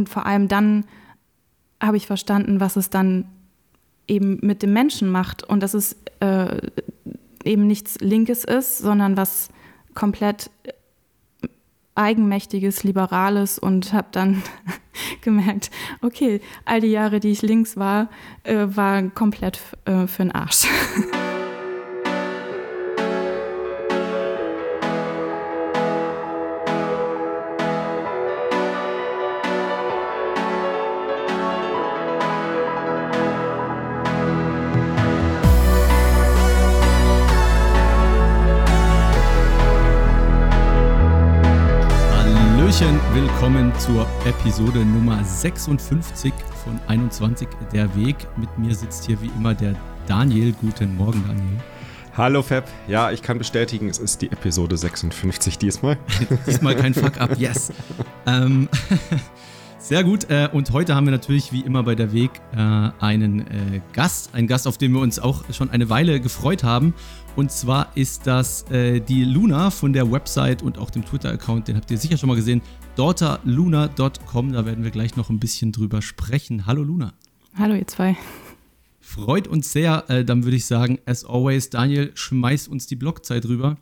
Und 0.00 0.08
vor 0.08 0.24
allem 0.24 0.48
dann 0.48 0.86
habe 1.78 1.98
ich 1.98 2.06
verstanden, 2.06 2.58
was 2.58 2.76
es 2.76 2.88
dann 2.88 3.26
eben 4.08 4.38
mit 4.40 4.62
dem 4.62 4.72
Menschen 4.72 5.10
macht 5.10 5.44
und 5.44 5.62
dass 5.62 5.74
es 5.74 5.94
äh, 6.20 6.56
eben 7.44 7.66
nichts 7.66 8.00
Linkes 8.00 8.44
ist, 8.44 8.78
sondern 8.78 9.18
was 9.18 9.50
komplett 9.94 10.50
eigenmächtiges, 11.94 12.82
liberales 12.82 13.58
und 13.58 13.92
habe 13.92 14.08
dann 14.12 14.42
gemerkt, 15.20 15.70
okay, 16.00 16.40
all 16.64 16.80
die 16.80 16.88
Jahre, 16.88 17.20
die 17.20 17.32
ich 17.32 17.42
links 17.42 17.76
war, 17.76 18.08
äh, 18.44 18.68
waren 18.70 19.14
komplett 19.14 19.60
äh, 19.84 20.06
für 20.06 20.22
den 20.22 20.32
Arsch. 20.32 20.66
willkommen 43.40 43.72
zur 43.78 44.06
Episode 44.26 44.84
Nummer 44.84 45.24
56 45.24 46.30
von 46.62 46.78
21 46.88 47.48
Der 47.72 47.88
Weg. 47.96 48.16
Mit 48.36 48.58
mir 48.58 48.74
sitzt 48.74 49.06
hier 49.06 49.18
wie 49.22 49.30
immer 49.38 49.54
der 49.54 49.74
Daniel. 50.06 50.52
Guten 50.52 50.94
Morgen, 50.94 51.24
Daniel. 51.26 51.56
Hallo 52.14 52.42
Fab. 52.42 52.68
Ja, 52.86 53.12
ich 53.12 53.22
kann 53.22 53.38
bestätigen, 53.38 53.88
es 53.88 53.98
ist 53.98 54.20
die 54.20 54.30
Episode 54.30 54.76
56 54.76 55.56
diesmal. 55.56 55.96
diesmal 56.46 56.76
kein 56.76 56.92
Fuck-up, 56.92 57.38
yes. 57.38 57.72
ähm, 58.26 58.68
sehr 59.80 60.04
gut. 60.04 60.30
Äh, 60.30 60.48
und 60.52 60.72
heute 60.72 60.94
haben 60.94 61.06
wir 61.06 61.10
natürlich 61.10 61.52
wie 61.52 61.60
immer 61.60 61.82
bei 61.82 61.94
der 61.94 62.12
Weg 62.12 62.30
äh, 62.52 62.56
einen 63.00 63.40
äh, 63.40 63.80
Gast. 63.92 64.34
Einen 64.34 64.46
Gast, 64.46 64.66
auf 64.66 64.78
den 64.78 64.92
wir 64.92 65.00
uns 65.00 65.18
auch 65.18 65.42
schon 65.52 65.70
eine 65.70 65.88
Weile 65.90 66.20
gefreut 66.20 66.62
haben. 66.62 66.94
Und 67.36 67.50
zwar 67.50 67.96
ist 67.96 68.26
das 68.26 68.64
die 68.70 69.24
Luna 69.24 69.70
von 69.70 69.92
der 69.92 70.10
Website 70.10 70.64
und 70.64 70.78
auch 70.78 70.90
dem 70.90 71.04
Twitter-Account. 71.04 71.68
Den 71.68 71.76
habt 71.76 71.88
ihr 71.88 71.96
sicher 71.96 72.18
schon 72.18 72.28
mal 72.28 72.34
gesehen 72.34 72.60
daughterluna.com. 72.96 74.52
Da 74.52 74.66
werden 74.66 74.82
wir 74.82 74.90
gleich 74.90 75.16
noch 75.16 75.30
ein 75.30 75.38
bisschen 75.38 75.70
drüber 75.70 76.02
sprechen. 76.02 76.66
Hallo 76.66 76.82
Luna. 76.82 77.12
Hallo 77.56 77.76
ihr 77.76 77.86
zwei. 77.86 78.16
Freut 79.00 79.46
uns 79.46 79.72
sehr. 79.72 80.02
Dann 80.24 80.42
würde 80.42 80.56
ich 80.56 80.66
sagen, 80.66 80.98
as 81.06 81.24
always, 81.24 81.70
Daniel, 81.70 82.10
schmeiß 82.14 82.66
uns 82.66 82.88
die 82.88 82.96
Blockzeit 82.96 83.46
rüber. 83.46 83.76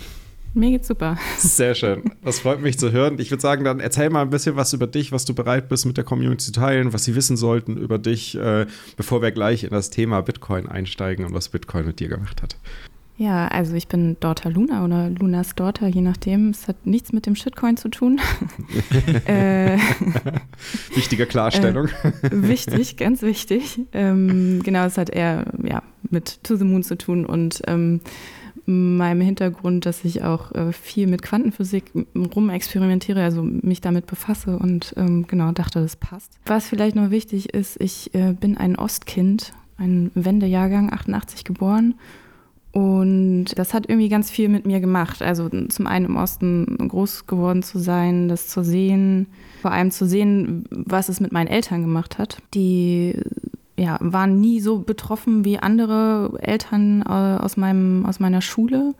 Mir 0.54 0.70
geht's 0.70 0.88
super. 0.88 1.16
Sehr 1.38 1.74
schön. 1.74 2.02
Das 2.22 2.40
freut 2.40 2.60
mich 2.60 2.78
zu 2.78 2.92
hören. 2.92 3.18
Ich 3.18 3.30
würde 3.30 3.40
sagen, 3.40 3.64
dann 3.64 3.80
erzähl 3.80 4.10
mal 4.10 4.20
ein 4.22 4.30
bisschen 4.30 4.56
was 4.56 4.72
über 4.74 4.86
dich, 4.86 5.10
was 5.10 5.24
du 5.24 5.34
bereit 5.34 5.68
bist, 5.68 5.86
mit 5.86 5.96
der 5.96 6.04
Community 6.04 6.44
zu 6.44 6.52
teilen, 6.52 6.92
was 6.92 7.04
sie 7.04 7.14
wissen 7.14 7.36
sollten 7.38 7.78
über 7.78 7.98
dich, 7.98 8.36
äh, 8.36 8.66
bevor 8.96 9.22
wir 9.22 9.30
gleich 9.30 9.64
in 9.64 9.70
das 9.70 9.88
Thema 9.88 10.20
Bitcoin 10.20 10.68
einsteigen 10.68 11.24
und 11.24 11.32
was 11.32 11.48
Bitcoin 11.48 11.86
mit 11.86 12.00
dir 12.00 12.08
gemacht 12.08 12.42
hat. 12.42 12.56
Ja, 13.16 13.46
also 13.48 13.74
ich 13.76 13.88
bin 13.88 14.16
Daughter 14.20 14.50
Luna 14.50 14.84
oder 14.84 15.08
Lunas 15.10 15.54
Daughter, 15.54 15.86
je 15.86 16.00
nachdem. 16.00 16.50
Es 16.50 16.66
hat 16.66 16.86
nichts 16.86 17.12
mit 17.12 17.24
dem 17.26 17.36
Shitcoin 17.36 17.76
zu 17.76 17.88
tun. 17.88 18.20
äh, 19.26 19.78
Wichtige 20.94 21.26
Klarstellung. 21.26 21.88
Äh, 22.02 22.30
wichtig, 22.30 22.96
ganz 22.96 23.22
wichtig. 23.22 23.80
Ähm, 23.92 24.60
genau, 24.64 24.86
es 24.86 24.98
hat 24.98 25.08
eher 25.08 25.44
ja, 25.62 25.82
mit 26.10 26.42
To 26.42 26.56
the 26.56 26.64
Moon 26.64 26.82
zu 26.82 26.98
tun 26.98 27.24
und 27.24 27.62
ähm, 27.66 28.00
meinem 28.72 29.20
Hintergrund, 29.20 29.86
dass 29.86 30.04
ich 30.04 30.22
auch 30.22 30.52
äh, 30.52 30.72
viel 30.72 31.06
mit 31.06 31.22
Quantenphysik 31.22 31.84
rumexperimentiere, 32.14 33.22
also 33.22 33.42
mich 33.42 33.80
damit 33.80 34.06
befasse 34.06 34.58
und 34.58 34.94
ähm, 34.96 35.26
genau 35.26 35.52
dachte, 35.52 35.80
das 35.80 35.96
passt. 35.96 36.32
Was 36.46 36.68
vielleicht 36.68 36.96
noch 36.96 37.10
wichtig 37.10 37.54
ist, 37.54 37.80
ich 37.80 38.14
äh, 38.14 38.32
bin 38.32 38.56
ein 38.56 38.76
Ostkind, 38.76 39.52
ein 39.78 40.10
Wendejahrgang, 40.14 40.92
88 40.92 41.44
geboren 41.44 41.94
und 42.72 43.46
das 43.56 43.74
hat 43.74 43.88
irgendwie 43.88 44.08
ganz 44.08 44.30
viel 44.30 44.48
mit 44.48 44.66
mir 44.66 44.80
gemacht. 44.80 45.22
Also 45.22 45.50
zum 45.50 45.86
einen 45.86 46.06
im 46.06 46.16
Osten 46.16 46.88
groß 46.88 47.26
geworden 47.26 47.62
zu 47.62 47.78
sein, 47.78 48.28
das 48.28 48.48
zu 48.48 48.64
sehen, 48.64 49.26
vor 49.60 49.72
allem 49.72 49.90
zu 49.90 50.06
sehen, 50.06 50.64
was 50.70 51.10
es 51.10 51.20
mit 51.20 51.32
meinen 51.32 51.48
Eltern 51.48 51.82
gemacht 51.82 52.18
hat. 52.18 52.38
Die 52.54 53.14
ja, 53.78 53.98
waren 54.00 54.40
nie 54.40 54.60
so 54.60 54.80
betroffen 54.80 55.44
wie 55.44 55.58
andere 55.58 56.32
Eltern 56.40 57.02
äh, 57.02 57.42
aus, 57.42 57.56
meinem, 57.56 58.04
aus 58.06 58.20
meiner 58.20 58.42
Schule. 58.42 58.94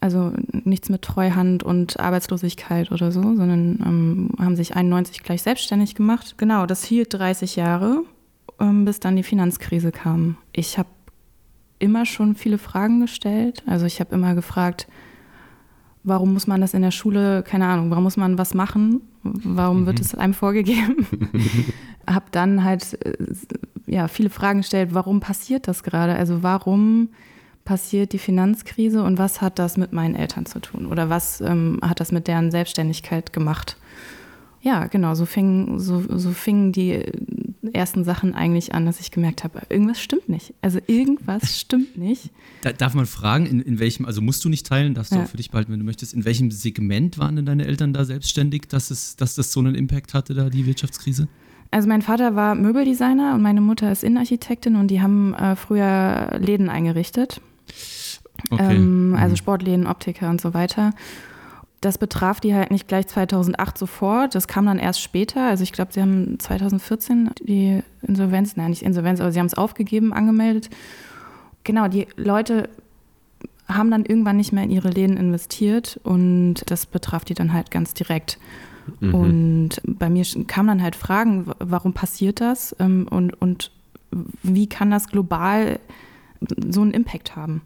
Also 0.00 0.32
nichts 0.64 0.88
mit 0.88 1.02
Treuhand 1.02 1.62
und 1.62 2.00
Arbeitslosigkeit 2.00 2.90
oder 2.90 3.12
so, 3.12 3.20
sondern 3.20 3.78
ähm, 3.84 4.30
haben 4.38 4.56
sich 4.56 4.74
91 4.74 5.22
gleich 5.22 5.42
selbstständig 5.42 5.94
gemacht. 5.94 6.36
Genau, 6.38 6.64
das 6.66 6.84
hielt 6.84 7.12
30 7.12 7.56
Jahre, 7.56 8.02
ähm, 8.58 8.86
bis 8.86 8.98
dann 9.00 9.16
die 9.16 9.22
Finanzkrise 9.22 9.92
kam. 9.92 10.38
Ich 10.52 10.78
habe 10.78 10.88
immer 11.78 12.06
schon 12.06 12.34
viele 12.34 12.58
Fragen 12.58 13.00
gestellt. 13.00 13.62
Also 13.66 13.84
ich 13.86 14.00
habe 14.00 14.14
immer 14.14 14.34
gefragt, 14.34 14.86
warum 16.02 16.32
muss 16.32 16.46
man 16.46 16.60
das 16.60 16.74
in 16.74 16.82
der 16.82 16.90
Schule, 16.90 17.42
keine 17.42 17.66
Ahnung, 17.66 17.90
warum 17.90 18.04
muss 18.04 18.16
man 18.16 18.38
was 18.38 18.54
machen? 18.54 19.02
Warum 19.22 19.86
wird 19.86 19.98
mhm. 19.98 20.04
es 20.04 20.14
einem 20.14 20.34
vorgegeben? 20.34 21.06
habe 22.08 22.26
dann 22.30 22.64
halt 22.64 23.04
äh, 23.04 23.16
ja, 23.86 24.08
viele 24.08 24.30
Fragen 24.30 24.60
gestellt, 24.60 24.90
warum 24.92 25.20
passiert 25.20 25.68
das 25.68 25.82
gerade? 25.82 26.14
Also 26.14 26.42
warum 26.42 27.10
passiert 27.64 28.12
die 28.12 28.18
Finanzkrise 28.18 29.02
und 29.02 29.18
was 29.18 29.40
hat 29.40 29.58
das 29.58 29.76
mit 29.76 29.92
meinen 29.92 30.14
Eltern 30.14 30.46
zu 30.46 30.60
tun? 30.60 30.86
Oder 30.86 31.10
was 31.10 31.40
ähm, 31.40 31.78
hat 31.82 32.00
das 32.00 32.12
mit 32.12 32.26
deren 32.26 32.50
Selbstständigkeit 32.50 33.32
gemacht? 33.32 33.76
Ja, 34.62 34.86
genau, 34.86 35.14
so 35.14 35.24
fingen, 35.24 35.78
so, 35.78 36.04
so 36.08 36.32
fingen 36.32 36.72
die 36.72 37.02
ersten 37.72 38.04
Sachen 38.04 38.34
eigentlich 38.34 38.74
an, 38.74 38.84
dass 38.84 39.00
ich 39.00 39.10
gemerkt 39.10 39.42
habe, 39.44 39.62
irgendwas 39.68 40.00
stimmt 40.00 40.28
nicht. 40.28 40.54
Also 40.60 40.80
irgendwas 40.86 41.58
stimmt 41.60 41.96
nicht. 41.96 42.30
Da, 42.62 42.72
darf 42.72 42.94
man 42.94 43.06
fragen, 43.06 43.46
in, 43.46 43.60
in 43.60 43.78
welchem, 43.78 44.04
also 44.04 44.20
musst 44.20 44.44
du 44.44 44.48
nicht 44.48 44.66
teilen, 44.66 44.94
darfst 44.94 45.12
du 45.12 45.16
ja. 45.16 45.22
auch 45.22 45.28
für 45.28 45.38
dich 45.38 45.50
behalten, 45.50 45.72
wenn 45.72 45.78
du 45.78 45.86
möchtest, 45.86 46.12
in 46.12 46.24
welchem 46.24 46.50
Segment 46.50 47.18
waren 47.18 47.36
denn 47.36 47.46
deine 47.46 47.66
Eltern 47.66 47.92
da 47.92 48.04
selbstständig, 48.04 48.68
dass, 48.68 48.90
es, 48.90 49.16
dass 49.16 49.34
das 49.34 49.52
so 49.52 49.60
einen 49.60 49.74
Impact 49.74 50.12
hatte, 50.12 50.34
da 50.34 50.50
die 50.50 50.66
Wirtschaftskrise? 50.66 51.28
Also 51.70 51.88
mein 51.88 52.02
Vater 52.02 52.34
war 52.34 52.54
Möbeldesigner 52.54 53.34
und 53.34 53.42
meine 53.42 53.60
Mutter 53.60 53.90
ist 53.90 54.04
Innenarchitektin 54.04 54.76
und 54.76 54.88
die 54.88 55.00
haben 55.00 55.34
äh, 55.34 55.56
früher 55.56 56.38
Läden 56.38 56.68
eingerichtet. 56.68 57.40
Okay. 58.50 58.76
Ähm, 58.76 59.16
also 59.18 59.32
mhm. 59.32 59.36
Sportläden, 59.36 59.86
Optiker 59.86 60.28
und 60.28 60.40
so 60.40 60.52
weiter 60.52 60.92
das 61.80 61.96
betraf 61.96 62.40
die 62.40 62.54
halt 62.54 62.70
nicht 62.70 62.88
gleich 62.88 63.06
2008 63.06 63.78
sofort. 63.78 64.34
Das 64.34 64.46
kam 64.48 64.66
dann 64.66 64.78
erst 64.78 65.00
später. 65.00 65.48
Also 65.48 65.62
ich 65.62 65.72
glaube, 65.72 65.92
sie 65.92 66.02
haben 66.02 66.38
2014 66.38 67.30
die 67.42 67.82
Insolvenz, 68.02 68.56
nein, 68.56 68.70
nicht 68.70 68.82
Insolvenz, 68.82 69.20
aber 69.20 69.32
sie 69.32 69.38
haben 69.38 69.46
es 69.46 69.54
aufgegeben, 69.54 70.12
angemeldet. 70.12 70.68
Genau, 71.64 71.88
die 71.88 72.06
Leute 72.16 72.68
haben 73.66 73.90
dann 73.90 74.04
irgendwann 74.04 74.36
nicht 74.36 74.52
mehr 74.52 74.64
in 74.64 74.70
ihre 74.70 74.90
Läden 74.90 75.16
investiert 75.16 76.00
und 76.02 76.56
das 76.66 76.86
betraf 76.86 77.24
die 77.24 77.34
dann 77.34 77.52
halt 77.52 77.70
ganz 77.70 77.94
direkt. 77.94 78.38
Mhm. 79.00 79.14
Und 79.14 79.82
bei 79.84 80.10
mir 80.10 80.24
kamen 80.46 80.68
dann 80.68 80.82
halt 80.82 80.96
Fragen, 80.96 81.46
warum 81.58 81.92
passiert 81.92 82.40
das 82.40 82.74
ähm, 82.78 83.06
und, 83.08 83.40
und 83.40 83.70
wie 84.42 84.66
kann 84.66 84.90
das 84.90 85.08
global 85.08 85.78
so 86.68 86.82
einen 86.82 86.92
Impact 86.92 87.36
haben? 87.36 87.62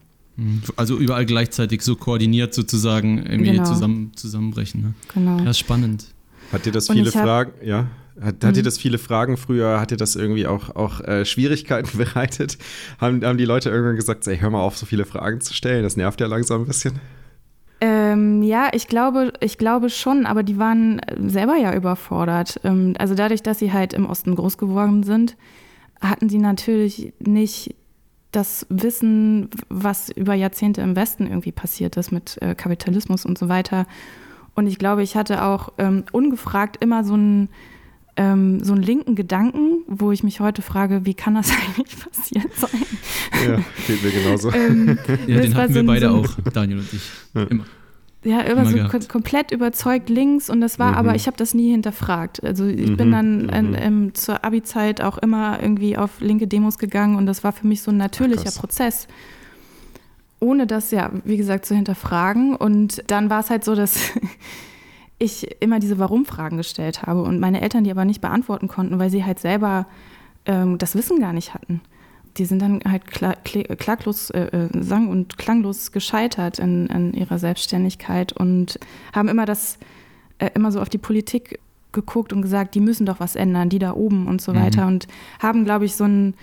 Also 0.76 0.98
überall 0.98 1.26
gleichzeitig 1.26 1.82
so 1.82 1.94
koordiniert 1.94 2.54
sozusagen 2.54 3.24
irgendwie 3.24 3.52
genau. 3.52 3.64
zusammen, 3.64 4.12
zusammenbrechen. 4.16 4.82
Ne? 4.82 4.94
Genau. 5.14 5.38
Ja, 5.38 5.54
spannend. 5.54 6.06
Hat 6.52 6.66
dir 6.66 6.72
das 6.72 6.88
viele 6.90 7.10
Fragen, 7.12 7.52
ja? 7.64 7.86
Hat, 8.20 8.44
hat 8.44 8.56
dir 8.56 8.60
mhm. 8.60 8.64
das 8.64 8.78
viele 8.78 8.98
Fragen 8.98 9.36
früher, 9.36 9.80
hat 9.80 9.90
dir 9.90 9.96
das 9.96 10.14
irgendwie 10.14 10.46
auch, 10.46 10.74
auch 10.76 11.00
äh, 11.00 11.24
Schwierigkeiten 11.24 11.98
bereitet? 11.98 12.58
Haben, 13.00 13.24
haben 13.24 13.38
die 13.38 13.44
Leute 13.44 13.70
irgendwann 13.70 13.96
gesagt, 13.96 14.26
ey, 14.26 14.38
hör 14.38 14.50
mal 14.50 14.60
auf, 14.60 14.76
so 14.76 14.86
viele 14.86 15.04
Fragen 15.04 15.40
zu 15.40 15.52
stellen, 15.52 15.82
das 15.82 15.96
nervt 15.96 16.20
ja 16.20 16.26
langsam 16.26 16.62
ein 16.62 16.66
bisschen? 16.66 17.00
Ähm, 17.80 18.42
ja, 18.42 18.70
ich 18.72 18.86
glaube, 18.86 19.32
ich 19.40 19.58
glaube 19.58 19.90
schon, 19.90 20.26
aber 20.26 20.42
die 20.42 20.58
waren 20.58 21.00
selber 21.26 21.56
ja 21.56 21.74
überfordert. 21.74 22.60
Ähm, 22.62 22.94
also 22.98 23.14
dadurch, 23.14 23.42
dass 23.42 23.58
sie 23.58 23.72
halt 23.72 23.92
im 23.92 24.06
Osten 24.06 24.36
groß 24.36 24.58
geworden 24.58 25.02
sind, 25.02 25.36
hatten 26.00 26.28
sie 26.28 26.38
natürlich 26.38 27.12
nicht 27.18 27.74
das 28.34 28.66
Wissen, 28.68 29.48
was 29.68 30.10
über 30.10 30.34
Jahrzehnte 30.34 30.80
im 30.80 30.96
Westen 30.96 31.26
irgendwie 31.26 31.52
passiert 31.52 31.96
ist 31.96 32.10
mit 32.10 32.40
äh, 32.42 32.54
Kapitalismus 32.54 33.24
und 33.24 33.38
so 33.38 33.48
weiter. 33.48 33.86
Und 34.54 34.66
ich 34.66 34.78
glaube, 34.78 35.02
ich 35.02 35.16
hatte 35.16 35.42
auch 35.42 35.72
ähm, 35.78 36.04
ungefragt 36.12 36.76
immer 36.80 37.04
so 37.04 37.16
ein, 37.16 37.48
ähm, 38.16 38.62
so 38.62 38.72
einen 38.72 38.82
linken 38.82 39.14
Gedanken, 39.14 39.82
wo 39.86 40.12
ich 40.12 40.22
mich 40.22 40.40
heute 40.40 40.62
frage, 40.62 41.04
wie 41.04 41.14
kann 41.14 41.34
das 41.34 41.50
eigentlich 41.76 41.96
passiert 41.98 42.54
sein? 42.56 42.82
Ja, 43.46 43.56
geht 43.86 44.02
mir 44.02 44.10
genauso. 44.10 44.52
ähm, 44.52 44.98
ja, 45.26 45.40
den 45.40 45.54
hatten 45.54 45.72
so 45.72 45.80
wir 45.80 45.86
beide 45.86 46.08
so 46.08 46.16
auch, 46.16 46.34
Daniel 46.52 46.78
und 46.78 46.92
ich. 46.92 47.10
Immer. 47.50 47.64
Ja, 48.24 48.40
immer, 48.40 48.64
so 48.64 48.78
komplett 49.06 49.50
überzeugt 49.50 50.08
links 50.08 50.48
und 50.48 50.62
das 50.62 50.78
war, 50.78 50.92
mhm. 50.92 50.96
aber 50.96 51.14
ich 51.14 51.26
habe 51.26 51.36
das 51.36 51.52
nie 51.52 51.70
hinterfragt. 51.70 52.42
Also 52.42 52.64
ich 52.66 52.90
mhm. 52.90 52.96
bin 52.96 53.12
dann 53.12 53.42
mhm. 53.46 53.74
in, 53.74 54.14
zur 54.14 54.44
Abi-Zeit 54.44 55.02
auch 55.02 55.18
immer 55.18 55.60
irgendwie 55.60 55.98
auf 55.98 56.20
linke 56.20 56.46
Demos 56.46 56.78
gegangen 56.78 57.16
und 57.16 57.26
das 57.26 57.44
war 57.44 57.52
für 57.52 57.66
mich 57.66 57.82
so 57.82 57.90
ein 57.90 57.98
natürlicher 57.98 58.50
Ach, 58.54 58.60
Prozess. 58.60 59.08
Ohne 60.40 60.66
das 60.66 60.90
ja, 60.90 61.10
wie 61.24 61.36
gesagt, 61.36 61.66
zu 61.66 61.74
hinterfragen. 61.74 62.56
Und 62.56 63.02
dann 63.06 63.30
war 63.30 63.40
es 63.40 63.50
halt 63.50 63.64
so, 63.64 63.74
dass 63.74 63.98
ich 65.18 65.60
immer 65.60 65.78
diese 65.78 65.98
Warum-Fragen 65.98 66.56
gestellt 66.56 67.02
habe 67.02 67.22
und 67.22 67.40
meine 67.40 67.60
Eltern 67.60 67.84
die 67.84 67.90
aber 67.90 68.04
nicht 68.04 68.20
beantworten 68.20 68.68
konnten, 68.68 68.98
weil 68.98 69.10
sie 69.10 69.24
halt 69.24 69.38
selber 69.38 69.86
ähm, 70.46 70.78
das 70.78 70.94
Wissen 70.94 71.20
gar 71.20 71.34
nicht 71.34 71.52
hatten. 71.52 71.82
Die 72.36 72.44
sind 72.44 72.60
dann 72.60 72.80
halt 72.84 73.06
klaglos, 73.06 74.30
äh, 74.30 74.46
äh, 74.46 74.68
sang- 74.80 75.08
und 75.08 75.38
klanglos 75.38 75.92
gescheitert 75.92 76.58
in, 76.58 76.86
in, 76.86 77.14
ihrer 77.14 77.38
Selbstständigkeit 77.38 78.32
und 78.32 78.78
haben 79.12 79.28
immer 79.28 79.44
das, 79.44 79.78
äh, 80.38 80.50
immer 80.54 80.72
so 80.72 80.80
auf 80.80 80.88
die 80.88 80.98
Politik 80.98 81.60
geguckt 81.92 82.32
und 82.32 82.42
gesagt, 82.42 82.74
die 82.74 82.80
müssen 82.80 83.06
doch 83.06 83.20
was 83.20 83.36
ändern, 83.36 83.68
die 83.68 83.78
da 83.78 83.94
oben 83.94 84.26
und 84.26 84.40
so 84.40 84.52
mhm. 84.52 84.56
weiter 84.56 84.86
und 84.86 85.06
haben, 85.38 85.64
glaube 85.64 85.84
ich, 85.84 85.94
so 85.94 86.04
ein 86.04 86.34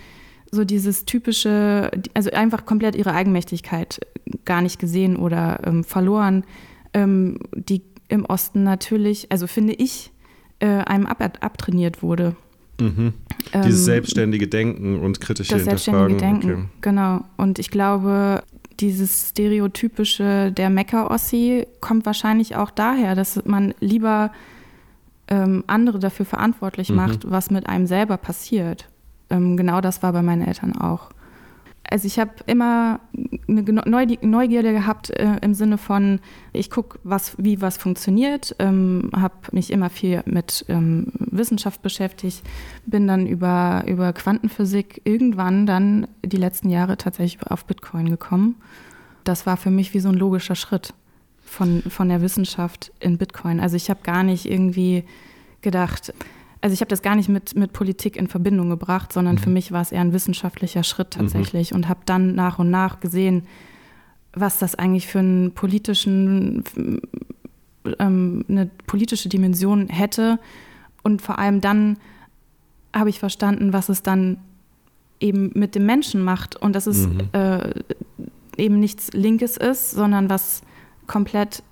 so 0.54 0.64
dieses 0.64 1.06
typische, 1.06 1.90
also 2.12 2.30
einfach 2.30 2.66
komplett 2.66 2.94
ihre 2.94 3.14
Eigenmächtigkeit 3.14 4.00
gar 4.44 4.60
nicht 4.60 4.78
gesehen 4.78 5.16
oder 5.16 5.60
ähm, 5.64 5.82
verloren. 5.82 6.44
Ähm, 6.92 7.38
die 7.54 7.82
im 8.08 8.26
Osten 8.26 8.62
natürlich, 8.62 9.32
also 9.32 9.46
finde 9.46 9.72
ich, 9.72 10.12
äh, 10.58 10.66
einem 10.66 11.06
ab, 11.06 11.38
abtrainiert 11.40 12.02
wurde. 12.02 12.36
Mhm. 12.80 13.14
Ähm, 13.52 13.62
Dieses 13.62 13.84
selbstständige 13.84 14.48
Denken 14.48 15.00
und 15.00 15.20
kritische 15.20 15.54
das 15.54 15.62
Hinterfragen. 15.62 16.18
Selbstständige 16.18 16.48
Denken, 16.48 16.62
okay. 16.64 16.78
genau. 16.80 17.24
Und 17.36 17.58
ich 17.58 17.70
glaube, 17.70 18.42
dieses 18.80 19.30
stereotypische 19.30 20.52
der 20.52 20.70
Mecker-Ossi 20.70 21.66
kommt 21.80 22.06
wahrscheinlich 22.06 22.56
auch 22.56 22.70
daher, 22.70 23.14
dass 23.14 23.44
man 23.44 23.74
lieber 23.80 24.32
ähm, 25.28 25.62
andere 25.66 25.98
dafür 25.98 26.26
verantwortlich 26.26 26.90
mhm. 26.90 26.96
macht, 26.96 27.30
was 27.30 27.50
mit 27.50 27.68
einem 27.68 27.86
selber 27.86 28.16
passiert. 28.16 28.88
Ähm, 29.30 29.56
genau 29.56 29.80
das 29.80 30.02
war 30.02 30.12
bei 30.12 30.22
meinen 30.22 30.42
Eltern 30.42 30.76
auch 30.76 31.10
also 31.88 32.06
ich 32.06 32.18
habe 32.18 32.32
immer 32.46 33.00
eine 33.48 33.62
Neugierde 34.22 34.72
gehabt 34.72 35.10
äh, 35.10 35.36
im 35.42 35.54
Sinne 35.54 35.78
von, 35.78 36.20
ich 36.52 36.70
gucke, 36.70 36.98
was, 37.04 37.34
wie 37.38 37.60
was 37.60 37.76
funktioniert, 37.76 38.54
ähm, 38.58 39.10
habe 39.14 39.34
mich 39.52 39.70
immer 39.70 39.90
viel 39.90 40.22
mit 40.24 40.64
ähm, 40.68 41.08
Wissenschaft 41.18 41.82
beschäftigt, 41.82 42.42
bin 42.86 43.06
dann 43.06 43.26
über, 43.26 43.84
über 43.86 44.12
Quantenphysik 44.12 45.02
irgendwann 45.04 45.66
dann 45.66 46.06
die 46.24 46.36
letzten 46.36 46.70
Jahre 46.70 46.96
tatsächlich 46.96 47.46
auf 47.50 47.66
Bitcoin 47.66 48.08
gekommen. 48.08 48.56
Das 49.24 49.46
war 49.46 49.56
für 49.56 49.70
mich 49.70 49.92
wie 49.94 50.00
so 50.00 50.08
ein 50.08 50.16
logischer 50.16 50.54
Schritt 50.54 50.94
von, 51.42 51.82
von 51.82 52.08
der 52.08 52.22
Wissenschaft 52.22 52.92
in 53.00 53.18
Bitcoin. 53.18 53.60
Also 53.60 53.76
ich 53.76 53.90
habe 53.90 54.00
gar 54.02 54.22
nicht 54.22 54.50
irgendwie 54.50 55.04
gedacht, 55.60 56.14
also 56.62 56.74
ich 56.74 56.80
habe 56.80 56.88
das 56.88 57.02
gar 57.02 57.16
nicht 57.16 57.28
mit, 57.28 57.56
mit 57.56 57.72
Politik 57.72 58.16
in 58.16 58.28
Verbindung 58.28 58.70
gebracht, 58.70 59.12
sondern 59.12 59.34
mhm. 59.34 59.40
für 59.40 59.50
mich 59.50 59.72
war 59.72 59.82
es 59.82 59.92
eher 59.92 60.00
ein 60.00 60.12
wissenschaftlicher 60.12 60.84
Schritt 60.84 61.16
mhm. 61.16 61.22
tatsächlich 61.22 61.72
mhm. 61.72 61.76
und 61.76 61.88
habe 61.88 62.00
dann 62.06 62.34
nach 62.34 62.58
und 62.58 62.70
nach 62.70 63.00
gesehen, 63.00 63.42
was 64.32 64.58
das 64.58 64.76
eigentlich 64.76 65.08
für 65.08 65.18
einen 65.18 65.52
politischen, 65.52 66.62
ähm, 67.98 68.44
eine 68.48 68.70
politische 68.86 69.28
Dimension 69.28 69.88
hätte. 69.88 70.38
Und 71.02 71.20
vor 71.20 71.40
allem 71.40 71.60
dann 71.60 71.98
habe 72.94 73.10
ich 73.10 73.18
verstanden, 73.18 73.72
was 73.72 73.88
es 73.88 74.02
dann 74.04 74.38
eben 75.18 75.50
mit 75.54 75.74
dem 75.74 75.84
Menschen 75.84 76.22
macht 76.22 76.56
und 76.56 76.76
dass 76.76 76.86
es 76.86 77.08
mhm. 77.08 77.28
äh, 77.32 77.74
eben 78.56 78.78
nichts 78.78 79.12
Linkes 79.12 79.56
ist, 79.56 79.90
sondern 79.90 80.30
was 80.30 80.62
komplett 81.08 81.64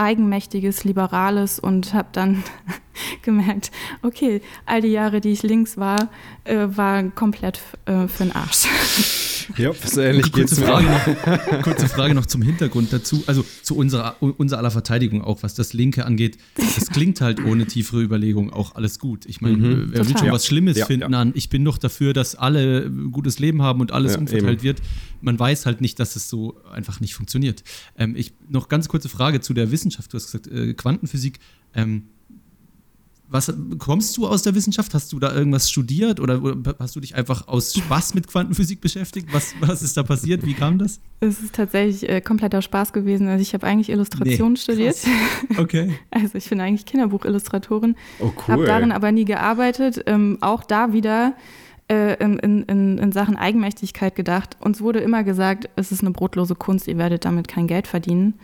eigenmächtiges, 0.00 0.84
liberales 0.84 1.58
und 1.58 1.94
habe 1.94 2.08
dann 2.12 2.42
gemerkt, 3.22 3.70
okay, 4.02 4.40
all 4.66 4.80
die 4.80 4.88
Jahre, 4.88 5.20
die 5.20 5.30
ich 5.30 5.42
links 5.42 5.76
war, 5.76 6.08
äh, 6.44 6.66
waren 6.68 7.14
komplett 7.14 7.60
äh, 7.84 8.08
für 8.08 8.24
den 8.24 8.34
Arsch. 8.34 8.66
Ja, 9.56 9.72
so 9.72 10.00
ähnlich 10.00 10.32
kurze 10.32 10.56
geht's 10.56 10.68
Frage 10.68 10.86
noch, 10.86 11.62
Kurze 11.62 11.88
Frage 11.88 12.14
noch 12.14 12.26
zum 12.26 12.42
Hintergrund 12.42 12.92
dazu, 12.92 13.22
also 13.26 13.44
zu 13.62 13.76
unserer, 13.76 14.16
unserer 14.20 14.58
aller 14.58 14.70
Verteidigung 14.70 15.22
auch, 15.22 15.42
was 15.42 15.54
das 15.54 15.72
Linke 15.72 16.04
angeht. 16.04 16.38
Das 16.56 16.88
klingt 16.90 17.20
halt 17.20 17.44
ohne 17.44 17.66
tiefere 17.66 18.02
Überlegung 18.02 18.52
auch 18.52 18.74
alles 18.74 18.98
gut. 18.98 19.26
Ich 19.26 19.40
meine, 19.40 19.56
mhm, 19.56 19.88
wer 19.92 20.06
will 20.06 20.16
schon 20.16 20.30
was 20.30 20.46
Schlimmes 20.46 20.76
ja, 20.76 20.86
finden 20.86 21.12
ja. 21.12 21.20
an, 21.20 21.32
ich 21.34 21.48
bin 21.48 21.64
doch 21.64 21.78
dafür, 21.78 22.12
dass 22.12 22.34
alle 22.34 22.86
ein 22.86 23.12
gutes 23.12 23.38
Leben 23.38 23.62
haben 23.62 23.80
und 23.80 23.92
alles 23.92 24.12
ja, 24.12 24.18
umverteilt 24.18 24.60
eben. 24.60 24.62
wird. 24.62 24.82
Man 25.20 25.38
weiß 25.38 25.66
halt 25.66 25.80
nicht, 25.80 25.98
dass 25.98 26.16
es 26.16 26.28
so 26.28 26.60
einfach 26.72 27.00
nicht 27.00 27.14
funktioniert. 27.14 27.62
Ähm, 27.96 28.14
ich, 28.16 28.32
noch 28.48 28.68
ganz 28.68 28.88
kurze 28.88 29.08
Frage 29.08 29.40
zu 29.40 29.54
der 29.54 29.70
Wissenschaft. 29.70 30.12
Du 30.12 30.16
hast 30.16 30.26
gesagt, 30.26 30.46
äh, 30.46 30.74
Quantenphysik. 30.74 31.40
Ähm, 31.74 32.04
was 33.30 33.52
kommst 33.78 34.16
du 34.16 34.26
aus 34.26 34.42
der 34.42 34.54
Wissenschaft? 34.56 34.92
Hast 34.92 35.12
du 35.12 35.20
da 35.20 35.32
irgendwas 35.32 35.70
studiert 35.70 36.18
oder, 36.18 36.40
hast 36.80 36.96
du 36.96 37.00
dich 37.00 37.14
einfach 37.14 37.46
aus 37.46 37.74
Spaß 37.74 38.14
mit 38.14 38.26
Quantenphysik 38.26 38.80
beschäftigt? 38.80 39.28
Was, 39.32 39.54
was 39.60 39.82
ist 39.82 39.96
da 39.96 40.02
passiert? 40.02 40.44
Wie 40.44 40.54
kam 40.54 40.78
das? 40.78 41.00
Es 41.20 41.40
ist 41.40 41.54
tatsächlich 41.54 42.08
äh, 42.08 42.20
kompletter 42.20 42.60
Spaß 42.60 42.92
gewesen. 42.92 43.28
Also 43.28 43.42
ich 43.42 43.54
habe 43.54 43.66
eigentlich 43.66 43.88
Illustration 43.88 44.52
nee, 44.52 44.58
studiert. 44.58 44.96
Okay. 45.58 45.94
Also 46.10 46.36
ich 46.36 46.48
bin 46.48 46.60
eigentlich 46.60 46.86
Kinderbuchillustratorin. 46.86 47.94
Oh 48.18 48.24
cool. 48.26 48.34
Habe 48.48 48.64
darin 48.64 48.92
aber 48.92 49.12
nie 49.12 49.24
gearbeitet. 49.24 50.02
Ähm, 50.06 50.38
auch 50.40 50.64
da 50.64 50.92
wieder 50.92 51.34
äh, 51.88 52.22
in, 52.22 52.38
in, 52.38 52.98
in 52.98 53.12
Sachen 53.12 53.36
Eigenmächtigkeit 53.36 54.14
gedacht. 54.14 54.56
Uns 54.60 54.80
wurde 54.80 55.00
immer 55.00 55.24
gesagt, 55.24 55.68
es 55.76 55.92
ist 55.92 56.00
eine 56.00 56.10
brotlose 56.10 56.54
Kunst, 56.54 56.88
ihr 56.88 56.98
werdet 56.98 57.24
damit 57.24 57.48
kein 57.48 57.66
Geld 57.66 57.86
verdienen. 57.86 58.34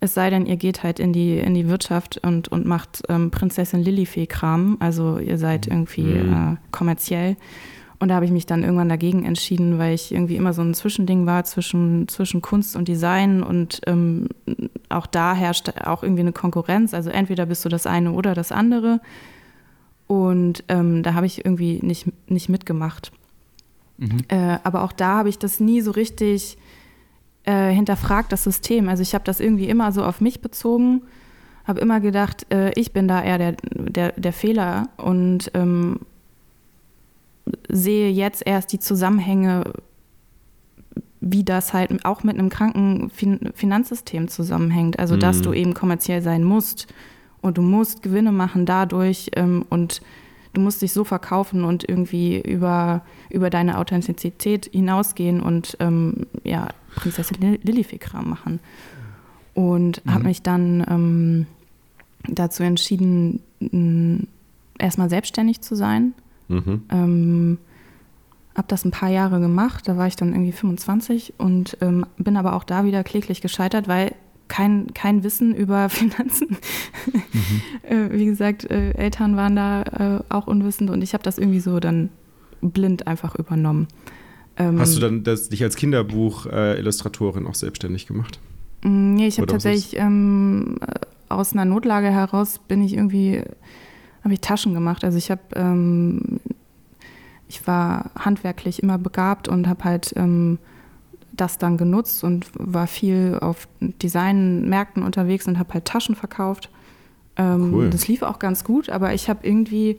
Es 0.00 0.14
sei 0.14 0.30
denn, 0.30 0.46
ihr 0.46 0.56
geht 0.56 0.82
halt 0.82 1.00
in 1.00 1.12
die, 1.12 1.38
in 1.38 1.54
die 1.54 1.68
Wirtschaft 1.68 2.18
und, 2.18 2.48
und 2.48 2.66
macht 2.66 3.02
ähm, 3.08 3.30
Prinzessin 3.30 3.82
Lilifee-Kram. 3.82 4.76
Also 4.80 5.18
ihr 5.18 5.38
seid 5.38 5.66
mhm. 5.66 5.72
irgendwie 5.72 6.02
mhm. 6.02 6.32
äh, 6.32 6.56
kommerziell. 6.70 7.36
Und 7.98 8.08
da 8.08 8.16
habe 8.16 8.26
ich 8.26 8.30
mich 8.30 8.44
dann 8.44 8.62
irgendwann 8.62 8.90
dagegen 8.90 9.24
entschieden, 9.24 9.78
weil 9.78 9.94
ich 9.94 10.12
irgendwie 10.12 10.36
immer 10.36 10.52
so 10.52 10.60
ein 10.60 10.74
Zwischending 10.74 11.24
war 11.24 11.44
zwischen, 11.44 12.08
zwischen 12.08 12.42
Kunst 12.42 12.76
und 12.76 12.88
Design. 12.88 13.42
Und 13.42 13.80
ähm, 13.86 14.28
auch 14.90 15.06
da 15.06 15.34
herrscht 15.34 15.70
auch 15.82 16.02
irgendwie 16.02 16.20
eine 16.20 16.32
Konkurrenz. 16.32 16.92
Also 16.92 17.08
entweder 17.08 17.46
bist 17.46 17.64
du 17.64 17.70
das 17.70 17.86
eine 17.86 18.12
oder 18.12 18.34
das 18.34 18.52
andere. 18.52 19.00
Und 20.06 20.62
ähm, 20.68 21.02
da 21.02 21.14
habe 21.14 21.26
ich 21.26 21.44
irgendwie 21.44 21.80
nicht, 21.82 22.06
nicht 22.28 22.50
mitgemacht. 22.50 23.12
Mhm. 23.96 24.18
Äh, 24.28 24.58
aber 24.62 24.82
auch 24.82 24.92
da 24.92 25.16
habe 25.16 25.30
ich 25.30 25.38
das 25.38 25.58
nie 25.58 25.80
so 25.80 25.90
richtig 25.90 26.58
äh, 27.46 27.70
hinterfragt 27.70 28.32
das 28.32 28.44
System. 28.44 28.88
Also 28.88 29.02
ich 29.02 29.14
habe 29.14 29.24
das 29.24 29.40
irgendwie 29.40 29.68
immer 29.68 29.92
so 29.92 30.04
auf 30.04 30.20
mich 30.20 30.40
bezogen, 30.40 31.02
habe 31.64 31.80
immer 31.80 32.00
gedacht, 32.00 32.46
äh, 32.52 32.72
ich 32.74 32.92
bin 32.92 33.08
da 33.08 33.22
eher 33.22 33.38
der, 33.38 33.56
der, 33.72 34.12
der 34.12 34.32
Fehler 34.32 34.88
und 34.96 35.50
ähm, 35.54 36.00
sehe 37.68 38.10
jetzt 38.10 38.42
erst 38.44 38.72
die 38.72 38.78
Zusammenhänge, 38.78 39.64
wie 41.20 41.44
das 41.44 41.72
halt 41.72 42.04
auch 42.04 42.22
mit 42.22 42.38
einem 42.38 42.50
kranken 42.50 43.10
fin 43.10 43.50
Finanzsystem 43.54 44.28
zusammenhängt. 44.28 44.98
Also 44.98 45.16
dass 45.16 45.42
du 45.42 45.50
mhm. 45.50 45.56
eben 45.56 45.74
kommerziell 45.74 46.22
sein 46.22 46.44
musst 46.44 46.92
und 47.40 47.58
du 47.58 47.62
musst 47.62 48.02
Gewinne 48.02 48.32
machen 48.32 48.66
dadurch 48.66 49.30
ähm, 49.36 49.64
und 49.70 50.02
du 50.52 50.60
musst 50.60 50.82
dich 50.82 50.92
so 50.92 51.04
verkaufen 51.04 51.64
und 51.64 51.88
irgendwie 51.88 52.40
über, 52.40 53.02
über 53.30 53.50
deine 53.50 53.78
Authentizität 53.78 54.70
hinausgehen 54.72 55.40
und 55.40 55.76
ähm, 55.80 56.26
ja, 56.44 56.68
Prinzessin 56.96 57.58
Lillifee-Kram 57.62 58.28
machen. 58.28 58.58
Und 59.54 60.04
mhm. 60.04 60.12
habe 60.12 60.24
mich 60.24 60.42
dann 60.42 60.84
ähm, 60.88 61.46
dazu 62.28 62.64
entschieden, 62.64 63.40
erstmal 64.78 65.08
selbstständig 65.08 65.60
zu 65.60 65.76
sein. 65.76 66.14
Mhm. 66.48 66.82
Ähm, 66.90 67.58
habe 68.56 68.68
das 68.68 68.84
ein 68.84 68.90
paar 68.90 69.10
Jahre 69.10 69.38
gemacht, 69.38 69.86
da 69.86 69.96
war 69.96 70.06
ich 70.06 70.16
dann 70.16 70.32
irgendwie 70.32 70.52
25 70.52 71.34
und 71.38 71.76
ähm, 71.82 72.06
bin 72.16 72.36
aber 72.36 72.54
auch 72.54 72.64
da 72.64 72.84
wieder 72.84 73.04
kläglich 73.04 73.42
gescheitert, 73.42 73.86
weil 73.86 74.14
kein, 74.48 74.94
kein 74.94 75.22
Wissen 75.22 75.54
über 75.54 75.88
Finanzen. 75.90 76.56
Mhm. 77.12 77.60
äh, 77.82 78.12
wie 78.12 78.24
gesagt, 78.24 78.70
äh, 78.70 78.92
Eltern 78.92 79.36
waren 79.36 79.56
da 79.56 79.82
äh, 79.82 80.20
auch 80.30 80.46
unwissend 80.46 80.90
und 80.90 81.02
ich 81.02 81.12
habe 81.12 81.22
das 81.22 81.38
irgendwie 81.38 81.60
so 81.60 81.80
dann 81.80 82.08
blind 82.62 83.06
einfach 83.06 83.34
übernommen. 83.34 83.88
Ähm, 84.58 84.80
Hast 84.80 84.96
du 84.96 85.00
dann 85.00 85.24
das, 85.24 85.48
dich 85.48 85.62
als 85.62 85.76
Kinderbuch-Illustratorin 85.76 87.44
äh, 87.44 87.48
auch 87.48 87.54
selbstständig 87.54 88.06
gemacht? 88.06 88.40
Mm, 88.82 89.14
nee, 89.14 89.26
ich 89.26 89.38
habe 89.38 89.46
tatsächlich 89.46 89.96
ähm, 89.96 90.76
aus 91.28 91.52
einer 91.52 91.64
Notlage 91.64 92.10
heraus 92.10 92.60
bin 92.66 92.82
ich 92.82 92.94
irgendwie, 92.94 93.42
habe 94.24 94.34
ich 94.34 94.40
Taschen 94.40 94.74
gemacht. 94.74 95.04
Also 95.04 95.18
ich 95.18 95.30
habe, 95.30 95.42
ähm, 95.54 96.40
ich 97.48 97.66
war 97.66 98.10
handwerklich 98.18 98.82
immer 98.82 98.98
begabt 98.98 99.48
und 99.48 99.68
habe 99.68 99.84
halt 99.84 100.12
ähm, 100.16 100.58
das 101.32 101.58
dann 101.58 101.76
genutzt 101.76 102.24
und 102.24 102.46
war 102.54 102.86
viel 102.86 103.38
auf 103.40 103.68
Designmärkten 103.80 105.02
unterwegs 105.02 105.46
und 105.46 105.58
habe 105.58 105.74
halt 105.74 105.84
Taschen 105.84 106.14
verkauft. 106.14 106.70
Ähm, 107.36 107.74
cool. 107.74 107.90
Das 107.90 108.08
lief 108.08 108.22
auch 108.22 108.38
ganz 108.38 108.64
gut, 108.64 108.88
aber 108.88 109.12
ich 109.12 109.28
habe 109.28 109.46
irgendwie, 109.46 109.98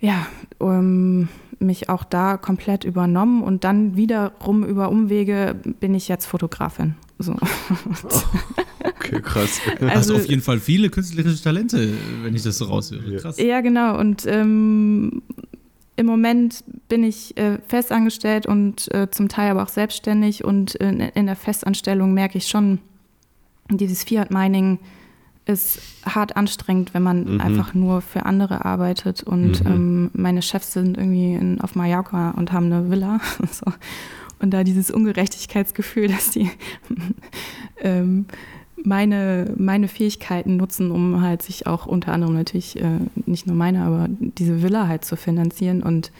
ja, 0.00 0.26
um, 0.58 1.28
mich 1.60 1.88
auch 1.88 2.04
da 2.04 2.36
komplett 2.36 2.84
übernommen 2.84 3.42
und 3.42 3.64
dann 3.64 3.96
wiederum 3.96 4.64
über 4.64 4.90
Umwege 4.90 5.56
bin 5.80 5.94
ich 5.94 6.08
jetzt 6.08 6.26
Fotografin. 6.26 6.94
So. 7.18 7.32
okay, 8.84 9.20
krass. 9.20 9.60
Also, 9.80 9.94
Hast 9.94 10.10
auf 10.12 10.26
jeden 10.26 10.42
Fall 10.42 10.60
viele 10.60 10.88
künstlerische 10.88 11.42
Talente, 11.42 11.92
wenn 12.22 12.34
ich 12.34 12.42
das 12.42 12.58
so 12.58 12.66
raushöre. 12.66 13.16
Krass. 13.16 13.38
Ja, 13.38 13.60
genau. 13.60 13.98
Und 13.98 14.24
ähm, 14.26 15.22
im 15.96 16.06
Moment 16.06 16.62
bin 16.88 17.02
ich 17.02 17.36
äh, 17.36 17.58
festangestellt 17.66 18.46
und 18.46 18.92
äh, 18.94 19.10
zum 19.10 19.28
Teil 19.28 19.50
aber 19.50 19.64
auch 19.64 19.68
selbstständig 19.68 20.44
und 20.44 20.76
in, 20.76 21.00
in 21.00 21.26
der 21.26 21.34
Festanstellung 21.34 22.14
merke 22.14 22.38
ich 22.38 22.46
schon, 22.46 22.78
dieses 23.68 24.04
Fiat 24.04 24.30
Mining 24.30 24.78
ist 25.48 25.80
hart 26.04 26.36
anstrengend, 26.36 26.92
wenn 26.92 27.02
man 27.02 27.34
mhm. 27.34 27.40
einfach 27.40 27.74
nur 27.74 28.02
für 28.02 28.26
andere 28.26 28.64
arbeitet. 28.64 29.22
Und 29.22 29.64
mhm. 29.64 29.70
ähm, 29.70 30.10
meine 30.12 30.42
Chefs 30.42 30.74
sind 30.74 30.98
irgendwie 30.98 31.34
in, 31.34 31.60
auf 31.60 31.74
Mallorca 31.74 32.32
und 32.32 32.52
haben 32.52 32.66
eine 32.66 32.90
Villa. 32.90 33.20
so. 33.50 33.72
Und 34.40 34.52
da 34.52 34.62
dieses 34.62 34.90
Ungerechtigkeitsgefühl, 34.90 36.08
dass 36.08 36.30
die 36.30 36.50
ähm, 37.80 38.26
meine, 38.84 39.52
meine 39.56 39.88
Fähigkeiten 39.88 40.56
nutzen, 40.56 40.90
um 40.90 41.22
halt 41.22 41.42
sich 41.42 41.66
auch 41.66 41.86
unter 41.86 42.12
anderem 42.12 42.34
natürlich, 42.34 42.78
äh, 42.80 43.00
nicht 43.26 43.46
nur 43.46 43.56
meine, 43.56 43.82
aber 43.82 44.06
diese 44.10 44.62
Villa 44.62 44.86
halt 44.86 45.04
zu 45.04 45.16
finanzieren. 45.16 45.82
Und 45.82 46.12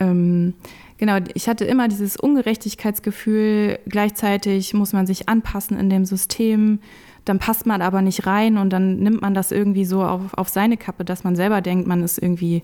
ähm, 0.00 0.54
genau, 0.98 1.18
ich 1.34 1.48
hatte 1.48 1.64
immer 1.64 1.86
dieses 1.86 2.16
Ungerechtigkeitsgefühl, 2.16 3.78
gleichzeitig 3.88 4.74
muss 4.74 4.92
man 4.92 5.06
sich 5.06 5.28
anpassen 5.28 5.78
in 5.78 5.88
dem 5.88 6.04
System 6.04 6.80
dann 7.24 7.38
passt 7.38 7.66
man 7.66 7.82
aber 7.82 8.02
nicht 8.02 8.26
rein 8.26 8.58
und 8.58 8.70
dann 8.70 8.98
nimmt 8.98 9.22
man 9.22 9.34
das 9.34 9.52
irgendwie 9.52 9.84
so 9.84 10.04
auf, 10.04 10.34
auf 10.34 10.48
seine 10.48 10.76
Kappe, 10.76 11.04
dass 11.04 11.24
man 11.24 11.36
selber 11.36 11.60
denkt, 11.60 11.86
man 11.86 12.02
ist 12.02 12.18
irgendwie 12.18 12.62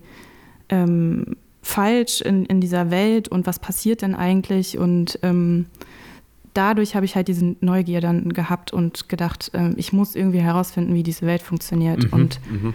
ähm, 0.69 1.35
falsch 1.61 2.21
in, 2.21 2.45
in 2.45 2.61
dieser 2.61 2.91
Welt 2.91 3.27
und 3.27 3.47
was 3.47 3.59
passiert 3.59 4.01
denn 4.01 4.15
eigentlich 4.15 4.77
und 4.77 5.19
ähm, 5.23 5.65
dadurch 6.53 6.95
habe 6.95 7.05
ich 7.05 7.15
halt 7.15 7.27
diese 7.27 7.55
Neugier 7.61 8.01
dann 8.01 8.33
gehabt 8.33 8.73
und 8.73 9.09
gedacht, 9.09 9.51
äh, 9.53 9.71
ich 9.75 9.93
muss 9.93 10.15
irgendwie 10.15 10.39
herausfinden, 10.39 10.93
wie 10.93 11.03
diese 11.03 11.25
Welt 11.25 11.41
funktioniert 11.41 12.05
mhm, 12.05 12.13
und 12.13 12.39
mhm. 12.49 12.73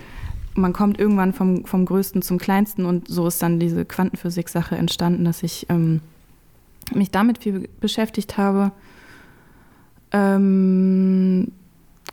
man 0.54 0.72
kommt 0.72 0.98
irgendwann 0.98 1.32
vom, 1.32 1.64
vom 1.64 1.84
Größten 1.84 2.22
zum 2.22 2.38
Kleinsten 2.38 2.84
und 2.86 3.08
so 3.08 3.26
ist 3.26 3.42
dann 3.42 3.60
diese 3.60 3.84
Quantenphysik-Sache 3.84 4.76
entstanden, 4.76 5.24
dass 5.24 5.42
ich 5.42 5.66
ähm, 5.68 6.00
mich 6.94 7.10
damit 7.10 7.38
viel 7.38 7.68
beschäftigt 7.80 8.38
habe. 8.38 8.72
Ähm, 10.12 11.05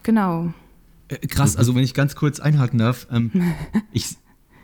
Genau. 0.04 0.54
Äh, 1.08 1.28
krass, 1.28 1.56
also 1.56 1.76
wenn 1.76 1.84
ich 1.84 1.94
ganz 1.94 2.16
kurz 2.16 2.40
einhaken 2.40 2.80
darf, 2.80 3.08
ähm, 3.12 3.32
ich, 3.94 4.06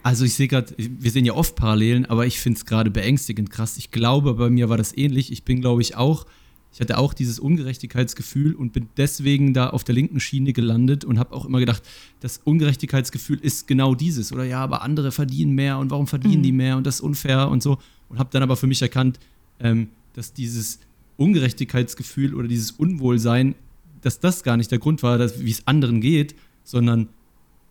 also 0.04 0.26
ich 0.26 0.34
sehe 0.34 0.48
gerade, 0.48 0.74
wir 0.78 1.12
sehen 1.12 1.26
ja 1.26 1.34
oft 1.34 1.56
Parallelen, 1.56 2.06
aber 2.06 2.26
ich 2.26 2.40
finde 2.40 2.58
es 2.58 2.66
gerade 2.66 2.92
beängstigend 2.92 3.50
krass. 3.50 3.78
Ich 3.78 3.92
glaube, 3.92 4.34
bei 4.36 4.50
mir 4.50 4.70
war 4.70 4.78
das 4.78 4.96
ähnlich. 4.96 5.32
Ich 5.32 5.44
bin, 5.44 5.62
glaube 5.62 5.82
ich, 5.82 5.96
auch, 5.96 6.26
ich 6.72 6.80
hatte 6.80 6.98
auch 6.98 7.14
dieses 7.14 7.40
Ungerechtigkeitsgefühl 7.40 8.54
und 8.54 8.74
bin 8.74 8.90
deswegen 8.96 9.54
da 9.54 9.72
auf 9.72 9.84
der 9.84 9.96
linken 9.96 10.20
Schiene 10.20 10.54
gelandet 10.54 11.04
und 11.04 11.18
habe 11.18 11.34
auch 11.34 11.46
immer 11.46 11.60
gedacht, 11.60 11.84
das 12.20 12.40
Ungerechtigkeitsgefühl 12.44 13.40
ist 13.42 13.68
genau 13.68 13.96
dieses. 13.96 14.32
Oder 14.32 14.44
ja, 14.44 14.62
aber 14.62 14.84
andere 14.84 15.12
verdienen 15.12 15.56
mehr 15.56 15.80
und 15.80 15.90
warum 15.90 16.06
verdienen 16.06 16.40
mhm. 16.40 16.44
die 16.44 16.52
mehr 16.52 16.78
und 16.78 16.86
das 16.86 16.96
ist 16.96 17.02
unfair 17.02 17.50
und 17.50 17.64
so. 17.64 17.80
Und 18.08 18.20
habe 18.20 18.30
dann 18.32 18.44
aber 18.44 18.56
für 18.56 18.68
mich 18.68 18.82
erkannt, 18.82 19.20
ähm, 19.60 19.90
dass 20.14 20.34
dieses 20.34 20.80
Ungerechtigkeitsgefühl 21.18 22.34
oder 22.34 22.48
dieses 22.48 22.72
Unwohlsein 22.72 23.56
dass 24.02 24.20
das 24.20 24.44
gar 24.44 24.58
nicht 24.58 24.72
der 24.72 24.80
Grund 24.80 25.04
war, 25.04 25.20
wie 25.20 25.52
es 25.52 25.68
anderen 25.68 26.02
geht, 26.02 26.36
sondern 26.64 27.10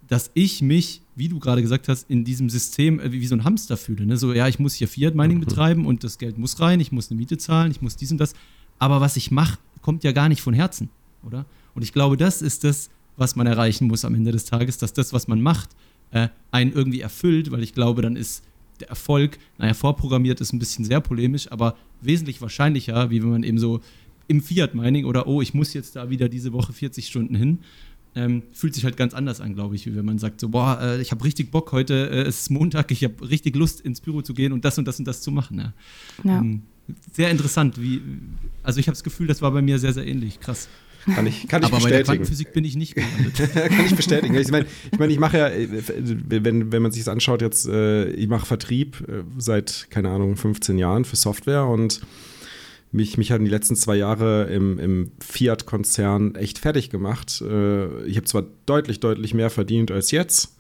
dass 0.09 0.31
ich 0.35 0.63
mich, 0.63 1.03
wie 1.15 1.29
du 1.29 1.39
gerade 1.39 1.63
gesagt 1.63 1.89
hast, 1.89 2.09
in 2.11 2.25
diesem 2.25 2.49
System 2.49 2.99
äh, 2.99 3.13
wie, 3.13 3.21
wie, 3.21 3.27
so 3.27 3.37
ein 3.37 3.45
Hamster 3.45 3.77
fühle. 3.77 4.07
Ne? 4.07 4.17
So, 4.17 4.33
ja, 4.33 4.49
ich 4.49 4.59
muss 4.59 4.75
hier 4.75 4.89
Fiat 4.89 5.15
Mining 5.15 5.37
mhm. 5.37 5.45
betreiben 5.45 5.87
und 5.87 6.03
das 6.03 6.19
Geld 6.19 6.39
muss 6.39 6.61
rein, 6.61 6.81
ich 6.81 6.93
muss 6.93 7.11
eine 7.11 7.19
Miete 7.19 7.39
zahlen, 7.39 7.71
ich 7.71 7.83
muss 7.83 7.97
dies 7.97 8.11
und 8.11 8.19
das. 8.19 8.35
Aber 8.79 9.01
was 9.01 9.17
ich 9.17 9.31
mache, 9.31 9.59
kommt 9.83 10.05
ja 10.05 10.13
gar 10.13 10.29
nicht 10.29 10.41
von 10.41 10.55
Herzen, 10.55 10.89
oder? 11.25 11.47
Und 11.75 11.83
ich 11.83 11.93
glaube, 11.93 12.17
das 12.17 12.43
ist 12.43 12.65
das, 12.65 12.91
was 13.17 13.37
man 13.37 13.47
erreichen 13.47 13.87
muss 13.87 14.05
am 14.05 14.15
Ende 14.15 14.33
des 14.33 14.47
Tages, 14.47 14.79
dass 14.79 14.93
das, 14.93 15.13
was 15.13 15.29
man 15.29 15.41
macht, 15.41 15.71
äh, 16.11 16.29
einen 16.51 16.73
irgendwie 16.73 17.01
erfüllt, 17.01 17.51
weil 17.51 17.63
ich 17.63 17.75
glaube, 17.75 18.03
dann 18.03 18.17
ist 18.17 18.43
der 18.81 18.89
Erfolg, 18.89 19.39
naja, 19.59 19.75
vorprogrammiert 19.75 20.41
ist 20.41 20.53
ein 20.53 20.59
bisschen 20.59 20.85
sehr 20.85 21.01
polemisch, 21.01 21.51
aber 21.51 21.77
wesentlich 22.01 22.41
wahrscheinlicher, 22.41 23.11
wie 23.11 23.23
wenn 23.23 23.31
man 23.31 23.43
eben 23.43 23.59
so 23.59 23.81
im 24.29 24.43
Fiat-Mining 24.43 25.05
oder 25.05 25.27
oh, 25.27 25.43
ich 25.43 25.55
muss 25.55 25.75
jetzt 25.75 25.97
da 25.97 26.11
wieder 26.11 26.29
diese 26.29 26.53
Woche 26.53 26.73
40 26.73 27.07
Stunden 27.07 27.35
hin, 27.35 27.59
ähm, 28.15 28.43
fühlt 28.53 28.75
sich 28.75 28.85
halt 28.85 28.97
ganz 28.97 29.15
anders 29.15 29.41
an, 29.41 29.55
glaube 29.55 29.75
ich, 29.75 29.87
wie 29.87 29.95
wenn 29.95 30.05
man 30.05 30.19
sagt, 30.19 30.41
so, 30.41 30.49
boah, 30.49 30.79
äh, 30.81 31.01
ich 31.01 31.11
habe 31.11 31.25
richtig 31.25 31.51
Bock 31.51 31.73
heute, 31.73 32.11
äh, 32.11 32.23
es 32.23 32.43
ist 32.43 32.51
Montag, 32.51 32.91
ich 32.91 33.05
habe 33.05 33.29
richtig 33.29 33.57
Lust 33.57 33.81
ins 33.81 34.01
Büro 34.01 34.23
zu 34.23 34.35
gehen 34.35 34.53
und 34.53 34.65
das 34.65 34.79
und 34.79 34.87
das 34.87 34.99
und 34.99 35.07
das 35.07 35.21
zu 35.21 35.31
machen. 35.31 35.59
Ja. 35.59 35.73
ja. 36.25 36.39
Ähm, 36.39 36.63
sehr 37.13 37.31
interessant, 37.31 37.81
wie, 37.81 38.01
also 38.63 38.81
ich 38.81 38.87
habe 38.87 38.95
das 38.95 39.05
Gefühl, 39.05 39.27
das 39.27 39.43
war 39.43 39.51
bei 39.51 39.63
mir 39.63 39.79
sehr, 39.79 39.93
sehr 39.93 40.07
ähnlich, 40.07 40.41
krass. 40.41 40.69
Kann 41.15 41.27
ich, 41.27 41.49
kann 41.49 41.63
ich 41.63 41.69
Aber 41.69 41.77
bestätigen. 41.77 41.83
bei 41.83 41.91
der 41.91 42.05
Quantenphysik 42.05 42.53
bin 42.53 42.65
ich 42.65 42.77
nicht 42.77 42.95
gelandet. 42.95 43.55
kann 43.55 43.87
ich 43.87 43.95
bestätigen. 43.95 44.35
Ich 44.35 44.51
meine, 44.51 44.67
ich, 44.91 44.99
mein, 44.99 45.11
ich 45.11 45.19
mache 45.19 45.39
ja, 45.39 45.49
äh, 45.49 45.69
wenn, 46.29 46.73
wenn 46.73 46.83
man 46.83 46.93
sich 46.93 47.05
das 47.05 47.13
anschaut, 47.13 47.41
jetzt, 47.41 47.67
äh, 47.67 48.11
ich 48.11 48.29
mache 48.29 48.45
Vertrieb 48.47 49.09
äh, 49.09 49.23
seit, 49.39 49.87
keine 49.91 50.11
Ahnung, 50.11 50.37
15 50.37 50.77
Jahren 50.77 51.05
für 51.05 51.17
Software 51.17 51.67
und 51.67 52.01
mich, 52.91 53.19
mich 53.19 53.33
haben 53.33 53.45
die 53.45 53.51
letzten 53.51 53.77
zwei 53.77 53.97
Jahre 53.97 54.45
im, 54.45 54.79
im 54.79 55.13
Fiat-Konzern 55.21 56.35
echt 56.35 56.59
fertig 56.59 56.91
gemacht. 56.91 57.43
Äh, 57.43 58.05
ich 58.05 58.17
habe 58.17 58.25
zwar 58.27 58.45
deutlich, 58.67 59.01
deutlich 59.01 59.35
mehr 59.35 59.51
verdient 59.51 59.91
als 59.91 60.11
jetzt 60.11 60.57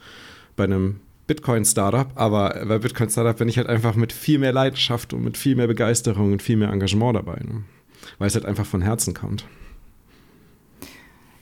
bei 0.57 0.65
einem 0.65 1.01
Bitcoin-Startup, 1.27 2.11
aber 2.15 2.65
bei 2.67 2.79
Bitcoin-Startup 2.79 3.37
bin 3.37 3.49
ich 3.49 3.59
halt 3.59 3.69
einfach 3.69 3.95
mit 3.95 4.13
viel 4.13 4.39
mehr 4.39 4.53
Leidenschaft 4.53 5.13
und 5.13 5.23
mit 5.23 5.37
viel 5.37 5.57
mehr 5.57 5.67
Begeisterung 5.67 6.33
und 6.33 6.43
viel 6.43 6.57
mehr 6.57 6.71
Engagement 6.71 7.17
dabei, 7.17 7.41
ne? 7.45 7.65
weil 8.19 8.29
es 8.29 8.35
halt 8.35 8.47
einfach 8.47 8.67
von 8.67 8.83
Herzen 8.83 9.15
kommt. 9.15 9.45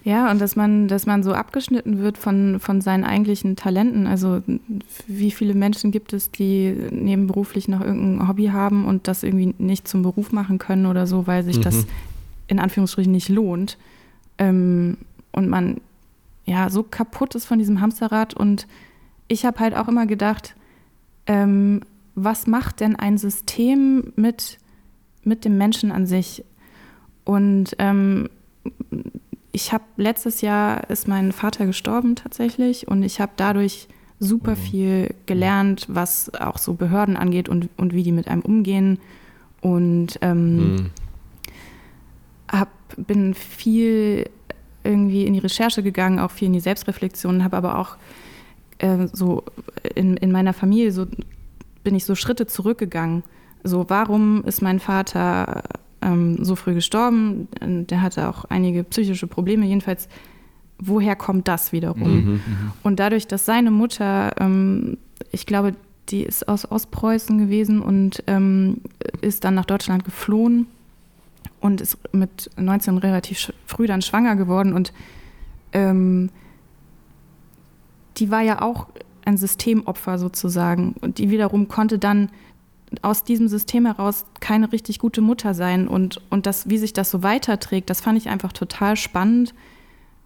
Ja, 0.06 0.30
und 0.30 0.40
dass 0.40 0.54
man, 0.54 0.86
dass 0.86 1.04
man 1.04 1.24
so 1.24 1.32
abgeschnitten 1.32 1.98
wird 1.98 2.16
von, 2.16 2.60
von 2.60 2.80
seinen 2.80 3.02
eigentlichen 3.02 3.56
Talenten. 3.56 4.06
Also 4.06 4.40
wie 5.08 5.32
viele 5.32 5.52
Menschen 5.52 5.90
gibt 5.90 6.12
es, 6.12 6.30
die 6.30 6.70
nebenberuflich 6.92 7.66
noch 7.66 7.80
irgendein 7.80 8.28
Hobby 8.28 8.46
haben 8.46 8.84
und 8.84 9.08
das 9.08 9.24
irgendwie 9.24 9.52
nicht 9.58 9.88
zum 9.88 10.02
Beruf 10.02 10.30
machen 10.30 10.58
können 10.58 10.86
oder 10.86 11.08
so, 11.08 11.26
weil 11.26 11.42
sich 11.42 11.58
mhm. 11.58 11.62
das 11.62 11.86
in 12.46 12.60
Anführungsstrichen 12.60 13.10
nicht 13.10 13.28
lohnt. 13.28 13.78
Ähm, 14.38 14.98
und 15.32 15.48
man 15.48 15.80
ja 16.44 16.70
so 16.70 16.84
kaputt 16.84 17.34
ist 17.34 17.46
von 17.46 17.58
diesem 17.58 17.80
Hamsterrad. 17.80 18.32
Und 18.32 18.68
ich 19.26 19.44
habe 19.44 19.58
halt 19.58 19.74
auch 19.74 19.88
immer 19.88 20.06
gedacht, 20.06 20.54
ähm, 21.26 21.80
was 22.14 22.46
macht 22.46 22.78
denn 22.78 22.94
ein 22.94 23.18
System 23.18 24.12
mit, 24.14 24.58
mit 25.24 25.44
dem 25.44 25.58
Menschen 25.58 25.90
an 25.90 26.06
sich? 26.06 26.44
Und 27.24 27.74
ähm, 27.80 28.28
ich 29.56 29.72
habe 29.72 29.84
letztes 29.96 30.42
Jahr 30.42 30.90
ist 30.90 31.08
mein 31.08 31.32
Vater 31.32 31.64
gestorben 31.64 32.14
tatsächlich 32.14 32.88
und 32.88 33.02
ich 33.02 33.22
habe 33.22 33.32
dadurch 33.36 33.88
super 34.20 34.50
mhm. 34.50 34.56
viel 34.56 35.14
gelernt, 35.24 35.86
was 35.88 36.30
auch 36.34 36.58
so 36.58 36.74
Behörden 36.74 37.16
angeht 37.16 37.48
und, 37.48 37.70
und 37.78 37.94
wie 37.94 38.02
die 38.02 38.12
mit 38.12 38.28
einem 38.28 38.42
umgehen. 38.42 38.98
Und 39.62 40.18
ähm, 40.20 40.74
mhm. 40.74 40.90
hab, 42.52 42.68
bin 42.98 43.32
viel 43.32 44.28
irgendwie 44.84 45.24
in 45.24 45.32
die 45.32 45.38
Recherche 45.38 45.82
gegangen, 45.82 46.18
auch 46.18 46.32
viel 46.32 46.48
in 46.48 46.52
die 46.52 46.60
Selbstreflexion, 46.60 47.42
habe 47.42 47.56
aber 47.56 47.78
auch 47.78 47.96
äh, 48.76 49.08
so 49.10 49.42
in, 49.94 50.18
in 50.18 50.32
meiner 50.32 50.52
Familie 50.52 50.92
so 50.92 51.06
bin 51.82 51.94
ich 51.94 52.04
so 52.04 52.14
Schritte 52.14 52.46
zurückgegangen. 52.46 53.22
So, 53.64 53.88
warum 53.88 54.44
ist 54.44 54.60
mein 54.60 54.80
Vater 54.80 55.62
ähm, 56.02 56.42
so 56.44 56.56
früh 56.56 56.74
gestorben. 56.74 57.48
Der 57.60 58.02
hatte 58.02 58.28
auch 58.28 58.44
einige 58.46 58.84
psychische 58.84 59.26
Probleme. 59.26 59.66
Jedenfalls, 59.66 60.08
woher 60.78 61.16
kommt 61.16 61.48
das 61.48 61.72
wiederum? 61.72 62.24
Mhm, 62.24 62.32
mhm, 62.32 62.40
und 62.82 63.00
dadurch, 63.00 63.26
dass 63.26 63.46
seine 63.46 63.70
Mutter, 63.70 64.32
ähm, 64.40 64.98
ich 65.32 65.46
glaube, 65.46 65.74
die 66.08 66.22
ist 66.22 66.48
aus 66.48 66.70
Ostpreußen 66.70 67.38
gewesen 67.38 67.82
und 67.82 68.22
ähm, 68.26 68.80
ist 69.20 69.44
dann 69.44 69.54
nach 69.54 69.64
Deutschland 69.64 70.04
geflohen 70.04 70.66
und 71.60 71.80
ist 71.80 71.98
mit 72.12 72.50
19 72.56 72.98
relativ 72.98 73.52
früh 73.66 73.86
dann 73.86 74.02
schwanger 74.02 74.36
geworden. 74.36 74.72
Und 74.72 74.92
ähm, 75.72 76.30
die 78.18 78.30
war 78.30 78.42
ja 78.42 78.62
auch 78.62 78.86
ein 79.24 79.36
Systemopfer 79.36 80.18
sozusagen. 80.18 80.94
Und 81.00 81.18
die 81.18 81.30
wiederum 81.30 81.68
konnte 81.68 81.98
dann 81.98 82.30
aus 83.04 83.24
diesem 83.24 83.48
System 83.48 83.86
heraus 83.86 84.24
keine 84.40 84.72
richtig 84.72 84.98
gute 84.98 85.20
Mutter 85.20 85.54
sein. 85.54 85.88
Und, 85.88 86.20
und 86.30 86.46
das, 86.46 86.68
wie 86.68 86.78
sich 86.78 86.92
das 86.92 87.10
so 87.10 87.22
weiterträgt, 87.22 87.90
das 87.90 88.00
fand 88.00 88.18
ich 88.18 88.28
einfach 88.28 88.52
total 88.52 88.96
spannend, 88.96 89.54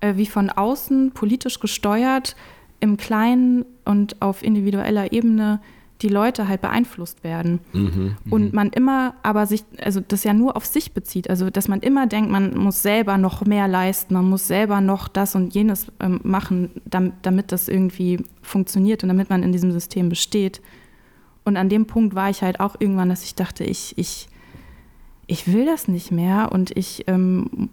äh, 0.00 0.16
wie 0.16 0.26
von 0.26 0.50
außen 0.50 1.12
politisch 1.12 1.60
gesteuert, 1.60 2.36
im 2.80 2.96
Kleinen 2.96 3.66
und 3.84 4.20
auf 4.22 4.42
individueller 4.42 5.12
Ebene 5.12 5.60
die 6.02 6.08
Leute 6.08 6.48
halt 6.48 6.62
beeinflusst 6.62 7.24
werden. 7.24 7.60
Mhm, 7.72 8.16
und 8.30 8.44
mhm. 8.44 8.50
man 8.54 8.70
immer 8.70 9.14
aber 9.22 9.46
sich, 9.46 9.64
also 9.82 10.00
das 10.00 10.24
ja 10.24 10.32
nur 10.32 10.56
auf 10.56 10.64
sich 10.64 10.92
bezieht, 10.92 11.28
also 11.28 11.50
dass 11.50 11.68
man 11.68 11.80
immer 11.80 12.06
denkt, 12.06 12.30
man 12.30 12.56
muss 12.56 12.82
selber 12.82 13.18
noch 13.18 13.44
mehr 13.44 13.68
leisten, 13.68 14.14
man 14.14 14.28
muss 14.28 14.46
selber 14.46 14.80
noch 14.80 15.08
das 15.08 15.34
und 15.34 15.54
jenes 15.54 15.92
ähm, 16.00 16.20
machen, 16.22 16.70
damit, 16.86 17.14
damit 17.22 17.52
das 17.52 17.68
irgendwie 17.68 18.24
funktioniert 18.40 19.02
und 19.02 19.08
damit 19.08 19.28
man 19.28 19.42
in 19.42 19.52
diesem 19.52 19.72
System 19.72 20.08
besteht. 20.08 20.62
Und 21.50 21.56
an 21.56 21.68
dem 21.68 21.86
Punkt 21.86 22.14
war 22.14 22.30
ich 22.30 22.42
halt 22.42 22.60
auch 22.60 22.76
irgendwann, 22.78 23.08
dass 23.08 23.24
ich 23.24 23.34
dachte, 23.34 23.64
ich, 23.64 23.98
ich, 23.98 24.28
ich 25.26 25.52
will 25.52 25.66
das 25.66 25.88
nicht 25.88 26.12
mehr. 26.12 26.52
Und 26.52 26.70
ich 26.76 27.08
ähm, 27.08 27.70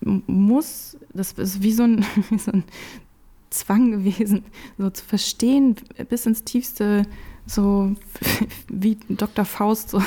muss, 0.00 0.98
das 1.14 1.30
ist 1.34 1.62
wie 1.62 1.70
so, 1.70 1.84
ein, 1.84 2.04
wie 2.30 2.38
so 2.40 2.50
ein 2.50 2.64
Zwang 3.48 3.92
gewesen, 3.92 4.42
so 4.78 4.90
zu 4.90 5.04
verstehen, 5.04 5.76
bis 6.08 6.26
ins 6.26 6.42
tiefste 6.42 7.06
so 7.50 7.94
wie 8.68 8.98
Dr. 9.08 9.44
Faust, 9.44 9.90
so, 9.90 10.02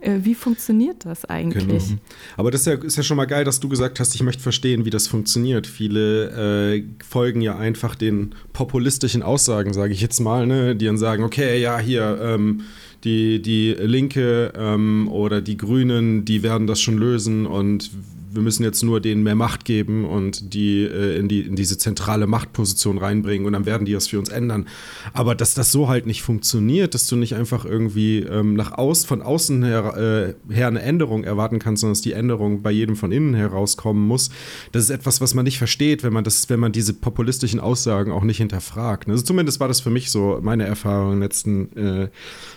äh, 0.00 0.18
wie 0.22 0.34
funktioniert 0.34 1.04
das 1.04 1.24
eigentlich? 1.24 1.88
Genau. 1.88 2.00
Aber 2.36 2.50
das 2.50 2.62
ist 2.62 2.66
ja, 2.66 2.74
ist 2.74 2.96
ja, 2.96 3.02
schon 3.02 3.16
mal 3.16 3.26
geil, 3.26 3.44
dass 3.44 3.60
du 3.60 3.68
gesagt 3.68 4.00
hast, 4.00 4.14
ich 4.14 4.22
möchte 4.22 4.42
verstehen, 4.42 4.84
wie 4.84 4.90
das 4.90 5.08
funktioniert. 5.08 5.66
Viele 5.66 6.74
äh, 6.74 6.84
folgen 7.06 7.40
ja 7.40 7.56
einfach 7.56 7.94
den 7.94 8.34
populistischen 8.52 9.22
Aussagen, 9.22 9.72
sage 9.72 9.92
ich 9.92 10.00
jetzt 10.00 10.20
mal, 10.20 10.46
ne? 10.46 10.76
die 10.76 10.86
dann 10.86 10.98
sagen, 10.98 11.24
okay, 11.24 11.60
ja, 11.60 11.78
hier, 11.78 12.18
ähm, 12.22 12.62
die, 13.04 13.40
die 13.40 13.76
Linke 13.78 14.52
ähm, 14.56 15.08
oder 15.08 15.40
die 15.40 15.56
Grünen, 15.56 16.24
die 16.24 16.42
werden 16.42 16.66
das 16.66 16.80
schon 16.80 16.98
lösen 16.98 17.46
und 17.46 17.90
wir 18.36 18.42
müssen 18.42 18.62
jetzt 18.62 18.82
nur 18.82 19.00
denen 19.00 19.22
mehr 19.22 19.34
Macht 19.34 19.64
geben 19.64 20.04
und 20.04 20.54
die, 20.54 20.84
äh, 20.84 21.18
in, 21.18 21.28
die 21.28 21.40
in 21.40 21.56
diese 21.56 21.78
zentrale 21.78 22.26
Machtposition 22.26 22.98
reinbringen 22.98 23.46
und 23.46 23.54
dann 23.54 23.66
werden 23.66 23.84
die 23.84 23.92
das 23.92 24.06
für 24.06 24.18
uns 24.18 24.28
ändern. 24.28 24.68
Aber 25.12 25.34
dass 25.34 25.54
das 25.54 25.72
so 25.72 25.88
halt 25.88 26.06
nicht 26.06 26.22
funktioniert, 26.22 26.94
dass 26.94 27.08
du 27.08 27.16
nicht 27.16 27.34
einfach 27.34 27.64
irgendwie 27.64 28.20
ähm, 28.20 28.54
nach 28.54 28.72
aus, 28.72 29.04
von 29.04 29.22
außen 29.22 29.64
her, 29.64 30.36
äh, 30.48 30.52
her 30.52 30.68
eine 30.68 30.82
Änderung 30.82 31.24
erwarten 31.24 31.58
kannst, 31.58 31.80
sondern 31.80 31.94
dass 31.94 32.02
die 32.02 32.12
Änderung 32.12 32.62
bei 32.62 32.70
jedem 32.70 32.94
von 32.94 33.10
innen 33.10 33.34
herauskommen 33.34 34.06
muss, 34.06 34.30
das 34.72 34.84
ist 34.84 34.90
etwas, 34.90 35.20
was 35.20 35.34
man 35.34 35.44
nicht 35.44 35.58
versteht, 35.58 36.02
wenn 36.02 36.12
man 36.12 36.24
das, 36.24 36.48
wenn 36.48 36.60
man 36.60 36.72
diese 36.72 36.92
populistischen 36.92 37.58
Aussagen 37.58 38.12
auch 38.12 38.24
nicht 38.24 38.38
hinterfragt. 38.38 39.08
Also 39.08 39.24
zumindest 39.24 39.58
war 39.58 39.68
das 39.68 39.80
für 39.80 39.90
mich 39.90 40.10
so 40.10 40.38
meine 40.42 40.66
Erfahrung 40.66 41.14
in 41.14 41.16
den 41.16 41.22
letzten, 41.22 41.76
äh, 41.76 42.08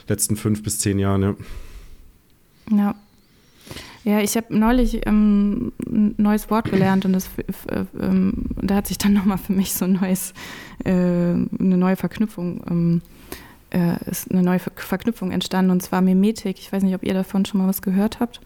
letzten 0.08 0.36
fünf 0.36 0.62
bis 0.62 0.80
zehn 0.80 1.00
Jahren. 1.00 1.22
Ja. 1.22 1.36
ja. 2.78 2.96
Ja, 4.04 4.22
ich 4.22 4.38
habe 4.38 4.58
neulich 4.58 5.06
ähm, 5.06 5.74
ein 5.86 6.16
neues 6.18 6.50
Wort 6.50 6.72
gelernt 6.72 7.06
und 7.06 7.14
das, 7.14 7.30
ähm, 8.00 8.46
da 8.62 8.76
hat 8.76 8.88
sich 8.88 8.98
dann 8.98 9.14
nochmal 9.16 9.38
für 9.38 9.54
mich 9.54 9.74
so 9.74 9.86
ein 9.86 9.94
neues, 9.94 10.34
äh, 10.86 10.92
eine 10.92 11.48
neue 11.60 11.96
Verknüpfung, 11.96 12.62
ähm, 12.70 13.02
äh, 13.72 14.10
ist 14.10 14.32
eine 14.32 14.42
neue 14.42 14.60
Verknüpfung 14.60 15.32
entstanden 15.32 15.72
und 15.72 15.82
zwar 15.82 16.02
Mimetik. 16.02 16.60
Ich 16.60 16.72
weiß 16.72 16.84
nicht, 16.84 16.96
ob 16.96 17.04
ihr 17.04 17.14
davon 17.14 17.46
schon 17.46 17.60
mal 17.60 17.68
was 17.68 17.82
gehört 17.82 18.20
habt. 18.20 18.40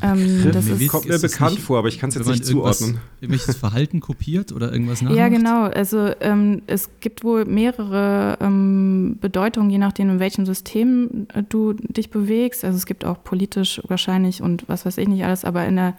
Ähm, 0.00 0.50
das 0.52 0.66
ist, 0.66 0.88
kommt 0.88 1.06
mir 1.06 1.18
bekannt 1.18 1.52
nicht, 1.52 1.62
vor, 1.62 1.78
aber 1.78 1.88
ich 1.88 1.98
kann 1.98 2.08
es 2.08 2.14
jetzt 2.14 2.26
nicht 2.26 2.46
zuordnen. 2.46 2.98
Irgendwelches 3.20 3.56
Verhalten 3.56 4.00
kopiert 4.00 4.50
oder 4.52 4.72
irgendwas 4.72 5.02
nachmacht? 5.02 5.18
Ja, 5.18 5.28
genau. 5.28 5.64
Also 5.64 6.10
ähm, 6.20 6.62
es 6.66 6.88
gibt 7.00 7.24
wohl 7.24 7.44
mehrere 7.44 8.38
ähm, 8.40 9.18
Bedeutungen, 9.20 9.68
je 9.70 9.78
nachdem, 9.78 10.08
in 10.08 10.18
welchem 10.18 10.46
System 10.46 11.26
äh, 11.34 11.42
du 11.46 11.74
dich 11.74 12.10
bewegst. 12.10 12.64
Also 12.64 12.76
es 12.76 12.86
gibt 12.86 13.04
auch 13.04 13.22
politisch 13.22 13.82
wahrscheinlich 13.86 14.42
und 14.42 14.64
was 14.66 14.86
weiß 14.86 14.96
ich 14.96 15.08
nicht 15.08 15.24
alles, 15.24 15.44
aber 15.44 15.66
in 15.66 15.76
der 15.76 15.94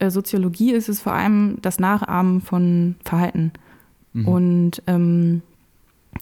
äh, 0.00 0.10
Soziologie 0.10 0.72
ist 0.72 0.90
es 0.90 1.00
vor 1.00 1.12
allem 1.14 1.56
das 1.62 1.78
Nachahmen 1.78 2.42
von 2.42 2.96
Verhalten. 3.04 3.52
Mhm. 4.12 4.28
Und 4.28 4.82
ähm, 4.86 5.42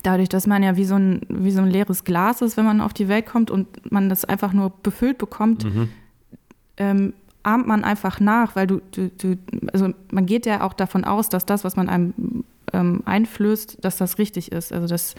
dadurch, 0.04 0.28
dass 0.28 0.46
man 0.46 0.62
ja 0.62 0.76
wie 0.76 0.84
so, 0.84 0.94
ein, 0.94 1.22
wie 1.28 1.50
so 1.50 1.62
ein 1.62 1.70
leeres 1.70 2.04
Glas 2.04 2.42
ist, 2.42 2.56
wenn 2.56 2.64
man 2.64 2.80
auf 2.80 2.94
die 2.94 3.08
Welt 3.08 3.26
kommt 3.26 3.50
und 3.50 3.90
man 3.90 4.08
das 4.08 4.25
einfach 4.25 4.52
nur 4.52 4.72
befüllt 4.82 5.18
bekommt, 5.18 5.64
mhm 5.64 5.88
ähm, 6.78 7.12
ahmt 7.42 7.66
man 7.66 7.85
einfach 7.85 8.20
nach, 8.20 8.56
weil 8.56 8.66
du, 8.66 8.80
du, 8.90 9.11
du, 9.11 9.37
also 9.73 9.90
man 10.11 10.26
geht 10.26 10.47
ja 10.47 10.62
auch 10.62 10.75
davon 10.75 11.04
aus, 11.04 11.28
dass 11.28 11.47
das, 11.47 11.64
was 11.64 11.76
man 11.76 11.88
einem 11.88 12.44
ähm, 12.73 13.02
einflößt, 13.04 13.78
dass 13.85 13.97
das 13.97 14.18
richtig 14.18 14.52
ist. 14.52 14.73
Also 14.73 14.87
dass 14.87 15.14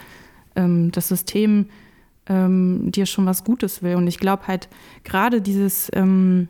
ähm, 0.56 0.92
das 0.92 1.08
System 1.08 1.66
ähm, 2.26 2.92
dir 2.92 3.06
schon 3.06 3.26
was 3.26 3.44
Gutes 3.44 3.82
will. 3.82 3.96
Und 3.96 4.06
ich 4.06 4.18
glaube 4.18 4.46
halt, 4.46 4.68
gerade 5.04 5.40
dieses 5.40 5.90
ähm, 5.92 6.48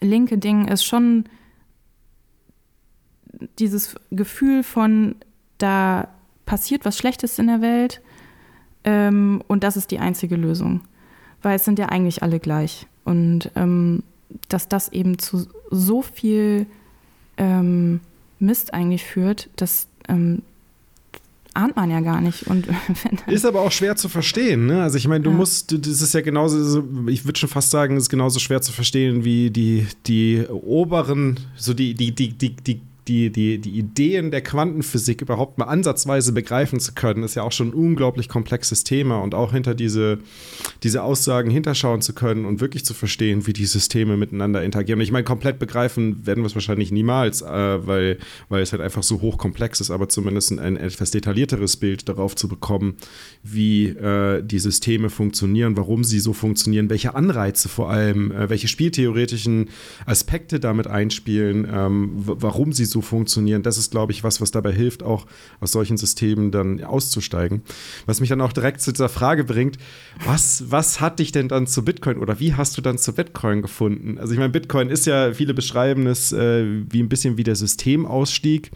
linke 0.00 0.38
Ding 0.38 0.68
ist 0.68 0.84
schon 0.84 1.24
dieses 3.58 3.96
Gefühl 4.10 4.62
von, 4.62 5.16
da 5.58 6.08
passiert 6.46 6.84
was 6.84 6.98
Schlechtes 6.98 7.38
in 7.38 7.46
der 7.46 7.60
Welt 7.60 8.02
ähm, 8.84 9.42
und 9.48 9.64
das 9.64 9.76
ist 9.76 9.90
die 9.90 9.98
einzige 9.98 10.36
Lösung. 10.36 10.82
Weil 11.42 11.56
es 11.56 11.64
sind 11.64 11.78
ja 11.78 11.86
eigentlich 11.86 12.22
alle 12.22 12.40
gleich. 12.40 12.86
Und 13.04 13.50
ähm, 13.54 14.02
dass 14.48 14.68
das 14.68 14.90
eben 14.90 15.18
zu 15.18 15.46
so 15.70 16.02
viel 16.02 16.66
ähm, 17.36 18.00
Mist 18.38 18.74
eigentlich 18.74 19.04
führt, 19.04 19.48
das 19.56 19.86
ähm, 20.08 20.42
ahnt 21.54 21.76
man 21.76 21.90
ja 21.90 22.00
gar 22.00 22.20
nicht. 22.20 22.46
Und 22.46 22.66
ist 23.26 23.46
aber 23.46 23.60
auch 23.62 23.72
schwer 23.72 23.96
zu 23.96 24.08
verstehen. 24.08 24.66
Ne? 24.66 24.82
Also 24.82 24.98
ich 24.98 25.08
meine, 25.08 25.24
du 25.24 25.30
ja. 25.30 25.36
musst, 25.36 25.72
das 25.72 26.02
ist 26.02 26.14
ja 26.14 26.20
genauso, 26.20 26.84
ich 27.06 27.24
würde 27.24 27.38
schon 27.38 27.48
fast 27.48 27.70
sagen, 27.70 27.96
es 27.96 28.04
ist 28.04 28.08
genauso 28.10 28.40
schwer 28.40 28.60
zu 28.60 28.72
verstehen 28.72 29.24
wie 29.24 29.50
die, 29.50 29.86
die 30.06 30.44
oberen, 30.48 31.40
so 31.56 31.72
die, 31.74 31.94
die, 31.94 32.12
die, 32.12 32.32
die, 32.32 32.56
die 32.56 32.80
die, 33.08 33.30
die, 33.30 33.58
die 33.58 33.78
Ideen 33.78 34.30
der 34.30 34.40
Quantenphysik 34.40 35.20
überhaupt 35.20 35.58
mal 35.58 35.66
ansatzweise 35.66 36.32
begreifen 36.32 36.80
zu 36.80 36.94
können, 36.94 37.22
ist 37.22 37.34
ja 37.34 37.42
auch 37.42 37.52
schon 37.52 37.68
ein 37.68 37.74
unglaublich 37.74 38.28
komplexes 38.28 38.84
Thema 38.84 39.18
und 39.18 39.34
auch 39.34 39.52
hinter 39.52 39.74
diese, 39.74 40.18
diese 40.82 41.02
Aussagen 41.02 41.50
hinterschauen 41.50 42.00
zu 42.00 42.14
können 42.14 42.46
und 42.46 42.60
wirklich 42.60 42.84
zu 42.84 42.94
verstehen, 42.94 43.46
wie 43.46 43.52
die 43.52 43.66
Systeme 43.66 44.16
miteinander 44.16 44.62
interagieren. 44.62 45.00
Ich 45.00 45.12
meine, 45.12 45.24
komplett 45.24 45.58
begreifen 45.58 46.26
werden 46.26 46.42
wir 46.42 46.46
es 46.46 46.54
wahrscheinlich 46.54 46.92
niemals, 46.92 47.42
äh, 47.42 47.86
weil, 47.86 48.18
weil 48.48 48.62
es 48.62 48.72
halt 48.72 48.82
einfach 48.82 49.02
so 49.02 49.20
hochkomplex 49.20 49.80
ist, 49.80 49.90
aber 49.90 50.08
zumindest 50.08 50.52
ein, 50.52 50.58
ein 50.58 50.76
etwas 50.76 51.10
detaillierteres 51.10 51.76
Bild 51.76 52.08
darauf 52.08 52.34
zu 52.36 52.48
bekommen, 52.48 52.96
wie 53.42 53.88
äh, 53.88 54.42
die 54.42 54.58
Systeme 54.58 55.10
funktionieren, 55.10 55.76
warum 55.76 56.04
sie 56.04 56.20
so 56.20 56.32
funktionieren, 56.32 56.88
welche 56.88 57.14
Anreize 57.14 57.68
vor 57.68 57.90
allem, 57.90 58.32
äh, 58.32 58.48
welche 58.48 58.68
spieltheoretischen 58.68 59.68
Aspekte 60.06 60.58
damit 60.58 60.86
einspielen, 60.86 61.68
ähm, 61.70 62.10
warum 62.14 62.72
sie 62.72 62.86
so 62.86 62.93
so 62.94 63.02
funktionieren. 63.02 63.62
Das 63.62 63.76
ist, 63.76 63.90
glaube 63.90 64.12
ich, 64.12 64.24
was, 64.24 64.40
was 64.40 64.50
dabei 64.50 64.72
hilft, 64.72 65.02
auch 65.02 65.26
aus 65.60 65.72
solchen 65.72 65.98
Systemen 65.98 66.50
dann 66.50 66.82
auszusteigen. 66.82 67.62
Was 68.06 68.20
mich 68.20 68.30
dann 68.30 68.40
auch 68.40 68.52
direkt 68.52 68.80
zu 68.80 68.92
dieser 68.92 69.10
Frage 69.10 69.44
bringt, 69.44 69.76
was, 70.24 70.64
was 70.68 71.00
hat 71.00 71.18
dich 71.18 71.32
denn 71.32 71.48
dann 71.48 71.66
zu 71.66 71.84
Bitcoin 71.84 72.18
oder 72.18 72.40
wie 72.40 72.54
hast 72.54 72.78
du 72.78 72.80
dann 72.80 72.96
zu 72.96 73.12
Bitcoin 73.12 73.60
gefunden? 73.60 74.16
Also 74.18 74.32
ich 74.32 74.38
meine, 74.38 74.52
Bitcoin 74.52 74.88
ist 74.88 75.04
ja, 75.06 75.34
viele 75.34 75.52
beschreiben 75.52 76.06
es 76.06 76.32
äh, 76.32 76.64
wie 76.88 77.02
ein 77.02 77.08
bisschen 77.08 77.36
wie 77.36 77.44
der 77.44 77.56
Systemausstieg. 77.56 78.70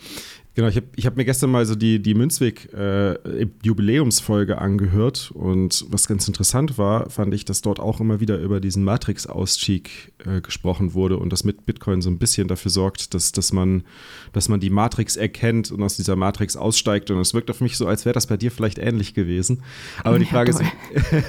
Genau, 0.59 0.69
ich 0.71 0.77
habe 0.77 0.87
ich 0.97 1.07
hab 1.07 1.17
mir 1.17 1.25
gestern 1.25 1.53
mal 1.53 1.65
so 1.67 1.77
die, 1.77 2.03
die 2.03 2.15
Münzweg-Jubiläumsfolge 2.15 4.55
äh, 4.55 4.57
angehört 4.57 5.31
und 5.33 5.85
was 5.89 6.09
ganz 6.09 6.27
interessant 6.27 6.79
war, 6.79 7.09
fand 7.11 7.33
ich, 7.33 7.45
dass 7.45 7.63
dort 7.63 7.79
auch 7.79 8.01
immer 8.01 8.19
wieder 8.19 8.41
über 8.41 8.59
diesen 8.59 8.83
Matrix-Ausstieg 8.83 10.13
äh, 10.27 10.41
gesprochen 10.41 10.95
wurde 10.95 11.17
und 11.17 11.33
das 11.33 11.45
mit 11.45 11.65
Bitcoin 11.65 12.03
so 12.03 12.11
ein 12.11 12.19
bisschen 12.19 12.49
dafür 12.49 12.73
sorgt, 12.73 13.15
dass, 13.15 13.31
dass, 13.31 13.53
man, 13.53 13.85
dass 14.33 14.49
man 14.49 14.59
die 14.59 14.71
Matrix 14.71 15.17
erkennt 15.17 15.71
und 15.71 15.81
aus 15.81 15.95
dieser 15.95 16.17
Matrix 16.17 16.57
aussteigt 16.57 17.13
und 17.13 17.21
es 17.21 17.35
wirkt 17.35 17.53
auf 17.53 17.61
mich 17.61 17.77
so, 17.77 17.87
als 17.87 18.05
wäre 18.05 18.15
das 18.15 18.27
bei 18.27 18.37
dir 18.37 18.51
vielleicht 18.51 18.79
ähnlich 18.79 19.15
gewesen. 19.15 19.63
Aber 20.03 20.19
die 20.19 20.25
Frage 20.25 20.51
ja, 20.51 20.59
ist, 20.59 20.65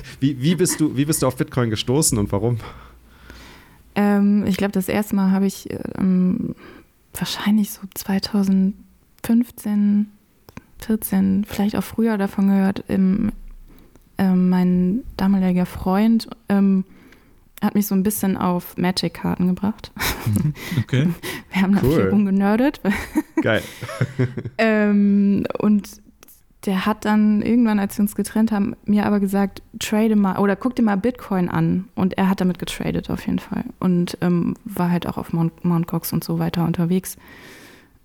wie, 0.20 0.42
wie, 0.42 0.56
bist 0.56 0.80
du, 0.80 0.98
wie 0.98 1.06
bist 1.06 1.22
du 1.22 1.28
auf 1.28 1.36
Bitcoin 1.36 1.70
gestoßen 1.70 2.18
und 2.18 2.32
warum? 2.32 2.58
Ähm, 3.94 4.48
ich 4.48 4.58
glaube, 4.58 4.72
das 4.72 4.90
erste 4.90 5.16
Mal 5.16 5.30
habe 5.30 5.46
ich 5.46 5.70
ähm, 6.00 6.56
wahrscheinlich 7.14 7.70
so 7.70 7.82
2000 7.94 8.74
15, 9.24 10.08
14, 10.80 11.46
vielleicht 11.46 11.76
auch 11.76 11.84
früher 11.84 12.18
davon 12.18 12.48
gehört. 12.48 12.84
Im, 12.88 13.32
ähm, 14.18 14.50
mein 14.50 15.04
damaliger 15.18 15.66
Freund 15.66 16.30
ähm, 16.50 16.86
hat 17.62 17.76
mich 17.76 17.88
so 17.88 17.96
ein 17.96 18.04
bisschen 18.04 18.38
auf 18.38 18.78
Magic-Karten 18.78 19.48
gebracht. 19.48 19.92
Okay. 20.78 21.08
Wir 21.52 21.62
haben 21.62 21.74
da 21.74 21.82
cool. 21.84 21.96
viel 21.96 22.10
rumgenördet. 22.10 22.82
Geil. 23.42 23.64
ähm, 24.60 25.46
und 25.58 26.02
der 26.66 26.86
hat 26.86 27.06
dann 27.06 27.42
irgendwann, 27.42 27.80
als 27.80 27.98
wir 27.98 28.04
uns 28.04 28.16
getrennt 28.16 28.52
haben, 28.52 28.76
mir 28.86 29.06
aber 29.06 29.20
gesagt, 29.20 29.64
trade 29.80 30.16
mal 30.16 30.38
oder 30.38 30.56
guck 30.56 30.76
dir 30.76 30.84
mal 30.84 30.98
Bitcoin 30.98 31.50
an. 31.50 31.88
Und 31.96 32.18
er 32.18 32.30
hat 32.30 32.42
damit 32.42 32.60
getradet 32.60 33.10
auf 33.10 33.26
jeden 33.26 33.40
Fall. 33.40 33.64
Und 33.80 34.18
ähm, 34.22 34.56
war 34.66 34.92
halt 34.92 35.08
auch 35.08 35.18
auf 35.18 35.32
Mount, 35.34 35.64
Mount 35.64 35.88
Cox 35.88 36.12
und 36.14 36.24
so 36.24 36.38
weiter 36.38 36.66
unterwegs. 36.66 37.18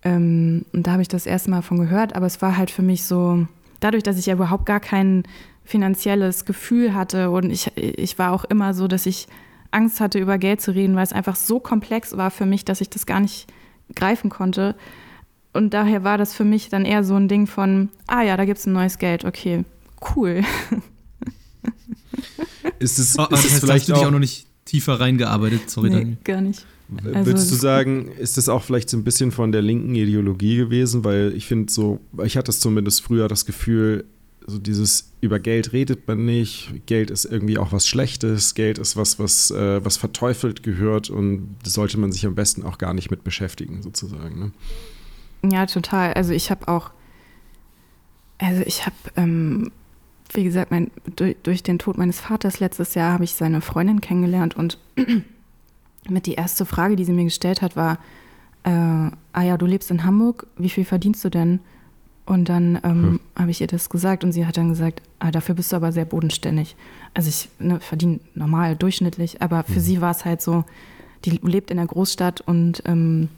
Ähm, 0.04 0.64
und 0.72 0.86
da 0.86 0.92
habe 0.92 1.02
ich 1.02 1.08
das 1.08 1.26
erste 1.26 1.50
Mal 1.50 1.62
von 1.62 1.78
gehört, 1.78 2.14
aber 2.14 2.26
es 2.26 2.42
war 2.42 2.56
halt 2.56 2.70
für 2.70 2.82
mich 2.82 3.04
so, 3.04 3.46
dadurch, 3.80 4.02
dass 4.02 4.18
ich 4.18 4.26
ja 4.26 4.34
überhaupt 4.34 4.66
gar 4.66 4.80
kein 4.80 5.24
finanzielles 5.64 6.44
Gefühl 6.44 6.94
hatte 6.94 7.30
und 7.30 7.50
ich, 7.50 7.74
ich 7.76 8.18
war 8.18 8.32
auch 8.32 8.44
immer 8.44 8.74
so, 8.74 8.86
dass 8.86 9.06
ich 9.06 9.26
Angst 9.70 10.00
hatte, 10.00 10.18
über 10.18 10.38
Geld 10.38 10.60
zu 10.60 10.72
reden, 10.72 10.94
weil 10.94 11.04
es 11.04 11.12
einfach 11.12 11.36
so 11.36 11.58
komplex 11.58 12.16
war 12.16 12.30
für 12.30 12.46
mich, 12.46 12.64
dass 12.64 12.80
ich 12.80 12.90
das 12.90 13.06
gar 13.06 13.20
nicht 13.20 13.46
greifen 13.94 14.30
konnte. 14.30 14.76
Und 15.52 15.72
daher 15.72 16.04
war 16.04 16.18
das 16.18 16.34
für 16.34 16.44
mich 16.44 16.68
dann 16.68 16.84
eher 16.84 17.02
so 17.02 17.14
ein 17.16 17.28
Ding 17.28 17.46
von, 17.46 17.88
ah 18.06 18.22
ja, 18.22 18.36
da 18.36 18.44
gibt 18.44 18.58
es 18.58 18.66
ein 18.66 18.72
neues 18.72 18.98
Geld, 18.98 19.24
okay, 19.24 19.64
cool. 20.14 20.42
Ist 22.78 22.98
es, 22.98 23.18
oh, 23.18 23.26
ist 23.30 23.44
es 23.44 23.60
vielleicht 23.60 23.90
auch, 23.92 24.04
auch 24.04 24.10
noch 24.10 24.18
nicht 24.18 24.46
tiefer 24.64 25.00
reingearbeitet? 25.00 25.70
Sorry, 25.70 25.90
nee, 25.90 25.96
Daniel. 25.96 26.16
gar 26.24 26.40
nicht. 26.40 26.66
Also, 27.02 27.26
Würdest 27.26 27.50
du 27.50 27.54
sagen, 27.56 28.08
ist 28.08 28.36
das 28.36 28.48
auch 28.48 28.62
vielleicht 28.62 28.90
so 28.90 28.96
ein 28.96 29.04
bisschen 29.04 29.32
von 29.32 29.52
der 29.52 29.62
linken 29.62 29.94
Ideologie 29.94 30.56
gewesen? 30.56 31.04
Weil 31.04 31.32
ich 31.34 31.46
finde 31.46 31.72
so, 31.72 32.00
ich 32.22 32.36
hatte 32.36 32.50
es 32.50 32.60
zumindest 32.60 33.02
früher 33.02 33.26
das 33.26 33.46
Gefühl, 33.46 34.04
so 34.46 34.58
dieses 34.58 35.12
über 35.20 35.38
Geld 35.38 35.72
redet 35.72 36.06
man 36.06 36.24
nicht, 36.24 36.86
Geld 36.86 37.10
ist 37.10 37.24
irgendwie 37.24 37.58
auch 37.58 37.72
was 37.72 37.86
Schlechtes, 37.86 38.54
Geld 38.54 38.78
ist 38.78 38.96
was, 38.96 39.18
was, 39.18 39.50
äh, 39.50 39.84
was 39.84 39.96
verteufelt 39.96 40.62
gehört 40.62 41.10
und 41.10 41.56
das 41.62 41.72
sollte 41.72 41.98
man 41.98 42.12
sich 42.12 42.26
am 42.26 42.34
besten 42.34 42.62
auch 42.62 42.78
gar 42.78 42.92
nicht 42.92 43.10
mit 43.10 43.24
beschäftigen, 43.24 43.82
sozusagen. 43.82 44.38
Ne? 44.38 45.50
Ja, 45.50 45.66
total. 45.66 46.12
Also 46.12 46.32
ich 46.32 46.50
habe 46.50 46.68
auch, 46.68 46.90
also 48.38 48.62
ich 48.66 48.84
habe, 48.84 48.96
ähm, 49.16 49.72
wie 50.32 50.44
gesagt, 50.44 50.70
mein, 50.70 50.90
durch, 51.16 51.36
durch, 51.42 51.62
den 51.62 51.78
Tod 51.78 51.96
meines 51.96 52.20
Vaters 52.20 52.60
letztes 52.60 52.94
Jahr 52.94 53.12
habe 53.12 53.24
ich 53.24 53.34
seine 53.34 53.60
Freundin 53.60 54.00
kennengelernt 54.00 54.56
und 54.56 54.78
mit 56.08 56.26
die 56.26 56.34
erste 56.34 56.66
Frage, 56.66 56.96
die 56.96 57.04
sie 57.04 57.12
mir 57.12 57.24
gestellt 57.24 57.62
hat, 57.62 57.76
war, 57.76 57.98
äh, 58.64 58.70
ah 58.70 59.42
ja, 59.42 59.56
du 59.56 59.66
lebst 59.66 59.90
in 59.90 60.04
Hamburg, 60.04 60.46
wie 60.56 60.70
viel 60.70 60.84
verdienst 60.84 61.24
du 61.24 61.30
denn? 61.30 61.60
Und 62.26 62.48
dann 62.48 62.80
ähm, 62.84 63.02
hm. 63.02 63.20
habe 63.36 63.50
ich 63.50 63.60
ihr 63.60 63.66
das 63.66 63.90
gesagt 63.90 64.24
und 64.24 64.32
sie 64.32 64.46
hat 64.46 64.56
dann 64.56 64.70
gesagt, 64.70 65.02
ah, 65.18 65.30
dafür 65.30 65.54
bist 65.54 65.72
du 65.72 65.76
aber 65.76 65.92
sehr 65.92 66.06
bodenständig. 66.06 66.74
Also 67.12 67.28
ich 67.28 67.50
ne, 67.58 67.80
verdiene 67.80 68.20
normal, 68.34 68.76
durchschnittlich, 68.76 69.42
aber 69.42 69.62
für 69.64 69.76
hm. 69.76 69.82
sie 69.82 70.00
war 70.00 70.10
es 70.10 70.24
halt 70.24 70.40
so, 70.40 70.64
die 71.24 71.38
lebt 71.42 71.70
in 71.70 71.76
der 71.76 71.86
Großstadt 71.86 72.40
und 72.40 72.82
ähm, 72.86 73.28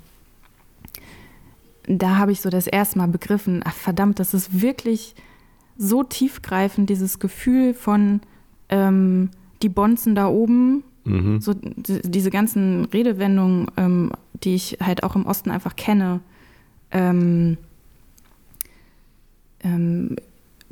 da 1.89 2.17
habe 2.17 2.33
ich 2.33 2.41
so 2.41 2.51
das 2.51 2.67
erste 2.67 2.99
Mal 2.99 3.09
begriffen, 3.09 3.63
ach 3.65 3.75
verdammt, 3.75 4.19
das 4.19 4.35
ist 4.35 4.61
wirklich 4.61 5.15
so 5.79 6.03
tiefgreifend, 6.03 6.91
dieses 6.91 7.19
Gefühl 7.19 7.75
von 7.75 8.21
ähm, 8.69 9.31
die 9.63 9.69
Bonzen 9.69 10.15
da 10.15 10.29
oben, 10.29 10.83
mhm. 11.07 11.41
so 11.41 11.55
diese 11.55 12.31
ganzen 12.31 12.85
Redewendungen, 12.87 13.67
ähm, 13.77 14.13
die 14.35 14.55
ich 14.55 14.79
halt 14.81 15.03
auch 15.03 15.17
im 15.17 15.27
Osten 15.27 15.51
einfach 15.51 15.77
kenne. 15.77 16.21
Ähm, 16.91 17.57
ähm, 19.65 20.17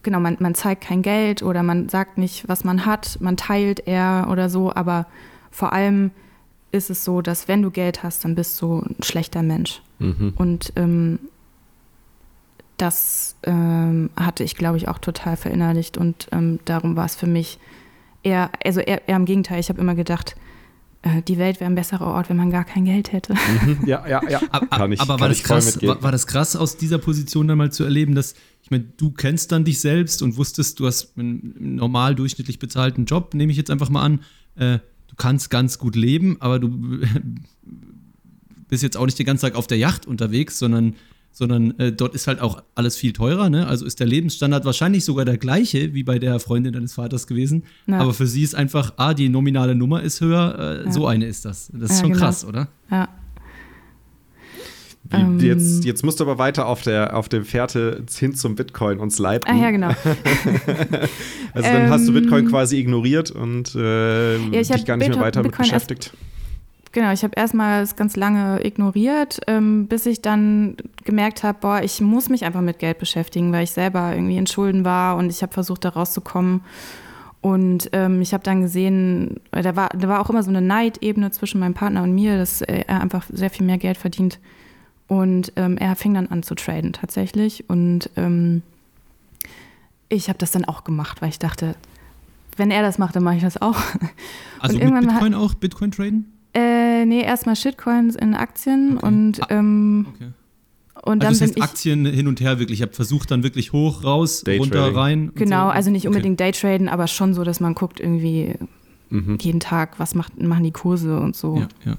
genau, 0.03 0.21
man, 0.21 0.37
man 0.41 0.55
zeigt 0.55 0.85
kein 0.85 1.03
Geld 1.03 1.43
oder 1.43 1.63
man 1.63 1.89
sagt 1.89 2.19
nicht, 2.19 2.49
was 2.49 2.65
man 2.65 2.87
hat, 2.87 3.19
man 3.21 3.37
teilt 3.37 3.87
eher 3.87 4.29
oder 4.31 4.49
so, 4.49 4.75
aber 4.75 5.07
vor 5.51 5.73
allem 5.73 6.11
ist 6.73 6.91
es 6.91 7.05
so, 7.05 7.23
dass 7.23 7.49
wenn 7.49 7.63
du 7.63 7.71
Geld 7.71 8.03
hast, 8.03 8.25
dann 8.25 8.35
bist 8.35 8.61
du 8.61 8.81
ein 8.81 9.03
schlechter 9.03 9.43
Mensch. 9.43 9.81
Mhm. 10.01 10.33
Und 10.37 10.73
ähm, 10.77 11.19
das 12.77 13.37
ähm, 13.45 14.11
hatte 14.17 14.43
ich, 14.43 14.57
glaube 14.57 14.77
ich, 14.77 14.89
auch 14.89 14.99
total 14.99 15.37
verinnerlicht 15.37 15.97
und 15.97 16.29
ähm, 16.33 16.59
darum 16.65 16.97
war 16.97 17.07
es 17.07 17.15
für 17.15 17.29
mich 17.29 17.59
eher, 18.25 18.51
also 18.65 18.81
eher, 18.81 19.07
eher 19.09 19.17
im 19.17 19.25
Gegenteil, 19.25 19.61
ich 19.61 19.69
habe 19.69 19.81
immer 19.81 19.95
gedacht, 19.95 20.35
äh, 21.03 21.23
die 21.23 21.39
Welt 21.39 21.61
wäre 21.61 21.71
ein 21.71 21.75
besserer 21.75 22.07
Ort, 22.07 22.31
wenn 22.31 22.37
man 22.37 22.51
gar 22.51 22.65
kein 22.65 22.85
Geld 22.85 23.13
hätte. 23.13 23.35
Mhm. 23.65 23.87
Ja, 23.87 24.07
ja, 24.07 24.21
ja. 24.29 24.41
Kann 24.41 24.93
ich, 24.93 25.01
aber 25.01 25.15
kann 25.15 25.21
war, 25.21 25.29
das 25.29 25.43
krass, 25.43 25.83
war, 25.83 26.03
war, 26.03 26.13
das 26.13 26.27
krass, 26.27 26.57
aus 26.57 26.77
dieser 26.77 26.99
Position 26.99 27.47
dann 27.47 27.59
mal 27.59 27.71
zu 27.71 27.85
erleben, 27.85 28.15
dass, 28.15 28.35
ich 28.63 28.71
meine, 28.71 28.85
du 28.85 29.11
kennst 29.11 29.53
dann 29.53 29.65
dich 29.65 29.81
selbst 29.81 30.23
und 30.23 30.37
wusstest, 30.37 30.81
du 30.81 30.87
hast 30.87 31.17
einen 31.17 31.77
normal 31.77 32.15
durchschnittlich 32.15 32.59
bezahlten 32.59 33.05
Job, 33.05 33.35
nehme 33.35 33.53
ich 33.53 33.59
jetzt 33.59 33.71
einfach 33.71 33.91
mal 33.91 34.03
an. 34.03 34.21
Äh, 34.57 34.79
du 35.09 35.17
kannst 35.17 35.51
ganz 35.51 35.79
gut 35.79 35.95
leben, 35.95 36.37
aber 36.41 36.59
du 36.59 36.69
bist 38.69 38.83
jetzt 38.83 38.97
auch 38.97 39.05
nicht 39.05 39.19
den 39.19 39.27
ganzen 39.27 39.43
Tag 39.43 39.55
auf 39.55 39.67
der 39.67 39.79
Yacht 39.79 40.07
unterwegs, 40.07 40.59
sondern 40.59 40.97
sondern 41.35 41.79
äh, 41.79 41.93
dort 41.93 42.15
ist 42.15 42.29
halt 42.29 42.41
auch 42.41 42.63
alles 42.77 42.97
viel 42.97 43.13
teurer. 43.13 43.51
Ne? 43.51 43.67
Also 43.67 43.85
ist 43.85 43.99
der 44.01 44.07
Lebensstandard 44.07 44.65
wahrscheinlich 44.65 45.05
sogar 45.05 45.25
der 45.25 45.37
gleiche 45.37 45.93
wie 45.93 46.05
bei 46.05 46.19
der 46.19 46.39
Freundin 46.39 46.73
deines 46.73 46.95
Vaters 46.95 47.27
gewesen. 47.27 47.65
Ja. 47.87 47.99
Aber 47.99 48.15
für 48.15 48.29
sie 48.29 48.43
ist 48.43 48.55
einfach, 48.55 48.95
ah, 48.97 49.13
die 49.15 49.29
nominale 49.29 49.75
Nummer 49.75 50.03
ist 50.03 50.21
höher, 50.21 50.57
äh, 50.59 50.85
ja. 50.87 50.93
so 50.93 51.07
eine 51.07 51.27
ist 51.27 51.45
das. 51.45 51.71
Das 51.75 51.91
ist 51.91 51.97
ja, 51.97 52.03
schon 52.03 52.13
genau. 52.13 52.25
krass, 52.25 52.45
oder? 52.45 52.69
Ja. 52.91 53.09
Wie, 55.11 55.17
ähm, 55.17 55.41
jetzt, 55.41 55.85
jetzt 55.85 56.05
musst 56.05 56.21
du 56.21 56.25
aber 56.25 56.39
weiter 56.39 56.67
auf 56.67 56.83
der, 56.83 57.17
auf 57.17 57.29
dem 57.29 57.45
Fährte 57.45 58.05
hin 58.17 58.35
zum 58.35 58.55
Bitcoin 58.55 59.01
uns 59.01 59.19
leiten. 59.19 59.51
Ah 59.51 59.61
ja, 59.61 59.71
genau. 59.71 59.89
also 61.53 61.69
dann 61.69 61.83
ähm, 61.83 61.91
hast 61.91 62.09
du 62.09 62.13
Bitcoin 62.13 62.49
quasi 62.49 62.79
ignoriert 62.79 63.31
und 63.31 63.75
äh, 63.75 64.39
dich 64.39 64.69
gar 64.87 64.97
nicht 64.97 65.09
Bitcoin, 65.09 65.11
mehr 65.11 65.21
weiter 65.21 65.43
mit 65.43 65.57
beschäftigt. 65.57 66.15
Genau, 66.95 67.11
ich 67.11 67.25
habe 67.25 67.35
erstmal 67.35 67.83
es 67.83 67.97
ganz 67.97 68.15
lange 68.15 68.65
ignoriert, 68.65 69.41
ähm, 69.49 69.89
bis 69.89 70.07
ich 70.07 70.23
dann 70.23 70.77
gemerkt 71.03 71.43
habe, 71.43 71.59
boah, 71.61 71.83
ich 71.83 72.01
muss 72.01 72.29
mich 72.29 72.45
einfach 72.45 72.61
mit 72.61 72.79
Geld 72.79 73.01
beschäftigen, 73.01 73.51
weil 73.51 73.65
ich 73.65 73.73
selber 73.73 74.15
irgendwie 74.15 74.37
in 74.37 74.47
Schulden 74.47 74.85
war 74.85 75.17
und 75.17 75.29
ich 75.29 75.43
habe 75.43 75.53
versucht, 75.53 75.85
da 75.85 75.89
rauszukommen. 75.89 76.61
Und 77.41 77.91
ähm, 77.95 78.23
ich 78.23 78.33
habe 78.33 78.45
dann 78.45 78.61
gesehen, 78.61 79.41
da 79.51 79.75
war, 79.75 79.89
da 79.89 80.07
war 80.07 80.21
auch 80.21 80.31
immer 80.31 80.45
so 80.45 80.51
eine 80.51 80.61
Neidebene 80.61 81.33
zwischen 81.33 81.59
meinem 81.59 81.75
Partner 81.75 82.05
und 82.05 82.15
mir, 82.15 82.39
dass 82.39 82.63
er 82.63 83.01
einfach 83.01 83.27
sehr 83.29 83.51
viel 83.51 83.67
mehr 83.67 83.79
Geld 83.79 83.97
verdient. 83.97 84.39
Und 85.09 85.53
ähm, 85.57 85.77
er 85.77 85.97
fing 85.97 86.15
dann 86.15 86.29
an 86.29 86.45
zu 86.45 86.55
traden 86.55 86.93
tatsächlich. 86.93 87.69
Und 87.69 88.09
ähm, 88.15 88.63
ich 90.09 90.29
habe 90.29 90.39
das 90.39 90.53
dann 90.53 90.65
auch 90.65 90.85
gemacht, 90.85 91.23
weil 91.23 91.31
ich 91.31 91.41
dachte, 91.41 91.75
wenn 92.57 92.71
er 92.71 92.83
das 92.83 92.99
macht, 92.99 93.17
dann 93.17 93.25
mache 93.25 93.35
ich 93.35 93.43
das 93.43 93.61
auch. 93.61 93.79
Also 94.61 94.79
mit 94.79 95.01
Bitcoin 95.01 95.35
auch, 95.35 95.53
Bitcoin 95.53 95.91
traden? 95.91 96.35
Äh, 96.55 97.05
nee, 97.05 97.23
erstmal 97.23 97.57
Shitcoins 97.57 98.15
in 98.15 98.35
Aktien 98.35 98.97
okay. 98.97 99.07
und 99.07 99.43
ah, 99.43 99.47
ähm, 99.51 100.07
okay. 100.15 100.31
Und 101.03 101.23
dann 101.23 101.29
also 101.29 101.45
das 101.45 101.51
heißt 101.57 101.63
Aktien 101.63 102.07
hin 102.07 102.27
und 102.29 102.41
her 102.41 102.59
wirklich. 102.59 102.79
Ich 102.79 102.83
habe 102.83 102.95
versucht 102.95 103.31
dann 103.31 103.43
wirklich 103.43 103.73
hoch, 103.73 104.05
raus, 104.05 104.43
runter, 104.47 104.95
rein. 104.95 105.33
Genau, 105.35 105.67
so. 105.67 105.73
also 105.73 105.91
nicht 105.91 106.07
unbedingt 106.07 106.41
okay. 106.41 106.53
Daytraden, 106.53 106.89
aber 106.89 107.09
schon 107.09 107.35
so, 107.35 107.45
dass 107.45 107.61
man 107.61 107.75
guckt 107.75 108.01
irgendwie 108.01 108.55
mhm. 109.11 109.37
jeden 109.39 109.61
Tag, 109.61 109.99
was 109.99 110.15
macht, 110.15 110.41
machen 110.41 110.65
die 110.65 110.71
Kurse 110.71 111.21
und 111.21 111.37
so. 111.37 111.59
Ja, 111.59 111.69
ja. 111.85 111.97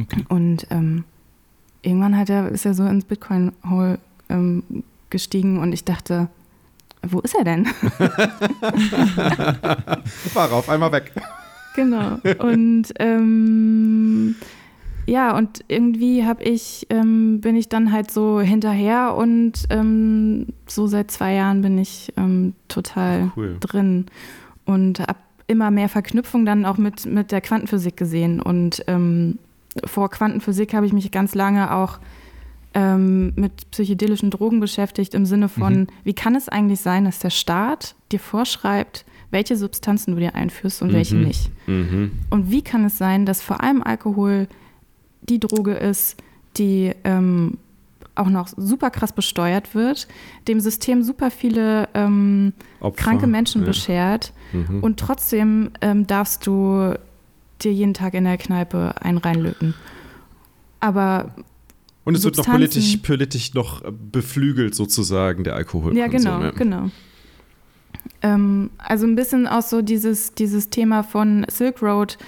Okay. 0.00 0.24
Und 0.28 0.66
ähm, 0.70 1.04
irgendwann 1.82 2.16
hat 2.16 2.30
er, 2.30 2.48
ist 2.48 2.66
er 2.66 2.74
so 2.74 2.84
ins 2.84 3.04
Bitcoin-Hole 3.04 4.00
ähm, 4.28 4.64
gestiegen 5.10 5.60
und 5.60 5.72
ich 5.72 5.84
dachte, 5.84 6.28
wo 7.06 7.20
ist 7.20 7.36
er 7.36 7.44
denn? 7.44 7.66
War 10.34 10.52
auf 10.52 10.68
einmal 10.68 10.90
weg. 10.90 11.12
Genau. 11.78 12.18
Und 12.38 12.92
ähm, 12.98 14.34
ja, 15.06 15.36
und 15.36 15.64
irgendwie 15.68 16.24
habe 16.24 16.42
ich, 16.42 16.88
ähm, 16.90 17.40
bin 17.40 17.54
ich 17.54 17.68
dann 17.68 17.92
halt 17.92 18.10
so 18.10 18.40
hinterher 18.40 19.14
und 19.16 19.52
ähm, 19.70 20.48
so 20.66 20.88
seit 20.88 21.12
zwei 21.12 21.34
Jahren 21.34 21.62
bin 21.62 21.78
ich 21.78 22.12
ähm, 22.16 22.54
total 22.66 23.30
cool. 23.36 23.56
drin 23.60 24.06
und 24.64 24.98
habe 24.98 25.20
immer 25.46 25.70
mehr 25.70 25.88
Verknüpfung 25.88 26.44
dann 26.44 26.66
auch 26.66 26.78
mit, 26.78 27.06
mit 27.06 27.30
der 27.30 27.40
Quantenphysik 27.40 27.96
gesehen. 27.96 28.42
Und 28.42 28.82
ähm, 28.88 29.38
vor 29.84 30.10
Quantenphysik 30.10 30.74
habe 30.74 30.84
ich 30.84 30.92
mich 30.92 31.10
ganz 31.12 31.36
lange 31.36 31.72
auch 31.74 32.00
ähm, 32.74 33.32
mit 33.36 33.70
psychedelischen 33.70 34.30
Drogen 34.30 34.58
beschäftigt, 34.58 35.14
im 35.14 35.26
Sinne 35.26 35.48
von, 35.48 35.74
mhm. 35.74 35.86
wie 36.02 36.12
kann 36.12 36.34
es 36.34 36.48
eigentlich 36.48 36.80
sein, 36.80 37.04
dass 37.04 37.20
der 37.20 37.30
Staat 37.30 37.94
dir 38.10 38.20
vorschreibt, 38.20 39.06
welche 39.30 39.56
Substanzen 39.56 40.14
du 40.14 40.20
dir 40.20 40.34
einführst 40.34 40.82
und 40.82 40.88
mhm. 40.88 40.92
welche 40.94 41.16
nicht. 41.16 41.50
Mhm. 41.66 42.12
Und 42.30 42.50
wie 42.50 42.62
kann 42.62 42.84
es 42.84 42.98
sein, 42.98 43.26
dass 43.26 43.42
vor 43.42 43.62
allem 43.62 43.82
Alkohol 43.82 44.48
die 45.22 45.40
Droge 45.40 45.74
ist, 45.74 46.16
die 46.56 46.92
ähm, 47.04 47.58
auch 48.14 48.28
noch 48.28 48.48
super 48.56 48.90
krass 48.90 49.12
besteuert 49.12 49.74
wird, 49.74 50.08
dem 50.48 50.60
System 50.60 51.02
super 51.02 51.30
viele 51.30 51.88
ähm, 51.94 52.52
kranke 52.96 53.26
Menschen 53.26 53.62
ja. 53.62 53.66
beschert 53.66 54.32
mhm. 54.52 54.82
und 54.82 54.98
trotzdem 54.98 55.70
ähm, 55.80 56.06
darfst 56.06 56.46
du 56.46 56.94
dir 57.62 57.72
jeden 57.72 57.94
Tag 57.94 58.14
in 58.14 58.24
der 58.24 58.38
Kneipe 58.38 58.94
einen 59.00 59.18
reinlöten. 59.18 59.74
Aber 60.80 61.34
und 62.04 62.14
es 62.14 62.22
Substanzen, 62.22 62.52
wird 62.52 62.60
noch 62.60 62.76
politisch, 62.76 62.96
politisch 62.98 63.54
noch 63.54 63.82
beflügelt 63.90 64.74
sozusagen, 64.74 65.44
der 65.44 65.54
Alkohol. 65.54 65.96
Ja, 65.96 66.06
genau, 66.06 66.40
ja. 66.40 66.50
genau. 66.50 66.90
Ähm, 68.22 68.70
also 68.78 69.06
ein 69.06 69.14
bisschen 69.14 69.46
auch 69.46 69.62
so 69.62 69.82
dieses, 69.82 70.34
dieses 70.34 70.70
Thema 70.70 71.02
von 71.02 71.46
Silk 71.48 71.82
Road, 71.82 72.18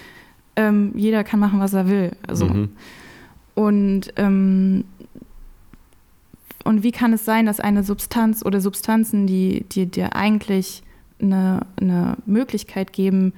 ähm, 0.55 0.93
jeder 0.95 1.23
kann 1.23 1.39
machen, 1.39 1.59
was 1.59 1.73
er 1.73 1.87
will. 1.87 2.11
Also, 2.27 2.45
mhm. 2.45 2.69
Und, 3.55 4.13
ähm, 4.15 4.85
und 6.63 6.83
wie 6.83 6.91
kann 6.91 7.13
es 7.13 7.25
sein, 7.25 7.45
dass 7.45 7.59
eine 7.59 7.83
Substanz 7.83 8.43
oder 8.45 8.61
Substanzen, 8.61 9.27
die, 9.27 9.65
die 9.69 9.87
dir 9.87 10.15
eigentlich 10.15 10.83
eine, 11.21 11.65
eine 11.79 12.17
Möglichkeit 12.25 12.93
geben, 12.93 13.33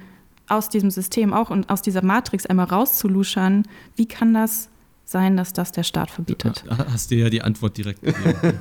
aus 0.48 0.68
diesem 0.68 0.90
System 0.90 1.32
auch 1.32 1.50
und 1.50 1.70
aus 1.70 1.82
dieser 1.82 2.04
Matrix 2.04 2.46
einmal 2.46 2.66
rauszuluschern, 2.66 3.66
wie 3.96 4.06
kann 4.06 4.34
das 4.34 4.68
sein, 5.08 5.36
dass 5.36 5.52
das 5.52 5.72
der 5.72 5.82
Staat 5.82 6.10
verbietet. 6.10 6.64
Ja, 6.68 6.86
hast 6.90 7.10
du 7.10 7.16
ja 7.16 7.30
die 7.30 7.42
Antwort 7.42 7.76
direkt 7.76 8.02
gegeben. 8.02 8.24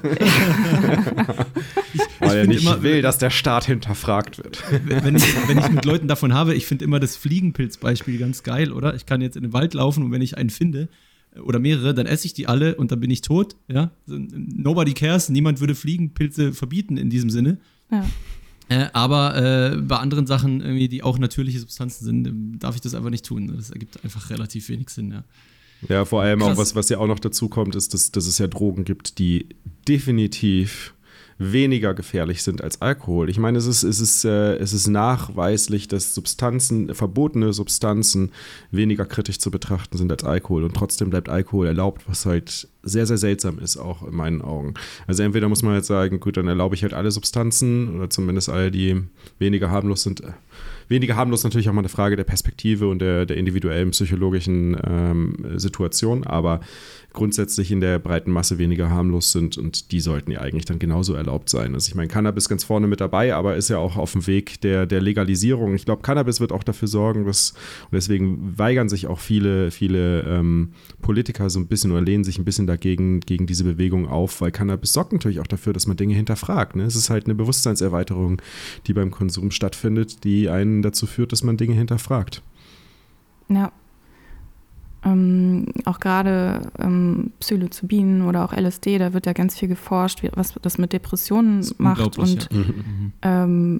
Weil 2.19 2.37
er 2.37 2.47
nicht 2.47 2.63
immer, 2.63 2.83
will, 2.83 3.01
dass 3.01 3.17
der 3.17 3.29
Staat 3.29 3.65
hinterfragt 3.65 4.37
wird. 4.37 4.63
Wenn 4.85 5.15
ich, 5.15 5.47
wenn 5.47 5.57
ich 5.57 5.69
mit 5.69 5.85
Leuten 5.85 6.07
davon 6.07 6.33
habe, 6.33 6.53
ich 6.55 6.65
finde 6.65 6.85
immer 6.85 6.99
das 6.99 7.15
Fliegenpilzbeispiel 7.15 8.17
ganz 8.17 8.43
geil, 8.43 8.71
oder? 8.71 8.95
Ich 8.95 9.05
kann 9.05 9.21
jetzt 9.21 9.35
in 9.35 9.43
den 9.43 9.53
Wald 9.53 9.73
laufen 9.73 10.03
und 10.03 10.11
wenn 10.11 10.21
ich 10.21 10.37
einen 10.37 10.49
finde, 10.49 10.89
äh, 11.35 11.39
oder 11.39 11.59
mehrere, 11.59 11.93
dann 11.93 12.05
esse 12.05 12.25
ich 12.25 12.33
die 12.33 12.47
alle 12.47 12.75
und 12.75 12.91
dann 12.91 12.99
bin 12.99 13.11
ich 13.11 13.21
tot. 13.21 13.55
Ja? 13.67 13.91
Nobody 14.05 14.93
cares, 14.93 15.29
niemand 15.29 15.59
würde 15.59 15.75
Fliegenpilze 15.75 16.53
verbieten 16.53 16.97
in 16.97 17.09
diesem 17.09 17.29
Sinne. 17.29 17.57
Ja. 17.91 18.05
Äh, 18.69 18.87
aber 18.93 19.35
äh, 19.35 19.77
bei 19.77 19.97
anderen 19.97 20.25
Sachen, 20.25 20.61
irgendwie, 20.61 20.87
die 20.87 21.03
auch 21.03 21.17
natürliche 21.17 21.59
Substanzen 21.59 22.05
sind, 22.05 22.27
ähm, 22.27 22.59
darf 22.59 22.75
ich 22.75 22.81
das 22.81 22.95
einfach 22.95 23.09
nicht 23.09 23.25
tun. 23.25 23.53
Das 23.55 23.71
ergibt 23.71 24.03
einfach 24.03 24.29
relativ 24.29 24.69
wenig 24.69 24.89
Sinn, 24.89 25.11
ja. 25.11 25.23
Ja, 25.89 26.05
vor 26.05 26.21
allem 26.21 26.39
Krass. 26.39 26.49
auch, 26.51 26.57
was, 26.57 26.75
was 26.75 26.89
ja 26.89 26.97
auch 26.97 27.07
noch 27.07 27.19
dazu 27.19 27.49
kommt, 27.49 27.75
ist, 27.75 27.93
dass, 27.93 28.11
dass 28.11 28.27
es 28.27 28.37
ja 28.37 28.47
Drogen 28.47 28.83
gibt, 28.83 29.19
die 29.19 29.49
definitiv 29.87 30.93
weniger 31.37 31.93
gefährlich 31.93 32.43
sind 32.43 32.61
als 32.63 32.81
Alkohol. 32.81 33.29
Ich 33.29 33.39
meine, 33.39 33.57
es 33.57 33.65
ist, 33.65 33.83
es 33.83 33.99
ist, 33.99 34.25
äh, 34.25 34.55
es 34.57 34.73
ist 34.73 34.87
nachweislich, 34.87 35.87
dass 35.87 36.13
Substanzen, 36.13 36.93
verbotene 36.93 37.53
Substanzen 37.53 38.31
weniger 38.71 39.05
kritisch 39.05 39.39
zu 39.39 39.51
betrachten 39.51 39.97
sind 39.97 40.11
als 40.11 40.23
Alkohol 40.23 40.63
und 40.63 40.75
trotzdem 40.75 41.09
bleibt 41.09 41.29
Alkohol 41.29 41.67
erlaubt, 41.67 42.03
was 42.07 42.25
halt 42.25 42.67
sehr, 42.83 43.05
sehr 43.05 43.17
seltsam 43.17 43.59
ist, 43.59 43.77
auch 43.77 44.07
in 44.07 44.15
meinen 44.15 44.41
Augen. 44.41 44.75
Also 45.07 45.23
entweder 45.23 45.49
muss 45.49 45.63
man 45.63 45.73
halt 45.73 45.85
sagen, 45.85 46.19
gut, 46.19 46.37
dann 46.37 46.47
erlaube 46.47 46.75
ich 46.75 46.83
halt 46.83 46.93
alle 46.93 47.11
Substanzen 47.11 47.95
oder 47.95 48.09
zumindest 48.09 48.49
alle, 48.49 48.71
die 48.71 49.01
weniger 49.39 49.69
harmlos 49.69 50.03
sind, 50.03 50.21
weniger 50.87 51.15
harmlos 51.15 51.43
natürlich 51.43 51.69
auch 51.69 51.73
mal 51.73 51.81
eine 51.81 51.89
Frage 51.89 52.15
der 52.15 52.23
Perspektive 52.23 52.87
und 52.87 52.99
der, 52.99 53.25
der 53.25 53.37
individuellen 53.37 53.91
psychologischen 53.91 54.77
ähm, 54.85 55.35
Situation, 55.55 56.23
aber 56.23 56.61
grundsätzlich 57.13 57.71
in 57.71 57.79
der 57.79 57.99
breiten 57.99 58.31
Masse 58.31 58.57
weniger 58.57 58.89
harmlos 58.89 59.31
sind 59.31 59.57
und 59.57 59.91
die 59.91 59.99
sollten 59.99 60.31
ja 60.31 60.41
eigentlich 60.41 60.65
dann 60.65 60.79
genauso 60.79 61.13
erlaubt 61.13 61.49
sein. 61.49 61.75
Also 61.75 61.87
ich 61.87 61.95
meine, 61.95 62.07
Cannabis 62.07 62.49
ganz 62.49 62.63
vorne 62.63 62.87
mit 62.87 62.99
dabei, 62.99 63.35
aber 63.35 63.55
ist 63.55 63.69
ja 63.69 63.77
auch 63.77 63.97
auf 63.97 64.13
dem 64.13 64.25
Weg 64.25 64.59
der, 64.61 64.87
der 64.87 64.99
Legalisierung. 64.99 65.75
Ich 65.75 65.85
glaube, 65.85 66.01
Cannabis 66.01 66.39
wird 66.39 66.51
auch 66.51 66.63
dafür 66.63 66.87
sorgen, 66.87 67.25
dass, 67.25 67.51
und 67.83 67.93
deswegen 67.93 68.57
weigern 68.57 68.89
sich 68.89 69.07
auch 69.07 69.19
viele, 69.19 69.69
viele 69.69 70.21
ähm, 70.23 70.73
Politiker 71.01 71.49
so 71.49 71.59
ein 71.59 71.67
bisschen 71.67 71.91
oder 71.91 72.01
lehnen 72.01 72.23
sich 72.23 72.39
ein 72.39 72.45
bisschen 72.45 72.65
dagegen, 72.65 73.19
gegen 73.19 73.45
diese 73.45 73.63
Bewegung 73.63 74.07
auf, 74.07 74.41
weil 74.41 74.51
Cannabis 74.51 74.93
sorgt 74.93 75.13
natürlich 75.13 75.39
auch 75.39 75.47
dafür, 75.47 75.71
dass 75.71 75.85
man 75.85 75.97
Dinge 75.97 76.15
hinterfragt. 76.15 76.75
Ne? 76.75 76.83
Es 76.83 76.95
ist 76.95 77.11
halt 77.11 77.25
eine 77.25 77.35
Bewusstseinserweiterung, 77.35 78.41
die 78.87 78.93
beim 78.93 79.11
Konsum 79.11 79.51
stattfindet, 79.51 80.23
die 80.23 80.49
einen 80.49 80.72
dazu 80.81 81.05
führt, 81.05 81.31
dass 81.31 81.43
man 81.43 81.57
Dinge 81.57 81.75
hinterfragt. 81.75 82.41
Ja, 83.49 83.71
ähm, 85.05 85.65
auch 85.85 85.99
gerade 85.99 86.61
ähm, 86.79 87.31
Psilocybin 87.39 88.21
oder 88.21 88.45
auch 88.45 88.53
LSD, 88.53 88.97
da 88.99 89.13
wird 89.13 89.25
ja 89.25 89.33
ganz 89.33 89.57
viel 89.57 89.67
geforscht, 89.67 90.23
wie, 90.23 90.29
was 90.33 90.53
das 90.61 90.77
mit 90.77 90.93
Depressionen 90.93 91.57
das 91.57 91.77
macht 91.77 92.17
und 92.17 92.47
ja. 92.51 92.57
Mhm, 92.57 92.65
mhm. 92.65 93.13
ähm, 93.21 93.79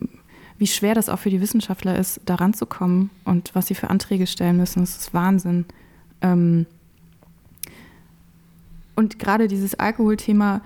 wie 0.57 0.67
schwer 0.67 0.95
das 0.95 1.09
auch 1.09 1.19
für 1.19 1.29
die 1.29 1.41
Wissenschaftler 1.41 1.97
ist, 1.97 2.21
da 2.25 2.35
ranzukommen 2.35 3.09
und 3.23 3.51
was 3.55 3.67
sie 3.67 3.75
für 3.75 3.89
Anträge 3.89 4.27
stellen 4.27 4.57
müssen. 4.57 4.81
Das 4.81 4.97
ist 4.97 5.13
Wahnsinn. 5.13 5.65
Ähm, 6.21 6.65
und 8.95 9.17
gerade 9.17 9.47
dieses 9.47 9.75
Alkoholthema, 9.75 10.61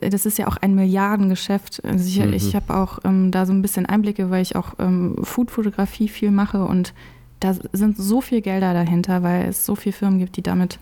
das 0.00 0.26
ist 0.26 0.38
ja 0.38 0.46
auch 0.46 0.56
ein 0.56 0.74
Milliardengeschäft. 0.74 1.84
Also 1.84 2.06
ich, 2.06 2.18
mhm. 2.24 2.32
ich 2.32 2.54
habe 2.54 2.74
auch 2.74 2.98
ähm, 3.04 3.30
da 3.30 3.46
so 3.46 3.52
ein 3.52 3.62
bisschen 3.62 3.86
Einblicke, 3.86 4.30
weil 4.30 4.42
ich 4.42 4.56
auch 4.56 4.74
ähm, 4.78 5.16
Foodfotografie 5.22 6.08
viel 6.08 6.30
mache 6.30 6.64
und 6.64 6.94
da 7.40 7.54
sind 7.72 7.98
so 7.98 8.20
viel 8.20 8.40
Gelder 8.40 8.72
dahinter, 8.72 9.22
weil 9.22 9.48
es 9.48 9.66
so 9.66 9.76
viele 9.76 9.92
Firmen 9.92 10.18
gibt, 10.18 10.36
die 10.36 10.42
damit 10.42 10.78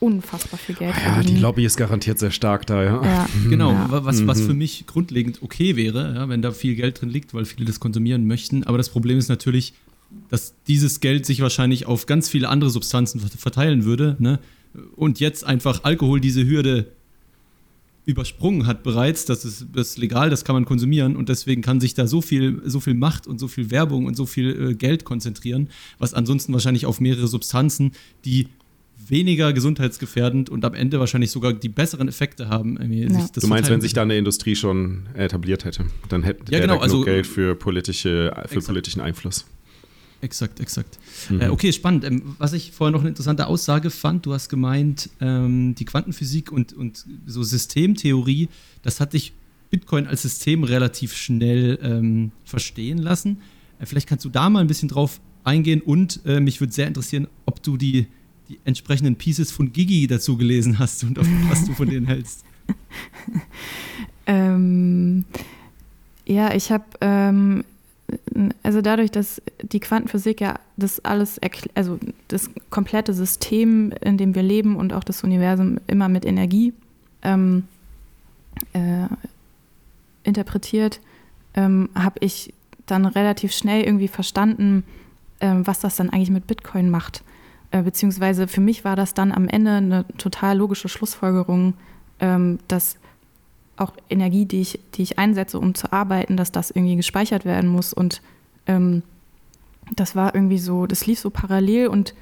unfassbar 0.00 0.58
viel 0.58 0.74
Geld 0.74 0.94
verdienen. 0.94 1.28
Ja, 1.28 1.34
die 1.34 1.40
Lobby 1.40 1.64
ist 1.64 1.76
garantiert 1.76 2.18
sehr 2.18 2.30
stark 2.30 2.66
da, 2.66 2.84
ja. 2.84 3.02
ja. 3.02 3.28
Genau, 3.48 3.72
ja. 3.72 3.88
Was, 3.90 4.26
was 4.26 4.40
für 4.40 4.52
mhm. 4.52 4.58
mich 4.58 4.86
grundlegend 4.86 5.42
okay 5.42 5.76
wäre, 5.76 6.14
ja, 6.14 6.28
wenn 6.28 6.42
da 6.42 6.52
viel 6.52 6.74
Geld 6.76 7.00
drin 7.00 7.08
liegt, 7.08 7.34
weil 7.34 7.44
viele 7.46 7.64
das 7.64 7.80
konsumieren 7.80 8.26
möchten. 8.26 8.64
Aber 8.64 8.78
das 8.78 8.90
Problem 8.90 9.18
ist 9.18 9.28
natürlich, 9.28 9.74
dass 10.30 10.54
dieses 10.66 11.00
Geld 11.00 11.26
sich 11.26 11.40
wahrscheinlich 11.40 11.86
auf 11.86 12.06
ganz 12.06 12.28
viele 12.28 12.48
andere 12.48 12.70
Substanzen 12.70 13.20
verteilen 13.20 13.84
würde. 13.84 14.16
Ne? 14.18 14.38
Und 14.94 15.20
jetzt 15.20 15.44
einfach 15.44 15.84
Alkohol 15.84 16.20
diese 16.20 16.46
Hürde 16.46 16.92
übersprungen 18.08 18.66
hat 18.66 18.82
bereits, 18.82 19.26
das 19.26 19.44
ist, 19.44 19.66
das 19.74 19.90
ist 19.90 19.98
legal, 19.98 20.30
das 20.30 20.42
kann 20.42 20.54
man 20.54 20.64
konsumieren 20.64 21.14
und 21.14 21.28
deswegen 21.28 21.60
kann 21.60 21.78
sich 21.78 21.92
da 21.92 22.06
so 22.06 22.22
viel, 22.22 22.62
so 22.64 22.80
viel 22.80 22.94
Macht 22.94 23.26
und 23.26 23.38
so 23.38 23.48
viel 23.48 23.70
Werbung 23.70 24.06
und 24.06 24.16
so 24.16 24.24
viel 24.24 24.70
äh, 24.70 24.74
Geld 24.74 25.04
konzentrieren, 25.04 25.68
was 25.98 26.14
ansonsten 26.14 26.54
wahrscheinlich 26.54 26.86
auf 26.86 27.00
mehrere 27.00 27.28
Substanzen, 27.28 27.92
die 28.24 28.48
weniger 29.06 29.52
gesundheitsgefährdend 29.52 30.48
und 30.48 30.64
am 30.64 30.72
Ende 30.72 30.98
wahrscheinlich 31.00 31.30
sogar 31.30 31.52
die 31.52 31.68
besseren 31.68 32.08
Effekte 32.08 32.48
haben. 32.48 32.78
Ja. 32.90 33.26
du 33.32 33.46
meinst, 33.46 33.70
wenn 33.70 33.82
sich 33.82 33.92
da 33.92 34.02
eine 34.02 34.16
Industrie 34.16 34.56
schon 34.56 35.06
etabliert 35.14 35.66
hätte, 35.66 35.84
dann 36.08 36.22
hätte 36.22 36.50
ja, 36.50 36.60
genau, 36.60 36.78
also, 36.78 37.02
Geld 37.02 37.26
für, 37.26 37.54
politische, 37.54 38.34
für 38.46 38.60
politischen 38.60 39.00
Einfluss. 39.00 39.44
Exakt, 40.20 40.58
exakt. 40.58 40.98
Mhm. 41.28 41.40
Äh, 41.40 41.48
okay, 41.48 41.72
spannend. 41.72 42.04
Ähm, 42.04 42.34
was 42.38 42.52
ich 42.52 42.72
vorher 42.72 42.92
noch 42.92 43.00
eine 43.00 43.10
interessante 43.10 43.46
Aussage 43.46 43.90
fand, 43.90 44.26
du 44.26 44.32
hast 44.32 44.48
gemeint, 44.48 45.10
ähm, 45.20 45.74
die 45.76 45.84
Quantenphysik 45.84 46.50
und, 46.50 46.72
und 46.72 47.04
so 47.26 47.42
Systemtheorie, 47.42 48.48
das 48.82 49.00
hat 49.00 49.12
dich 49.12 49.32
Bitcoin 49.70 50.06
als 50.06 50.22
System 50.22 50.64
relativ 50.64 51.14
schnell 51.14 51.78
ähm, 51.82 52.32
verstehen 52.44 52.98
lassen. 52.98 53.38
Äh, 53.78 53.86
vielleicht 53.86 54.08
kannst 54.08 54.24
du 54.24 54.28
da 54.28 54.50
mal 54.50 54.60
ein 54.60 54.66
bisschen 54.66 54.88
drauf 54.88 55.20
eingehen 55.44 55.80
und 55.80 56.20
äh, 56.26 56.40
mich 56.40 56.60
würde 56.60 56.72
sehr 56.72 56.88
interessieren, 56.88 57.28
ob 57.46 57.62
du 57.62 57.76
die, 57.76 58.06
die 58.48 58.58
entsprechenden 58.64 59.16
Pieces 59.16 59.52
von 59.52 59.72
Gigi 59.72 60.06
dazu 60.06 60.36
gelesen 60.36 60.78
hast 60.78 61.04
und 61.04 61.18
was 61.48 61.64
du 61.64 61.74
von 61.74 61.88
denen 61.88 62.06
hältst. 62.08 62.44
ähm, 64.26 65.24
ja, 66.26 66.54
ich 66.54 66.70
habe 66.70 66.84
ähm, 67.00 67.64
also 68.62 68.80
dadurch, 68.80 69.10
dass 69.10 69.42
die 69.62 69.80
Quantenphysik 69.80 70.40
ja 70.40 70.58
das 70.76 71.04
alles, 71.04 71.40
also 71.74 71.98
das 72.28 72.50
komplette 72.70 73.12
System, 73.12 73.92
in 74.00 74.16
dem 74.16 74.34
wir 74.34 74.42
leben 74.42 74.76
und 74.76 74.92
auch 74.92 75.04
das 75.04 75.24
Universum 75.24 75.78
immer 75.86 76.08
mit 76.08 76.24
Energie 76.24 76.72
ähm, 77.22 77.64
äh, 78.72 79.06
interpretiert, 80.24 81.00
ähm, 81.54 81.90
habe 81.94 82.16
ich 82.20 82.54
dann 82.86 83.04
relativ 83.04 83.52
schnell 83.52 83.82
irgendwie 83.82 84.08
verstanden, 84.08 84.84
äh, 85.40 85.54
was 85.58 85.80
das 85.80 85.96
dann 85.96 86.10
eigentlich 86.10 86.30
mit 86.30 86.46
Bitcoin 86.46 86.90
macht. 86.90 87.22
Äh, 87.70 87.82
beziehungsweise 87.82 88.48
für 88.48 88.60
mich 88.60 88.84
war 88.84 88.96
das 88.96 89.12
dann 89.12 89.32
am 89.32 89.48
Ende 89.48 89.72
eine 89.72 90.04
total 90.16 90.56
logische 90.56 90.88
Schlussfolgerung, 90.88 91.74
ähm, 92.20 92.58
dass 92.68 92.96
auch 93.80 93.92
Energie, 94.10 94.44
die 94.44 94.60
ich, 94.60 94.80
die 94.94 95.02
ich 95.02 95.18
einsetze, 95.18 95.58
um 95.58 95.74
zu 95.74 95.92
arbeiten, 95.92 96.36
dass 96.36 96.52
das 96.52 96.70
irgendwie 96.70 96.96
gespeichert 96.96 97.44
werden 97.44 97.70
muss. 97.70 97.92
Und 97.92 98.20
ähm, 98.66 99.02
das 99.96 100.16
war 100.16 100.34
irgendwie 100.34 100.58
so, 100.58 100.86
das 100.86 101.06
lief 101.06 101.18
so 101.20 101.30
parallel 101.30 101.88
und 101.88 102.14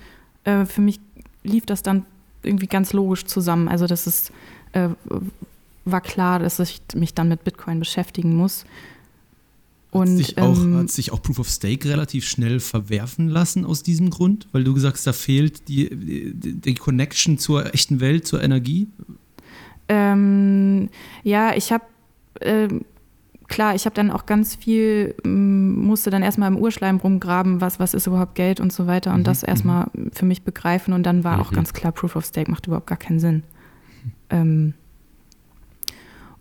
äh, 0.45 0.65
für 0.65 0.81
mich 0.81 1.01
lief 1.43 1.67
das 1.67 1.83
dann 1.83 2.07
irgendwie 2.43 2.67
ganz 2.67 2.93
logisch 2.93 3.25
zusammen. 3.25 3.69
Also 3.69 3.87
das 3.87 4.07
ist, 4.07 4.33
äh, 4.73 4.89
war 5.85 6.01
klar, 6.01 6.39
dass 6.39 6.59
ich 6.59 6.81
mich 6.95 7.15
dann 7.15 7.29
mit 7.29 7.45
Bitcoin 7.45 7.79
beschäftigen 7.79 8.35
muss. 8.35 8.65
Und, 9.91 10.11
hat, 10.11 10.17
sich 10.17 10.39
auch, 10.39 10.59
ähm, 10.59 10.77
hat 10.77 10.91
sich 10.91 11.13
auch 11.13 11.23
Proof 11.23 11.39
of 11.39 11.49
Stake 11.49 11.89
relativ 11.89 12.27
schnell 12.29 12.61
verwerfen 12.61 13.29
lassen 13.29 13.65
aus 13.65 13.83
diesem 13.83 14.11
Grund? 14.11 14.47
Weil 14.53 14.65
du 14.65 14.75
gesagt 14.75 14.97
hast, 14.97 15.07
da 15.07 15.13
fehlt 15.13 15.69
die, 15.69 15.89
die, 15.89 16.55
die 16.55 16.75
Connection 16.75 17.39
zur 17.39 17.73
echten 17.75 18.01
Welt, 18.01 18.27
zur 18.27 18.43
Energie? 18.43 18.89
Ähm, 19.89 20.89
ja, 21.23 21.55
ich 21.55 21.73
habe, 21.73 21.85
äh, 22.41 22.69
klar, 23.49 23.75
ich 23.75 23.85
habe 23.87 23.95
dann 23.95 24.11
auch 24.11 24.27
ganz 24.27 24.57
viel, 24.57 25.15
musste 25.25 26.11
dann 26.11 26.23
erstmal 26.23 26.51
im 26.51 26.59
Urschleim 26.59 26.97
rumgraben, 26.97 27.61
was, 27.61 27.79
was 27.79 27.95
ist 27.95 28.07
überhaupt 28.07 28.35
Geld 28.35 28.61
und 28.61 28.73
so 28.73 28.87
weiter 28.87 29.13
und 29.13 29.21
mhm. 29.21 29.25
das 29.25 29.43
erstmal 29.43 29.87
mhm. 29.93 30.11
für 30.13 30.27
mich 30.27 30.43
begreifen 30.43 30.93
und 30.93 31.05
dann 31.05 31.25
war 31.25 31.37
mhm. 31.37 31.43
auch 31.43 31.53
ganz 31.53 31.73
klar, 31.73 31.93
Proof 31.93 32.17
of 32.17 32.25
Stake 32.25 32.51
macht 32.51 32.67
überhaupt 32.67 32.87
gar 32.87 32.99
keinen 32.99 33.21
Sinn. 33.21 33.43
Ähm, 34.31 34.75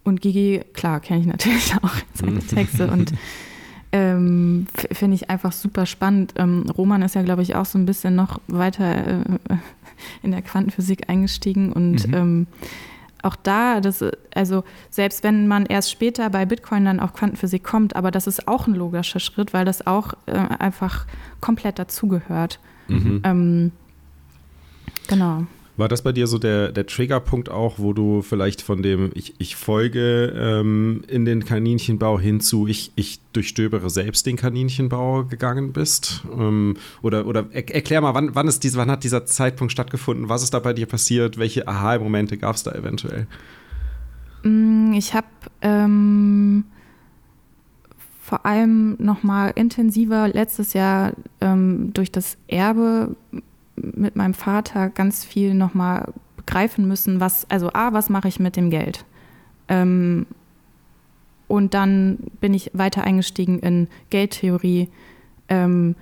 und 0.03 0.21
Gigi, 0.21 0.61
klar, 0.73 0.99
kenne 0.99 1.21
ich 1.21 1.25
natürlich 1.25 1.75
auch 1.81 1.95
seine. 2.13 2.39
Texte 2.39 2.87
und 2.87 3.13
ähm, 3.91 4.67
finde 4.91 5.15
ich 5.15 5.29
einfach 5.29 5.51
super 5.51 5.85
spannend. 5.85 6.33
Ähm, 6.37 6.65
Roman 6.77 7.01
ist 7.01 7.15
ja, 7.15 7.21
glaube 7.21 7.41
ich, 7.41 7.55
auch 7.55 7.65
so 7.65 7.77
ein 7.77 7.85
bisschen 7.85 8.15
noch 8.15 8.39
weiter 8.47 9.07
äh, 9.07 9.23
in 10.21 10.31
der 10.31 10.41
Quantenphysik 10.41 11.09
eingestiegen 11.09 11.71
und 11.71 12.07
mhm. 12.07 12.13
ähm, 12.13 12.47
auch 13.25 13.35
da, 13.35 13.81
das, 13.81 14.03
also 14.33 14.63
selbst 14.89 15.23
wenn 15.23 15.47
man 15.47 15.65
erst 15.65 15.91
später 15.91 16.29
bei 16.29 16.45
Bitcoin 16.45 16.85
dann 16.85 16.99
auf 16.99 17.13
Quantenphysik 17.13 17.63
kommt, 17.63 17.95
aber 17.95 18.11
das 18.11 18.27
ist 18.27 18.47
auch 18.47 18.67
ein 18.67 18.75
logischer 18.75 19.19
Schritt, 19.19 19.53
weil 19.53 19.65
das 19.65 19.85
auch 19.87 20.13
äh, 20.27 20.33
einfach 20.33 21.05
komplett 21.41 21.79
dazugehört. 21.79 22.59
Mhm. 22.87 23.21
Ähm, 23.23 23.71
genau. 25.07 25.45
War 25.77 25.89
das 25.89 26.03
bei 26.03 26.13
dir 26.13 26.27
so 26.27 26.37
der, 26.37 26.71
der 26.71 26.85
Triggerpunkt 26.85 27.49
auch, 27.49 27.79
wo 27.79 27.91
du 27.91 28.21
vielleicht 28.21 28.61
von 28.61 28.81
dem 28.81 29.11
ich, 29.13 29.33
ich 29.39 29.57
folge 29.57 30.33
ähm, 30.35 31.03
in 31.07 31.25
den 31.25 31.43
Kaninchenbau 31.43 32.17
hinzu, 32.17 32.65
ich, 32.67 32.93
ich 32.95 33.19
durchstöbere 33.33 33.89
selbst 33.89 34.25
den 34.25 34.37
Kaninchenbau 34.37 35.25
gegangen 35.25 35.73
bist? 35.73 36.23
Ähm, 36.31 36.77
oder 37.01 37.27
oder 37.27 37.47
er, 37.51 37.69
erklär 37.73 37.99
mal, 37.99 38.13
wann, 38.13 38.35
wann, 38.35 38.47
ist 38.47 38.63
diese, 38.63 38.77
wann 38.77 38.89
hat 38.89 39.03
dieser 39.03 39.25
Zeitpunkt 39.25 39.73
stattgefunden? 39.73 40.29
Was 40.29 40.43
ist 40.43 40.53
da 40.53 40.59
bei 40.59 40.71
dir 40.71 40.85
passiert? 40.85 41.37
Welche 41.37 41.67
Aha-Momente 41.67 42.37
gab 42.37 42.55
es 42.55 42.63
da 42.63 42.71
eventuell? 42.71 43.27
Mm, 44.43 44.93
ich 44.93 45.13
habe 45.13 45.27
ähm, 45.61 46.63
vor 48.21 48.45
allem 48.45 48.95
noch 48.97 49.23
mal 49.23 49.49
intensiver 49.49 50.29
letztes 50.29 50.71
Jahr 50.71 51.13
ähm, 51.41 51.91
durch 51.93 52.11
das 52.11 52.37
Erbe 52.47 53.15
mit 53.93 54.15
meinem 54.15 54.33
Vater 54.33 54.89
ganz 54.89 55.23
viel 55.23 55.53
nochmal 55.53 56.13
begreifen 56.37 56.87
müssen, 56.87 57.19
was, 57.19 57.49
also 57.49 57.71
A, 57.73 57.93
was 57.93 58.09
mache 58.09 58.27
ich 58.27 58.39
mit 58.39 58.55
dem 58.55 58.69
Geld? 58.69 59.05
Ähm, 59.67 60.25
und 61.47 61.73
dann 61.73 62.17
bin 62.41 62.53
ich 62.53 62.71
weiter 62.73 63.03
eingestiegen 63.03 63.59
in 63.59 63.87
Geldtheorie, 64.09 64.89
ähm, 65.49 65.95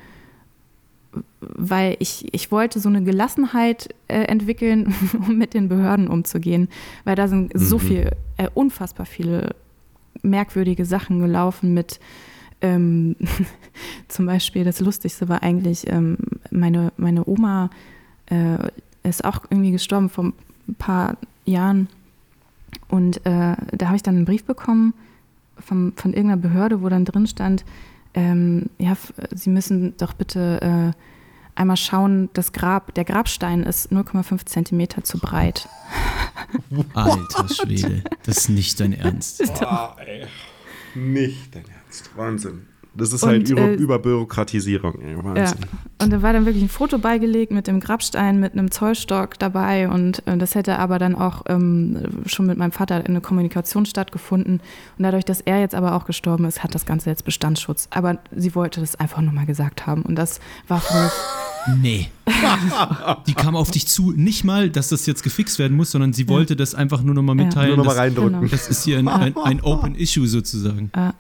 weil 1.41 1.98
ich, 2.00 2.34
ich 2.34 2.52
wollte 2.52 2.80
so 2.80 2.89
eine 2.89 3.04
Gelassenheit 3.04 3.93
äh, 4.08 4.24
entwickeln, 4.24 4.93
um 5.28 5.38
mit 5.38 5.54
den 5.54 5.69
Behörden 5.69 6.08
umzugehen, 6.08 6.69
weil 7.04 7.15
da 7.15 7.28
sind 7.28 7.54
mhm. 7.54 7.60
so 7.60 7.78
viel, 7.78 8.12
äh, 8.38 8.50
unfassbar 8.54 9.06
viele 9.06 9.56
merkwürdige 10.22 10.86
Sachen 10.86 11.19
gelaufen 11.19 11.74
mit 11.74 12.00
ähm, 12.63 13.15
zum 14.08 14.26
Beispiel 14.26 14.63
das 14.63 14.80
Lustigste 14.80 15.30
war 15.30 15.43
eigentlich, 15.43 15.88
ähm, 15.91 16.17
meine, 16.49 16.91
meine 16.97 17.28
Oma 17.28 17.69
äh, 18.28 18.58
ist 19.04 19.23
auch 19.23 19.41
irgendwie 19.49 19.71
gestorben 19.71 20.10
vor 20.10 20.26
ein 20.26 20.76
paar 20.78 21.17
Jahren 21.45 21.88
und 22.88 23.17
äh, 23.26 23.56
da 23.71 23.86
habe 23.88 23.95
ich 23.95 24.04
dann 24.04 24.15
einen 24.15 24.26
Brief 24.26 24.45
bekommen 24.45 24.93
vom, 25.60 25.93
von 25.95 26.13
irgendeiner 26.13 26.41
Behörde, 26.41 26.82
wo 26.82 26.89
dann 26.89 27.06
drin 27.06 27.28
stand, 27.28 27.63
ähm, 28.13 28.69
ja, 28.78 28.95
Sie 29.32 29.49
müssen 29.49 29.97
doch 29.97 30.13
bitte 30.13 30.93
äh, 30.95 31.60
einmal 31.60 31.78
schauen, 31.78 32.30
das 32.34 32.52
Grab, 32.52 32.93
der 32.93 33.06
Grabstein 33.06 33.63
ist 33.63 33.91
0,5 33.91 34.45
Zentimeter 34.45 35.04
zu 35.04 35.17
breit. 35.17 35.67
Alter 36.93 37.49
Schwede, 37.49 38.04
das 38.23 38.38
ist 38.38 38.49
nicht 38.49 38.80
dein 38.80 38.93
Ernst. 38.93 39.43
Boah, 39.60 39.95
ey. 40.06 40.28
Nicht 40.95 41.56
dein 41.56 41.63
Ernst. 41.63 41.72
Wahnsinn. 42.15 42.67
Das 42.95 43.12
ist 43.12 43.23
halt 43.23 43.49
und, 43.49 43.60
halt 43.60 43.79
über, 43.79 43.82
äh, 43.82 43.84
Überbürokratisierung. 43.84 44.99
Ja. 45.36 45.53
Und 46.01 46.13
da 46.13 46.21
war 46.21 46.32
dann 46.32 46.45
wirklich 46.45 46.63
ein 46.63 46.69
Foto 46.69 46.99
beigelegt 46.99 47.51
mit 47.51 47.65
dem 47.65 47.79
Grabstein, 47.79 48.39
mit 48.39 48.53
einem 48.53 48.69
Zollstock 48.69 49.39
dabei. 49.39 49.89
Und 49.89 50.25
äh, 50.27 50.38
das 50.38 50.53
hätte 50.53 50.77
aber 50.77 50.99
dann 50.99 51.15
auch 51.15 51.43
ähm, 51.47 51.97
schon 52.27 52.45
mit 52.45 52.58
meinem 52.58 52.71
Vater 52.71 52.99
in 52.99 53.08
eine 53.08 53.21
Kommunikation 53.21 53.88
stattgefunden. 53.88 54.62
Und 54.97 55.03
dadurch, 55.03 55.25
dass 55.25 55.41
er 55.41 55.60
jetzt 55.60 55.73
aber 55.73 55.95
auch 55.95 56.06
gestorben 56.06 56.45
ist, 56.45 56.63
hat 56.63 56.75
das 56.75 56.86
Ganze 56.86 57.10
jetzt 57.10 57.25
Bestandsschutz. 57.25 57.88
Aber 57.89 58.19
sie 58.36 58.53
wollte 58.53 58.79
das 58.79 58.95
einfach 58.95 59.21
nur 59.21 59.34
mal 59.34 59.47
gesagt 59.47 59.88
haben. 59.88 60.03
Und 60.03 60.15
das 60.15 60.39
war 60.67 60.79
für 60.79 60.93
mich. 61.01 61.12
Nee. 61.82 62.10
Die 63.25 63.34
kam 63.34 63.56
auf 63.56 63.71
dich 63.71 63.88
zu, 63.88 64.12
nicht 64.12 64.43
mal, 64.43 64.69
dass 64.69 64.89
das 64.89 65.06
jetzt 65.06 65.23
gefixt 65.23 65.60
werden 65.60 65.77
muss, 65.77 65.91
sondern 65.91 66.12
sie 66.12 66.27
wollte 66.27 66.56
ja. 66.56 66.58
das 66.58 66.75
einfach 66.75 67.01
nur 67.01 67.15
noch 67.15 67.21
mal 67.21 67.36
mitteilen. 67.36 67.69
Ja. 67.69 67.75
Nur 67.77 67.86
noch 67.86 67.93
mal 67.93 67.99
reindrücken. 67.99 68.41
Genau. 68.41 68.51
Das 68.51 68.67
ist 68.67 68.84
hier 68.84 68.99
ein, 68.99 69.08
ein, 69.08 69.34
ein 69.38 69.62
Open 69.62 69.95
Issue 69.95 70.27
sozusagen. 70.27 70.91
Ja. 70.93 71.13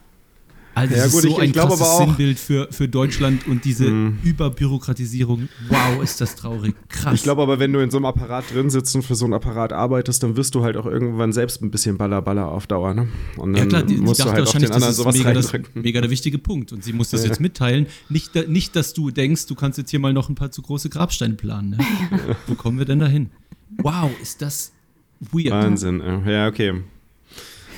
Also 0.75 0.95
ja, 0.95 1.03
gut, 1.07 1.21
so 1.21 1.27
ich, 1.27 1.39
ein 1.39 1.49
ich 1.49 1.53
krasses 1.53 1.81
aber 1.81 1.89
auch, 1.91 1.99
Sinnbild 1.99 2.39
für, 2.39 2.67
für 2.71 2.87
Deutschland 2.87 3.47
und 3.47 3.63
diese 3.63 3.85
hm. 3.85 4.19
Überbürokratisierung. 4.23 5.47
Wow, 5.69 6.01
ist 6.01 6.19
das 6.19 6.35
traurig. 6.35 6.73
Krass. 6.89 7.13
Ich 7.13 7.23
glaube 7.23 7.43
aber, 7.43 7.59
wenn 7.59 7.71
du 7.73 7.79
in 7.79 7.91
so 7.91 7.97
einem 7.97 8.05
Apparat 8.05 8.45
drin 8.51 8.71
sitzt 8.71 8.95
und 8.95 9.03
für 9.03 9.13
so 9.13 9.25
ein 9.25 9.33
Apparat 9.33 9.71
arbeitest, 9.71 10.23
dann 10.23 10.35
wirst 10.35 10.55
du 10.55 10.63
halt 10.63 10.75
auch 10.75 10.87
irgendwann 10.87 11.31
selbst 11.31 11.61
ein 11.61 11.69
bisschen 11.69 11.97
Baller-Baller 11.97 12.47
auf 12.47 12.65
Dauer. 12.65 12.95
Ne? 12.95 13.07
Und 13.37 13.53
dann 13.53 13.63
ja 13.63 13.65
klar, 13.67 13.83
die, 13.83 13.97
musst 13.97 14.19
die 14.19 14.23
du 14.23 14.31
halt 14.31 14.47
auch 14.47 14.51
den 14.51 14.71
anderen 14.71 14.93
sowas 14.93 15.15
mega, 15.15 15.33
das, 15.33 15.53
mega 15.75 16.01
der 16.01 16.09
wichtige 16.09 16.39
Punkt. 16.39 16.73
Und 16.73 16.83
sie 16.83 16.93
muss 16.93 17.11
das 17.11 17.21
ja. 17.21 17.27
jetzt 17.27 17.39
mitteilen. 17.39 17.85
Nicht, 18.09 18.33
nicht, 18.49 18.75
dass 18.75 18.93
du 18.93 19.11
denkst, 19.11 19.45
du 19.45 19.55
kannst 19.55 19.77
jetzt 19.77 19.91
hier 19.91 19.99
mal 19.99 20.13
noch 20.13 20.29
ein 20.29 20.35
paar 20.35 20.51
zu 20.51 20.63
große 20.63 20.89
Grabsteine 20.89 21.35
planen. 21.35 21.71
Ne? 21.71 21.77
Wo 22.47 22.55
kommen 22.55 22.79
wir 22.79 22.85
denn 22.85 22.99
dahin? 22.99 23.29
Wow, 23.77 24.09
ist 24.21 24.41
das 24.41 24.71
weird. 25.19 25.51
Wahnsinn. 25.51 26.01
Ja, 26.25 26.47
okay. 26.47 26.71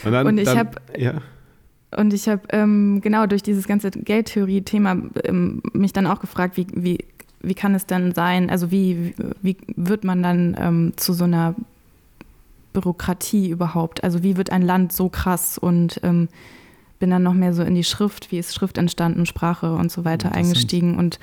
Und, 0.03 0.11
dann, 0.11 0.27
und 0.27 0.37
ich 0.37 0.47
habe... 0.47 0.77
Ja. 0.97 1.21
Und 1.91 2.13
ich 2.13 2.27
habe 2.27 2.41
ähm, 2.49 3.01
genau 3.01 3.25
durch 3.25 3.43
dieses 3.43 3.67
ganze 3.67 3.91
Geldtheorie-Thema 3.91 4.97
ähm, 5.23 5.61
mich 5.73 5.93
dann 5.93 6.07
auch 6.07 6.19
gefragt, 6.19 6.57
wie, 6.57 6.67
wie, 6.73 6.97
wie 7.41 7.53
kann 7.53 7.75
es 7.75 7.85
denn 7.85 8.13
sein, 8.13 8.49
also 8.49 8.71
wie, 8.71 9.13
wie 9.41 9.57
wird 9.75 10.03
man 10.03 10.21
dann 10.21 10.55
ähm, 10.59 10.93
zu 10.97 11.13
so 11.13 11.23
einer 11.23 11.55
Bürokratie 12.73 13.49
überhaupt? 13.49 14.03
Also 14.03 14.23
wie 14.23 14.35
wird 14.35 14.51
ein 14.51 14.61
Land 14.61 14.91
so 14.91 15.09
krass 15.09 15.57
und 15.57 15.99
ähm, 16.03 16.27
bin 16.99 17.09
dann 17.09 17.23
noch 17.23 17.33
mehr 17.33 17.53
so 17.53 17.63
in 17.63 17.75
die 17.75 17.83
Schrift, 17.83 18.31
wie 18.31 18.39
ist 18.39 18.53
Schrift 18.53 18.77
entstanden, 18.77 19.25
Sprache 19.25 19.73
und 19.73 19.91
so 19.91 20.05
weiter 20.05 20.31
eingestiegen. 20.33 20.97
Und 20.97 21.19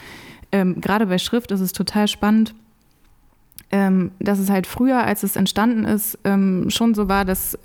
ähm, 0.52 0.80
gerade 0.80 1.06
bei 1.06 1.18
Schrift 1.18 1.50
ist 1.50 1.60
es 1.60 1.72
total 1.72 2.08
spannend, 2.08 2.54
ähm, 3.70 4.10
dass 4.20 4.38
es 4.38 4.50
halt 4.50 4.66
früher, 4.66 5.02
als 5.02 5.22
es 5.22 5.36
entstanden 5.36 5.84
ist, 5.84 6.18
schon 6.24 6.94
so 6.94 7.08
war, 7.08 7.24
dass 7.24 7.58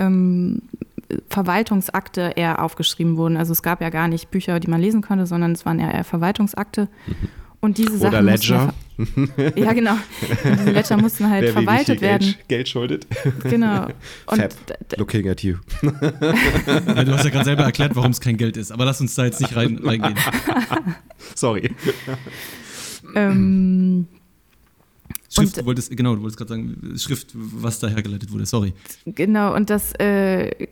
Verwaltungsakte 1.30 2.34
eher 2.36 2.62
aufgeschrieben 2.62 3.18
wurden. 3.18 3.38
Also 3.38 3.54
es 3.54 3.62
gab 3.62 3.82
ja 3.82 3.90
gar 3.90 4.08
nicht 4.08 4.30
Bücher, 4.32 4.60
die 4.60 4.68
man 4.68 4.82
lesen 4.82 5.02
konnte, 5.02 5.26
sondern 5.26 5.54
es 5.54 5.66
waren 5.66 5.80
eher 5.80 6.04
Verwaltungsakte. 6.04 6.90
Und 7.60 7.78
diese 7.78 7.98
Sachen. 7.98 8.14
Oder 8.14 8.22
Ledger. 8.22 8.74
ja, 9.56 9.74
genau. 9.74 9.94
Und 10.44 10.60
diese 10.60 10.72
Ledger 10.72 10.98
mussten 10.98 11.30
halt 11.30 11.44
Wer 11.44 11.54
verwaltet 11.54 12.02
werden. 12.02 12.28
Geld, 12.28 12.48
Geld 12.48 12.70
schuldet. 12.70 13.08
Genau. 13.44 13.88
Und 14.28 14.42
Fab, 14.42 14.54
looking 14.98 15.28
at 15.28 15.44
you. 15.44 15.56
ja, 15.82 17.04
du 17.04 17.14
hast 17.14 17.26
ja 17.26 17.32
gerade 17.32 17.46
selber 17.46 17.64
erklärt, 17.64 17.96
warum 17.96 18.12
es 18.12 18.22
kein 18.22 18.38
Geld 18.38 18.58
ist, 18.58 18.72
aber 18.72 18.86
lass 18.86 19.02
uns 19.02 19.16
da 19.16 19.26
jetzt 19.26 19.42
nicht 19.42 19.56
rein, 19.56 19.80
reingehen. 19.84 20.16
Sorry. 21.36 21.72
ähm, 23.16 24.08
Schrift, 25.30 25.58
du 25.58 25.66
wolltest, 25.66 25.96
genau, 25.96 26.16
du 26.16 26.22
wolltest 26.22 26.38
gerade 26.38 26.50
sagen, 26.50 26.94
Schrift, 26.98 27.32
was 27.34 27.80
da 27.80 27.88
hergeleitet 27.88 28.32
wurde, 28.32 28.46
sorry. 28.46 28.74
Genau, 29.06 29.56
und 29.56 29.70
das 29.70 29.94
äh, 30.00 30.68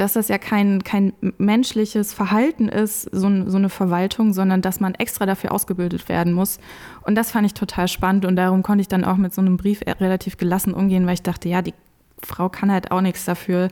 dass 0.00 0.14
das 0.14 0.28
ja 0.28 0.38
kein, 0.38 0.82
kein 0.82 1.12
menschliches 1.36 2.14
Verhalten 2.14 2.68
ist, 2.68 3.02
so, 3.02 3.28
so 3.46 3.58
eine 3.58 3.68
Verwaltung, 3.68 4.32
sondern 4.32 4.62
dass 4.62 4.80
man 4.80 4.94
extra 4.94 5.26
dafür 5.26 5.52
ausgebildet 5.52 6.08
werden 6.08 6.32
muss. 6.32 6.58
Und 7.02 7.16
das 7.16 7.30
fand 7.32 7.46
ich 7.46 7.52
total 7.52 7.86
spannend 7.86 8.24
und 8.24 8.36
darum 8.36 8.62
konnte 8.62 8.80
ich 8.80 8.88
dann 8.88 9.04
auch 9.04 9.18
mit 9.18 9.34
so 9.34 9.42
einem 9.42 9.58
Brief 9.58 9.82
relativ 9.82 10.38
gelassen 10.38 10.72
umgehen, 10.72 11.06
weil 11.06 11.14
ich 11.14 11.22
dachte, 11.22 11.50
ja, 11.50 11.60
die 11.60 11.74
Frau 12.22 12.48
kann 12.48 12.72
halt 12.72 12.90
auch 12.92 13.02
nichts 13.02 13.26
dafür. 13.26 13.68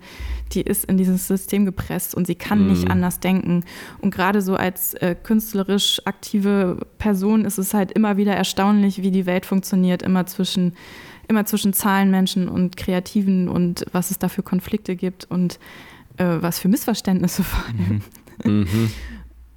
Die 0.52 0.60
ist 0.60 0.84
in 0.84 0.98
dieses 0.98 1.26
System 1.26 1.64
gepresst 1.64 2.14
und 2.14 2.26
sie 2.26 2.34
kann 2.34 2.62
mhm. 2.62 2.70
nicht 2.72 2.90
anders 2.90 3.20
denken. 3.20 3.64
Und 4.02 4.14
gerade 4.14 4.42
so 4.42 4.54
als 4.54 4.94
äh, 4.94 5.14
künstlerisch 5.14 6.02
aktive 6.04 6.78
Person 6.98 7.46
ist 7.46 7.56
es 7.56 7.72
halt 7.72 7.92
immer 7.92 8.18
wieder 8.18 8.34
erstaunlich, 8.34 9.00
wie 9.00 9.10
die 9.10 9.24
Welt 9.24 9.46
funktioniert, 9.46 10.02
immer 10.02 10.26
zwischen, 10.26 10.74
immer 11.26 11.46
zwischen 11.46 11.72
Zahlenmenschen 11.72 12.48
und 12.48 12.76
Kreativen 12.76 13.48
und 13.48 13.86
was 13.92 14.10
es 14.10 14.18
da 14.18 14.28
für 14.28 14.42
Konflikte 14.42 14.94
gibt. 14.94 15.26
Und 15.30 15.58
äh, 16.18 16.42
was 16.42 16.58
für 16.58 16.68
Missverständnisse 16.68 17.42
vor 17.42 17.64
allem. 17.66 18.02
Mhm. 18.44 18.60
mhm. 18.60 18.90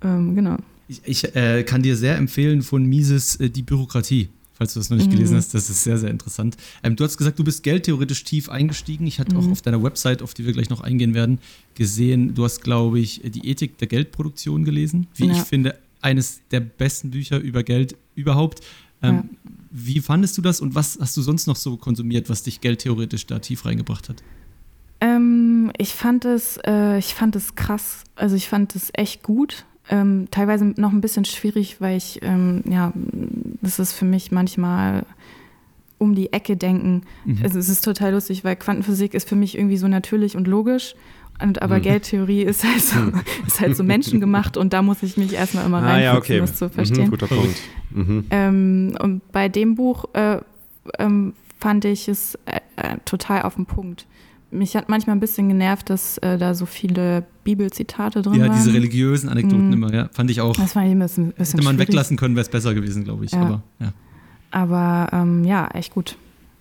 ähm, 0.04 0.36
genau. 0.36 0.58
Ich, 0.88 1.02
ich 1.06 1.36
äh, 1.36 1.64
kann 1.64 1.82
dir 1.82 1.96
sehr 1.96 2.18
empfehlen 2.18 2.62
von 2.62 2.86
Mises 2.86 3.38
äh, 3.38 3.50
Die 3.50 3.62
Bürokratie, 3.62 4.30
falls 4.54 4.74
du 4.74 4.80
das 4.80 4.90
noch 4.90 4.98
nicht 4.98 5.08
mhm. 5.08 5.14
gelesen 5.14 5.38
hast. 5.38 5.54
Das 5.54 5.70
ist 5.70 5.84
sehr, 5.84 5.98
sehr 5.98 6.10
interessant. 6.10 6.58
Ähm, 6.84 6.96
du 6.96 7.04
hast 7.04 7.18
gesagt, 7.18 7.40
du 7.40 7.44
bist 7.44 7.64
geldtheoretisch 7.64 8.24
tief 8.24 8.50
eingestiegen. 8.50 9.08
Ich 9.08 9.20
hatte 9.20 9.36
mhm. 9.36 9.42
auch 9.42 9.52
auf 9.52 9.62
deiner 9.62 9.82
Website, 9.82 10.22
auf 10.22 10.34
die 10.34 10.46
wir 10.46 10.54
gleich 10.54 10.70
noch 10.70 10.82
eingehen 10.82 11.14
werden, 11.14 11.40
gesehen, 11.76 12.36
du 12.36 12.44
hast, 12.44 12.62
glaube 12.62 13.00
ich, 13.00 13.22
die 13.24 13.48
Ethik 13.48 13.78
der 13.78 13.88
Geldproduktion 13.88 14.66
gelesen. 14.66 15.08
Wie 15.16 15.28
ja. 15.28 15.34
ich 15.34 15.40
finde, 15.40 15.76
eines 16.02 16.42
der 16.52 16.60
besten 16.60 17.12
Bücher 17.12 17.40
über 17.40 17.64
Geld 17.64 17.96
überhaupt. 18.16 18.62
Ähm, 19.02 19.16
ja. 19.16 19.24
Wie 19.72 20.00
fandest 20.02 20.38
du 20.38 20.42
das 20.42 20.60
und 20.60 20.76
was 20.76 20.98
hast 21.00 21.16
du 21.16 21.22
sonst 21.22 21.48
noch 21.48 21.56
so 21.56 21.78
konsumiert, 21.78 22.30
was 22.30 22.44
dich 22.44 22.60
geldtheoretisch 22.60 23.26
da 23.26 23.40
tief 23.40 23.66
reingebracht 23.66 24.10
hat? 24.10 24.22
Ähm, 25.02 25.72
ich 25.78 25.94
fand 25.94 26.26
es, 26.26 26.58
äh, 26.66 27.00
ich 27.00 27.16
fand 27.16 27.36
es 27.36 27.56
krass. 27.56 28.04
Also 28.16 28.36
ich 28.36 28.48
fand 28.48 28.76
es 28.76 28.92
echt 28.94 29.24
gut. 29.24 29.66
Ähm, 29.90 30.28
teilweise 30.30 30.64
noch 30.78 30.92
ein 30.92 31.02
bisschen 31.02 31.26
schwierig, 31.26 31.82
weil 31.82 31.98
ich, 31.98 32.20
ähm, 32.22 32.64
ja, 32.70 32.94
das 33.62 33.80
ist 33.80 33.94
für 33.94 34.06
mich 34.06 34.32
manchmal 34.32 35.04
um 35.98 36.16
die 36.16 36.32
Ecke 36.32 36.56
denken. 36.56 37.02
Mhm. 37.26 37.40
Also 37.44 37.60
es 37.60 37.68
ist 37.68 37.84
total 37.84 38.14
lustig, 38.14 38.44
weil 38.44 38.56
Quantenphysik 38.56 39.16
ist 39.16 39.28
für 39.28 39.36
mich 39.36 39.58
irgendwie 39.58 39.78
so 39.78 39.88
natürlich 39.88 40.38
und 40.38 40.48
logisch. 40.48 40.96
Und 41.42 41.64
aber 41.64 41.78
mhm. 41.78 41.82
Geldtheorie 41.82 42.44
ist 42.44 42.64
halt, 42.64 42.82
so, 42.82 43.00
mhm. 43.00 43.22
ist 43.48 43.60
halt 43.60 43.76
so 43.76 43.84
menschengemacht 43.84 44.56
und 44.56 44.74
da 44.74 44.84
muss 44.84 45.02
ich 45.02 45.18
mich 45.18 45.34
erstmal 45.34 45.66
immer 45.66 45.82
reinfuchsen, 45.82 46.00
ah, 46.00 46.14
ja, 46.14 46.18
okay. 46.18 46.40
um 46.40 46.46
das 46.46 46.56
zu 46.56 46.70
verstehen. 46.70 47.06
Mhm, 47.06 47.10
guter 47.10 47.28
Punkt. 47.28 47.58
Mhm. 47.90 48.26
Ähm, 48.30 48.98
und 49.02 49.32
bei 49.32 49.50
dem 49.50 49.74
Buch 49.74 50.06
äh, 50.14 50.38
ähm, 51.00 51.34
fand 51.60 51.86
ich 51.86 52.08
es 52.08 52.36
äh, 52.46 52.60
äh, 52.76 52.98
total 53.06 53.42
auf 53.42 53.56
den 53.56 53.66
Punkt 53.66 54.06
mich 54.52 54.76
hat 54.76 54.90
manchmal 54.90 55.16
ein 55.16 55.20
bisschen 55.20 55.48
genervt, 55.48 55.90
dass 55.90 56.18
äh, 56.20 56.38
da 56.38 56.54
so 56.54 56.66
viele 56.66 57.26
Bibelzitate 57.44 58.22
drin 58.22 58.36
ja, 58.36 58.42
waren. 58.42 58.52
Ja, 58.52 58.58
diese 58.58 58.74
religiösen 58.74 59.30
Anekdoten 59.30 59.70
mm. 59.70 59.74
immer, 59.74 59.94
ja, 59.94 60.10
fand 60.12 60.30
ich 60.30 60.42
auch. 60.42 60.56
Das 60.56 60.76
war 60.76 60.84
ein 60.84 61.00
bisschen, 61.00 61.28
ein 61.28 61.32
bisschen 61.34 61.60
Hätte 61.60 61.64
man 61.64 61.76
schwierig. 61.76 61.90
weglassen 61.90 62.18
können, 62.18 62.36
wäre 62.36 62.44
es 62.44 62.50
besser 62.50 62.74
gewesen, 62.74 63.04
glaube 63.04 63.26
ich. 63.26 63.32
Ja. 63.32 63.42
Aber 63.42 63.64
ja, 63.80 63.94
aber, 64.52 65.10
ähm, 65.14 65.44
ja 65.46 65.68
echt 65.74 65.94
gut. 65.94 66.18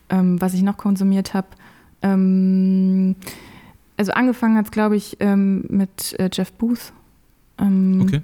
Ähm, 0.08 0.40
was 0.40 0.54
ich 0.54 0.62
noch 0.62 0.76
konsumiert 0.76 1.34
habe, 1.34 1.48
ähm, 2.02 3.16
also 3.96 4.12
angefangen 4.12 4.56
hat 4.56 4.66
es, 4.66 4.70
glaube 4.70 4.96
ich, 4.96 5.16
ähm, 5.20 5.64
mit 5.68 6.18
äh, 6.18 6.30
Jeff 6.32 6.52
Booth. 6.52 6.92
Ähm, 7.58 8.00
okay 8.02 8.22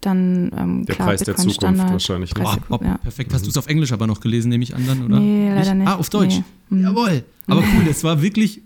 dann 0.00 0.50
ähm, 0.56 0.86
der 0.86 0.94
klar, 0.94 1.08
Preis 1.08 1.20
Bitcoin 1.20 1.36
der 1.36 1.36
Zukunft 1.36 1.56
Standard, 1.56 1.92
wahrscheinlich. 1.92 2.34
Preis 2.34 2.58
oh, 2.68 2.78
oh, 2.80 2.84
ja. 2.84 2.98
Perfekt. 2.98 3.34
Hast 3.34 3.44
du 3.44 3.50
es 3.50 3.56
auf 3.56 3.66
Englisch 3.66 3.92
aber 3.92 4.06
noch 4.06 4.20
gelesen, 4.20 4.48
nehme 4.48 4.64
ich 4.64 4.74
an 4.74 4.86
dann, 4.86 5.04
oder? 5.04 5.20
Nee, 5.20 5.52
leider 5.54 5.74
nicht. 5.74 5.88
Ah, 5.88 5.96
auf 5.96 6.08
Deutsch. 6.08 6.36
Nee. 6.70 6.78
Mhm. 6.78 6.84
Jawohl. 6.84 7.24
Aber 7.46 7.60
cool, 7.60 7.88
es 7.90 8.04
war 8.04 8.22
wirklich 8.22 8.62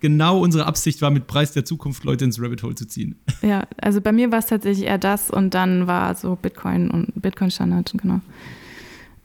genau 0.00 0.40
unsere 0.40 0.66
Absicht 0.66 1.00
war, 1.00 1.10
mit 1.10 1.26
Preis 1.26 1.52
der 1.52 1.64
Zukunft 1.64 2.04
Leute 2.04 2.26
ins 2.26 2.40
Rabbit 2.40 2.62
Hole 2.62 2.74
zu 2.74 2.86
ziehen. 2.86 3.16
Ja, 3.42 3.66
also 3.80 4.00
bei 4.00 4.12
mir 4.12 4.30
war 4.32 4.40
es 4.40 4.46
tatsächlich 4.46 4.86
eher 4.86 4.98
das 4.98 5.30
und 5.30 5.54
dann 5.54 5.86
war 5.86 6.14
so 6.14 6.36
Bitcoin 6.36 6.90
und 6.90 7.12
Bitcoin-Standard, 7.14 7.94
genau. 7.96 8.20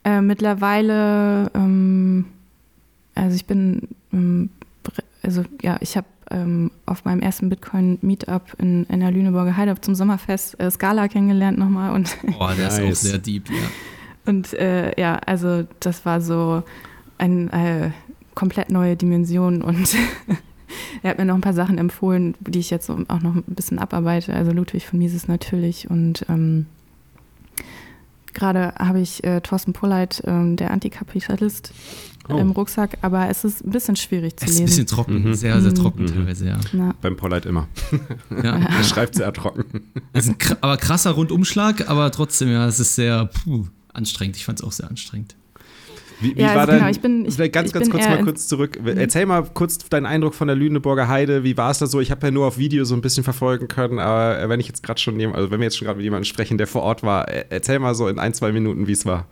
Äh, 0.05 0.21
mittlerweile, 0.21 1.51
ähm, 1.55 2.25
also 3.15 3.35
ich 3.35 3.45
bin, 3.45 3.89
ähm, 4.13 4.49
also 5.23 5.43
ja, 5.61 5.77
ich 5.81 5.97
habe 5.97 6.05
ähm, 6.33 6.71
auf 6.85 7.05
meinem 7.05 7.21
ersten 7.21 7.49
Bitcoin-Meetup 7.49 8.55
in, 8.57 8.85
in 8.85 8.99
der 8.99 9.11
Lüneburger 9.11 9.55
Heide 9.55 9.79
zum 9.79 9.95
Sommerfest 9.95 10.59
äh, 10.59 10.69
Scala 10.69 11.07
kennengelernt 11.07 11.57
nochmal. 11.57 11.93
Und 11.93 12.17
oh, 12.39 12.49
der 12.57 12.67
ist 12.67 12.81
auch 12.81 12.95
sehr 12.95 13.19
deep, 13.19 13.49
ja. 13.49 13.55
Und 14.25 14.53
äh, 14.53 14.99
ja, 14.99 15.15
also 15.25 15.65
das 15.79 16.05
war 16.05 16.21
so 16.21 16.63
eine 17.17 17.51
äh, 17.51 17.91
komplett 18.35 18.69
neue 18.69 18.95
Dimension 18.95 19.61
und 19.61 19.95
er 21.03 21.11
hat 21.11 21.17
mir 21.17 21.25
noch 21.25 21.35
ein 21.35 21.41
paar 21.41 21.53
Sachen 21.53 21.77
empfohlen, 21.77 22.35
die 22.39 22.59
ich 22.59 22.69
jetzt 22.69 22.89
auch 22.89 23.21
noch 23.21 23.35
ein 23.35 23.43
bisschen 23.47 23.79
abarbeite. 23.79 24.33
Also 24.33 24.51
Ludwig 24.51 24.87
von 24.87 24.99
Mises 24.99 25.27
natürlich 25.27 25.89
und 25.89 26.25
ähm, 26.29 26.65
gerade 28.33 28.73
habe 28.77 28.99
ich 28.99 29.23
äh, 29.23 29.41
Thorsten 29.41 29.73
Polleit, 29.73 30.21
äh, 30.25 30.55
der 30.55 30.71
Antikapitalist, 30.71 31.73
oh. 32.29 32.37
im 32.37 32.51
Rucksack, 32.51 32.97
aber 33.01 33.29
es 33.29 33.43
ist 33.43 33.65
ein 33.65 33.71
bisschen 33.71 33.95
schwierig 33.95 34.37
zu 34.37 34.45
lesen. 34.45 34.65
Es 34.65 34.71
ist 34.71 34.79
ein 34.79 34.85
bisschen 34.85 34.87
trocken, 34.87 35.23
mhm. 35.23 35.33
sehr, 35.33 35.61
sehr 35.61 35.73
trocken 35.73 36.03
mhm. 36.03 36.07
teilweise, 36.07 36.47
ja. 36.47 36.59
Na. 36.71 36.95
Beim 37.01 37.15
Polleit 37.15 37.45
immer. 37.45 37.67
ja. 38.29 38.57
er 38.57 38.83
schreibt 38.83 39.15
sehr 39.15 39.31
trocken. 39.33 39.65
Es 40.13 40.27
ist 40.27 40.31
ein 40.31 40.57
aber 40.61 40.77
krasser 40.77 41.11
Rundumschlag, 41.11 41.89
aber 41.89 42.11
trotzdem, 42.11 42.49
ja, 42.49 42.67
es 42.67 42.79
ist 42.79 42.95
sehr 42.95 43.25
puh, 43.25 43.65
anstrengend. 43.93 44.37
Ich 44.37 44.45
fand 44.45 44.59
es 44.59 44.65
auch 44.65 44.71
sehr 44.71 44.89
anstrengend. 44.89 45.35
Wie, 46.23 46.35
wie 46.35 46.41
ja, 46.41 46.49
war 46.49 46.61
also 46.61 46.71
dein, 46.71 46.79
genau, 46.79 46.91
ich 46.91 47.01
bin, 47.01 47.25
ich, 47.25 47.51
ganz, 47.51 47.67
ich 47.67 47.73
ganz 47.73 47.89
kurz 47.89 48.05
mal 48.05 48.23
kurz 48.23 48.47
zurück. 48.47 48.79
Mhm. 48.81 48.97
Erzähl 48.97 49.25
mal 49.25 49.43
kurz 49.53 49.77
deinen 49.89 50.05
Eindruck 50.05 50.35
von 50.35 50.47
der 50.47 50.55
Lüneburger 50.55 51.07
Heide. 51.07 51.43
Wie 51.43 51.57
war 51.57 51.71
es 51.71 51.79
da 51.79 51.87
so? 51.87 51.99
Ich 51.99 52.11
habe 52.11 52.27
ja 52.27 52.31
nur 52.31 52.47
auf 52.47 52.57
Video 52.57 52.85
so 52.85 52.95
ein 52.95 53.01
bisschen 53.01 53.23
verfolgen 53.23 53.67
können, 53.67 53.99
aber 53.99 54.47
wenn 54.49 54.59
ich 54.59 54.67
jetzt 54.67 54.83
gerade 54.83 54.99
schon, 54.99 55.19
also 55.33 55.51
wenn 55.51 55.59
wir 55.59 55.65
jetzt 55.65 55.77
schon 55.77 55.85
gerade 55.85 55.97
mit 55.97 56.03
jemandem 56.03 56.25
sprechen, 56.25 56.57
der 56.57 56.67
vor 56.67 56.83
Ort 56.83 57.03
war, 57.03 57.27
erzähl 57.27 57.79
mal 57.79 57.95
so 57.95 58.07
in 58.07 58.19
ein, 58.19 58.33
zwei 58.33 58.51
Minuten, 58.51 58.87
wie 58.87 58.93
es 58.93 59.05
war. 59.05 59.27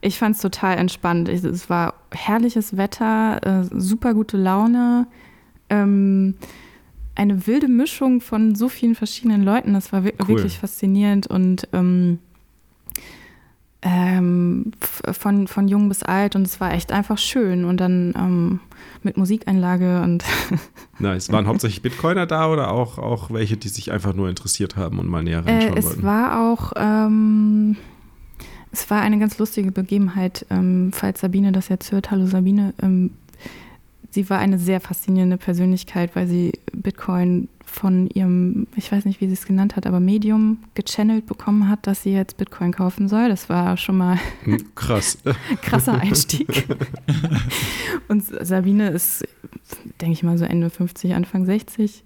Ich 0.00 0.18
fand 0.18 0.36
es 0.36 0.42
total 0.42 0.78
entspannt. 0.78 1.28
Es 1.28 1.68
war 1.68 1.94
herrliches 2.10 2.76
Wetter, 2.76 3.40
äh, 3.44 3.64
super 3.70 4.14
gute 4.14 4.36
Laune. 4.36 5.06
Ähm, 5.68 6.34
eine 7.14 7.46
wilde 7.46 7.68
Mischung 7.68 8.20
von 8.20 8.54
so 8.54 8.68
vielen 8.68 8.94
verschiedenen 8.94 9.42
Leuten. 9.42 9.74
Das 9.74 9.92
war 9.92 10.00
cool. 10.00 10.28
wirklich 10.28 10.58
faszinierend 10.58 11.26
und 11.26 11.68
ähm, 11.72 12.18
ähm, 13.82 14.72
von, 15.12 15.46
von 15.46 15.68
jung 15.68 15.88
bis 15.88 16.02
alt 16.02 16.36
und 16.36 16.46
es 16.46 16.60
war 16.60 16.72
echt 16.72 16.92
einfach 16.92 17.18
schön 17.18 17.64
und 17.64 17.78
dann 17.78 18.14
ähm, 18.16 18.60
mit 19.02 19.16
Musikeinlage 19.16 20.02
und. 20.02 20.24
nice. 20.98 21.32
Waren 21.32 21.46
hauptsächlich 21.46 21.82
Bitcoiner 21.82 22.26
da 22.26 22.50
oder 22.50 22.70
auch, 22.70 22.98
auch 22.98 23.30
welche, 23.30 23.56
die 23.56 23.68
sich 23.68 23.90
einfach 23.92 24.14
nur 24.14 24.28
interessiert 24.28 24.76
haben 24.76 24.98
und 24.98 25.08
mal 25.08 25.22
näher 25.22 25.44
reinschauen 25.46 25.76
äh, 25.76 25.78
es 25.78 25.84
wollten? 25.86 26.00
Es 26.00 26.04
war 26.04 26.52
auch. 26.52 26.72
Ähm, 26.76 27.76
es 28.72 28.88
war 28.90 29.00
eine 29.00 29.18
ganz 29.18 29.38
lustige 29.38 29.72
Begebenheit, 29.72 30.46
ähm, 30.50 30.90
falls 30.92 31.20
Sabine 31.20 31.52
das 31.52 31.68
jetzt 31.68 31.92
hört. 31.92 32.10
Hallo 32.10 32.26
Sabine. 32.26 32.72
Ähm, 32.82 33.10
sie 34.10 34.28
war 34.30 34.38
eine 34.38 34.58
sehr 34.58 34.80
faszinierende 34.80 35.36
Persönlichkeit, 35.36 36.14
weil 36.14 36.26
sie 36.26 36.52
Bitcoin 36.72 37.48
von 37.64 38.08
ihrem, 38.08 38.66
ich 38.74 38.90
weiß 38.90 39.04
nicht, 39.04 39.20
wie 39.20 39.26
sie 39.26 39.34
es 39.34 39.46
genannt 39.46 39.76
hat, 39.76 39.86
aber 39.86 40.00
Medium 40.00 40.58
gechannelt 40.74 41.26
bekommen 41.26 41.68
hat, 41.68 41.86
dass 41.86 42.02
sie 42.02 42.12
jetzt 42.12 42.36
Bitcoin 42.36 42.72
kaufen 42.72 43.08
soll. 43.08 43.28
Das 43.28 43.48
war 43.48 43.76
schon 43.76 43.96
mal 43.96 44.18
hm, 44.44 44.74
krass. 44.74 45.18
krasser 45.62 45.94
Einstieg. 45.94 46.66
und 48.08 48.24
Sabine 48.24 48.90
ist, 48.90 49.24
denke 50.00 50.14
ich 50.14 50.22
mal, 50.22 50.38
so 50.38 50.44
Ende 50.44 50.70
50, 50.70 51.14
Anfang 51.14 51.46
60. 51.46 52.04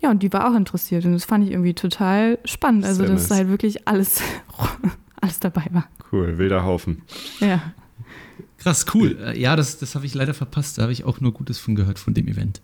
Ja, 0.00 0.10
und 0.10 0.22
die 0.22 0.32
war 0.32 0.50
auch 0.50 0.56
interessiert 0.56 1.04
und 1.04 1.12
das 1.12 1.24
fand 1.24 1.44
ich 1.44 1.52
irgendwie 1.52 1.74
total 1.74 2.38
spannend. 2.44 2.84
Also, 2.84 3.04
Sehr 3.04 3.12
dass 3.12 3.28
nice. 3.28 3.38
halt 3.38 3.48
wirklich 3.48 3.86
alles, 3.86 4.20
alles 5.22 5.40
dabei 5.40 5.66
war. 5.70 5.88
Cool, 6.10 6.36
wilder 6.38 6.64
Haufen. 6.64 7.02
Ja. 7.40 7.72
Krass, 8.58 8.86
cool. 8.94 9.18
Äh, 9.24 9.40
ja, 9.40 9.56
das, 9.56 9.78
das 9.78 9.94
habe 9.94 10.06
ich 10.06 10.14
leider 10.14 10.34
verpasst. 10.34 10.78
Da 10.78 10.82
habe 10.82 10.92
ich 10.92 11.04
auch 11.04 11.20
nur 11.20 11.32
Gutes 11.32 11.58
von 11.58 11.74
gehört, 11.74 11.98
von 11.98 12.14
dem 12.14 12.28
Event. 12.28 12.60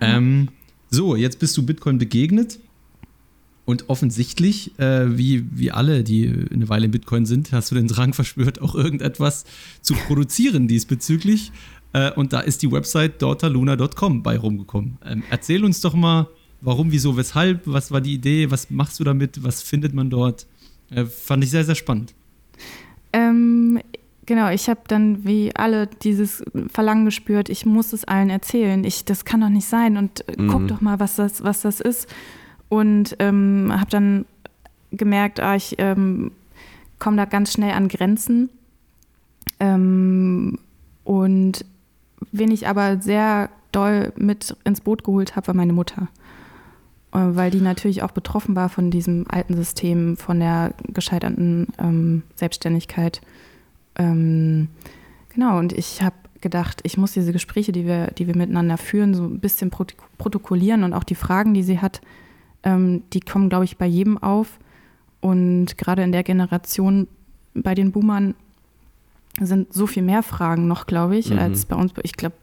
Ähm, 0.00 0.48
so, 0.90 1.16
jetzt 1.16 1.38
bist 1.38 1.56
du 1.56 1.64
Bitcoin 1.64 1.98
begegnet. 1.98 2.60
Und 3.64 3.88
offensichtlich, 3.88 4.78
äh, 4.78 5.16
wie, 5.16 5.46
wie 5.50 5.70
alle, 5.70 6.04
die 6.04 6.46
eine 6.52 6.68
Weile 6.68 6.84
in 6.84 6.90
Bitcoin 6.90 7.24
sind, 7.24 7.50
hast 7.52 7.70
du 7.70 7.74
den 7.74 7.88
Drang 7.88 8.12
verspürt, 8.12 8.60
auch 8.60 8.74
irgendetwas 8.74 9.44
zu 9.80 9.94
produzieren 9.94 10.68
diesbezüglich. 10.68 11.50
Äh, 11.94 12.12
und 12.12 12.34
da 12.34 12.40
ist 12.40 12.62
die 12.62 12.70
Website 12.70 13.22
daughterluna.com 13.22 14.22
bei 14.22 14.36
rumgekommen. 14.36 14.98
Ähm, 15.04 15.22
erzähl 15.30 15.64
uns 15.64 15.80
doch 15.80 15.94
mal, 15.94 16.28
warum, 16.60 16.92
wieso, 16.92 17.16
weshalb, 17.16 17.62
was 17.64 17.90
war 17.90 18.02
die 18.02 18.14
Idee, 18.14 18.50
was 18.50 18.70
machst 18.70 19.00
du 19.00 19.04
damit, 19.04 19.42
was 19.42 19.62
findet 19.62 19.94
man 19.94 20.10
dort? 20.10 20.46
Äh, 20.94 21.06
fand 21.06 21.44
ich 21.44 21.50
sehr, 21.50 21.64
sehr 21.64 21.74
spannend. 21.74 22.14
Ähm, 23.12 23.80
Genau, 24.26 24.48
ich 24.48 24.68
habe 24.68 24.80
dann 24.86 25.24
wie 25.24 25.54
alle 25.54 25.86
dieses 25.86 26.42
Verlangen 26.68 27.04
gespürt, 27.04 27.48
ich 27.48 27.66
muss 27.66 27.92
es 27.92 28.04
allen 28.04 28.30
erzählen. 28.30 28.82
Ich, 28.84 29.04
das 29.04 29.24
kann 29.24 29.40
doch 29.40 29.48
nicht 29.48 29.66
sein 29.66 29.96
und 29.96 30.26
äh, 30.28 30.40
mhm. 30.40 30.48
guck 30.48 30.68
doch 30.68 30.80
mal, 30.80 30.98
was 30.98 31.16
das, 31.16 31.42
was 31.44 31.60
das 31.60 31.80
ist. 31.80 32.08
Und 32.68 33.16
ähm, 33.18 33.70
habe 33.70 33.90
dann 33.90 34.24
gemerkt, 34.92 35.40
ah, 35.40 35.56
ich 35.56 35.74
ähm, 35.78 36.32
komme 36.98 37.16
da 37.18 37.24
ganz 37.26 37.52
schnell 37.52 37.72
an 37.72 37.88
Grenzen. 37.88 38.48
Ähm, 39.60 40.58
und 41.04 41.64
wen 42.32 42.50
ich 42.50 42.66
aber 42.66 43.00
sehr 43.02 43.50
doll 43.72 44.12
mit 44.16 44.56
ins 44.64 44.80
Boot 44.80 45.04
geholt 45.04 45.36
habe, 45.36 45.48
war 45.48 45.54
meine 45.54 45.74
Mutter. 45.74 46.08
Äh, 47.14 47.36
weil 47.36 47.50
die 47.50 47.60
natürlich 47.60 48.02
auch 48.02 48.10
betroffen 48.10 48.56
war 48.56 48.68
von 48.68 48.90
diesem 48.90 49.24
alten 49.28 49.54
System, 49.54 50.16
von 50.16 50.40
der 50.40 50.74
gescheiterten 50.88 51.68
ähm, 51.78 52.22
Selbstständigkeit. 52.34 53.20
Ähm, 53.96 54.68
genau, 55.32 55.58
und 55.58 55.72
ich 55.72 56.02
habe 56.02 56.16
gedacht, 56.40 56.80
ich 56.82 56.98
muss 56.98 57.12
diese 57.12 57.32
Gespräche, 57.32 57.72
die 57.72 57.86
wir, 57.86 58.08
die 58.08 58.26
wir 58.26 58.36
miteinander 58.36 58.76
führen, 58.76 59.14
so 59.14 59.24
ein 59.24 59.38
bisschen 59.38 59.70
protokollieren 59.70 60.82
und 60.82 60.92
auch 60.92 61.04
die 61.04 61.14
Fragen, 61.14 61.54
die 61.54 61.62
sie 61.62 61.78
hat, 61.78 62.00
ähm, 62.64 63.02
die 63.12 63.20
kommen, 63.20 63.48
glaube 63.48 63.64
ich, 63.64 63.78
bei 63.78 63.86
jedem 63.86 64.18
auf. 64.18 64.58
Und 65.20 65.78
gerade 65.78 66.02
in 66.02 66.12
der 66.12 66.22
Generation 66.22 67.06
bei 67.54 67.74
den 67.74 67.92
Boomern 67.92 68.34
sind 69.40 69.72
so 69.72 69.86
viel 69.86 70.02
mehr 70.02 70.22
Fragen 70.22 70.68
noch, 70.68 70.86
glaube 70.86 71.16
ich, 71.16 71.30
mhm. 71.30 71.38
als 71.38 71.64
bei 71.64 71.76
uns. 71.76 71.92
Ich 72.02 72.12
glaube, 72.12 72.36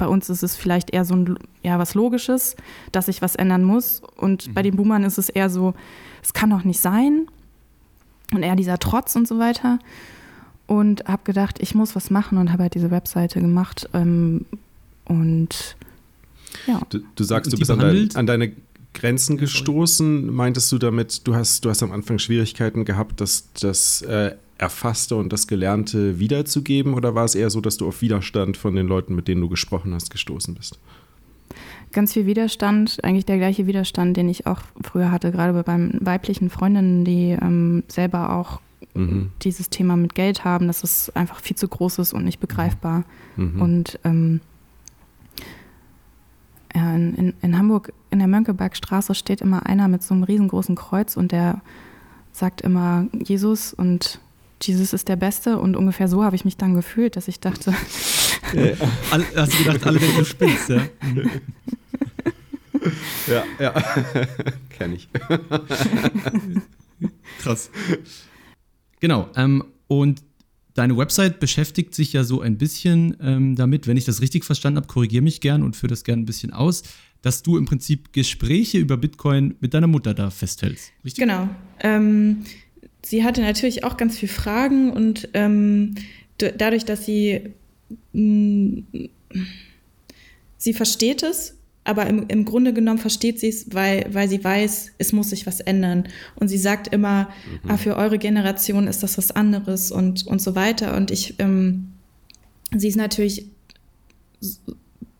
bei 0.00 0.08
uns 0.08 0.28
ist 0.28 0.42
es 0.42 0.56
vielleicht 0.56 0.90
eher 0.90 1.04
so 1.04 1.14
ein, 1.14 1.38
ja, 1.62 1.78
was 1.78 1.94
Logisches, 1.94 2.56
dass 2.90 3.06
sich 3.06 3.22
was 3.22 3.36
ändern 3.36 3.62
muss. 3.62 4.02
Und 4.16 4.48
mhm. 4.48 4.54
bei 4.54 4.62
den 4.62 4.74
Boomern 4.74 5.04
ist 5.04 5.18
es 5.18 5.28
eher 5.28 5.48
so, 5.48 5.74
es 6.22 6.32
kann 6.32 6.50
doch 6.50 6.64
nicht 6.64 6.80
sein. 6.80 7.26
Und 8.32 8.42
eher 8.42 8.56
dieser 8.56 8.78
Trotz 8.78 9.14
und 9.14 9.28
so 9.28 9.38
weiter 9.38 9.78
und 10.70 11.04
habe 11.06 11.22
gedacht, 11.24 11.58
ich 11.60 11.74
muss 11.74 11.96
was 11.96 12.10
machen 12.10 12.38
und 12.38 12.52
habe 12.52 12.62
halt 12.62 12.74
diese 12.76 12.92
Webseite 12.92 13.40
gemacht. 13.40 13.88
Ähm, 13.92 14.46
und 15.04 15.76
ja. 16.68 16.80
Du, 16.90 17.00
du 17.16 17.24
sagst, 17.24 17.52
du 17.52 17.58
bist 17.58 17.72
an, 17.72 17.80
dein, 17.80 18.08
an, 18.14 18.26
deine 18.26 18.52
Grenzen 18.94 19.36
gestoßen. 19.36 20.32
Meintest 20.32 20.70
du 20.70 20.78
damit, 20.78 21.26
du 21.26 21.34
hast, 21.34 21.64
du 21.64 21.70
hast 21.70 21.82
am 21.82 21.90
Anfang 21.90 22.20
Schwierigkeiten 22.20 22.84
gehabt, 22.84 23.20
das, 23.20 23.48
das 23.60 24.02
äh, 24.02 24.36
Erfasste 24.60 25.16
und 25.16 25.32
das 25.32 25.46
Gelernte 25.46 26.18
wiederzugeben? 26.18 26.94
Oder 26.94 27.14
war 27.14 27.24
es 27.24 27.34
eher 27.34 27.50
so, 27.50 27.60
dass 27.60 27.78
du 27.78 27.88
auf 27.88 28.02
Widerstand 28.02 28.56
von 28.56 28.74
den 28.74 28.86
Leuten, 28.86 29.14
mit 29.14 29.26
denen 29.26 29.40
du 29.40 29.48
gesprochen 29.48 29.94
hast, 29.94 30.10
gestoßen 30.10 30.54
bist? 30.54 30.78
Ganz 31.92 32.12
viel 32.12 32.26
Widerstand, 32.26 33.02
eigentlich 33.02 33.24
der 33.24 33.38
gleiche 33.38 33.66
Widerstand, 33.66 34.16
den 34.16 34.28
ich 34.28 34.46
auch 34.46 34.60
früher 34.82 35.10
hatte, 35.10 35.32
gerade 35.32 35.52
bei 35.52 35.72
meinen 35.72 35.98
weiblichen 36.00 36.50
Freundinnen, 36.50 37.04
die 37.04 37.30
ähm, 37.30 37.82
selber 37.88 38.36
auch 38.36 38.60
mhm. 38.94 39.30
dieses 39.42 39.70
Thema 39.70 39.96
mit 39.96 40.14
Geld 40.14 40.44
haben, 40.44 40.66
dass 40.66 40.84
es 40.84 41.10
einfach 41.16 41.40
viel 41.40 41.56
zu 41.56 41.66
groß 41.66 41.98
ist 41.98 42.12
und 42.12 42.24
nicht 42.24 42.38
begreifbar. 42.38 43.04
Mhm. 43.36 43.62
Und 43.62 43.98
ähm, 44.04 44.40
in, 46.72 47.34
in, 47.42 47.58
Hamburg 47.58 47.92
in 48.10 48.20
der 48.20 48.28
Mönckebergstraße 48.28 49.14
steht 49.14 49.40
immer 49.40 49.66
einer 49.66 49.88
mit 49.88 50.02
so 50.02 50.14
einem 50.14 50.22
riesengroßen 50.22 50.76
Kreuz 50.76 51.16
und 51.16 51.32
der 51.32 51.60
sagt 52.32 52.60
immer 52.60 53.06
Jesus 53.12 53.72
und 53.74 54.20
Jesus 54.62 54.92
ist 54.92 55.08
der 55.08 55.16
Beste 55.16 55.58
und 55.58 55.76
ungefähr 55.76 56.08
so 56.08 56.22
habe 56.22 56.36
ich 56.36 56.44
mich 56.44 56.56
dann 56.56 56.74
gefühlt, 56.74 57.16
dass 57.16 57.28
ich 57.28 57.40
dachte. 57.40 57.74
Ja, 58.52 58.72
hast 59.36 59.54
du 59.54 59.58
gedacht, 59.64 59.86
alle 59.86 59.98
denken, 59.98 60.18
du 60.18 60.24
spinnst, 60.24 60.68
ja? 60.68 60.82
ja, 63.28 63.44
ja. 63.58 63.72
Kenn 64.70 64.94
ich. 64.94 65.08
Krass. 67.38 67.70
Genau. 69.00 69.28
Ähm, 69.36 69.64
und 69.86 70.22
deine 70.74 70.96
Website 70.96 71.40
beschäftigt 71.40 71.94
sich 71.94 72.12
ja 72.12 72.24
so 72.24 72.40
ein 72.40 72.58
bisschen 72.58 73.16
ähm, 73.20 73.56
damit, 73.56 73.86
wenn 73.86 73.96
ich 73.96 74.04
das 74.04 74.20
richtig 74.20 74.44
verstanden 74.44 74.78
habe, 74.78 74.86
korrigiere 74.86 75.22
mich 75.22 75.40
gern 75.40 75.62
und 75.62 75.76
führe 75.76 75.90
das 75.90 76.04
gern 76.04 76.20
ein 76.20 76.26
bisschen 76.26 76.52
aus, 76.52 76.82
dass 77.22 77.42
du 77.42 77.56
im 77.56 77.66
Prinzip 77.66 78.12
Gespräche 78.12 78.78
über 78.78 78.96
Bitcoin 78.96 79.56
mit 79.60 79.74
deiner 79.74 79.86
Mutter 79.86 80.14
da 80.14 80.30
festhältst. 80.30 80.92
Richtig? 81.04 81.22
Genau. 81.22 81.48
Ähm, 81.80 82.44
sie 83.02 83.24
hatte 83.24 83.40
natürlich 83.40 83.84
auch 83.84 83.96
ganz 83.96 84.18
viele 84.18 84.32
Fragen 84.32 84.92
und 84.92 85.28
ähm, 85.34 85.94
dadurch, 86.38 86.84
dass 86.84 87.04
sie 87.04 87.54
mm, 88.12 88.80
sie 90.60 90.74
versteht 90.74 91.22
es, 91.22 91.56
aber 91.82 92.06
im, 92.06 92.26
im 92.28 92.44
Grunde 92.44 92.72
genommen 92.72 92.98
versteht 92.98 93.40
sie 93.40 93.48
es, 93.48 93.74
weil, 93.74 94.06
weil 94.12 94.28
sie 94.28 94.44
weiß, 94.44 94.92
es 94.98 95.12
muss 95.12 95.30
sich 95.30 95.46
was 95.46 95.60
ändern. 95.60 96.04
Und 96.36 96.48
sie 96.48 96.58
sagt 96.58 96.88
immer, 96.88 97.30
mhm. 97.64 97.70
ah, 97.70 97.76
für 97.78 97.96
eure 97.96 98.18
Generation 98.18 98.86
ist 98.86 99.02
das 99.02 99.18
was 99.18 99.30
anderes 99.32 99.90
und, 99.90 100.26
und 100.26 100.40
so 100.42 100.54
weiter. 100.54 100.96
Und 100.96 101.10
ich, 101.10 101.34
ähm, 101.38 101.92
sie 102.76 102.88
ist 102.88 102.96
natürlich 102.96 103.46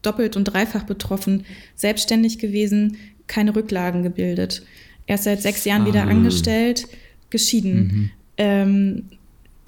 doppelt 0.02 0.36
und 0.36 0.44
dreifach 0.44 0.84
betroffen, 0.84 1.44
selbstständig 1.74 2.38
gewesen, 2.38 2.98
keine 3.26 3.56
Rücklagen 3.56 4.02
gebildet. 4.02 4.62
Erst 5.06 5.24
seit 5.24 5.40
sechs 5.40 5.64
Jahren 5.64 5.82
ah. 5.82 5.86
wieder 5.86 6.02
angestellt, 6.02 6.86
geschieden. 7.30 7.76
Mhm. 7.76 8.10
Ähm, 8.36 9.02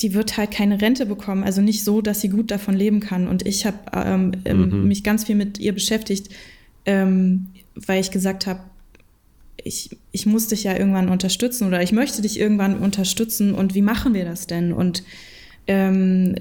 die 0.01 0.15
wird 0.15 0.37
halt 0.37 0.51
keine 0.51 0.81
Rente 0.81 1.07
bekommen, 1.07 1.45
also 1.45 1.61
nicht 1.61 1.85
so, 1.85 2.01
dass 2.01 2.21
sie 2.21 2.29
gut 2.29 2.51
davon 2.51 2.75
leben 2.75 3.01
kann. 3.01 3.29
Und 3.29 3.47
ich 3.47 3.67
habe 3.67 3.79
ähm, 3.93 4.33
ähm, 4.45 4.69
mhm. 4.69 4.89
mich 4.89 5.05
ganz 5.05 5.25
viel 5.25 5.37
mit 5.37 5.59
ihr 5.59 5.73
beschäftigt, 5.73 6.29
ähm, 6.87 7.47
weil 7.75 8.01
ich 8.01 8.11
gesagt 8.11 8.47
habe, 8.47 8.61
ich, 9.65 9.97
ich 10.11 10.27
muss 10.27 10.49
dich 10.49 10.65
ja 10.65 10.77
irgendwann 10.77 11.09
unterstützen 11.09 11.69
oder 11.69 11.83
ich 11.83 11.93
möchte 11.93 12.21
dich 12.23 12.39
irgendwann 12.39 12.79
unterstützen 12.79 13.55
und 13.55 13.75
wie 13.75 13.83
machen 13.83 14.13
wir 14.15 14.25
das 14.25 14.49
denn? 14.49 14.73
Und 14.73 15.05
ähm, 15.69 16.35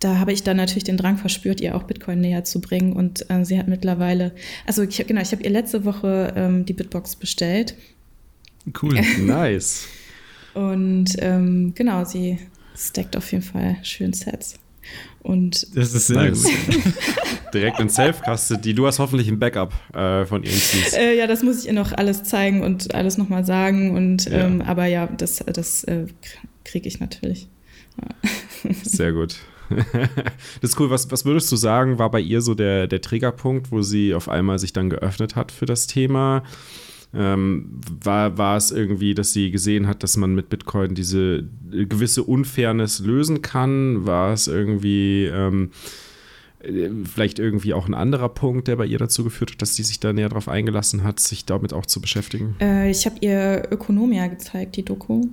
da 0.00 0.18
habe 0.18 0.32
ich 0.32 0.42
dann 0.42 0.56
natürlich 0.56 0.84
den 0.84 0.96
Drang 0.96 1.16
verspürt, 1.16 1.60
ihr 1.60 1.74
auch 1.74 1.84
Bitcoin 1.84 2.20
näher 2.20 2.44
zu 2.44 2.60
bringen. 2.60 2.92
Und 2.92 3.28
äh, 3.30 3.44
sie 3.44 3.58
hat 3.58 3.68
mittlerweile, 3.68 4.32
also 4.66 4.82
ich, 4.82 5.04
genau, 5.06 5.20
ich 5.20 5.32
habe 5.32 5.42
ihr 5.42 5.50
letzte 5.50 5.84
Woche 5.84 6.32
ähm, 6.36 6.64
die 6.64 6.72
Bitbox 6.72 7.16
bestellt. 7.16 7.74
Cool, 8.80 9.00
nice. 9.20 9.86
Und 10.56 11.16
ähm, 11.18 11.72
genau, 11.74 12.04
sie 12.04 12.38
stackt 12.74 13.14
auf 13.14 13.30
jeden 13.30 13.44
Fall 13.44 13.76
schön 13.82 14.14
Sets. 14.14 14.58
Und 15.22 15.76
das 15.76 15.92
ist 15.92 16.06
sehr 16.06 16.16
nice. 16.16 16.46
Direkt 17.52 17.78
in 17.78 17.90
Self-Custody. 17.90 18.72
Du 18.72 18.86
hast 18.86 18.98
hoffentlich 18.98 19.28
ein 19.28 19.38
Backup 19.38 19.74
äh, 19.94 20.24
von 20.24 20.42
ihren 20.44 20.54
Keys. 20.54 20.94
Äh, 20.94 21.14
ja, 21.18 21.26
das 21.26 21.42
muss 21.42 21.60
ich 21.60 21.66
ihr 21.66 21.74
noch 21.74 21.92
alles 21.92 22.24
zeigen 22.24 22.62
und 22.62 22.94
alles 22.94 23.18
nochmal 23.18 23.44
sagen. 23.44 23.94
Und, 23.94 24.24
ja. 24.26 24.46
Ähm, 24.46 24.62
aber 24.62 24.86
ja, 24.86 25.06
das, 25.08 25.44
das 25.46 25.84
äh, 25.84 26.06
kriege 26.64 26.88
ich 26.88 27.00
natürlich. 27.00 27.48
Sehr 28.82 29.12
gut. 29.12 29.36
das 29.68 30.70
ist 30.70 30.80
cool. 30.80 30.88
Was, 30.88 31.10
was 31.10 31.26
würdest 31.26 31.52
du 31.52 31.56
sagen, 31.56 31.98
war 31.98 32.10
bei 32.10 32.20
ihr 32.20 32.40
so 32.40 32.54
der, 32.54 32.86
der 32.86 33.02
Triggerpunkt, 33.02 33.70
wo 33.72 33.82
sie 33.82 34.14
auf 34.14 34.30
einmal 34.30 34.58
sich 34.58 34.72
dann 34.72 34.88
geöffnet 34.88 35.36
hat 35.36 35.52
für 35.52 35.66
das 35.66 35.86
Thema? 35.86 36.44
Ähm, 37.16 37.80
war, 38.02 38.36
war 38.36 38.56
es 38.56 38.70
irgendwie, 38.70 39.14
dass 39.14 39.32
sie 39.32 39.50
gesehen 39.50 39.86
hat, 39.86 40.02
dass 40.02 40.16
man 40.16 40.34
mit 40.34 40.50
Bitcoin 40.50 40.94
diese 40.94 41.44
gewisse 41.70 42.22
Unfairness 42.22 43.00
lösen 43.00 43.42
kann? 43.42 44.04
War 44.04 44.32
es 44.32 44.48
irgendwie 44.48 45.24
ähm, 45.24 45.70
vielleicht 47.04 47.38
irgendwie 47.38 47.74
auch 47.74 47.86
ein 47.86 47.94
anderer 47.94 48.28
Punkt, 48.28 48.68
der 48.68 48.76
bei 48.76 48.86
ihr 48.86 48.98
dazu 48.98 49.24
geführt 49.24 49.52
hat, 49.52 49.62
dass 49.62 49.76
sie 49.76 49.82
sich 49.82 50.00
da 50.00 50.12
näher 50.12 50.28
darauf 50.28 50.48
eingelassen 50.48 51.04
hat, 51.04 51.20
sich 51.20 51.44
damit 51.44 51.72
auch 51.72 51.86
zu 51.86 52.00
beschäftigen? 52.00 52.56
Äh, 52.60 52.90
ich 52.90 53.06
habe 53.06 53.16
ihr 53.20 53.68
Ökonomia 53.70 54.26
gezeigt, 54.26 54.76
die 54.76 54.84
Doku. 54.84 55.26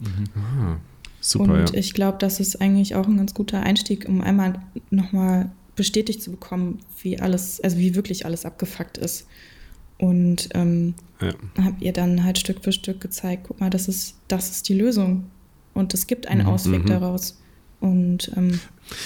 Mhm. 0.00 0.24
Ah, 0.34 0.76
super. 1.20 1.52
Und 1.52 1.70
ja. 1.70 1.78
ich 1.78 1.94
glaube, 1.94 2.18
das 2.18 2.40
ist 2.40 2.60
eigentlich 2.60 2.94
auch 2.94 3.06
ein 3.06 3.16
ganz 3.16 3.34
guter 3.34 3.60
Einstieg, 3.60 4.08
um 4.08 4.20
einmal 4.20 4.62
nochmal 4.90 5.52
bestätigt 5.76 6.22
zu 6.22 6.30
bekommen, 6.30 6.80
wie 7.02 7.18
alles, 7.18 7.60
also 7.60 7.78
wie 7.78 7.94
wirklich 7.94 8.26
alles 8.26 8.44
abgefuckt 8.44 8.98
ist. 8.98 9.26
Und 10.02 10.48
ähm, 10.54 10.94
ja. 11.20 11.30
habe 11.62 11.76
ihr 11.78 11.92
dann 11.92 12.24
halt 12.24 12.36
Stück 12.36 12.64
für 12.64 12.72
Stück 12.72 13.00
gezeigt, 13.00 13.44
guck 13.46 13.60
mal, 13.60 13.70
das 13.70 13.86
ist, 13.86 14.16
das 14.26 14.50
ist 14.50 14.68
die 14.68 14.74
Lösung. 14.74 15.26
Und 15.74 15.94
es 15.94 16.08
gibt 16.08 16.26
einen 16.26 16.42
mhm, 16.42 16.48
Ausweg 16.48 16.82
mhm. 16.82 16.88
daraus. 16.88 17.40
Und 17.78 18.32
ähm, 18.36 18.58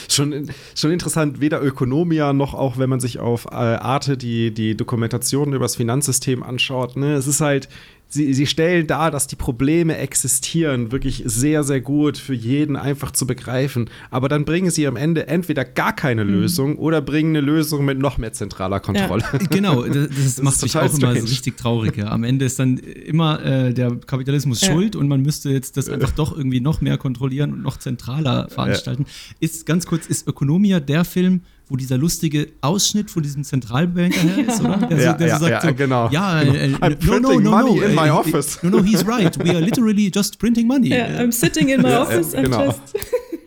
schon, 0.09 0.51
schon 0.74 0.90
interessant, 0.92 1.38
weder 1.38 1.62
Ökonomia 1.62 2.32
noch 2.32 2.55
auch, 2.55 2.78
wenn 2.78 2.88
man 2.88 3.01
sich 3.01 3.18
auf 3.18 3.44
äh, 3.44 3.57
Arte 3.57 4.16
die, 4.16 4.55
die 4.55 4.74
Dokumentationen 4.74 5.53
über 5.53 5.66
das 5.66 5.76
Finanzsystem 5.76 6.42
anschaut. 6.42 6.97
Ne? 6.97 7.12
Es 7.12 7.26
ist 7.26 7.42
halt, 7.42 7.68
sie, 8.17 8.35
sie 8.35 8.47
stellen 8.47 8.87
dar, 8.87 9.11
dass 9.11 9.27
die 9.27 9.37
Probleme 9.37 9.97
existieren, 9.97 10.91
wirklich 10.91 11.23
sehr, 11.27 11.62
sehr 11.62 11.81
gut 11.81 12.19
für 12.19 12.35
jeden 12.35 12.75
einfach 12.75 13.12
zu 13.12 13.27
begreifen. 13.27 13.89
Aber 14.11 14.29
dann 14.29 14.45
bringen 14.45 14.71
sie 14.71 14.87
am 14.87 14.97
Ende 14.97 15.29
entweder 15.29 15.64
gar 15.64 15.95
keine 15.95 16.25
mhm. 16.25 16.31
Lösung 16.33 16.79
oder 16.79 17.01
bringen 17.01 17.37
eine 17.37 17.47
Lösung 17.47 17.85
mit 17.85 17.99
noch 17.99 18.19
mehr 18.19 18.33
zentraler 18.33 18.81
Kontrolle. 18.81 19.23
Ja. 19.33 19.39
Genau, 19.51 19.83
das, 19.83 20.09
das, 20.09 20.09
das 20.37 20.43
macht 20.43 20.62
mich 20.62 20.77
auch 20.77 20.89
strange. 20.89 21.12
immer 21.12 21.21
so 21.21 21.27
richtig 21.27 21.57
traurig. 21.57 21.97
Ja. 21.97 22.09
Am 22.09 22.25
Ende 22.25 22.45
ist 22.45 22.59
dann 22.59 22.79
immer 22.79 23.45
äh, 23.45 23.73
der 23.73 23.95
Kapitalismus 23.95 24.62
ja. 24.62 24.73
schuld 24.73 24.97
und 24.97 25.07
man 25.07 25.23
müsste 25.23 25.51
jetzt 25.51 25.77
das 25.77 25.89
einfach 25.89 26.11
doch 26.11 26.37
irgendwie 26.37 26.61
noch 26.61 26.81
mehr 26.81 26.99
kontrollieren 26.99 27.53
und 27.53 27.62
noch 27.62 27.77
zentraler 27.77 28.49
veranstalten. 28.49 29.07
Ist 29.41 29.67
ganz 29.67 29.87
kurz, 29.87 30.07
ist 30.07 30.27
Ökonomia 30.27 30.81
der 30.81 31.05
Film, 31.05 31.43
wo 31.69 31.77
dieser 31.77 31.99
lustige 31.99 32.49
Ausschnitt 32.61 33.11
von 33.11 33.23
diesem 33.23 33.43
Zentralbanker 33.43 34.21
her 34.21 34.49
ist, 34.49 34.61
oder? 34.61 34.77
Der, 34.77 34.99
ja, 34.99 35.12
so, 35.12 35.19
der 35.19 35.27
ja, 35.29 35.39
so 35.39 35.45
sagt 35.47 35.64
ja, 35.64 35.71
so, 35.71 35.75
genau. 35.75 36.09
Ja, 36.11 36.43
äh, 36.43 36.75
I'm 36.75 37.05
no, 37.05 37.19
no, 37.19 37.41
no, 37.41 37.51
money 37.51 37.81
no, 37.81 37.83
in 37.83 37.95
my 37.95 38.11
office. 38.11 38.62
No, 38.62 38.71
no, 38.71 38.85
he's 38.85 39.07
right. 39.07 39.37
We 39.43 39.51
are 39.51 39.61
literally 39.61 40.11
just 40.14 40.39
printing 40.39 40.69
money. 40.69 40.89
Yeah, 40.91 41.21
I'm 41.21 41.33
sitting 41.33 41.69
in 41.71 41.83
my 41.83 41.97
office 41.97 42.35
and 42.35 42.47
genau. 42.47 42.67
just 42.67 42.95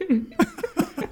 genau. 0.08 0.30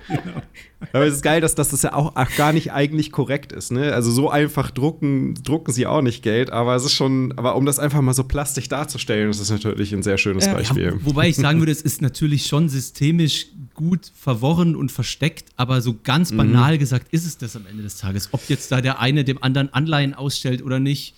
Aber 0.93 1.05
es 1.05 1.15
ist 1.15 1.21
geil, 1.21 1.41
dass, 1.41 1.55
dass 1.55 1.69
das 1.69 1.81
ja 1.81 1.93
auch, 1.93 2.15
auch 2.15 2.35
gar 2.37 2.53
nicht 2.53 2.71
eigentlich 2.71 3.11
korrekt 3.11 3.51
ist. 3.51 3.71
Ne? 3.71 3.93
Also 3.93 4.11
so 4.11 4.29
einfach 4.29 4.71
drucken, 4.71 5.35
drucken 5.43 5.71
sie 5.71 5.85
auch 5.85 6.01
nicht 6.01 6.23
Geld, 6.23 6.49
aber 6.49 6.75
es 6.75 6.85
ist 6.85 6.93
schon, 6.93 7.33
aber 7.35 7.55
um 7.55 7.65
das 7.65 7.77
einfach 7.77 8.01
mal 8.01 8.13
so 8.13 8.23
plastisch 8.23 8.69
darzustellen, 8.69 9.27
das 9.27 9.39
ist 9.39 9.51
natürlich 9.51 9.93
ein 9.93 10.03
sehr 10.03 10.17
schönes 10.17 10.45
ja. 10.45 10.53
Beispiel. 10.53 10.85
Ja, 10.85 10.93
wobei 11.01 11.29
ich 11.29 11.35
sagen 11.35 11.59
würde, 11.59 11.71
es 11.71 11.81
ist 11.81 12.01
natürlich 12.01 12.45
schon 12.45 12.69
systemisch 12.69 13.47
gut 13.77 14.11
verworren 14.13 14.75
und 14.75 14.91
versteckt, 14.91 15.49
aber 15.55 15.81
so 15.81 15.95
ganz 16.03 16.31
mhm. 16.33 16.37
banal 16.37 16.73
mhm. 16.73 16.79
gesagt 16.79 17.07
ist 17.11 17.25
es 17.25 17.37
das 17.37 17.55
am 17.55 17.65
Ende 17.69 17.83
des 17.83 17.97
Tages. 17.97 18.29
Ob 18.33 18.41
jetzt 18.49 18.69
da 18.73 18.81
der 18.81 18.99
eine 18.99 19.23
dem 19.23 19.41
anderen 19.41 19.71
Anleihen 19.71 20.13
ausstellt 20.13 20.61
oder 20.61 20.79
nicht, 20.79 21.13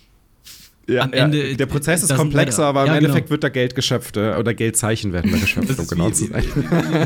ja, 0.86 1.02
am 1.02 1.12
Ende, 1.12 1.50
ja, 1.50 1.56
der 1.56 1.66
Prozess 1.66 2.02
ist 2.02 2.14
komplexer, 2.14 2.64
aber 2.64 2.82
im 2.82 2.88
ja, 2.88 2.96
Endeffekt 2.96 3.26
genau. 3.26 3.30
wird 3.30 3.44
da 3.44 3.48
Geld 3.48 3.74
geschöpft 3.74 4.16
äh, 4.16 4.34
oder 4.34 4.54
Geldzeichen 4.54 5.12
werden 5.12 5.30
da 5.30 5.38
geschöpft, 5.40 5.78
um 5.78 5.86
genau 5.86 6.10
zu 6.10 6.26
sein. 6.26 6.44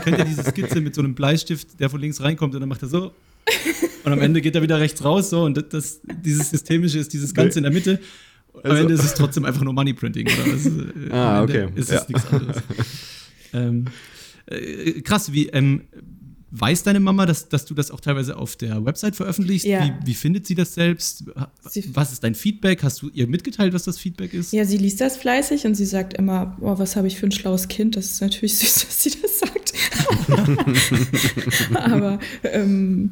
Kennt 0.05 0.18
ihr 0.18 0.24
diese 0.24 0.42
Skizze 0.44 0.80
mit 0.80 0.94
so 0.94 1.02
einem 1.02 1.14
Bleistift, 1.14 1.80
der 1.80 1.90
von 1.90 2.00
links 2.00 2.20
reinkommt 2.20 2.55
und 2.55 2.61
dann 2.61 2.68
macht 2.68 2.82
er 2.82 2.88
so 2.88 3.12
und 4.05 4.12
am 4.12 4.20
Ende 4.20 4.40
geht 4.40 4.55
er 4.55 4.62
wieder 4.62 4.80
rechts 4.80 5.05
raus 5.05 5.30
so 5.30 5.44
und 5.44 5.57
das, 5.57 5.68
das 5.68 6.00
dieses 6.05 6.50
Systemische 6.50 6.98
ist 6.98 7.12
dieses 7.12 7.34
Ganze 7.34 7.59
in 7.59 7.64
der 7.64 7.72
Mitte. 7.72 8.00
Am 8.55 8.70
also. 8.70 8.82
Ende 8.82 8.94
ist 8.94 9.05
es 9.05 9.14
trotzdem 9.14 9.44
einfach 9.44 9.62
nur 9.62 9.72
Moneyprinting 9.72 10.26
oder 10.26 10.52
was, 10.52 10.66
äh, 10.66 11.12
ah, 11.12 11.42
okay. 11.42 11.68
ist 11.74 11.90
es 11.90 12.09
nichts 12.09 12.26
anderes. 12.32 12.57
ähm, 13.52 13.86
äh, 14.47 15.01
krass, 15.03 15.32
wie 15.32 15.49
ähm, 15.49 15.82
Weiß 16.57 16.84
deine 16.84 17.01
Mama, 17.01 17.26
dass, 17.26 17.49
dass 17.49 17.64
du 17.64 17.74
das 17.74 17.90
auch 17.90 17.99
teilweise 17.99 18.36
auf 18.36 18.55
der 18.55 18.84
Website 18.84 19.16
veröffentlichst? 19.16 19.66
Ja. 19.66 19.86
Wie, 19.86 20.07
wie 20.07 20.14
findet 20.14 20.47
sie 20.47 20.55
das 20.55 20.74
selbst? 20.74 21.24
Was 21.92 22.12
ist 22.12 22.22
dein 22.22 22.36
Feedback? 22.36 22.84
Hast 22.84 23.03
du 23.03 23.11
ihr 23.12 23.26
mitgeteilt, 23.26 23.74
was 23.74 23.82
das 23.82 23.99
Feedback 23.99 24.32
ist? 24.32 24.53
Ja, 24.53 24.64
sie 24.64 24.78
liest 24.78 25.01
das 25.01 25.16
fleißig 25.16 25.66
und 25.66 25.74
sie 25.74 25.84
sagt 25.84 26.14
immer, 26.14 26.57
oh, 26.61 26.78
was 26.78 26.95
habe 26.95 27.09
ich 27.09 27.18
für 27.18 27.26
ein 27.26 27.32
schlaues 27.32 27.66
Kind? 27.66 27.97
Das 27.97 28.05
ist 28.05 28.20
natürlich 28.20 28.57
süß, 28.59 28.86
dass 28.86 29.03
sie 29.03 29.14
das 29.20 29.40
sagt. 29.40 29.72
Aber 31.74 32.20
ähm, 32.45 33.11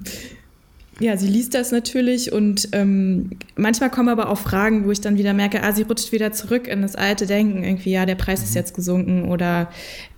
ja, 1.00 1.16
sie 1.16 1.26
liest 1.26 1.54
das 1.54 1.72
natürlich 1.72 2.30
und 2.30 2.68
ähm, 2.70 3.30
manchmal 3.56 3.90
kommen 3.90 4.10
aber 4.10 4.28
auch 4.28 4.38
Fragen, 4.38 4.84
wo 4.84 4.92
ich 4.92 5.00
dann 5.00 5.18
wieder 5.18 5.32
merke, 5.32 5.64
ah, 5.64 5.72
sie 5.72 5.82
rutscht 5.82 6.12
wieder 6.12 6.30
zurück 6.32 6.68
in 6.68 6.82
das 6.82 6.94
alte 6.94 7.26
Denken. 7.26 7.64
Irgendwie, 7.64 7.90
ja, 7.90 8.06
der 8.06 8.14
Preis 8.14 8.38
mhm. 8.38 8.44
ist 8.44 8.54
jetzt 8.54 8.74
gesunken 8.74 9.24
oder 9.24 9.68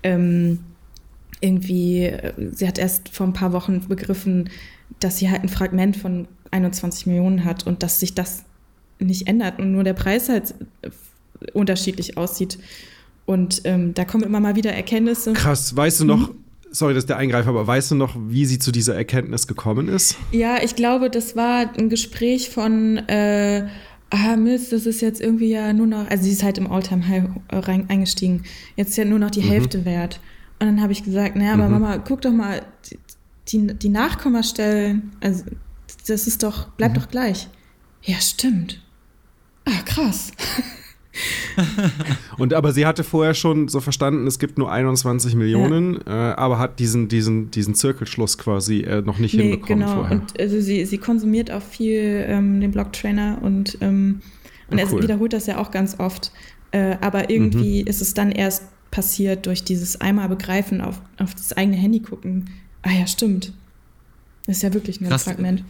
ähm, 0.02 0.58
irgendwie, 1.44 2.06
äh, 2.06 2.32
sie 2.52 2.66
hat 2.66 2.78
erst 2.78 3.10
vor 3.10 3.26
ein 3.26 3.32
paar 3.32 3.52
Wochen 3.52 3.86
begriffen, 3.86 4.50
dass 4.98 5.18
sie 5.18 5.30
halt 5.30 5.42
ein 5.42 5.48
Fragment 5.48 5.96
von 5.96 6.26
21 6.50 7.06
Millionen 7.06 7.44
hat 7.44 7.66
und 7.66 7.82
dass 7.82 8.00
sich 8.00 8.14
das 8.14 8.44
nicht 8.98 9.28
ändert 9.28 9.58
und 9.58 9.72
nur 9.72 9.84
der 9.84 9.92
Preis 9.92 10.28
halt 10.28 10.54
äh, 10.82 10.90
unterschiedlich 11.52 12.16
aussieht. 12.16 12.58
Und 13.26 13.62
ähm, 13.64 13.94
da 13.94 14.04
kommen 14.04 14.24
immer 14.24 14.40
mal 14.40 14.56
wieder 14.56 14.72
Erkenntnisse. 14.72 15.32
Krass, 15.32 15.74
weißt 15.76 16.00
du 16.00 16.04
noch, 16.04 16.30
mhm. 16.30 16.36
sorry, 16.70 16.94
dass 16.94 17.06
der 17.06 17.16
Eingreifer, 17.16 17.50
aber 17.50 17.66
weißt 17.66 17.90
du 17.90 17.94
noch, 17.94 18.16
wie 18.18 18.46
sie 18.46 18.58
zu 18.58 18.72
dieser 18.72 18.94
Erkenntnis 18.94 19.46
gekommen 19.46 19.88
ist? 19.88 20.16
Ja, 20.32 20.62
ich 20.62 20.76
glaube, 20.76 21.10
das 21.10 21.36
war 21.36 21.72
ein 21.76 21.88
Gespräch 21.88 22.50
von, 22.50 22.98
äh, 23.08 23.66
ah 24.10 24.36
Mist, 24.36 24.72
das 24.72 24.86
ist 24.86 25.00
jetzt 25.00 25.20
irgendwie 25.20 25.50
ja 25.50 25.72
nur 25.72 25.86
noch, 25.86 26.08
also 26.08 26.24
sie 26.24 26.32
ist 26.32 26.42
halt 26.42 26.58
im 26.58 26.70
Alltime 26.70 27.08
High 27.08 27.24
rein, 27.50 27.86
eingestiegen, 27.88 28.44
jetzt 28.76 28.90
ist 28.90 28.96
ja 28.96 29.04
nur 29.04 29.18
noch 29.18 29.30
die 29.30 29.42
mhm. 29.42 29.48
Hälfte 29.48 29.84
wert. 29.84 30.20
Und 30.58 30.66
dann 30.66 30.80
habe 30.80 30.92
ich 30.92 31.02
gesagt, 31.02 31.36
naja, 31.36 31.54
aber 31.54 31.66
mhm. 31.66 31.72
Mama, 31.72 31.98
guck 31.98 32.22
doch 32.22 32.32
mal, 32.32 32.62
die, 33.48 33.66
die 33.66 33.88
Nachkommastellen, 33.88 35.12
also 35.20 35.44
das 36.06 36.26
ist 36.26 36.42
doch, 36.42 36.68
bleibt 36.70 36.96
mhm. 36.96 37.00
doch 37.00 37.08
gleich. 37.08 37.48
Ja, 38.02 38.16
stimmt. 38.16 38.82
Ah, 39.64 39.82
krass. 39.84 40.32
und 42.38 42.52
aber 42.54 42.72
sie 42.72 42.86
hatte 42.86 43.04
vorher 43.04 43.34
schon 43.34 43.68
so 43.68 43.80
verstanden, 43.80 44.26
es 44.26 44.38
gibt 44.38 44.58
nur 44.58 44.70
21 44.70 45.34
Millionen, 45.36 46.00
ja. 46.06 46.32
äh, 46.32 46.34
aber 46.34 46.58
hat 46.58 46.80
diesen, 46.80 47.08
diesen, 47.08 47.50
diesen 47.50 47.74
Zirkelschluss 47.74 48.36
quasi 48.36 48.80
äh, 48.80 49.00
noch 49.00 49.18
nicht 49.18 49.34
nee, 49.34 49.50
hinbekommen 49.50 49.80
genau. 49.80 49.94
vorher. 49.94 50.20
Und 50.20 50.38
also 50.40 50.60
sie, 50.60 50.84
sie 50.84 50.98
konsumiert 50.98 51.50
auch 51.50 51.62
viel 51.62 52.24
ähm, 52.26 52.60
den 52.60 52.72
Blocktrainer 52.72 53.38
und, 53.42 53.78
ähm, 53.80 54.20
und 54.70 54.78
cool. 54.78 54.98
er 54.98 55.02
wiederholt 55.02 55.32
das 55.32 55.46
ja 55.46 55.58
auch 55.58 55.70
ganz 55.70 55.98
oft. 55.98 56.32
Äh, 56.72 56.96
aber 57.00 57.30
irgendwie 57.30 57.82
mhm. 57.82 57.86
ist 57.86 58.02
es 58.02 58.14
dann 58.14 58.32
erst 58.32 58.64
passiert 58.94 59.46
durch 59.46 59.64
dieses 59.64 60.00
einmal 60.00 60.28
begreifen, 60.28 60.80
auf, 60.80 61.02
auf 61.18 61.34
das 61.34 61.52
eigene 61.52 61.76
Handy 61.76 61.98
gucken. 61.98 62.48
Ah 62.82 62.92
ja, 62.92 63.08
stimmt. 63.08 63.52
Das 64.46 64.58
ist 64.58 64.62
ja 64.62 64.72
wirklich 64.72 65.00
nur 65.00 65.10
Krass. 65.10 65.26
ein 65.26 65.34
Fragment. 65.34 65.64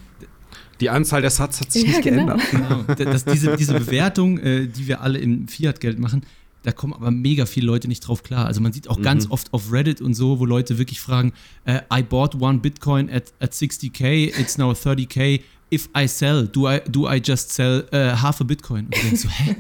Die 0.81 0.91
Anzahl 0.91 1.23
der 1.23 1.31
Satz 1.31 1.61
hat 1.61 1.73
sich 1.73 1.85
ja, 1.85 1.89
nicht 1.89 2.03
genau. 2.03 2.37
geändert. 2.37 2.51
Genau. 2.97 3.11
Das, 3.13 3.25
diese, 3.25 3.57
diese 3.57 3.73
Bewertung, 3.75 4.39
äh, 4.39 4.67
die 4.67 4.89
wir 4.89 5.01
alle 5.01 5.19
im 5.19 5.49
Fiat-Geld 5.49 5.99
machen, 5.99 6.27
da 6.65 6.73
kommen 6.73 6.93
aber 6.93 7.11
mega 7.11 7.47
viele 7.47 7.67
Leute 7.67 7.89
nicht 7.89 8.01
drauf 8.01 8.23
klar. 8.23 8.45
Also 8.45 8.61
man 8.61 8.75
sieht 8.75 8.89
auch 8.89 8.99
mhm. 8.99 9.05
ganz 9.05 9.31
oft 9.31 9.55
auf 9.55 9.73
Reddit 9.73 10.03
und 10.03 10.13
so, 10.13 10.39
wo 10.39 10.45
Leute 10.45 10.77
wirklich 10.77 11.01
fragen, 11.01 11.33
äh, 11.65 11.81
I 11.93 12.03
bought 12.03 12.35
one 12.35 12.59
Bitcoin 12.59 13.09
at, 13.09 13.33
at 13.41 13.53
60k, 13.53 14.39
it's 14.39 14.59
now 14.59 14.73
30k, 14.73 15.41
if 15.73 15.89
I 15.97 16.07
sell, 16.07 16.47
do 16.47 16.69
I, 16.69 16.81
do 16.87 17.09
I 17.09 17.23
just 17.25 17.55
sell 17.55 17.85
uh, 17.93 18.21
half 18.21 18.43
a 18.43 18.45
Bitcoin? 18.45 18.87
Und 18.87 18.97
du 18.97 19.01
denkst 19.01 19.23
so, 19.23 19.29
hä? 19.31 19.57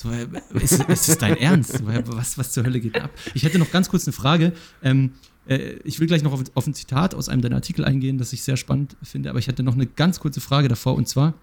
So, 0.00 0.10
äh, 0.10 0.26
ist, 0.54 0.82
ist 0.84 1.08
das 1.10 1.18
dein 1.18 1.36
Ernst? 1.36 1.84
Was, 1.84 2.38
was 2.38 2.52
zur 2.52 2.64
Hölle 2.64 2.80
geht 2.80 2.98
ab? 2.98 3.10
Ich 3.34 3.42
hätte 3.42 3.58
noch 3.58 3.70
ganz 3.70 3.90
kurz 3.90 4.06
eine 4.06 4.14
Frage. 4.14 4.54
Ähm, 4.82 5.10
äh, 5.46 5.74
ich 5.84 6.00
will 6.00 6.06
gleich 6.06 6.22
noch 6.22 6.32
auf, 6.32 6.42
auf, 6.54 6.66
ein 6.66 6.72
Zitat 6.72 7.14
aus 7.14 7.28
einem 7.28 7.42
deiner 7.42 7.56
Artikel 7.56 7.84
eingehen, 7.84 8.16
das 8.16 8.32
ich 8.32 8.42
sehr 8.42 8.56
spannend 8.56 8.96
finde, 9.02 9.28
aber 9.28 9.38
ich 9.38 9.46
hätte 9.46 9.62
noch 9.62 9.74
eine 9.74 9.86
ganz 9.86 10.18
kurze 10.18 10.40
Frage 10.40 10.68
davor 10.68 10.94
und 10.94 11.06
zwar, 11.06 11.34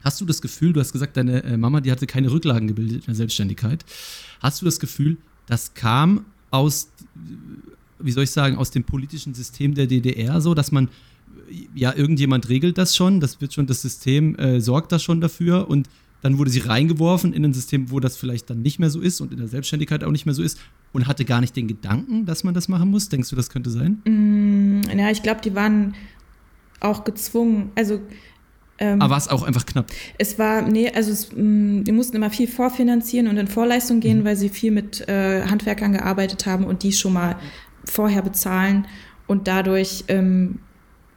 hast 0.00 0.18
du 0.22 0.24
das 0.24 0.40
Gefühl, 0.40 0.72
du 0.72 0.80
hast 0.80 0.92
gesagt, 0.92 1.18
deine 1.18 1.44
äh, 1.44 1.58
Mama, 1.58 1.82
die 1.82 1.92
hatte 1.92 2.06
keine 2.06 2.30
Rücklagen 2.30 2.66
gebildet 2.66 3.00
in 3.00 3.06
der 3.06 3.14
Selbstständigkeit. 3.14 3.84
Hast 4.40 4.62
du 4.62 4.64
das 4.64 4.80
Gefühl, 4.80 5.18
das 5.46 5.74
kam 5.74 6.24
aus, 6.50 6.88
wie 7.98 8.12
soll 8.12 8.24
ich 8.24 8.30
sagen, 8.30 8.56
aus 8.56 8.70
dem 8.70 8.84
politischen 8.84 9.34
System 9.34 9.74
der 9.74 9.86
DDR 9.86 10.40
so, 10.40 10.54
dass 10.54 10.72
man, 10.72 10.88
ja, 11.74 11.94
irgendjemand 11.94 12.48
regelt 12.48 12.78
das 12.78 12.96
schon, 12.96 13.20
das 13.20 13.42
wird 13.42 13.52
schon, 13.52 13.66
das 13.66 13.82
System 13.82 14.34
äh, 14.36 14.62
sorgt 14.62 14.92
da 14.92 14.98
schon 14.98 15.20
dafür 15.20 15.68
und 15.68 15.90
dann 16.26 16.38
wurde 16.38 16.50
sie 16.50 16.58
reingeworfen 16.58 17.32
in 17.32 17.44
ein 17.44 17.54
System, 17.54 17.92
wo 17.92 18.00
das 18.00 18.16
vielleicht 18.16 18.50
dann 18.50 18.60
nicht 18.60 18.80
mehr 18.80 18.90
so 18.90 19.00
ist 19.00 19.20
und 19.20 19.30
in 19.30 19.38
der 19.38 19.46
Selbstständigkeit 19.46 20.02
auch 20.02 20.10
nicht 20.10 20.26
mehr 20.26 20.34
so 20.34 20.42
ist 20.42 20.58
und 20.92 21.06
hatte 21.06 21.24
gar 21.24 21.40
nicht 21.40 21.54
den 21.54 21.68
Gedanken, 21.68 22.26
dass 22.26 22.42
man 22.42 22.52
das 22.52 22.66
machen 22.66 22.90
muss. 22.90 23.08
Denkst 23.08 23.30
du, 23.30 23.36
das 23.36 23.48
könnte 23.48 23.70
sein? 23.70 24.02
Mm, 24.04 24.98
ja, 24.98 25.08
ich 25.12 25.22
glaube, 25.22 25.40
die 25.40 25.54
waren 25.54 25.94
auch 26.80 27.04
gezwungen. 27.04 27.70
Also 27.76 28.00
ähm, 28.80 29.00
Aber 29.00 29.12
war 29.12 29.18
es 29.18 29.28
auch 29.28 29.44
einfach 29.44 29.66
knapp? 29.66 29.86
Es 30.18 30.36
war, 30.36 30.62
nee, 30.62 30.90
also 30.90 31.12
es, 31.12 31.30
mh, 31.30 31.42
mm, 31.42 31.84
die 31.84 31.92
mussten 31.92 32.16
immer 32.16 32.30
viel 32.30 32.48
vorfinanzieren 32.48 33.28
und 33.28 33.36
in 33.36 33.46
Vorleistung 33.46 34.00
gehen, 34.00 34.20
mhm. 34.20 34.24
weil 34.24 34.36
sie 34.36 34.48
viel 34.48 34.72
mit 34.72 35.08
äh, 35.08 35.44
Handwerkern 35.44 35.92
gearbeitet 35.92 36.44
haben 36.46 36.64
und 36.64 36.82
die 36.82 36.92
schon 36.92 37.12
mal 37.12 37.36
vorher 37.84 38.22
bezahlen 38.22 38.88
und 39.28 39.46
dadurch 39.46 40.02
ähm, 40.08 40.58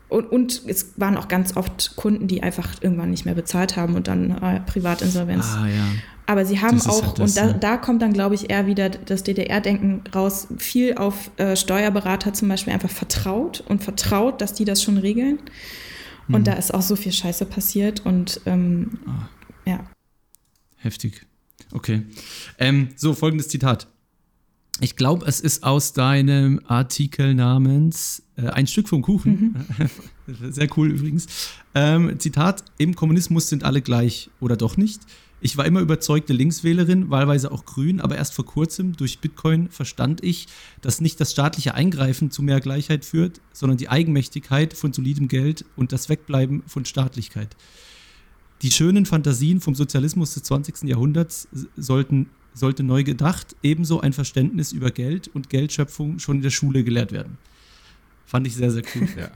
und, 0.09 0.31
und, 0.31 0.63
es 0.67 0.93
waren 0.97 1.17
auch 1.17 1.27
ganz 1.27 1.55
oft 1.55 1.95
Kunden, 1.95 2.27
die 2.27 2.43
einfach 2.43 2.81
irgendwann 2.81 3.11
nicht 3.11 3.25
mehr 3.25 3.35
bezahlt 3.35 3.77
haben 3.77 3.95
und 3.95 4.07
dann 4.07 4.31
äh, 4.31 4.59
Privatinsolvenz. 4.61 5.45
Ah, 5.45 5.67
ja. 5.67 5.85
Aber 6.25 6.45
sie 6.45 6.59
haben 6.59 6.79
auch, 6.81 7.03
halt 7.03 7.19
das, 7.19 7.29
und 7.29 7.37
da, 7.37 7.47
ja. 7.47 7.53
da, 7.53 7.77
kommt 7.77 8.01
dann, 8.01 8.13
glaube 8.13 8.35
ich, 8.35 8.49
eher 8.49 8.67
wieder 8.67 8.89
das 8.89 9.23
DDR-Denken 9.23 10.03
raus, 10.13 10.47
viel 10.57 10.95
auf 10.95 11.31
äh, 11.37 11.55
Steuerberater 11.55 12.33
zum 12.33 12.49
Beispiel 12.49 12.73
einfach 12.73 12.89
vertraut 12.89 13.63
und 13.67 13.83
vertraut, 13.83 14.41
dass 14.41 14.53
die 14.53 14.65
das 14.65 14.83
schon 14.83 14.97
regeln. 14.97 15.39
Und 16.27 16.35
hm. 16.35 16.43
da 16.43 16.53
ist 16.53 16.73
auch 16.73 16.83
so 16.83 16.95
viel 16.95 17.11
Scheiße 17.11 17.45
passiert 17.45 18.05
und 18.05 18.41
ähm, 18.45 18.99
oh. 19.07 19.69
ja. 19.69 19.79
Heftig. 20.75 21.25
Okay. 21.71 22.03
Ähm, 22.57 22.89
so, 22.95 23.13
folgendes 23.13 23.47
Zitat. 23.47 23.87
Ich 24.81 24.95
glaube, 24.95 25.25
es 25.25 25.39
ist 25.39 25.63
aus 25.63 25.93
deinem 25.93 26.61
Artikel 26.65 27.33
namens 27.33 28.23
äh, 28.37 28.47
Ein 28.47 28.67
Stück 28.67 28.87
vom 28.87 29.01
Kuchen. 29.01 29.65
Mhm. 30.27 30.51
Sehr 30.51 30.69
cool 30.77 30.91
übrigens. 30.91 31.27
Ähm, 31.75 32.19
Zitat: 32.19 32.63
Im 32.77 32.95
Kommunismus 32.95 33.49
sind 33.49 33.63
alle 33.63 33.81
gleich 33.81 34.29
oder 34.39 34.55
doch 34.55 34.77
nicht. 34.77 35.01
Ich 35.41 35.55
war 35.55 35.65
immer 35.65 35.79
überzeugte 35.79 36.33
Linkswählerin, 36.33 37.09
wahlweise 37.09 37.51
auch 37.51 37.65
grün, 37.65 38.01
aber 38.01 38.17
erst 38.17 38.33
vor 38.33 38.45
kurzem 38.45 38.97
durch 38.97 39.19
Bitcoin 39.19 39.69
verstand 39.69 40.21
ich, 40.21 40.47
dass 40.81 40.99
nicht 40.99 41.19
das 41.21 41.31
staatliche 41.31 41.75
Eingreifen 41.75 42.29
zu 42.29 42.41
mehr 42.41 42.59
Gleichheit 42.59 43.05
führt, 43.05 43.39
sondern 43.53 43.77
die 43.77 43.87
Eigenmächtigkeit 43.87 44.73
von 44.73 44.91
solidem 44.91 45.29
Geld 45.29 45.63
und 45.77 45.93
das 45.93 46.09
Wegbleiben 46.09 46.63
von 46.67 46.83
Staatlichkeit. 46.83 47.55
Die 48.61 48.71
schönen 48.71 49.05
Fantasien 49.05 49.61
vom 49.61 49.75
Sozialismus 49.75 50.33
des 50.33 50.43
20. 50.43 50.83
Jahrhunderts 50.83 51.47
sollten 51.77 52.29
sollte 52.59 52.83
neu 52.83 53.03
gedacht 53.03 53.55
ebenso 53.63 54.01
ein 54.01 54.13
Verständnis 54.13 54.71
über 54.71 54.91
Geld 54.91 55.29
und 55.33 55.49
Geldschöpfung 55.49 56.19
schon 56.19 56.37
in 56.37 56.41
der 56.41 56.49
Schule 56.49 56.83
gelehrt 56.83 57.11
werden. 57.11 57.37
Fand 58.25 58.45
ich 58.45 58.55
sehr, 58.55 58.71
sehr 58.71 58.83
cool. 58.95 59.07
ja. 59.17 59.31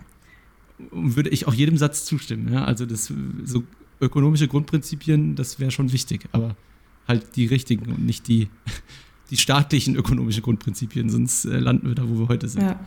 Und 0.91 1.15
würde 1.15 1.29
ich 1.29 1.47
auch 1.47 1.53
jedem 1.53 1.77
Satz 1.77 2.05
zustimmen. 2.05 2.51
Ja? 2.51 2.65
Also 2.65 2.85
das 2.85 3.11
so 3.45 3.63
ökonomische 4.01 4.47
Grundprinzipien, 4.47 5.35
das 5.35 5.59
wäre 5.59 5.71
schon 5.71 5.91
wichtig, 5.93 6.27
aber 6.31 6.55
halt 7.07 7.35
die 7.35 7.45
richtigen 7.45 7.91
und 7.91 8.05
nicht 8.05 8.27
die, 8.27 8.49
die 9.29 9.37
staatlichen 9.37 9.95
ökonomischen 9.95 10.43
Grundprinzipien, 10.43 11.09
sonst 11.09 11.45
äh, 11.45 11.59
landen 11.59 11.87
wir 11.87 11.95
da, 11.95 12.07
wo 12.07 12.19
wir 12.19 12.27
heute 12.27 12.47
sind. 12.47 12.63
Ja. 12.63 12.79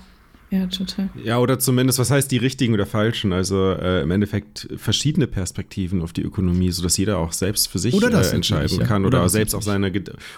Ja, 0.49 0.65
total. 0.67 1.11
Ja, 1.25 1.39
oder 1.39 1.59
zumindest, 1.59 1.99
was 1.99 2.13
heißt 2.13 2.31
die 2.31 2.37
richtigen 2.37 2.73
oder 2.73 2.87
falschen? 2.87 3.33
Also 3.33 3.73
äh, 3.73 4.03
im 4.03 4.13
Endeffekt 4.13 4.69
verschiedene 4.77 5.27
Perspektiven 5.27 6.03
auf 6.03 6.13
die 6.13 6.23
Ökonomie, 6.23 6.71
sodass 6.71 6.97
jeder 6.97 7.19
auch 7.19 7.33
selbst 7.33 7.67
für 7.67 7.81
sich 7.81 8.01
äh, 8.01 8.31
entscheiden 8.31 8.79
kann 8.79 9.03
ja. 9.03 9.09
oder, 9.09 9.19
oder 9.19 9.29
selbst 9.29 9.55
auch 9.55 9.63
seine 9.63 9.93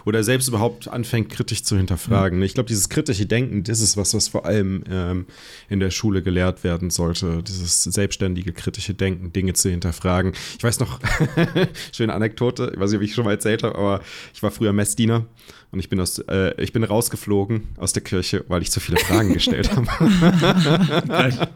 oder 0.07 0.25
selbst 0.25 0.49
überhaupt 0.49 0.89
anfängt, 0.89 1.29
kritisch 1.29 1.63
zu 1.63 1.77
hinterfragen. 1.77 2.39
Ja. 2.39 2.47
Ich 2.47 2.55
glaube, 2.55 2.69
dieses 2.69 2.89
kritische 2.89 3.27
Denken, 3.27 3.65
das 3.65 3.81
ist 3.81 3.99
was, 3.99 4.15
was 4.15 4.29
vor 4.29 4.47
allem 4.47 4.83
ähm, 4.91 5.27
in 5.69 5.79
der 5.79 5.91
Schule 5.91 6.23
gelehrt 6.23 6.65
werden 6.65 6.89
sollte. 6.89 7.43
Dieses 7.43 7.83
selbstständige, 7.83 8.53
kritische 8.53 8.95
Denken, 8.95 9.35
Dinge 9.35 9.53
zu 9.53 9.69
hinterfragen. 9.69 10.33
Ich 10.57 10.65
weiß 10.65 10.81
noch, 10.81 11.01
schöne 11.93 12.15
Anekdote, 12.15 12.73
ich 12.73 12.81
weiß 12.81 12.91
nicht, 12.91 12.99
ob 12.99 13.05
ich 13.05 13.15
schon 13.15 13.27
mal 13.27 13.33
erzählt 13.33 13.63
habe, 13.63 13.77
aber 13.77 14.01
ich 14.33 14.43
war 14.43 14.51
früher 14.51 14.73
Messdiener 14.73 15.27
und 15.71 15.81
ich 15.81 15.91
bin, 15.91 16.01
aus, 16.01 16.19
äh, 16.19 16.61
ich 16.63 16.73
bin 16.73 16.83
rausgeflogen 16.83 17.69
aus 17.77 17.93
der 17.93 18.03
Kirche, 18.03 18.45
weil 18.49 18.63
ich 18.63 18.71
zu 18.71 18.81
viele 18.81 18.97
Fragen 18.97 19.35
gestellt 19.35 19.71
habe. 19.77 19.87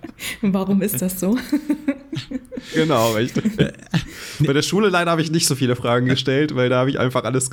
Warum 0.42 0.82
ist 0.82 1.00
das 1.00 1.18
so? 1.18 1.38
genau, 2.74 3.16
ich, 3.16 3.32
bei 4.40 4.52
der 4.52 4.60
Schule 4.62 4.90
leider 4.90 5.10
habe 5.10 5.22
ich 5.22 5.30
nicht 5.30 5.46
so 5.46 5.54
viele 5.54 5.76
Fragen 5.76 6.06
gestellt, 6.06 6.54
weil 6.54 6.68
da 6.68 6.80
habe 6.80 6.90
ich 6.90 6.98
einfach 6.98 7.24
alles 7.24 7.48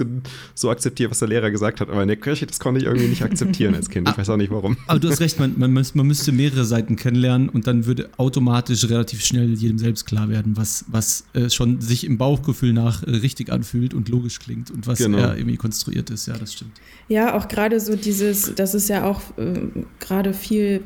so 0.53 0.69
akzeptiert, 0.69 1.11
was 1.11 1.19
der 1.19 1.29
Lehrer 1.29 1.49
gesagt 1.49 1.79
hat. 1.79 1.89
Aber 1.89 2.01
in 2.01 2.09
der 2.09 2.17
Kirche, 2.17 2.45
das 2.45 2.59
konnte 2.59 2.81
ich 2.81 2.87
irgendwie 2.87 3.07
nicht 3.07 3.23
akzeptieren 3.23 3.73
als 3.75 3.89
Kind. 3.89 4.09
Ich 4.09 4.17
weiß 4.17 4.29
auch 4.29 4.37
nicht 4.37 4.51
warum. 4.51 4.75
Aber 4.87 4.99
du 4.99 5.09
hast 5.09 5.21
recht, 5.21 5.39
man, 5.39 5.57
man, 5.57 5.71
man 5.71 6.07
müsste 6.07 6.33
mehrere 6.33 6.65
Seiten 6.65 6.97
kennenlernen 6.97 7.47
und 7.47 7.67
dann 7.67 7.85
würde 7.85 8.09
automatisch 8.17 8.83
relativ 8.89 9.23
schnell 9.23 9.53
jedem 9.53 9.77
selbst 9.77 10.05
klar 10.05 10.27
werden, 10.29 10.57
was, 10.57 10.83
was 10.87 11.23
äh, 11.33 11.49
schon 11.49 11.79
sich 11.79 12.05
im 12.05 12.17
Bauchgefühl 12.17 12.73
nach 12.73 13.03
äh, 13.03 13.11
richtig 13.11 13.51
anfühlt 13.51 13.93
und 13.93 14.09
logisch 14.09 14.39
klingt 14.39 14.71
und 14.71 14.87
was 14.87 14.99
genau. 14.99 15.19
er 15.19 15.37
irgendwie 15.37 15.57
konstruiert 15.57 16.09
ist. 16.09 16.27
Ja, 16.27 16.37
das 16.37 16.48
das 16.49 16.53
stimmt. 16.53 16.81
Ja, 17.07 17.35
auch 17.35 17.47
gerade 17.47 17.79
so 17.79 17.95
dieses, 17.95 18.53
das 18.55 18.73
ist 18.73 18.89
ja 18.89 19.05
auch 19.05 19.21
äh, 19.37 19.67
gerade 19.99 20.33
viel 20.33 20.83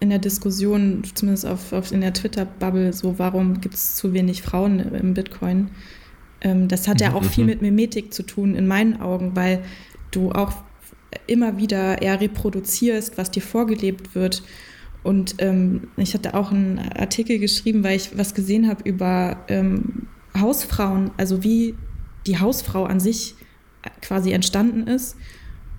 in 0.00 0.10
der 0.10 0.18
Diskussion, 0.18 1.02
zumindest 1.14 1.46
auf, 1.46 1.72
auf 1.72 1.92
in 1.92 2.00
der 2.00 2.12
Twitter-Bubble, 2.12 2.92
so 2.92 3.18
warum 3.18 3.60
gibt 3.60 3.74
es 3.74 3.94
zu 3.96 4.12
wenig 4.12 4.42
Frauen 4.42 4.80
im 4.80 5.14
Bitcoin? 5.14 5.70
Ähm, 6.40 6.68
das 6.68 6.88
hat 6.88 7.00
ja 7.00 7.14
auch 7.14 7.24
viel 7.24 7.44
mhm. 7.44 7.50
mit 7.50 7.62
Mimetik 7.62 8.14
zu 8.14 8.22
tun, 8.22 8.54
in 8.54 8.66
meinen 8.66 9.00
Augen, 9.00 9.36
weil 9.36 9.62
du 10.10 10.32
auch 10.32 10.52
immer 11.26 11.56
wieder 11.56 12.02
eher 12.02 12.20
reproduzierst, 12.20 13.18
was 13.18 13.30
dir 13.30 13.42
vorgelebt 13.42 14.14
wird. 14.14 14.42
Und 15.02 15.36
ähm, 15.38 15.88
ich 15.96 16.14
hatte 16.14 16.34
auch 16.34 16.50
einen 16.50 16.78
Artikel 16.78 17.38
geschrieben, 17.38 17.82
weil 17.84 17.96
ich 17.96 18.16
was 18.16 18.34
gesehen 18.34 18.68
habe 18.68 18.88
über 18.88 19.44
ähm, 19.48 20.06
Hausfrauen, 20.38 21.10
also 21.16 21.42
wie 21.42 21.74
die 22.26 22.38
Hausfrau 22.38 22.84
an 22.84 23.00
sich 23.00 23.34
quasi 24.02 24.32
entstanden 24.32 24.86
ist. 24.86 25.16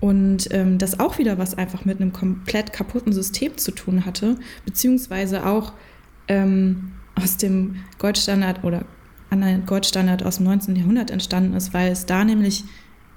Und 0.00 0.48
ähm, 0.50 0.78
das 0.78 0.98
auch 0.98 1.18
wieder 1.18 1.38
was 1.38 1.56
einfach 1.56 1.84
mit 1.84 2.00
einem 2.00 2.12
komplett 2.12 2.72
kaputten 2.72 3.12
System 3.12 3.56
zu 3.56 3.70
tun 3.70 4.04
hatte, 4.04 4.36
beziehungsweise 4.64 5.46
auch 5.46 5.74
ähm, 6.26 6.92
aus 7.14 7.36
dem 7.36 7.76
Goldstandard 7.98 8.64
oder 8.64 8.84
anderen 9.30 9.64
Goldstandard 9.64 10.24
aus 10.24 10.36
dem 10.36 10.46
19. 10.46 10.74
Jahrhundert 10.74 11.10
entstanden 11.10 11.54
ist, 11.54 11.72
weil 11.72 11.92
es 11.92 12.04
da 12.04 12.24
nämlich 12.24 12.64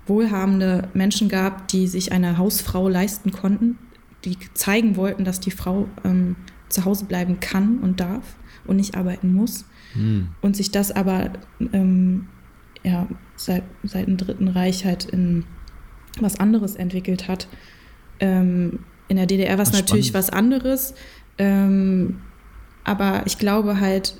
wohlhabende 0.06 0.90
Menschen 0.94 1.28
gab, 1.28 1.68
die 1.70 1.88
sich 1.88 2.12
eine 2.12 2.38
Hausfrau 2.38 2.88
leisten 2.88 3.32
konnten, 3.32 3.78
die 4.24 4.38
zeigen 4.54 4.96
wollten, 4.96 5.24
dass 5.26 5.40
die 5.40 5.52
Frau 5.52 5.88
ähm, 6.04 6.36
zu 6.70 6.86
Hause 6.86 7.06
bleiben 7.06 7.40
kann 7.40 7.80
und 7.80 8.00
darf 8.00 8.36
und 8.66 8.78
nicht 8.78 8.96
arbeiten 8.96 9.34
muss. 9.34 9.66
Hm. 9.94 10.30
Und 10.42 10.56
sich 10.56 10.72
das 10.72 10.92
aber 10.92 11.32
ähm, 11.74 12.28
ja, 12.84 13.08
seit, 13.36 13.64
seit 13.84 14.08
dem 14.08 14.18
Dritten 14.18 14.48
Reich 14.48 14.86
halt 14.86 15.06
in 15.06 15.46
was 16.20 16.40
anderes 16.40 16.76
entwickelt 16.76 17.28
hat. 17.28 17.48
Ähm, 18.20 18.80
in 19.08 19.18
der 19.18 19.26
DDR 19.26 19.58
war 19.58 19.64
es 19.64 19.74
natürlich 19.74 20.14
was 20.14 20.30
anderes, 20.30 20.96
ähm, 21.38 22.22
aber 22.84 23.24
ich 23.26 23.38
glaube 23.38 23.80
halt, 23.80 24.16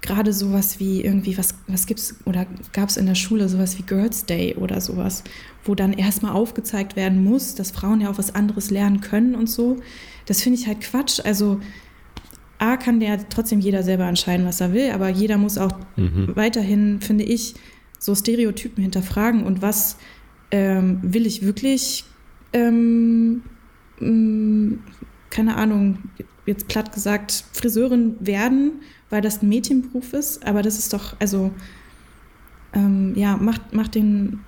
gerade 0.00 0.32
sowas 0.32 0.78
wie 0.78 1.02
irgendwie, 1.02 1.36
was, 1.36 1.54
was 1.66 1.86
es 1.90 2.14
oder 2.24 2.46
gab 2.72 2.88
es 2.88 2.96
in 2.96 3.06
der 3.06 3.16
Schule 3.16 3.48
sowas 3.48 3.78
wie 3.78 3.82
Girls 3.82 4.26
Day 4.26 4.54
oder 4.54 4.80
sowas, 4.80 5.24
wo 5.64 5.74
dann 5.74 5.92
erstmal 5.92 6.32
aufgezeigt 6.32 6.96
werden 6.96 7.24
muss, 7.24 7.54
dass 7.54 7.72
Frauen 7.72 8.00
ja 8.00 8.10
auch 8.10 8.18
was 8.18 8.34
anderes 8.34 8.70
lernen 8.70 9.00
können 9.00 9.34
und 9.34 9.50
so. 9.50 9.76
Das 10.26 10.40
finde 10.40 10.58
ich 10.58 10.66
halt 10.66 10.80
Quatsch. 10.80 11.20
Also 11.24 11.60
A 12.58 12.76
kann 12.76 13.00
der 13.00 13.28
trotzdem 13.28 13.60
jeder 13.60 13.82
selber 13.82 14.04
entscheiden, 14.04 14.46
was 14.46 14.60
er 14.60 14.72
will, 14.72 14.90
aber 14.90 15.08
jeder 15.08 15.36
muss 15.36 15.58
auch 15.58 15.72
mhm. 15.96 16.30
weiterhin, 16.34 17.00
finde 17.00 17.24
ich, 17.24 17.54
so 17.98 18.14
Stereotypen 18.14 18.82
hinterfragen 18.82 19.44
und 19.44 19.62
was 19.62 19.96
ähm, 20.50 21.00
will 21.02 21.26
ich 21.26 21.44
wirklich, 21.44 22.04
ähm, 22.52 23.42
mm, 24.00 24.74
keine 25.30 25.56
Ahnung, 25.56 25.98
jetzt 26.46 26.68
platt 26.68 26.92
gesagt, 26.92 27.44
Friseurin 27.52 28.16
werden, 28.20 28.80
weil 29.10 29.20
das 29.20 29.42
ein 29.42 29.48
Mädchenberuf 29.48 30.12
ist, 30.14 30.46
aber 30.46 30.62
das 30.62 30.78
ist 30.78 30.92
doch, 30.92 31.16
also, 31.18 31.50
ähm, 32.72 33.12
ja, 33.16 33.36
mach, 33.36 33.58
mach, 33.72 33.88
den, 33.88 34.40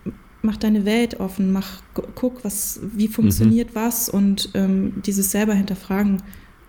mach 0.42 0.56
deine 0.56 0.84
Welt 0.84 1.20
offen, 1.20 1.52
mach, 1.52 1.82
guck, 2.14 2.44
was, 2.44 2.80
wie 2.82 3.08
funktioniert 3.08 3.70
mhm. 3.70 3.74
was 3.74 4.08
und 4.08 4.50
ähm, 4.54 5.02
dieses 5.04 5.30
selber 5.30 5.54
hinterfragen 5.54 6.22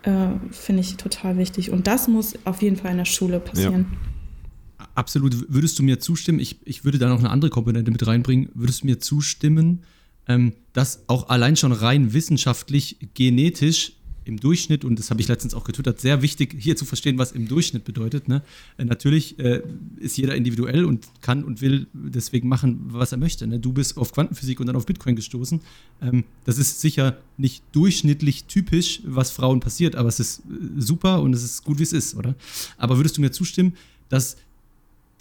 äh, 0.03 0.29
finde 0.51 0.81
ich 0.81 0.97
total 0.97 1.37
wichtig. 1.37 1.71
Und 1.71 1.87
das 1.87 2.07
muss 2.07 2.33
auf 2.45 2.61
jeden 2.61 2.75
Fall 2.75 2.91
in 2.91 2.97
der 2.97 3.05
Schule 3.05 3.39
passieren. 3.39 3.85
Ja. 3.91 4.10
Absolut. 5.01 5.51
Würdest 5.51 5.79
du 5.79 5.83
mir 5.83 5.99
zustimmen? 5.99 6.39
Ich, 6.39 6.57
ich 6.63 6.85
würde 6.85 6.99
da 6.99 7.09
noch 7.09 7.17
eine 7.17 7.31
andere 7.31 7.49
Komponente 7.49 7.89
mit 7.89 8.05
reinbringen. 8.05 8.49
Würdest 8.53 8.83
du 8.83 8.85
mir 8.85 8.99
zustimmen, 8.99 9.79
ähm, 10.27 10.53
dass 10.73 11.05
auch 11.07 11.29
allein 11.29 11.55
schon 11.55 11.71
rein 11.71 12.13
wissenschaftlich, 12.13 12.97
genetisch 13.15 13.93
im 14.25 14.39
Durchschnitt, 14.39 14.85
und 14.85 14.99
das 14.99 15.09
habe 15.09 15.19
ich 15.19 15.27
letztens 15.27 15.55
auch 15.55 15.63
getwittert, 15.63 15.99
sehr 15.99 16.21
wichtig 16.21 16.55
hier 16.59 16.75
zu 16.75 16.85
verstehen, 16.85 17.17
was 17.17 17.31
im 17.31 17.47
Durchschnitt 17.47 17.83
bedeutet. 17.83 18.27
Ne? 18.27 18.43
Äh, 18.77 18.85
natürlich 18.85 19.39
äh, 19.39 19.63
ist 19.97 20.17
jeder 20.17 20.35
individuell 20.35 20.85
und 20.85 21.07
kann 21.21 21.43
und 21.43 21.61
will 21.61 21.87
deswegen 21.93 22.47
machen, 22.47 22.81
was 22.89 23.11
er 23.11 23.17
möchte. 23.17 23.47
Ne? 23.47 23.59
Du 23.59 23.73
bist 23.73 23.97
auf 23.97 24.11
Quantenphysik 24.11 24.59
und 24.59 24.67
dann 24.67 24.75
auf 24.75 24.85
Bitcoin 24.85 25.15
gestoßen. 25.15 25.61
Ähm, 26.03 26.25
das 26.45 26.59
ist 26.59 26.79
sicher 26.79 27.17
nicht 27.37 27.63
durchschnittlich 27.71 28.43
typisch, 28.43 29.01
was 29.03 29.31
Frauen 29.31 29.61
passiert, 29.61 29.95
aber 29.95 30.09
es 30.09 30.19
ist 30.19 30.41
äh, 30.41 30.79
super 30.79 31.23
und 31.23 31.33
es 31.33 31.41
ist 31.41 31.63
gut, 31.63 31.79
wie 31.79 31.83
es 31.83 31.91
ist, 31.91 32.15
oder? 32.15 32.35
Aber 32.77 32.97
würdest 32.97 33.17
du 33.17 33.21
mir 33.21 33.31
zustimmen, 33.31 33.73
dass 34.09 34.37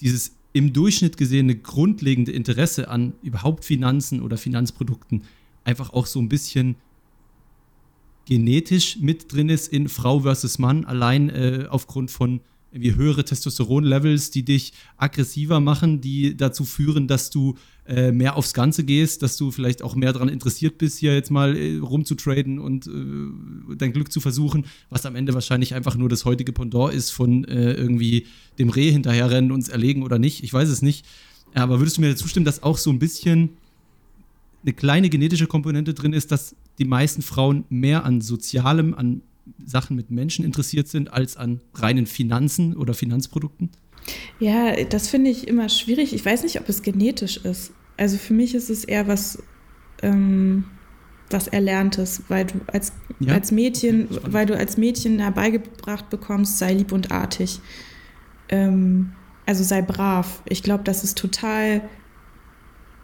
dieses 0.01 0.37
im 0.53 0.73
Durchschnitt 0.73 1.17
gesehene 1.17 1.57
grundlegende 1.57 2.33
Interesse 2.33 2.89
an 2.89 3.13
überhaupt 3.23 3.65
Finanzen 3.65 4.21
oder 4.21 4.37
Finanzprodukten 4.37 5.23
einfach 5.65 5.93
auch 5.93 6.07
so 6.07 6.21
ein 6.21 6.29
bisschen 6.29 6.77
genetisch 8.27 8.99
mit 8.99 9.33
drin 9.33 9.49
ist 9.49 9.73
in 9.73 9.89
Frau 9.89 10.21
versus 10.21 10.59
Mann, 10.59 10.85
allein 10.85 11.31
äh, 11.31 11.67
aufgrund 11.69 12.11
von 12.11 12.41
irgendwie 12.73 12.95
höhere 12.95 13.25
Testosteron-Levels, 13.25 14.31
die 14.31 14.45
dich 14.45 14.73
aggressiver 14.97 15.61
machen, 15.61 16.01
die 16.01 16.37
dazu 16.37 16.65
führen, 16.65 17.09
dass 17.09 17.31
du 17.31 17.57
äh, 17.87 18.13
mehr 18.13 18.37
aufs 18.37 18.55
Ganze 18.55 18.85
gehst, 18.85 19.23
dass 19.23 19.37
du 19.37 19.51
vielleicht 19.51 19.83
auch 19.83 19.97
mehr 19.97 20.13
daran 20.13 20.29
interessiert 20.29 20.79
bist, 20.79 20.99
hier 20.99 21.15
jetzt 21.15 21.31
mal 21.31 21.57
äh, 21.57 21.79
rumzutraden 21.79 22.61
und 22.61 22.87
äh, 22.87 23.75
dein 23.77 23.93
Glück 23.93 24.13
zu 24.13 24.21
versuchen, 24.21 24.67
was 24.89 25.05
am 25.07 25.17
Ende 25.17 25.35
wahrscheinlich 25.35 25.75
einfach 25.75 25.97
nur 25.97 26.09
das 26.09 26.25
heutige 26.25 26.53
Pendant 26.53 26.95
ist 26.95 27.11
von 27.11 27.45
äh, 27.45 27.73
irgendwie 27.73 28.27
dem 28.59 28.69
Reh 28.69 28.93
hinterherrennen 28.93 29.51
und 29.51 29.61
es 29.61 29.69
erlegen 29.69 30.05
oder 30.05 30.21
nicht. 30.21 30.45
Ich 30.45 30.53
weiß 30.53 30.69
es 30.69 30.83
nicht. 30.83 31.05
Aber 31.55 31.81
würdest 31.81 31.97
du 31.97 32.03
mir 32.03 32.15
zustimmen, 32.15 32.47
dass 32.47 32.63
auch 32.63 32.79
so 32.79 32.91
ein 32.91 33.01
bisschen 33.01 33.51
eine 34.63 34.73
kleine 34.73 35.09
genetische 35.09 35.49
Komponente 35.49 35.95
drin 35.95 36.13
ist, 36.13 36.31
dass 36.31 36.55
die 36.79 36.85
meisten 36.85 37.23
Frauen 37.23 37.65
mehr 37.69 38.05
an 38.05 38.21
Sozialem, 38.21 38.95
an 38.95 39.23
Sachen 39.65 39.97
mit 39.97 40.11
Menschen 40.11 40.45
interessiert 40.45 40.89
sind, 40.89 41.13
als 41.13 41.37
an 41.37 41.61
reinen 41.75 42.07
Finanzen 42.07 42.77
oder 42.77 42.95
Finanzprodukten? 42.95 43.71
Ja, 44.39 44.75
das 44.85 45.09
finde 45.09 45.31
ich 45.31 45.47
immer 45.49 45.69
schwierig. 45.69 46.15
Ich 46.15 46.25
weiß 46.25 46.43
nicht, 46.43 46.61
ob 46.61 46.69
es 46.69 46.83
genetisch 46.83 47.39
ist. 47.39 47.73
Also 47.97 48.17
für 48.17 48.35
mich 48.35 48.55
ist 48.55 48.71
es 48.71 48.85
eher 48.85 49.09
was, 49.09 49.43
ähm, 50.03 50.65
was 51.29 51.49
Erlerntes, 51.49 52.23
weil 52.29 52.47
du 52.47 52.61
als, 52.67 52.93
ja? 53.21 53.35
als 53.35 53.53
Mädchen, 53.53 54.09
okay, 54.11 54.21
weil 54.31 54.47
du 54.47 54.57
als 54.57 54.77
Mädchen 54.77 55.19
herbeigebracht 55.19 56.09
bekommst, 56.11 56.59
sei 56.59 56.73
lieb 56.73 56.93
und 56.93 57.11
artig. 57.11 57.61
Ähm, 58.49 59.13
also 59.47 59.63
sei 59.63 59.83
brav. 59.83 60.43
Ich 60.47 60.63
glaube, 60.63 60.85
das 60.85 61.05
ist 61.05 61.19
total 61.19 61.83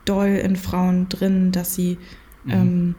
doll 0.05 0.28
in 0.28 0.57
Frauen 0.57 1.09
drin, 1.09 1.53
dass 1.53 1.74
sie 1.74 1.99
mhm. 2.45 2.53
ähm, 2.53 2.95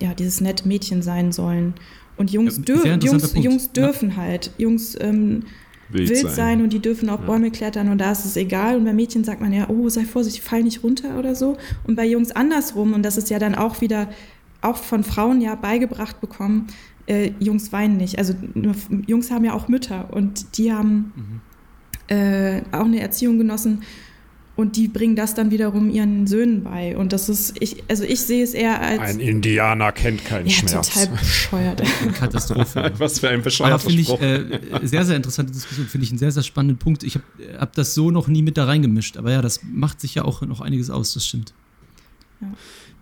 ja 0.00 0.14
dieses 0.14 0.40
nette 0.40 0.66
Mädchen 0.66 1.02
sein 1.02 1.32
sollen. 1.32 1.74
Und 2.22 2.30
Jungs, 2.30 2.58
ja, 2.58 2.62
dür 2.62 2.98
Jungs, 3.02 3.34
Jungs 3.34 3.72
dürfen 3.72 4.10
ja. 4.10 4.16
halt. 4.16 4.52
Jungs 4.56 4.96
ähm, 5.00 5.42
wild, 5.88 6.08
wild 6.08 6.20
sein. 6.20 6.34
sein. 6.34 6.62
und 6.62 6.72
die 6.72 6.78
dürfen 6.78 7.10
auf 7.10 7.18
ja. 7.18 7.26
Bäume 7.26 7.50
klettern 7.50 7.88
und 7.88 7.98
da 7.98 8.12
ist 8.12 8.24
es 8.24 8.36
egal. 8.36 8.76
Und 8.76 8.84
bei 8.84 8.92
Mädchen 8.92 9.24
sagt 9.24 9.40
man 9.40 9.52
ja, 9.52 9.68
oh, 9.68 9.88
sei 9.88 10.04
vorsichtig, 10.04 10.40
fall 10.40 10.62
nicht 10.62 10.84
runter 10.84 11.18
oder 11.18 11.34
so. 11.34 11.56
Und 11.82 11.96
bei 11.96 12.06
Jungs 12.06 12.30
andersrum, 12.30 12.92
und 12.92 13.02
das 13.02 13.16
ist 13.16 13.28
ja 13.28 13.40
dann 13.40 13.56
auch 13.56 13.80
wieder 13.80 14.08
auch 14.60 14.76
von 14.76 15.02
Frauen 15.02 15.40
ja 15.40 15.56
beigebracht 15.56 16.20
bekommen, 16.20 16.68
äh, 17.06 17.32
Jungs 17.40 17.72
weinen 17.72 17.96
nicht. 17.96 18.18
Also 18.18 18.34
Jungs 19.08 19.32
haben 19.32 19.44
ja 19.44 19.54
auch 19.54 19.66
Mütter 19.66 20.08
und 20.12 20.56
die 20.58 20.72
haben 20.72 21.12
mhm. 21.16 22.16
äh, 22.16 22.62
auch 22.70 22.84
eine 22.84 23.00
Erziehung 23.00 23.36
genossen, 23.36 23.82
und 24.54 24.76
die 24.76 24.86
bringen 24.88 25.16
das 25.16 25.34
dann 25.34 25.50
wiederum 25.50 25.88
ihren 25.88 26.26
Söhnen 26.26 26.62
bei. 26.62 26.96
Und 26.96 27.14
das 27.14 27.30
ist, 27.30 27.54
ich, 27.60 27.82
also 27.88 28.04
ich 28.04 28.20
sehe 28.20 28.44
es 28.44 28.52
eher 28.52 28.82
als. 28.82 29.00
Ein 29.00 29.18
Indianer 29.20 29.92
kennt 29.92 30.24
keinen 30.26 30.46
ja, 30.46 30.52
Schmerz. 30.52 30.90
total 30.90 31.06
bescheuert. 31.08 31.82
Katastrophe. 32.18 32.92
Was 32.98 33.20
für 33.20 33.30
ein 33.30 33.40
bescheuerter 33.40 33.74
Aber 33.74 33.82
finde 33.82 34.02
ich, 34.02 34.10
äh, 34.10 34.86
sehr, 34.86 35.06
sehr 35.06 35.16
interessante 35.16 35.52
Diskussion, 35.52 35.86
finde 35.86 36.04
ich 36.04 36.10
einen 36.10 36.18
sehr, 36.18 36.32
sehr 36.32 36.42
spannenden 36.42 36.76
Punkt. 36.76 37.02
Ich 37.02 37.14
habe 37.14 37.24
hab 37.58 37.72
das 37.74 37.94
so 37.94 38.10
noch 38.10 38.28
nie 38.28 38.42
mit 38.42 38.58
da 38.58 38.66
reingemischt. 38.66 39.16
Aber 39.16 39.32
ja, 39.32 39.40
das 39.40 39.60
macht 39.64 40.02
sich 40.02 40.14
ja 40.14 40.24
auch 40.24 40.42
noch 40.42 40.60
einiges 40.60 40.90
aus, 40.90 41.14
das 41.14 41.26
stimmt. 41.26 41.54
Ja. 42.42 42.48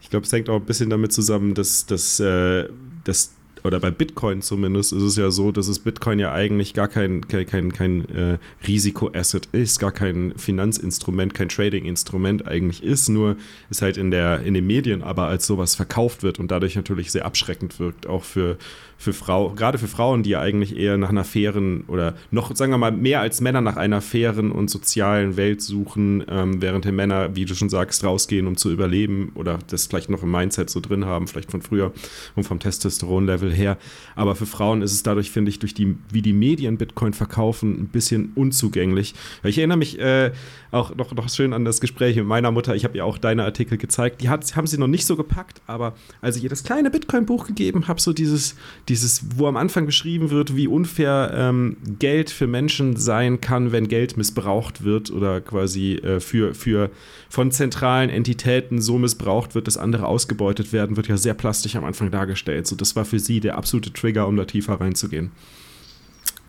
Ich 0.03 0.09
glaube, 0.09 0.27
es 0.27 0.33
hängt 0.33 0.49
auch 0.49 0.57
ein 0.57 0.67
bisschen 0.67 0.89
damit 0.89 1.13
zusammen, 1.13 1.55
dass, 1.55 1.85
dass, 1.85 2.21
äh, 2.21 2.69
dass 3.03 3.33
oder 3.65 3.81
bei 3.81 3.91
Bitcoin 3.91 4.43
zumindest 4.43 4.93
ist 4.93 5.03
es 5.03 5.17
ja 5.17 5.31
so, 5.31 5.53
dass 5.53 5.69
es 5.69 5.79
Bitcoin 5.79 6.19
ja 6.19 6.33
eigentlich 6.33 6.75
gar 6.75 6.89
kein, 6.89 7.27
kein, 7.29 7.47
kein, 7.47 7.73
kein 7.73 8.09
äh, 8.09 8.39
Risikoasset 8.67 9.49
ist, 9.53 9.79
gar 9.79 9.93
kein 9.93 10.33
Finanzinstrument, 10.37 11.35
kein 11.35 11.49
Trading-Instrument 11.49 12.47
eigentlich 12.47 12.83
ist, 12.83 13.09
nur 13.09 13.37
es 13.71 13.83
halt 13.83 13.97
in, 13.97 14.11
der, 14.11 14.43
in 14.43 14.55
den 14.55 14.67
Medien 14.67 15.03
aber 15.03 15.27
als 15.27 15.47
sowas 15.47 15.75
verkauft 15.75 16.23
wird 16.23 16.39
und 16.39 16.51
dadurch 16.51 16.77
natürlich 16.77 17.11
sehr 17.11 17.25
abschreckend 17.25 17.79
wirkt, 17.79 18.07
auch 18.07 18.25
für, 18.25 18.57
für 19.01 19.13
Frau, 19.15 19.51
gerade 19.51 19.79
für 19.79 19.89
Frauen, 19.89 20.23
die 20.23 20.31
ja 20.31 20.41
eigentlich 20.41 20.77
eher 20.77 20.99
nach 20.99 21.09
einer 21.09 21.25
fairen 21.25 21.85
oder 21.87 22.15
noch, 22.31 22.55
sagen 22.55 22.71
wir 22.71 22.79
mal, 22.79 22.93
mehr 22.93 23.23
als 23.23 23.41
Männer 23.41 23.63
nach 23.63 23.77
einer 23.77 24.03
fairen 24.03 24.53
und 24.53 24.69
sozialen 24.69 25.39
Welt 25.39 25.63
suchen, 25.63 26.23
ähm, 26.29 26.61
während 26.61 26.85
die 26.85 26.93
Männer, 26.93 27.35
wie 27.35 27.47
du 27.47 27.55
schon 27.55 27.71
sagst, 27.71 28.05
rausgehen, 28.05 28.47
um 28.47 28.59
zu 28.59 28.71
überleben 28.71 29.33
oder 29.35 29.59
das 29.69 29.87
vielleicht 29.87 30.11
noch 30.11 30.23
im 30.23 30.31
Mindset 30.31 30.69
so 30.69 30.81
drin 30.81 31.07
haben, 31.07 31.29
vielleicht 31.29 31.51
von 31.51 31.63
früher 31.63 31.93
und 32.37 32.45
vom 32.45 32.59
Testosteron-Level 32.59 33.50
her. 33.53 33.79
Aber 34.17 34.35
für 34.35 34.47
Frauen 34.47 34.83
ist 34.83 34.93
es 34.93 35.03
dadurch, 35.03 35.31
finde 35.31 35.51
ich, 35.51 35.59
durch 35.59 35.75
die, 35.75 35.97
wie 36.11 36.23
die 36.23 36.33
Medien 36.33 36.79
Bitcoin 36.79 37.13
verkaufen, 37.13 37.81
ein 37.81 37.89
bisschen 37.89 38.33
unzugänglich. 38.35 39.15
Ich 39.45 39.59
erinnere 39.59 39.79
mich 39.79 39.99
äh, 39.99 40.33
auch 40.71 40.95
noch, 40.95 41.13
noch 41.15 41.29
schön 41.29 41.53
an 41.53 41.65
das 41.65 41.81
Gespräch 41.81 42.17
mit 42.17 42.27
meiner 42.27 42.51
Mutter. 42.51 42.75
Ich 42.75 42.85
habe 42.85 42.97
ihr 42.97 43.05
auch 43.05 43.19
deine 43.19 43.45
Artikel 43.45 43.79
gezeigt. 43.79 44.21
Die 44.21 44.29
hat, 44.29 44.57
haben 44.57 44.67
sie 44.67 44.79
noch 44.79 44.87
nicht 44.87 45.07
so 45.07 45.17
gepackt, 45.17 45.61
aber 45.67 45.95
als 46.21 46.37
ich 46.37 46.45
ihr 46.45 46.51
das 46.51 46.65
kleine 46.65 46.91
Bitcoin-Buch 46.91 47.47
gegeben 47.47 47.89
habe, 47.89 48.01
so 48.01 48.13
dieses, 48.13 48.57
dieses, 48.89 49.25
wo 49.37 49.47
am 49.47 49.57
Anfang 49.57 49.87
beschrieben 49.87 50.31
wird, 50.31 50.57
wie 50.57 50.69
unfair 50.69 51.33
ähm, 51.35 51.77
Geld 51.99 52.31
für 52.31 52.47
Menschen 52.47 52.97
sein 52.97 53.41
kann, 53.41 53.73
wenn 53.73 53.89
Geld 53.89 54.17
missbraucht 54.17 54.85
wird 54.85 55.11
oder 55.11 55.41
quasi 55.41 55.95
äh, 55.95 56.21
für, 56.21 56.55
für 56.55 56.91
von 57.29 57.51
zentralen 57.51 58.11
Entitäten 58.11 58.81
so 58.81 58.99
missbraucht 58.99 59.55
wird, 59.55 59.67
dass 59.67 59.77
andere 59.77 60.07
ausgebeutet 60.07 60.73
werden, 60.73 60.97
wird 60.97 61.09
ja 61.09 61.17
sehr 61.17 61.35
plastisch 61.35 61.77
am 61.77 61.85
Anfang 61.85 62.11
dargestellt. 62.11 62.67
So, 62.67 62.77
das 62.77 62.97
war 62.97 63.05
für 63.05 63.19
sie 63.19 63.40
der 63.41 63.57
absolute 63.57 63.93
Trigger, 63.93 64.29
um 64.29 64.37
da 64.37 64.45
tiefer 64.45 64.81
reinzugehen. 64.81 65.33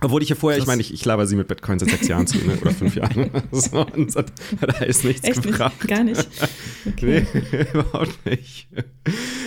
Obwohl 0.04 0.24
ich 0.24 0.30
ja 0.30 0.36
vorher, 0.36 0.58
Krass. 0.58 0.64
ich 0.64 0.68
meine, 0.68 0.82
ich, 0.82 0.92
ich 0.92 1.06
laber 1.06 1.28
sie 1.28 1.36
mit 1.36 1.48
Bitcoin 1.48 1.78
seit 1.78 1.92
sechs 1.92 2.08
Jahren 2.08 2.26
zu, 2.26 2.39
ne? 2.39 2.58
oder 2.60 2.72
fünf 2.72 2.96
Jahren. 2.96 3.30
so, 3.52 3.86
und 3.86 4.16
hat, 4.16 4.32
da 4.60 4.86
ist 4.86 5.06
nichts 5.06 5.28
Echt 5.28 5.44
gebracht. 5.44 5.88
Gar 5.88 6.04
nicht. 6.04 6.28
Okay. 6.84 7.28
Nee, 7.32 7.68
überhaupt 7.74 8.26
nicht. 8.26 8.68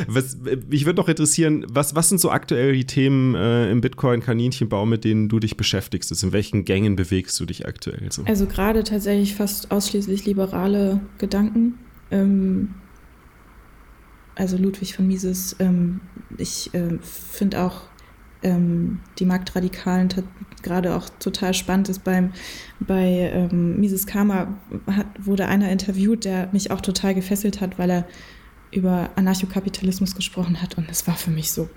Was, 0.07 0.37
mich 0.69 0.87
würde 0.87 1.01
noch 1.01 1.09
interessieren, 1.09 1.67
was, 1.69 1.97
was 1.97 2.09
sind 2.09 2.21
so 2.21 2.31
aktuell 2.31 2.75
die 2.75 2.85
Themen 2.85 3.35
äh, 3.35 3.73
im 3.73 3.81
Bitcoin-Kaninchenbau, 3.81 4.87
mit 4.87 5.03
denen 5.03 5.29
du 5.29 5.41
dich 5.41 5.57
beschäftigst? 5.57 6.13
Also 6.13 6.29
in 6.29 6.33
welchen 6.33 6.65
Gängen 6.65 6.95
bewegst 6.95 7.41
du 7.41 7.45
dich 7.45 7.67
aktuell? 7.67 8.13
So? 8.13 8.23
Also 8.25 8.47
gerade 8.47 8.85
tatsächlich 8.85 9.35
fast 9.35 9.73
ausschließlich 9.73 10.27
liberale 10.27 11.01
Gedanken. 11.19 11.75
Ähm, 12.13 12.69
also 14.35 14.57
Ludwig 14.57 14.95
von 14.95 15.07
Mises, 15.07 15.57
ähm, 15.59 16.01
ich 16.39 16.72
äh, 16.74 16.99
finde 17.01 17.62
auch 17.62 17.82
ähm, 18.43 19.01
die 19.18 19.24
Marktradikalen 19.24 20.09
gerade 20.62 20.95
auch 20.95 21.09
total 21.18 21.55
spannend 21.55 21.89
ist. 21.89 22.05
Beim, 22.05 22.32
bei 22.80 23.30
ähm, 23.32 23.80
Mises 23.80 24.07
Karma 24.07 24.49
hat, 24.87 25.07
wurde 25.18 25.47
einer 25.47 25.70
interviewt, 25.70 26.24
der 26.24 26.49
mich 26.53 26.70
auch 26.70 26.80
total 26.80 27.14
gefesselt 27.14 27.61
hat, 27.61 27.78
weil 27.78 27.91
er 27.91 28.07
über 28.70 29.11
Anarchokapitalismus 29.16 30.14
gesprochen 30.14 30.61
hat 30.61 30.76
und 30.76 30.91
es 30.91 31.07
war 31.07 31.14
für 31.14 31.30
mich 31.30 31.53
so 31.53 31.68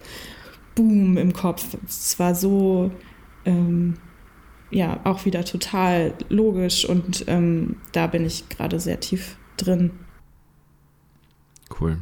Boom 0.75 1.17
im 1.17 1.33
Kopf. 1.33 1.77
Es 1.87 2.19
war 2.19 2.35
so, 2.35 2.91
ähm, 3.45 3.95
ja, 4.69 4.99
auch 5.05 5.25
wieder 5.25 5.45
total 5.45 6.13
logisch 6.29 6.85
und 6.85 7.25
ähm, 7.27 7.77
da 7.93 8.07
bin 8.07 8.25
ich 8.25 8.49
gerade 8.49 8.79
sehr 8.79 8.99
tief 8.99 9.37
drin. 9.57 9.91
Cool. 11.79 11.99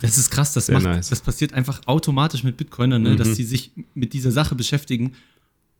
Das 0.00 0.18
ist 0.18 0.30
krass, 0.30 0.52
das, 0.52 0.70
macht, 0.70 0.84
nice. 0.84 1.08
das 1.08 1.20
passiert 1.20 1.52
einfach 1.52 1.80
automatisch 1.86 2.44
mit 2.44 2.56
Bitcoinern, 2.56 3.02
ne? 3.02 3.10
mhm. 3.10 3.16
dass 3.16 3.36
sie 3.36 3.44
sich 3.44 3.72
mit 3.94 4.12
dieser 4.12 4.30
Sache 4.30 4.54
beschäftigen. 4.54 5.12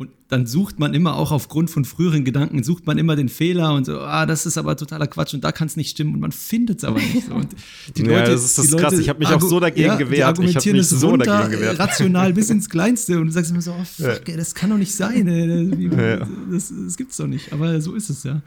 Und 0.01 0.09
dann 0.29 0.47
sucht 0.47 0.79
man 0.79 0.95
immer 0.95 1.17
auch 1.17 1.31
aufgrund 1.31 1.71
von 1.71 1.85
früheren 1.85 2.25
Gedanken, 2.25 2.63
sucht 2.63 2.87
man 2.87 2.97
immer 2.97 3.17
den 3.17 3.29
Fehler 3.29 3.75
und 3.75 3.85
so, 3.85 4.01
ah, 4.01 4.25
das 4.25 4.47
ist 4.47 4.57
aber 4.57 4.75
totaler 4.75 5.07
Quatsch 5.07 5.35
und 5.35 5.45
da 5.45 5.53
kann 5.53 5.69
es 5.69 5.77
nicht 5.77 5.91
stimmen 5.91 6.15
und 6.15 6.21
man 6.21 6.33
findet 6.33 6.79
es 6.79 6.85
aber 6.85 6.99
nicht. 6.99 7.11
So. 7.29 7.35
Und 7.35 7.55
die 7.97 8.03
Leute, 8.03 8.15
ja, 8.15 8.25
das 8.25 8.45
ist 8.45 8.57
das 8.57 8.77
krass, 8.79 8.95
ich 8.95 9.11
habe 9.11 9.19
mich 9.19 9.29
auch 9.29 9.43
so 9.43 9.61
dagegen 9.61 9.89
ja, 9.89 9.97
gewehrt. 9.97 10.17
Die 10.17 10.25
argumentieren 10.25 10.77
ich 10.77 10.83
es 10.83 10.89
so 10.91 11.11
runter, 11.11 11.27
dagegen 11.27 11.61
gewehrt. 11.61 11.79
rational 11.79 12.33
bis 12.33 12.49
ins 12.49 12.71
Kleinste 12.71 13.21
und 13.21 13.27
du 13.27 13.33
sagst 13.33 13.51
immer 13.51 13.61
so, 13.61 13.73
oh, 13.73 13.85
fuck, 13.85 14.07
ja. 14.07 14.33
ey, 14.33 14.37
das 14.39 14.55
kann 14.55 14.71
doch 14.71 14.79
nicht 14.79 14.95
sein, 14.95 15.29
ey, 15.29 15.91
das, 15.91 16.29
das, 16.51 16.73
das 16.87 16.97
gibt's 16.97 17.19
doch 17.19 17.27
nicht. 17.27 17.53
Aber 17.53 17.79
so 17.83 17.95
ist 17.95 18.09
es 18.09 18.23
ja. 18.23 18.41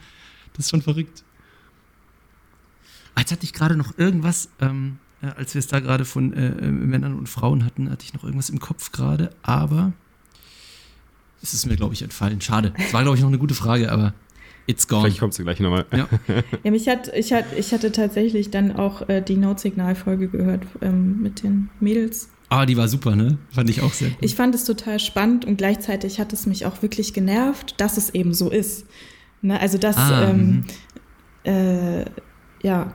Das 0.54 0.66
ist 0.66 0.72
schon 0.72 0.82
verrückt. 0.82 1.24
Jetzt 3.16 3.32
hatte 3.32 3.44
ich 3.44 3.54
gerade 3.54 3.76
noch 3.76 3.98
irgendwas, 4.00 4.50
ähm, 4.60 4.98
äh, 5.24 5.28
als 5.38 5.54
wir 5.54 5.60
es 5.60 5.68
da 5.68 5.80
gerade 5.80 6.06
von 6.06 6.34
äh, 6.34 6.48
äh, 6.48 6.72
Männern 6.72 7.16
und 7.16 7.30
Frauen 7.30 7.66
hatten, 7.66 7.90
hatte 7.90 8.04
ich 8.06 8.14
noch 8.14 8.24
irgendwas 8.24 8.50
im 8.50 8.60
Kopf 8.60 8.92
gerade, 8.92 9.32
aber 9.42 9.94
es 11.42 11.54
ist 11.54 11.66
mir, 11.66 11.76
glaube 11.76 11.94
ich, 11.94 12.02
entfallen. 12.02 12.42
Schade. 12.42 12.74
Es 12.78 12.94
war, 12.94 13.02
glaube 13.02 13.18
ich, 13.18 13.22
noch 13.22 13.30
eine 13.30 13.38
gute 13.38 13.54
Frage, 13.54 13.92
aber 13.92 14.14
it's 14.68 14.88
gone. 14.88 15.04
Vielleicht 15.04 15.20
kommt 15.20 15.34
sie 15.34 15.44
gleich 15.44 15.60
nochmal. 15.60 15.86
Ja. 15.92 16.08
ja, 16.64 16.72
mich 16.72 16.88
hat, 16.88 17.12
ich, 17.14 17.34
hat, 17.34 17.46
ich 17.58 17.74
hatte 17.74 17.92
tatsächlich 17.92 18.50
dann 18.52 18.76
auch 18.76 19.08
äh, 19.10 19.22
die 19.22 19.36
Notsignal-Folge 19.36 20.30
gehört 20.30 20.64
ähm, 20.82 21.22
mit 21.22 21.44
den 21.44 21.70
Mädels. 21.80 22.30
Ah, 22.50 22.66
die 22.66 22.78
war 22.78 22.88
super, 22.88 23.16
ne? 23.16 23.38
Fand 23.52 23.70
ich 23.70 23.82
auch 23.82 23.94
sehr 23.94 24.10
gut. 24.10 24.20
Ich 24.22 24.36
fand 24.36 24.54
es 24.56 24.64
total 24.64 25.00
spannend 25.00 25.44
und 25.44 25.58
gleichzeitig 25.58 26.20
hat 26.20 26.34
es 26.34 26.46
mich 26.46 26.66
auch 26.66 26.82
wirklich 26.82 27.14
genervt, 27.14 27.76
dass 27.80 27.98
es 27.98 28.12
eben 28.12 28.34
so 28.34 28.50
ist. 28.50 28.86
Ne? 29.42 29.60
Also, 29.60 29.78
dass, 29.78 29.98
ah, 29.98 30.30
ähm, 30.30 30.66
mhm. 31.46 31.52
äh, 31.52 32.06
ja, 32.62 32.94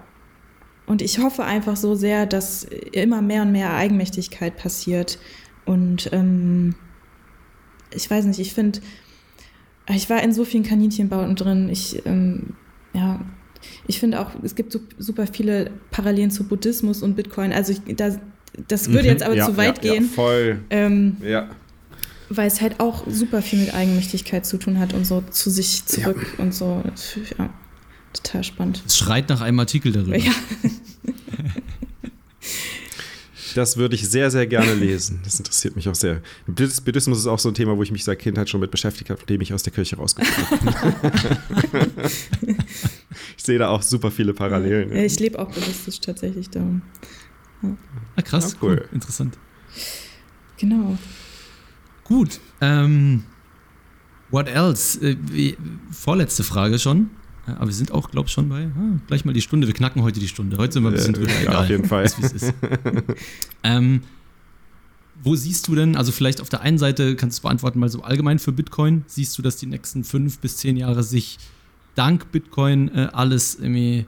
und 0.89 1.03
ich 1.03 1.18
hoffe 1.18 1.45
einfach 1.45 1.76
so 1.76 1.95
sehr, 1.95 2.24
dass 2.24 2.64
immer 2.64 3.20
mehr 3.20 3.43
und 3.43 3.53
mehr 3.53 3.74
Eigenmächtigkeit 3.74 4.57
passiert. 4.57 5.18
Und 5.66 6.09
ähm, 6.12 6.74
ich 7.95 8.11
weiß 8.11 8.24
nicht, 8.24 8.41
ich 8.41 8.55
finde, 8.55 8.80
ich 9.91 10.09
war 10.09 10.22
in 10.22 10.32
so 10.32 10.47
vielen 10.47 10.64
Kaninchenbauten 10.64 11.36
drin. 11.36 11.68
Ich, 11.68 12.05
ähm, 12.07 12.55
ja, 12.95 13.20
ich 13.86 14.01
finde 14.01 14.18
auch, 14.20 14.30
es 14.43 14.55
gibt 14.55 14.78
super 14.99 15.26
viele 15.26 15.70
Parallelen 15.91 16.30
zu 16.30 16.45
Buddhismus 16.45 17.03
und 17.03 17.16
Bitcoin. 17.16 17.53
Also 17.53 17.72
ich, 17.72 17.97
da, 17.97 18.16
das 18.66 18.89
würde 18.89 19.05
mhm. 19.05 19.11
jetzt 19.11 19.22
aber 19.22 19.36
ja, 19.36 19.45
zu 19.45 19.59
weit 19.59 19.84
ja, 19.84 19.93
gehen. 19.93 20.05
Ja, 20.05 20.11
voll. 20.14 20.61
Ähm, 20.70 21.18
ja. 21.22 21.51
Weil 22.30 22.47
es 22.47 22.62
halt 22.62 22.80
auch 22.80 23.07
super 23.07 23.43
viel 23.43 23.59
mit 23.59 23.74
Eigenmächtigkeit 23.74 24.47
zu 24.47 24.57
tun 24.57 24.78
hat 24.78 24.95
und 24.95 25.07
so 25.07 25.22
zu 25.30 25.51
sich 25.51 25.84
zurück 25.84 26.34
und 26.39 26.55
so. 26.55 26.82
Ja. 27.39 27.51
Total 28.13 28.45
spannend. 28.45 28.83
Es 28.87 28.99
schreit 28.99 29.29
nach 29.29 29.41
einem 29.41 29.61
Artikel 29.61 29.93
darüber. 29.93 30.17
Ja. 30.17 30.33
Das 33.55 33.77
würde 33.77 33.97
ich 33.97 34.09
sehr, 34.09 34.31
sehr 34.31 34.47
gerne 34.47 34.73
lesen. 34.75 35.21
Das 35.25 35.39
interessiert 35.39 35.75
mich 35.75 35.89
auch 35.89 35.95
sehr. 35.97 36.23
Buddhismus 36.47 37.19
ist 37.19 37.27
auch 37.27 37.41
so 37.41 37.49
ein 37.49 37.55
Thema, 37.55 37.77
wo 37.77 37.83
ich 37.83 37.91
mich 37.91 38.05
seit 38.05 38.21
Kindheit 38.21 38.49
schon 38.49 38.61
mit 38.61 38.71
beschäftigt 38.71 39.11
habe, 39.11 39.21
nachdem 39.21 39.41
ich 39.41 39.53
aus 39.53 39.65
der 39.65 39.73
Kirche 39.73 39.97
rausgekommen 39.97 40.75
bin. 41.73 41.87
ich 43.37 43.43
sehe 43.43 43.59
da 43.59 43.71
auch 43.71 43.83
super 43.83 44.13
viele 44.13 44.33
Parallelen. 44.33 44.95
Ja, 44.95 45.03
ich 45.03 45.19
lebe 45.19 45.41
auch 45.41 45.51
buddhistisch 45.51 45.99
tatsächlich 45.99 46.51
da. 46.51 46.61
Ja. 47.63 47.77
Ah, 48.15 48.23
krass, 48.23 48.53
ja, 48.53 48.59
cool. 48.63 48.77
cool. 48.83 48.89
Interessant. 48.93 49.37
Genau. 50.59 50.97
Gut. 52.05 52.39
Ähm, 52.61 53.25
what 54.31 54.49
else? 54.49 55.01
Äh, 55.01 55.17
wie, 55.33 55.57
vorletzte 55.91 56.45
Frage 56.45 56.79
schon. 56.79 57.11
Ja, 57.49 57.57
aber 57.57 57.66
wir 57.66 57.74
sind 57.74 57.92
auch, 57.92 58.11
glaube 58.11 58.26
ich, 58.26 58.32
schon 58.32 58.49
bei 58.49 58.66
ah, 58.66 59.01
gleich 59.07 59.24
mal 59.24 59.32
die 59.32 59.40
Stunde. 59.40 59.66
Wir 59.66 59.74
knacken 59.74 60.03
heute 60.03 60.20
die 60.20 60.28
Stunde. 60.28 60.59
Heute 60.59 60.74
sind 60.74 60.82
wir 60.82 60.90
ein 60.90 60.94
bisschen 60.94 61.14
drüber. 61.14 61.32
Ja, 61.32 61.40
egal. 61.40 61.57
Auf 61.57 61.68
jeden 61.70 61.84
Fall. 61.84 62.05
Ist, 62.05 62.18
ist. 62.18 62.55
ähm, 63.62 64.03
wo 65.22 65.34
siehst 65.34 65.66
du 65.66 65.74
denn, 65.74 65.96
also 65.96 66.12
vielleicht 66.12 66.40
auf 66.40 66.49
der 66.49 66.61
einen 66.61 66.78
Seite 66.78 67.16
kannst 67.16 67.38
du 67.38 67.42
beantworten, 67.42 67.78
mal 67.78 67.88
so 67.88 68.03
allgemein 68.03 68.38
für 68.38 68.53
Bitcoin, 68.53 69.05
siehst 69.07 69.36
du, 69.38 69.42
dass 69.42 69.57
die 69.57 69.66
nächsten 69.66 70.05
fünf 70.05 70.38
bis 70.38 70.59
zehn 70.59 70.76
Jahre 70.76 71.03
sich 71.03 71.38
dank 71.94 72.30
Bitcoin 72.30 72.88
äh, 72.94 73.09
alles 73.12 73.57
irgendwie 73.57 74.07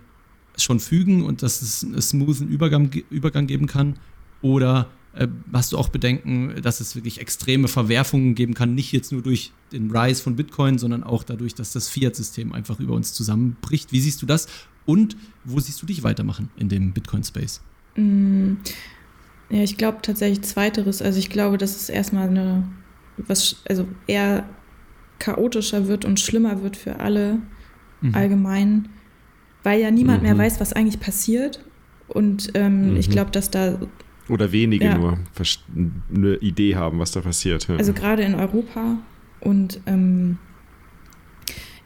schon 0.57 0.79
fügen 0.79 1.25
und 1.25 1.43
dass 1.43 1.63
es 1.63 1.83
einen 1.83 2.01
smoothen 2.01 2.49
Übergang, 2.49 2.91
Übergang 3.09 3.47
geben 3.47 3.67
kann? 3.67 3.97
Oder 4.43 4.83
äh, 4.83 5.00
hast 5.53 5.73
du 5.73 5.79
auch 5.79 5.89
Bedenken, 5.89 6.63
dass 6.63 6.81
es 6.81 6.95
wirklich 6.95 7.21
extreme 7.21 7.69
Verwerfungen 7.69 8.35
geben 8.35 8.55
kann, 8.55 8.75
nicht 8.75 8.93
jetzt 8.93 9.11
nur 9.11 9.23
durch 9.23 9.53
den 9.73 9.91
Rise 9.91 10.23
von 10.23 10.37
Bitcoin, 10.37 10.79
sondern 10.79 11.03
auch 11.03 11.25
dadurch, 11.25 11.55
dass 11.55 11.73
das 11.73 11.89
Fiat-System 11.89 12.53
einfach 12.53 12.79
über 12.79 12.95
uns 12.95 13.13
zusammenbricht. 13.13 13.93
Wie 13.93 14.01
siehst 14.01 14.23
du 14.23 14.27
das? 14.27 14.47
Und 14.87 15.17
wo 15.45 15.59
siehst 15.59 15.83
du 15.83 15.87
dich 15.87 16.03
weitermachen 16.05 16.51
in 16.57 16.69
dem 16.69 16.93
Bitcoin-Space? 16.93 17.61
Mm, 17.97 18.55
ja, 19.51 19.63
ich 19.63 19.77
glaube 19.77 19.99
tatsächlich 20.03 20.43
zweiteres. 20.43 21.03
Also 21.03 21.19
ich 21.19 21.29
glaube, 21.29 21.59
dass 21.59 21.75
es 21.75 21.89
erstmal 21.89 22.29
eine, 22.29 22.69
was, 23.17 23.57
also 23.69 23.89
eher 24.07 24.49
chaotischer 25.19 25.89
wird 25.89 26.05
und 26.05 26.21
schlimmer 26.21 26.63
wird 26.63 26.77
für 26.77 27.01
alle 27.01 27.41
mhm. 28.01 28.15
allgemein, 28.15 28.89
weil 29.65 29.81
ja 29.81 29.91
niemand 29.91 30.23
mhm. 30.23 30.29
mehr 30.29 30.39
weiß, 30.39 30.61
was 30.61 30.73
eigentlich 30.73 31.01
passiert. 31.01 31.65
Und 32.07 32.53
ähm, 32.55 32.93
mhm. 32.93 32.97
ich 32.97 33.11
glaube, 33.11 33.33
dass 33.33 33.51
da 33.51 33.79
oder 34.31 34.53
wenige 34.53 34.87
ja. 34.87 34.99
nur 34.99 35.19
eine 36.15 36.37
Idee 36.37 36.77
haben, 36.77 36.99
was 36.99 37.13
da 37.13 37.21
passiert. 37.21 37.69
Ja. 37.69 37.77
Also 37.77 37.93
gerade 37.93 38.23
in 38.23 38.35
Europa 38.35 38.99
und 39.41 39.81
ähm, 39.87 40.39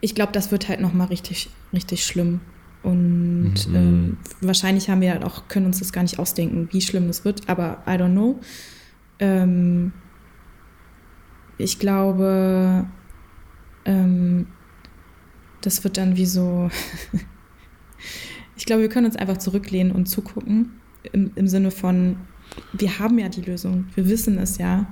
ich 0.01 0.14
glaube, 0.14 0.32
das 0.32 0.53
wird 0.53 0.68
halt 0.68 0.80
nochmal 0.80 1.07
richtig, 1.07 1.49
richtig 1.72 2.05
schlimm. 2.05 2.40
Und 2.82 3.66
mhm. 3.66 3.74
ähm, 3.74 4.16
wahrscheinlich 4.42 4.90
haben 4.90 5.01
wir 5.01 5.11
halt 5.11 5.24
auch, 5.24 5.49
können 5.49 5.64
uns 5.66 5.78
das 5.78 5.92
gar 5.92 6.03
nicht 6.03 6.18
ausdenken, 6.18 6.68
wie 6.70 6.82
schlimm 6.82 7.07
das 7.07 7.24
wird, 7.24 7.49
aber 7.49 7.82
I 7.86 7.92
don't 7.92 8.12
know. 8.12 8.38
Ähm, 9.18 9.92
ich 11.57 11.78
glaube, 11.78 12.86
ähm, 13.86 14.49
das 15.62 15.82
wird 15.84 15.97
dann 15.97 16.16
wie 16.16 16.26
so. 16.26 16.68
ich 18.57 18.66
glaube, 18.66 18.82
wir 18.82 18.90
können 18.90 19.07
uns 19.07 19.16
einfach 19.16 19.38
zurücklehnen 19.38 19.92
und 19.92 20.07
zugucken. 20.07 20.72
Im, 21.12 21.32
im 21.34 21.49
Sinne 21.49 21.70
von, 21.70 22.16
wir 22.72 22.98
haben 22.98 23.18
ja 23.18 23.28
die 23.28 23.42
Lösung, 23.42 23.86
wir 23.94 24.09
wissen 24.09 24.38
es 24.38 24.59
ja. 24.59 24.86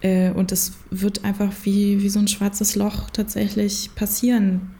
Äh, 0.00 0.30
und 0.30 0.52
es 0.52 0.72
wird 0.90 1.24
einfach 1.24 1.52
wie, 1.64 2.02
wie 2.02 2.08
so 2.08 2.18
ein 2.18 2.28
schwarzes 2.28 2.76
Loch 2.76 3.10
tatsächlich 3.10 3.90
passieren. 3.94 4.70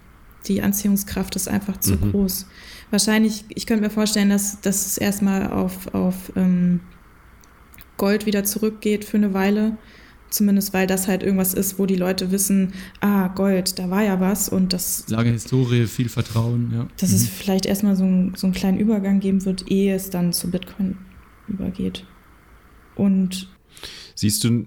Die 0.47 0.63
Anziehungskraft 0.63 1.35
ist 1.37 1.49
einfach 1.49 1.79
zu 1.79 1.95
mhm. 1.95 2.13
groß. 2.13 2.47
Wahrscheinlich, 2.91 3.45
ich 3.49 3.67
könnte 3.67 3.83
mir 3.83 3.91
vorstellen, 3.91 4.31
dass, 4.31 4.61
dass 4.61 4.87
es 4.87 4.99
erstmal 4.99 5.51
auf, 5.51 5.93
auf 5.93 6.33
ähm, 6.37 6.81
Gold 7.97 8.27
wieder 8.27 8.45
zurückgeht 8.45 9.05
für 9.05 9.17
eine 9.17 9.35
Weile. 9.35 9.77
Zumindest 10.31 10.75
weil 10.75 10.87
das 10.87 11.09
halt 11.09 11.23
irgendwas 11.23 11.55
ist, 11.55 11.79
wo 11.79 11.87
die 11.87 11.97
Leute 11.97 12.31
wissen, 12.31 12.75
ah, 13.01 13.29
Gold, 13.29 13.79
da 13.79 13.89
war 13.89 14.03
ja 14.03 14.21
was 14.21 14.51
und 14.51 14.75
das. 14.75 15.09
Lange 15.09 15.31
Historie, 15.31 15.87
viel 15.87 16.11
Vertrauen, 16.11 16.71
ja. 16.73 16.87
Dass 16.99 17.11
mhm. 17.11 17.17
es 17.17 17.29
vielleicht 17.29 17.65
erstmal 17.65 17.97
so, 17.97 18.05
ein, 18.05 18.35
so 18.37 18.47
einen 18.47 18.55
kleinen 18.55 18.79
Übergang 18.79 19.21
geben 19.21 19.45
wird, 19.47 19.71
ehe 19.71 19.95
es 19.95 20.11
dann 20.11 20.35
zu 20.35 20.51
Bitcoin 20.51 20.99
übergeht. 21.49 22.05
Und 22.99 23.49
siehst 24.15 24.45
du, 24.45 24.67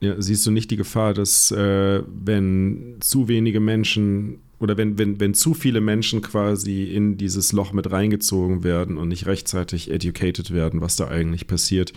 ja, 0.00 0.20
siehst 0.20 0.46
du 0.46 0.50
nicht 0.50 0.70
die 0.70 0.76
Gefahr, 0.76 1.12
dass 1.12 1.50
äh, 1.50 2.02
wenn 2.06 2.96
zu 3.00 3.28
wenige 3.28 3.60
Menschen 3.60 4.38
oder 4.62 4.76
wenn, 4.76 4.96
wenn, 4.96 5.18
wenn 5.18 5.34
zu 5.34 5.54
viele 5.54 5.80
Menschen 5.80 6.22
quasi 6.22 6.84
in 6.84 7.16
dieses 7.16 7.52
Loch 7.52 7.72
mit 7.72 7.90
reingezogen 7.90 8.62
werden 8.62 8.96
und 8.96 9.08
nicht 9.08 9.26
rechtzeitig 9.26 9.90
educated 9.90 10.52
werden, 10.52 10.80
was 10.80 10.94
da 10.94 11.08
eigentlich 11.08 11.48
passiert, 11.48 11.92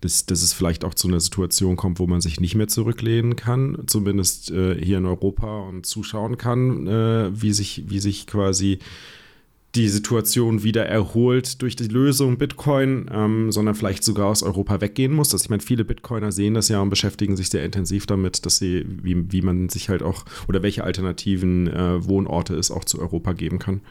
dass, 0.00 0.24
dass 0.24 0.42
es 0.42 0.54
vielleicht 0.54 0.84
auch 0.84 0.94
zu 0.94 1.08
einer 1.08 1.20
Situation 1.20 1.76
kommt, 1.76 1.98
wo 1.98 2.06
man 2.06 2.22
sich 2.22 2.40
nicht 2.40 2.54
mehr 2.54 2.68
zurücklehnen 2.68 3.36
kann, 3.36 3.84
zumindest 3.86 4.50
äh, 4.50 4.82
hier 4.82 4.96
in 4.96 5.04
Europa 5.04 5.60
und 5.60 5.84
zuschauen 5.84 6.38
kann, 6.38 6.86
äh, 6.86 7.30
wie, 7.34 7.52
sich, 7.52 7.84
wie 7.88 8.00
sich 8.00 8.26
quasi 8.26 8.78
die 9.76 9.88
Situation 9.88 10.62
wieder 10.62 10.86
erholt 10.86 11.60
durch 11.60 11.76
die 11.76 11.88
Lösung 11.88 12.38
Bitcoin, 12.38 13.10
ähm, 13.12 13.52
sondern 13.52 13.74
vielleicht 13.74 14.02
sogar 14.02 14.26
aus 14.28 14.42
Europa 14.42 14.80
weggehen 14.80 15.12
muss. 15.12 15.32
Also 15.32 15.44
ich 15.44 15.50
meine, 15.50 15.62
viele 15.62 15.84
Bitcoiner 15.84 16.32
sehen 16.32 16.54
das 16.54 16.68
ja 16.68 16.80
und 16.80 16.90
beschäftigen 16.90 17.36
sich 17.36 17.50
sehr 17.50 17.64
intensiv 17.64 18.06
damit, 18.06 18.46
dass 18.46 18.58
sie, 18.58 18.86
wie, 19.02 19.30
wie 19.30 19.42
man 19.42 19.68
sich 19.68 19.88
halt 19.90 20.02
auch 20.02 20.24
oder 20.48 20.62
welche 20.62 20.82
alternativen 20.82 21.66
äh, 21.68 22.04
Wohnorte 22.04 22.54
es 22.54 22.70
auch 22.70 22.84
zu 22.84 23.00
Europa 23.00 23.34
geben 23.34 23.58
kann. 23.58 23.82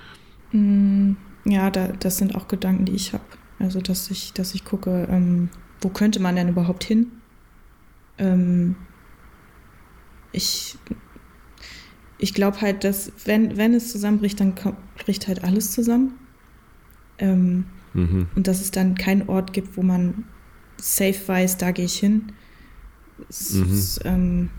Mm, 0.52 1.14
ja, 1.46 1.70
da, 1.70 1.90
das 1.90 2.18
sind 2.18 2.36
auch 2.36 2.48
Gedanken, 2.48 2.86
die 2.86 2.94
ich 2.94 3.14
habe. 3.14 3.24
Also, 3.60 3.80
dass 3.80 4.10
ich, 4.10 4.34
dass 4.34 4.56
ich 4.56 4.66
gucke, 4.66 5.08
ähm, 5.10 5.50
wo 5.82 5.90
könnte 5.90 6.20
man 6.20 6.36
denn 6.36 6.50
überhaupt 6.50 6.84
hin? 6.84 7.12
Ähm, 8.18 8.76
ich 10.32 10.78
ich 12.18 12.34
glaube 12.34 12.62
halt, 12.62 12.84
dass 12.84 13.12
wenn, 13.26 13.58
wenn 13.58 13.74
es 13.74 13.92
zusammenbricht, 13.92 14.40
dann 14.40 14.56
kommt, 14.56 14.78
bricht 14.96 15.28
halt 15.28 15.44
alles 15.44 15.72
zusammen. 15.72 16.14
Ähm, 17.18 17.66
mhm. 17.94 18.28
Und 18.36 18.48
dass 18.48 18.62
es 18.62 18.72
dann 18.72 18.96
keinen 18.96 19.28
Ort 19.28 19.54
gibt, 19.54 19.78
wo 19.78 19.82
man 19.82 20.26
safe 20.78 21.28
weiß, 21.28 21.58
da 21.58 21.72
gehe 21.72 21.86
ich 21.86 22.00
hin. 22.00 22.32
Es 23.30 23.54
mhm. 23.54 23.74
ist 23.74 24.02
ähm, 24.06 24.50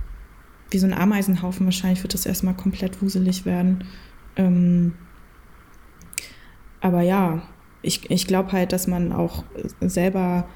wie 0.71 0.79
so 0.79 0.87
ein 0.87 0.95
Ameisenhaufen. 0.95 1.67
Wahrscheinlich 1.67 2.03
wird 2.03 2.15
das 2.15 2.27
erstmal 2.27 2.55
komplett 2.55 3.01
wuselig 3.03 3.47
werden. 3.47 3.85
Ähm, 4.37 4.93
aber 6.81 7.03
ja, 7.03 7.43
ich, 7.83 8.11
ich 8.11 8.27
glaube 8.27 8.53
halt, 8.53 8.73
dass 8.73 8.87
man 8.87 9.13
auch 9.13 9.45
selber 9.81 10.49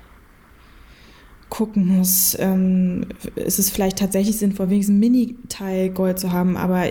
gucken 1.61 1.87
muss, 1.87 2.35
ähm, 2.41 3.05
ist 3.35 3.59
es 3.59 3.69
vielleicht 3.69 3.99
tatsächlich 3.99 4.39
sinnvoll, 4.39 4.71
wenigstens 4.71 4.97
ein 4.97 5.01
Mini-Teil 5.01 5.91
Gold 5.91 6.19
zu 6.19 6.33
haben, 6.33 6.57
aber 6.57 6.89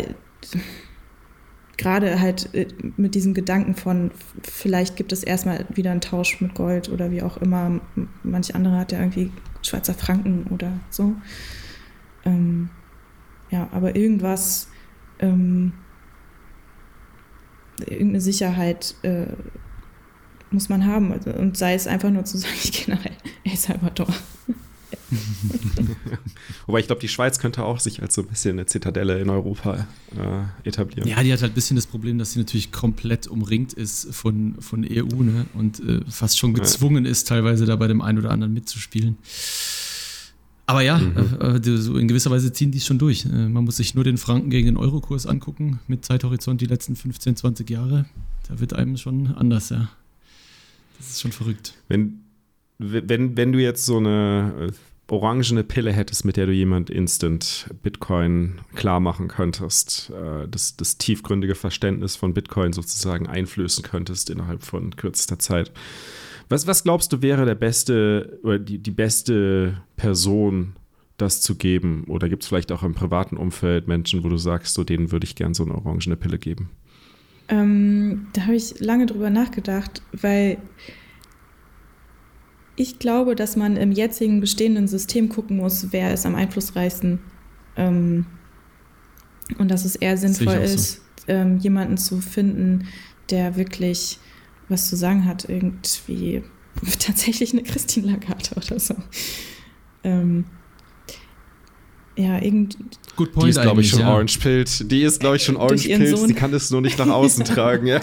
gerade 1.76 2.20
halt 2.20 2.53
äh, 2.53 2.67
mit 2.95 3.15
diesem 3.15 3.34
Gedanken 3.34 3.74
von, 3.74 4.11
vielleicht 4.43 4.95
gibt 4.95 5.11
es 5.11 5.24
erstmal 5.24 5.65
wieder 5.74 5.89
einen 5.89 6.01
Tausch 6.01 6.39
mit 6.39 6.53
Gold 6.53 6.88
oder 6.89 7.09
wie 7.09 7.24
auch 7.24 7.38
immer. 7.38 7.82
Manch 8.22 8.53
andere 8.53 8.78
hat 8.78 8.91
ja 8.91 8.99
irgendwie 8.99 9.32
Schweizer 9.63 9.95
Franken 9.95 10.45
oder 10.51 10.74
so. 10.91 11.15
Ähm, 12.24 12.70
ja, 13.49 13.70
aber 13.72 13.95
irgendwas, 13.95 14.70
ähm, 15.17 15.74
irgendeine 17.80 18.22
Sicherheit, 18.22 18.93
äh, 19.01 19.26
muss 20.51 20.70
man 20.70 20.86
haben. 20.86 21.11
Also, 21.11 21.32
und 21.32 21.57
sei 21.57 21.74
es 21.74 21.88
einfach 21.88 22.11
nur 22.11 22.26
zu 22.26 22.38
sagen, 22.38 22.53
ich 22.63 22.72
gehe 22.72 22.93
nach 22.93 23.03
El 23.50 23.58
Salvador. 23.58 24.08
Wobei 26.66 26.80
ich 26.80 26.88
glaube, 26.88 27.02
die 27.02 27.08
Schweiz 27.08 27.39
könnte 27.39 27.64
auch 27.64 27.80
sich 27.80 28.02
als 28.02 28.16
so 28.16 28.22
ein 28.22 28.28
bisschen 28.28 28.54
eine 28.54 28.66
Zitadelle 28.66 29.20
in 29.20 29.30
Europa 29.30 29.88
äh, 30.16 30.68
etablieren. 30.68 31.08
Ja, 31.08 31.22
die 31.24 31.32
hat 31.34 31.41
halt 31.41 31.52
ein 31.52 31.56
bisschen 31.56 31.76
das 31.76 31.88
Problem, 31.88 32.18
dass 32.18 32.34
sie 32.34 32.39
natürlich 32.39 32.72
komplett 32.72 33.28
umringt 33.28 33.74
ist 33.74 34.14
von, 34.14 34.56
von 34.60 34.86
EU 34.89 35.24
ne? 35.24 35.45
und 35.54 35.80
äh, 35.80 36.02
fast 36.10 36.38
schon 36.38 36.54
gezwungen 36.54 37.06
ja. 37.06 37.12
ist, 37.12 37.28
teilweise 37.28 37.66
da 37.66 37.76
bei 37.76 37.88
dem 37.88 38.02
einen 38.02 38.20
oder 38.20 38.32
anderen 38.32 38.54
mitzuspielen. 38.54 39.18
Aber 40.66 40.82
ja, 40.82 41.00
mhm. 41.00 41.38
äh, 41.41 41.58
äh 41.58 41.78
so 41.78 41.97
in 41.97 42.08
gewisser 42.08 42.30
Weise 42.30 42.54
ziehen 42.54 42.72
die 42.72 42.78
es 42.78 42.86
schon 42.86 43.00
durch. 43.00 43.26
Äh, 43.26 43.50
man 43.50 43.66
muss 43.66 43.78
sich 43.78 43.95
nur 43.95 44.04
den 44.04 44.18
Franken 44.18 44.52
gegen 44.52 44.68
den 44.68 44.78
Eurokurs 44.78 45.26
angucken, 45.26 45.80
mit 45.88 46.06
Zeithorizont 46.06 46.62
die 46.62 46.68
letzten 46.68 46.95
15, 46.95 47.36
20 47.36 47.70
Jahre. 47.70 48.06
Da 48.47 48.60
wird 48.60 48.74
einem 48.74 48.97
schon 48.97 49.34
anders, 49.36 49.70
ja. 49.70 49.89
Das 51.00 51.10
ist 51.10 51.22
schon 51.22 51.32
verrückt. 51.32 51.74
Wenn, 51.88 52.20
wenn, 52.80 53.38
wenn 53.38 53.51
du 53.51 53.59
jetzt 53.59 53.86
so 53.86 53.97
eine 53.97 54.69
äh, 54.69 55.11
orangene 55.11 55.63
Pille 55.63 55.91
hättest, 55.91 56.25
mit 56.25 56.38
der 56.38 56.45
du 56.45 56.53
jemand 56.53 56.89
instant 56.89 57.69
Bitcoin 57.84 58.59
klar 58.75 58.99
machen 58.99 59.27
könntest, 59.27 60.11
äh, 60.11 60.47
das, 60.47 60.77
das 60.77 60.97
tiefgründige 60.97 61.55
Verständnis 61.55 62.15
von 62.15 62.34
Bitcoin 62.34 62.73
sozusagen 62.73 63.27
einflößen 63.27 63.84
könntest 63.84 64.30
innerhalb 64.30 64.63
von 64.63 64.95
kürzester 64.95 65.39
Zeit. 65.39 65.71
Was, 66.47 66.65
was 66.65 66.84
glaubst 66.84 67.13
du 67.13 67.21
wäre 67.21 67.45
der 67.45 67.55
beste 67.55 68.39
oder 68.43 68.57
die, 68.57 68.80
die 68.80 68.91
beste 68.91 69.82
Person, 69.97 70.73
das 71.17 71.41
zu 71.41 71.55
geben? 71.55 72.05
Oder 72.07 72.30
gibt 72.30 72.43
es 72.43 72.49
vielleicht 72.49 72.71
auch 72.71 72.82
im 72.82 72.95
privaten 72.95 73.38
Umfeld 73.38 73.88
Menschen, 73.88 74.23
wo 74.23 74.30
du 74.30 74.38
sagst, 74.38 74.73
so 74.73 74.84
denen 74.84 75.11
würde 75.11 75.25
ich 75.25 75.36
gern 75.36 75.53
so 75.53 75.63
eine 75.63 75.75
orangene 75.75 76.15
Pille 76.15 76.39
geben? 76.39 76.69
Ähm, 77.49 78.27
da 78.34 78.43
habe 78.43 78.55
ich 78.55 78.80
lange 78.80 79.05
drüber 79.05 79.30
nachgedacht, 79.30 80.01
weil 80.13 80.57
ich 82.80 82.97
glaube, 82.97 83.36
dass 83.36 83.57
man 83.57 83.75
im 83.75 83.91
jetzigen 83.91 84.39
bestehenden 84.39 84.88
System 84.88 85.27
gucken 85.27 85.57
muss, 85.57 85.88
wer 85.91 86.13
ist 86.13 86.25
am 86.25 86.36
einflussreichsten. 86.36 87.19
Ähm, 87.75 88.25
und 89.57 89.69
dass 89.69 89.84
es 89.84 89.97
eher 89.97 90.15
sinnvoll 90.15 90.55
ist, 90.55 90.93
so. 90.93 91.01
ähm, 91.27 91.57
jemanden 91.57 91.97
zu 91.97 92.21
finden, 92.21 92.88
der 93.30 93.57
wirklich 93.57 94.17
was 94.69 94.88
zu 94.88 94.95
sagen 94.95 95.25
hat. 95.25 95.49
Irgendwie 95.49 96.41
tatsächlich 96.99 97.51
eine 97.51 97.63
Christine 97.63 98.13
Lagarde 98.13 98.51
oder 98.55 98.80
so. 98.80 98.95
Ähm, 100.05 100.45
ja, 102.20 102.41
irgend. 102.41 102.78
Good 103.15 103.32
point. 103.32 103.45
Die 103.45 103.49
ist, 103.49 103.61
glaube 103.61 103.82
ich, 103.82 103.89
schon 103.89 104.01
ja. 104.01 104.13
Orange 104.13 104.39
Pilled. 104.39 104.91
Die 104.91 105.03
ist, 105.03 105.20
glaube 105.20 105.38
ich, 105.38 105.43
schon 105.43 105.55
Orange 105.55 105.88
Pilled. 105.88 106.30
Die 106.30 106.34
kann 106.34 106.51
das 106.51 106.70
nur 106.70 106.82
nicht 106.82 106.99
nach 106.99 107.07
außen 107.07 107.45
tragen. 107.45 107.88
Ja. 107.88 108.01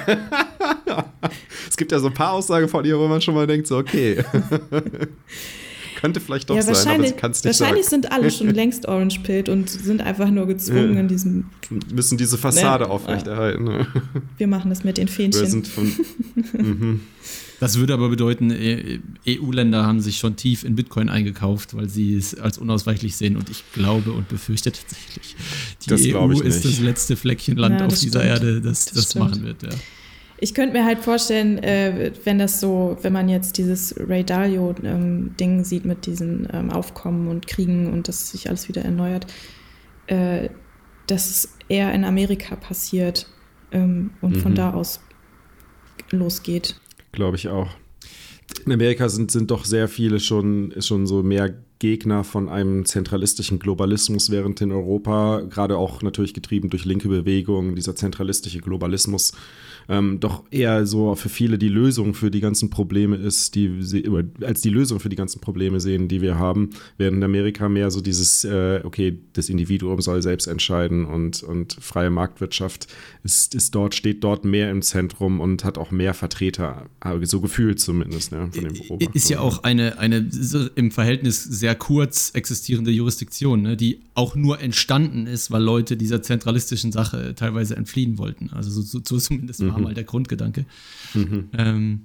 es 1.68 1.76
gibt 1.76 1.92
ja 1.92 1.98
so 1.98 2.06
ein 2.06 2.14
paar 2.14 2.32
Aussagen 2.32 2.68
von 2.68 2.84
ihr, 2.86 2.98
wo 2.98 3.06
man 3.08 3.20
schon 3.20 3.34
mal 3.34 3.46
denkt, 3.46 3.66
so, 3.66 3.76
okay. 3.76 4.24
Könnte 5.97 6.20
vielleicht 6.20 6.51
doch 6.51 6.57
ja, 6.57 6.62
sein, 6.62 7.01
aber 7.01 7.09
sie 7.09 7.14
kann 7.14 7.30
es 7.30 7.42
nicht 7.42 7.59
Wahrscheinlich 7.59 7.86
sagen. 7.86 8.03
sind 8.03 8.12
alle 8.12 8.30
schon 8.30 8.51
längst 8.51 8.86
Orange 8.86 9.20
Pilled 9.20 9.49
und 9.49 9.68
sind 9.70 10.03
einfach 10.03 10.30
nur 10.30 10.47
gezwungen 10.47 10.94
ja. 10.94 11.01
in 11.01 11.09
diesem. 11.09 11.47
Müssen 11.92 12.18
diese 12.18 12.36
Fassade 12.36 12.84
ja. 12.84 12.90
aufrechterhalten. 12.90 13.64
Ne? 13.64 13.86
Wir 14.38 14.47
machen 14.47 14.68
das 14.68 14.84
mit 14.84 14.99
den 14.99 15.09
Fähnchen. 15.09 15.42
Wir 15.42 15.49
sind 15.49 15.66
von. 15.66 15.92
mhm. 16.53 17.01
Das 17.59 17.78
würde 17.78 17.94
aber 17.94 18.11
bedeuten, 18.11 18.53
EU-Länder 19.26 19.86
haben 19.86 20.01
sich 20.01 20.18
schon 20.18 20.36
tief 20.36 20.62
in 20.62 20.76
Bitcoin 20.76 21.09
eingekauft, 21.09 21.74
weil 21.74 21.88
sie 21.88 22.14
es 22.14 22.38
als 22.38 22.59
unausweichlich 22.59 23.16
sehen. 23.16 23.36
Und 23.36 23.49
ich 23.49 23.64
glaube 23.72 24.12
und 24.12 24.28
befürchte 24.28 24.72
tatsächlich, 24.72 25.36
die 25.82 25.88
das 25.88 26.03
EU 26.05 26.40
ist 26.42 26.66
das 26.66 26.80
letzte 26.80 27.16
Fleckchen 27.16 27.57
Land 27.57 27.80
auf 27.80 27.99
dieser 27.99 28.20
stimmt. 28.20 28.24
Erde, 28.24 28.61
das 28.61 28.84
das, 28.84 28.94
das 28.94 29.14
machen 29.14 29.42
wird. 29.44 29.62
Ja. 29.62 29.70
Ich 30.39 30.55
könnte 30.55 30.76
mir 30.76 30.84
halt 30.84 30.99
vorstellen, 30.99 31.59
äh, 31.59 32.12
wenn 32.24 32.39
das 32.39 32.61
so, 32.61 32.99
wenn 33.01 33.12
man 33.12 33.28
jetzt 33.28 33.57
dieses 33.57 33.95
Ray 33.99 34.22
Dalio-Ding 34.22 35.34
ähm, 35.41 35.64
sieht 35.64 35.84
mit 35.87 36.07
diesen 36.07 36.47
ähm, 36.53 36.70
Aufkommen 36.70 37.28
und 37.28 37.47
Kriegen 37.47 37.93
und 37.93 38.09
dass 38.09 38.30
sich 38.30 38.49
alles 38.49 38.68
wieder 38.68 38.82
erneuert, 38.82 39.26
äh, 40.09 40.51
dass 41.07 41.30
es 41.30 41.57
eher 41.68 41.93
in 41.95 42.05
Amerika 42.05 42.57
passiert 42.57 43.28
ähm, 43.72 44.11
und 44.20 44.37
mhm. 44.37 44.41
von 44.41 44.55
da 44.55 44.72
aus 44.74 45.01
losgeht. 46.11 46.78
Glaube 47.12 47.37
ich 47.37 47.49
auch. 47.49 47.68
In 48.64 48.72
Amerika 48.72 49.09
sind, 49.09 49.30
sind 49.30 49.51
doch 49.51 49.64
sehr 49.64 49.89
viele 49.89 50.20
schon, 50.20 50.72
schon 50.80 51.07
so 51.07 51.22
mehr 51.22 51.55
Gegner 51.78 52.24
von 52.24 52.49
einem 52.49 52.84
zentralistischen 52.84 53.59
Globalismus, 53.59 54.30
während 54.30 54.61
in 54.61 54.72
Europa, 54.72 55.41
gerade 55.41 55.76
auch 55.76 56.03
natürlich 56.03 56.32
getrieben 56.32 56.70
durch 56.70 56.84
linke 56.84 57.09
Bewegungen, 57.09 57.74
dieser 57.74 57.97
zentralistische 57.97 58.61
Globalismus 58.61 59.32
ähm, 59.89 60.20
doch 60.20 60.45
eher 60.51 60.87
so 60.87 61.14
für 61.14 61.28
viele 61.28 61.59
die 61.59 61.68
Lösung 61.68 62.14
für 62.14 62.30
die 62.30 62.41
ganzen 62.41 62.70
Probleme 62.70 63.16
ist, 63.16 63.55
die 63.55 63.82
sie, 63.82 64.05
als 64.43 64.61
die 64.61 64.70
Lösung 64.70 65.01
für 65.01 65.09
die 65.09 65.16
ganzen 65.16 65.41
Probleme 65.41 65.80
sehen, 65.80 66.09
die 66.09 66.22
wir 66.22 66.39
haben, 66.39 66.70
während 66.99 67.18
in 67.18 67.24
Amerika 67.24 67.68
mehr 67.68 67.91
so 67.91 68.01
dieses, 68.01 68.45
äh, 68.45 68.80
okay, 68.84 69.18
das 69.32 69.49
Individuum 69.49 70.01
soll 70.01 70.22
selbst 70.22 70.47
entscheiden 70.47 71.05
und, 71.05 71.43
und 71.43 71.76
freie 71.80 72.11
Marktwirtschaft 72.11 72.89
ist, 73.22 73.55
ist 73.55 73.74
dort, 73.74 73.95
steht 73.95 74.24
dort 74.24 74.45
mehr 74.45 74.70
im 74.70 74.82
Zentrum 74.82 75.41
und 75.41 75.64
hat 75.64 75.78
auch 75.78 75.91
mehr 75.91 76.14
Vertreter, 76.14 76.87
so 77.22 77.41
gefühlt 77.41 77.80
zumindest, 77.80 78.32
ne, 78.32 78.51
von 78.53 78.99
den. 78.99 79.11
Ist 79.12 79.30
ja 79.30 79.41
auch 79.41 79.62
eine, 79.62 79.99
eine 79.99 80.28
im 80.74 80.91
Verhältnis 80.91 81.43
sehr 81.43 81.74
kurz 81.74 82.30
existierende 82.34 82.91
Jurisdiktion, 82.91 83.62
ne, 83.62 83.76
die 83.76 84.01
auch 84.14 84.34
nur 84.34 84.61
entstanden 84.61 85.26
ist, 85.26 85.51
weil 85.51 85.62
Leute 85.62 85.97
dieser 85.97 86.22
zentralistischen 86.22 86.93
Sache 86.93 87.34
teilweise 87.34 87.76
entfliehen 87.76 88.18
wollten. 88.18 88.51
Also 88.51 88.70
so, 88.70 88.82
so, 88.82 89.01
so 89.05 89.18
zumindest 89.18 89.62
mhm. 89.62 89.75
War 89.76 89.82
mal 89.82 89.94
der 89.94 90.04
Grundgedanke. 90.04 90.64
Mhm. 91.14 91.48
Ähm, 91.56 92.00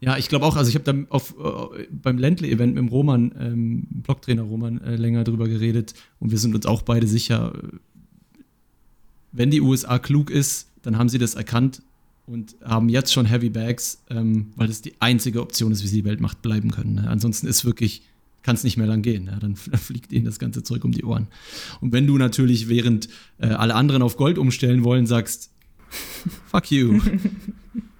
ja, 0.00 0.16
ich 0.16 0.28
glaube 0.28 0.46
auch, 0.46 0.56
also 0.56 0.68
ich 0.68 0.74
habe 0.74 0.84
dann 0.84 1.06
auf, 1.10 1.34
äh, 1.38 1.86
beim 1.90 2.18
Ländle-Event 2.18 2.74
mit 2.74 2.82
dem 2.82 2.88
Roman, 2.88 3.32
ähm, 3.38 3.86
Blocktrainer 4.02 4.42
Roman, 4.42 4.80
äh, 4.80 4.96
länger 4.96 5.22
drüber 5.24 5.48
geredet 5.48 5.94
und 6.18 6.32
wir 6.32 6.38
sind 6.38 6.54
uns 6.54 6.66
auch 6.66 6.82
beide 6.82 7.06
sicher, 7.06 7.52
wenn 9.30 9.50
die 9.50 9.60
USA 9.60 9.98
klug 9.98 10.30
ist, 10.30 10.68
dann 10.82 10.98
haben 10.98 11.08
sie 11.08 11.18
das 11.18 11.34
erkannt 11.34 11.82
und 12.26 12.56
haben 12.64 12.88
jetzt 12.88 13.12
schon 13.12 13.26
Heavy 13.26 13.48
Bags, 13.48 14.02
ähm, 14.10 14.52
weil 14.56 14.66
das 14.66 14.82
die 14.82 14.94
einzige 14.98 15.40
Option 15.40 15.70
ist, 15.70 15.82
wie 15.84 15.88
sie 15.88 16.02
die 16.02 16.04
Weltmacht 16.04 16.42
bleiben 16.42 16.72
können. 16.72 16.94
Ne? 16.94 17.08
Ansonsten 17.08 17.46
ist 17.46 17.64
wirklich 17.64 18.02
kann 18.42 18.56
es 18.56 18.64
nicht 18.64 18.76
mehr 18.76 18.86
lang 18.86 19.02
gehen. 19.02 19.26
Ja, 19.26 19.38
dann, 19.38 19.56
dann, 19.70 19.80
fliegt 19.80 20.12
ihnen 20.12 20.24
das 20.24 20.38
ganze 20.38 20.62
Zeug 20.62 20.84
um 20.84 20.92
die 20.92 21.04
Ohren. 21.04 21.28
Und 21.80 21.92
wenn 21.92 22.06
du 22.06 22.18
natürlich, 22.18 22.68
während 22.68 23.08
äh, 23.38 23.46
alle 23.46 23.74
anderen 23.74 24.02
auf 24.02 24.16
Gold 24.16 24.38
umstellen 24.38 24.84
wollen, 24.84 25.06
sagst, 25.06 25.51
fuck 26.50 26.70
you. 26.70 27.00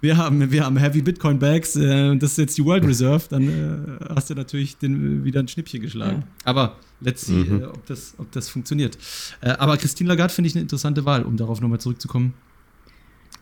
Wir 0.01 0.17
haben, 0.17 0.51
wir 0.51 0.65
haben 0.65 0.77
Heavy 0.77 1.01
Bitcoin 1.01 1.39
Bags, 1.39 1.75
äh, 1.75 2.15
das 2.17 2.31
ist 2.31 2.37
jetzt 2.37 2.57
die 2.57 2.65
World 2.65 2.85
Reserve, 2.85 3.23
dann 3.29 3.47
äh, 3.47 4.05
hast 4.13 4.29
du 4.29 4.35
natürlich 4.35 4.77
den, 4.77 5.23
wieder 5.23 5.39
ein 5.39 5.47
Schnippchen 5.47 5.81
geschlagen. 5.81 6.19
Ja. 6.19 6.27
Aber 6.43 6.75
let's 6.99 7.25
see, 7.25 7.33
mhm. 7.33 7.61
äh, 7.61 7.65
ob, 7.65 7.85
das, 7.85 8.13
ob 8.17 8.29
das 8.33 8.49
funktioniert. 8.49 8.97
Äh, 9.41 9.51
aber 9.51 9.77
Christine 9.77 10.09
Lagarde 10.09 10.33
finde 10.33 10.49
ich 10.49 10.55
eine 10.55 10.61
interessante 10.63 11.05
Wahl, 11.05 11.23
um 11.23 11.37
darauf 11.37 11.61
nochmal 11.61 11.79
zurückzukommen. 11.79 12.33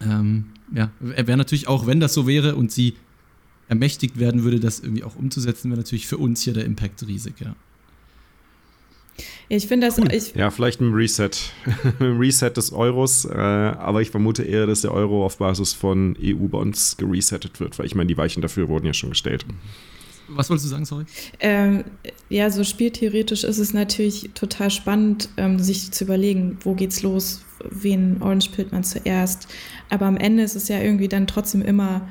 Ähm, 0.01 0.45
ja, 0.73 0.91
wäre 0.99 1.37
natürlich 1.37 1.67
auch, 1.67 1.87
wenn 1.87 1.99
das 1.99 2.13
so 2.13 2.27
wäre 2.27 2.55
und 2.55 2.71
sie 2.71 2.95
ermächtigt 3.67 4.19
werden 4.19 4.43
würde, 4.43 4.59
das 4.59 4.81
irgendwie 4.81 5.03
auch 5.03 5.15
umzusetzen, 5.15 5.71
wäre 5.71 5.79
natürlich 5.79 6.05
für 6.05 6.17
uns 6.17 6.41
hier 6.41 6.53
der 6.53 6.65
Impact 6.65 7.07
riesig, 7.07 7.39
ja. 7.39 7.55
Ich 9.49 9.67
finde 9.67 9.87
das. 9.87 9.97
Cool. 9.97 10.11
Ich 10.11 10.33
ja, 10.35 10.49
vielleicht 10.49 10.81
ein 10.81 10.93
Reset. 10.93 11.29
ein 11.99 12.17
Reset 12.17 12.51
des 12.51 12.71
Euros, 12.71 13.25
äh, 13.25 13.31
aber 13.35 14.01
ich 14.01 14.11
vermute 14.11 14.43
eher, 14.43 14.65
dass 14.65 14.81
der 14.81 14.93
Euro 14.93 15.25
auf 15.25 15.37
Basis 15.37 15.73
von 15.73 16.15
EU-Bonds 16.21 16.97
geresettet 16.97 17.59
wird, 17.59 17.77
weil 17.77 17.85
ich 17.85 17.95
meine, 17.95 18.07
die 18.07 18.17
Weichen 18.17 18.41
dafür 18.41 18.69
wurden 18.69 18.85
ja 18.85 18.93
schon 18.93 19.09
gestellt. 19.09 19.45
Was 20.33 20.49
wolltest 20.49 20.67
du 20.67 20.69
sagen, 20.69 20.85
sorry? 20.85 21.05
Ähm, 21.41 21.83
ja, 22.29 22.49
so 22.49 22.63
spieltheoretisch 22.63 23.43
ist 23.43 23.57
es 23.57 23.73
natürlich 23.73 24.29
total 24.33 24.71
spannend, 24.71 25.27
ähm, 25.35 25.59
sich 25.59 25.91
zu 25.91 26.05
überlegen, 26.05 26.57
wo 26.61 26.73
geht's 26.73 27.01
los, 27.01 27.43
wen 27.69 28.21
Orange 28.21 28.49
pillt 28.51 28.71
man 28.71 28.83
zuerst. 28.83 29.49
Aber 29.89 30.05
am 30.05 30.15
Ende 30.15 30.43
ist 30.43 30.55
es 30.55 30.69
ja 30.69 30.79
irgendwie 30.79 31.09
dann 31.09 31.27
trotzdem 31.27 31.61
immer 31.61 32.07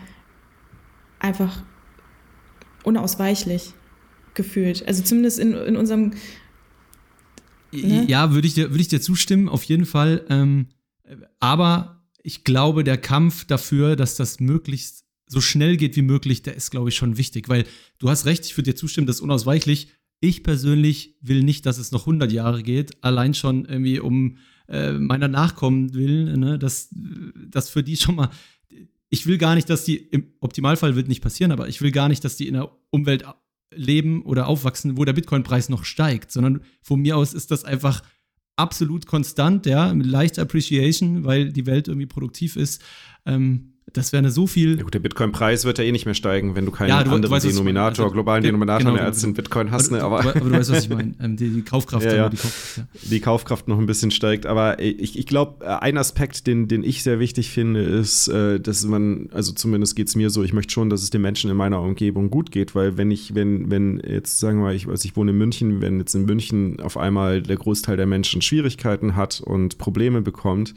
einfach 1.19 1.63
unausweichlich 2.85 3.73
gefühlt. 4.35 4.87
Also 4.87 5.03
zumindest 5.03 5.39
in, 5.39 5.55
in 5.55 5.77
unserem. 5.77 6.13
Ne? 7.73 8.07
Ja, 8.09 8.33
würde 8.33 8.47
ich, 8.47 8.55
dir, 8.55 8.71
würd 8.71 8.81
ich 8.81 8.89
dir 8.89 9.01
zustimmen, 9.01 9.49
auf 9.49 9.65
jeden 9.65 9.87
Fall. 9.87 10.25
Ähm, 10.29 10.69
aber 11.39 12.05
ich 12.23 12.45
glaube, 12.45 12.85
der 12.85 12.99
Kampf 12.99 13.45
dafür, 13.45 13.97
dass 13.97 14.17
das 14.17 14.41
möglichst 14.41 15.05
so 15.27 15.41
schnell 15.41 15.77
geht 15.77 15.97
wie 15.97 16.03
möglich, 16.03 16.43
der 16.43 16.57
ist, 16.57 16.71
glaube 16.71 16.89
ich, 16.89 16.97
schon 16.97 17.17
wichtig. 17.17 17.49
Weil 17.49 17.65
du 17.99 18.09
hast 18.09 18.27
recht, 18.27 18.45
ich 18.47 18.57
würde 18.57 18.73
dir 18.73 18.77
zustimmen, 18.77 19.07
das 19.07 19.17
ist 19.17 19.23
unausweichlich. 19.23 19.89
Ich 20.21 20.43
persönlich 20.43 21.17
will 21.21 21.43
nicht, 21.43 21.65
dass 21.67 21.79
es 21.79 21.93
noch 21.93 22.03
100 22.03 22.31
Jahre 22.31 22.63
geht, 22.63 23.03
allein 23.03 23.33
schon 23.33 23.65
irgendwie 23.65 24.01
um 24.01 24.37
äh, 24.69 24.93
meiner 24.93 25.29
Nachkommen 25.29 25.95
will, 25.95 26.37
ne, 26.37 26.59
dass 26.59 26.89
das 26.93 27.71
für 27.71 27.83
die 27.83 27.97
schon 27.97 28.17
mal 28.17 28.31
ich 29.11 29.27
will 29.27 29.39
gar 29.39 29.57
nicht, 29.57 29.69
dass 29.69 29.85
die, 29.85 29.97
im 29.97 30.33
Optimalfall 30.41 30.95
wird 30.97 31.09
nicht 31.09 31.21
passieren, 31.21 31.51
aber 31.53 31.69
ich 31.69 31.83
will 31.83 31.91
gar 31.91 32.09
nicht, 32.09 32.25
dass 32.25 32.37
die 32.37 32.47
in 32.47 32.57
einer 32.57 32.71
Umwelt 32.91 33.25
leben 33.73 34.23
oder 34.23 34.47
aufwachsen, 34.47 34.97
wo 34.97 35.05
der 35.05 35.13
Bitcoin-Preis 35.13 35.69
noch 35.69 35.85
steigt, 35.85 36.33
sondern 36.33 36.63
von 36.83 37.01
mir 37.01 37.17
aus 37.17 37.35
ist 37.35 37.51
das 37.51 37.65
einfach 37.65 38.03
absolut 38.57 39.07
konstant, 39.07 39.67
ja, 39.67 39.95
mit 39.95 40.07
leichter 40.07 40.43
Appreciation, 40.43 41.25
weil 41.25 41.53
die 41.53 41.67
Welt 41.67 41.89
irgendwie 41.89 42.07
produktiv 42.07 42.57
ist. 42.57 42.83
Ähm, 43.25 43.75
Das 43.93 44.13
wäre 44.13 44.19
eine 44.21 44.31
so 44.31 44.47
viel. 44.47 44.77
Ja 44.77 44.85
gut, 44.85 44.95
der 44.95 45.01
Bitcoin-Preis 45.01 45.65
wird 45.65 45.79
ja 45.79 45.85
eh 45.85 45.93
nicht 45.93 46.05
mehr 46.05 46.15
steigen, 46.15 46.55
wenn 46.55 46.65
du 46.65 46.71
keinen 46.71 46.91
ja, 46.91 46.99
du, 46.99 47.11
anderen 47.11 47.23
du 47.23 47.31
weißt, 47.31 47.47
Denominator, 47.47 48.05
also, 48.05 48.13
globalen 48.13 48.43
Denominator 48.43 48.85
genau, 48.85 48.95
mehr 48.95 49.05
als 49.05 49.21
den 49.21 49.35
Bitcoin 49.35 49.71
hast. 49.71 49.91
Ne? 49.91 50.03
Aber, 50.03 50.21
aber, 50.21 50.31
aber, 50.37 50.41
du 50.41 50.51
weißt, 50.51 50.71
was 50.71 50.85
ich 50.85 50.91
meine. 50.91 51.15
Ähm, 51.21 51.37
die, 51.37 51.51
die, 51.51 51.63
Kaufkraft, 51.63 52.07
ja, 52.07 52.15
ja. 52.15 52.29
Die, 52.29 52.37
Kaufkraft 52.37 52.77
ja. 52.77 52.85
die, 53.11 53.21
Kaufkraft, 53.21 53.69
noch 53.69 53.79
ein 53.79 53.87
bisschen 53.87 54.11
steigt. 54.11 54.47
Aber 54.47 54.81
ich, 54.81 55.19
ich 55.19 55.27
glaube, 55.27 55.65
äh, 55.65 55.69
ein 55.69 55.99
Aspekt, 55.99 56.47
den, 56.47 56.69
den 56.69 56.83
ich 56.83 57.03
sehr 57.03 57.19
wichtig 57.19 57.51
finde, 57.51 57.81
ist, 57.81 58.29
äh, 58.29 58.61
dass 58.61 58.85
man, 58.85 59.29
also 59.33 59.53
zumindest 59.53 59.97
geht 59.97 60.09
es 60.09 60.17
mir 60.17 60.31
so, 60.31 60.43
ich 60.43 60.53
möchte 60.53 60.73
schon, 60.73 60.91
dass 60.91 61.03
es 61.03 61.11
den 61.11 61.23
Menschen 61.23 61.51
in 61.51 61.57
meiner 61.57 61.81
Umgebung 61.81 62.31
gut 62.31 62.51
geht, 62.51 62.75
weil 62.75 62.97
wenn 62.97 63.11
ich, 63.11 63.35
wenn, 63.35 63.71
wenn 63.71 64.01
jetzt, 64.07 64.39
sagen 64.39 64.59
wir 64.59 64.65
mal, 64.65 64.75
ich, 64.75 64.89
also 64.89 65.07
ich 65.07 65.17
wohne 65.17 65.33
in 65.33 65.39
München, 65.39 65.81
wenn 65.81 65.99
jetzt 65.99 66.15
in 66.15 66.27
München 66.27 66.81
auf 66.81 66.97
einmal 66.97 67.43
der 67.43 67.57
Großteil 67.57 67.97
der 67.97 68.07
Menschen 68.07 68.43
Schwierigkeiten 68.43 69.17
hat 69.17 69.41
und 69.41 69.79
Probleme 69.79 70.23
bekommt, 70.23 70.75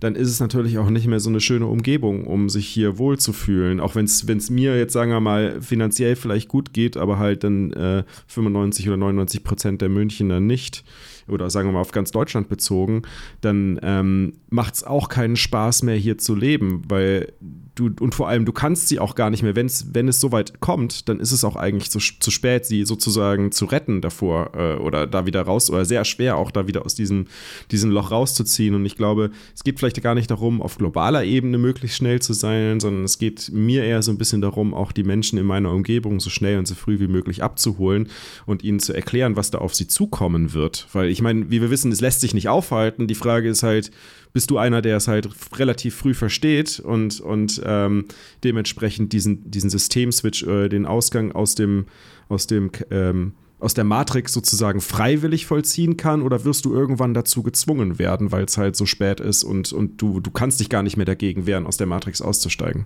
dann 0.00 0.14
ist 0.14 0.28
es 0.28 0.40
natürlich 0.40 0.78
auch 0.78 0.90
nicht 0.90 1.06
mehr 1.06 1.20
so 1.20 1.30
eine 1.30 1.40
schöne 1.40 1.66
Umgebung, 1.66 2.24
um 2.24 2.48
sich 2.54 2.66
hier 2.66 2.96
wohlzufühlen. 2.96 3.80
Auch 3.80 3.94
wenn 3.94 4.06
es 4.06 4.50
mir 4.50 4.78
jetzt, 4.78 4.94
sagen 4.94 5.10
wir 5.10 5.20
mal, 5.20 5.60
finanziell 5.60 6.16
vielleicht 6.16 6.48
gut 6.48 6.72
geht, 6.72 6.96
aber 6.96 7.18
halt 7.18 7.44
dann 7.44 7.72
äh, 7.72 8.04
95 8.28 8.88
oder 8.88 8.96
99 8.96 9.44
Prozent 9.44 9.82
der 9.82 9.90
Münchner 9.90 10.40
nicht 10.40 10.84
oder 11.28 11.50
sagen 11.50 11.68
wir 11.68 11.72
mal 11.72 11.80
auf 11.80 11.92
ganz 11.92 12.10
Deutschland 12.10 12.48
bezogen, 12.48 13.02
dann 13.40 13.78
ähm, 13.82 14.34
macht 14.50 14.74
es 14.74 14.84
auch 14.84 15.08
keinen 15.08 15.36
Spaß 15.36 15.82
mehr 15.82 15.96
hier 15.96 16.18
zu 16.18 16.34
leben, 16.34 16.82
weil 16.88 17.32
du, 17.74 17.90
und 18.00 18.14
vor 18.14 18.28
allem, 18.28 18.44
du 18.44 18.52
kannst 18.52 18.88
sie 18.88 18.98
auch 18.98 19.14
gar 19.14 19.30
nicht 19.30 19.42
mehr, 19.42 19.56
wenn's, 19.56 19.88
wenn 19.92 20.08
es 20.08 20.20
soweit 20.20 20.60
kommt, 20.60 21.08
dann 21.08 21.20
ist 21.20 21.32
es 21.32 21.44
auch 21.44 21.56
eigentlich 21.56 21.90
zu, 21.90 21.98
zu 21.98 22.30
spät, 22.30 22.66
sie 22.66 22.84
sozusagen 22.84 23.52
zu 23.52 23.64
retten 23.64 24.00
davor 24.00 24.52
äh, 24.54 24.74
oder 24.76 25.06
da 25.06 25.26
wieder 25.26 25.42
raus, 25.42 25.70
oder 25.70 25.84
sehr 25.84 26.04
schwer 26.04 26.36
auch 26.36 26.50
da 26.50 26.66
wieder 26.66 26.84
aus 26.84 26.94
diesem, 26.94 27.26
diesem 27.70 27.90
Loch 27.90 28.10
rauszuziehen. 28.10 28.74
Und 28.74 28.86
ich 28.86 28.96
glaube, 28.96 29.30
es 29.54 29.64
geht 29.64 29.78
vielleicht 29.78 30.00
gar 30.02 30.14
nicht 30.14 30.30
darum, 30.30 30.62
auf 30.62 30.78
globaler 30.78 31.24
Ebene 31.24 31.58
möglichst 31.58 31.96
schnell 31.96 32.20
zu 32.20 32.32
sein, 32.32 32.80
sondern 32.80 33.04
es 33.04 33.18
geht 33.18 33.50
mir 33.52 33.84
eher 33.84 34.02
so 34.02 34.10
ein 34.10 34.18
bisschen 34.18 34.40
darum, 34.40 34.74
auch 34.74 34.92
die 34.92 35.04
Menschen 35.04 35.38
in 35.38 35.46
meiner 35.46 35.70
Umgebung 35.70 36.20
so 36.20 36.30
schnell 36.30 36.58
und 36.58 36.68
so 36.68 36.74
früh 36.74 37.00
wie 37.00 37.08
möglich 37.08 37.42
abzuholen 37.42 38.08
und 38.46 38.62
ihnen 38.62 38.80
zu 38.80 38.92
erklären, 38.92 39.36
was 39.36 39.50
da 39.50 39.58
auf 39.58 39.74
sie 39.74 39.88
zukommen 39.88 40.54
wird. 40.54 40.86
Weil 40.92 41.08
ich 41.08 41.22
meine, 41.22 41.50
wie 41.50 41.60
wir 41.60 41.70
wissen, 41.70 41.90
es 41.92 42.00
lässt 42.00 42.20
sich 42.20 42.34
nicht 42.34 42.48
aufhalten. 42.48 43.06
Die 43.06 43.14
Frage 43.14 43.48
ist 43.48 43.62
halt, 43.62 43.90
bist 44.34 44.50
du 44.50 44.58
einer, 44.58 44.82
der 44.82 44.98
es 44.98 45.08
halt 45.08 45.28
relativ 45.56 45.94
früh 45.94 46.12
versteht 46.12 46.80
und, 46.80 47.20
und 47.20 47.62
ähm, 47.64 48.06
dementsprechend 48.42 49.12
diesen, 49.12 49.48
diesen 49.50 49.70
Systemswitch, 49.70 50.42
äh, 50.42 50.68
den 50.68 50.84
Ausgang 50.84 51.32
aus 51.32 51.54
dem, 51.54 51.86
aus 52.28 52.46
dem 52.46 52.70
ähm, 52.90 53.32
aus 53.60 53.72
der 53.72 53.84
Matrix 53.84 54.34
sozusagen 54.34 54.82
freiwillig 54.82 55.46
vollziehen 55.46 55.96
kann 55.96 56.20
oder 56.20 56.44
wirst 56.44 56.66
du 56.66 56.74
irgendwann 56.74 57.14
dazu 57.14 57.42
gezwungen 57.42 57.98
werden, 57.98 58.30
weil 58.30 58.44
es 58.44 58.58
halt 58.58 58.76
so 58.76 58.84
spät 58.84 59.20
ist 59.20 59.42
und, 59.42 59.72
und 59.72 60.02
du, 60.02 60.20
du 60.20 60.30
kannst 60.30 60.60
dich 60.60 60.68
gar 60.68 60.82
nicht 60.82 60.98
mehr 60.98 61.06
dagegen 61.06 61.46
wehren, 61.46 61.64
aus 61.64 61.78
der 61.78 61.86
Matrix 61.86 62.20
auszusteigen. 62.20 62.84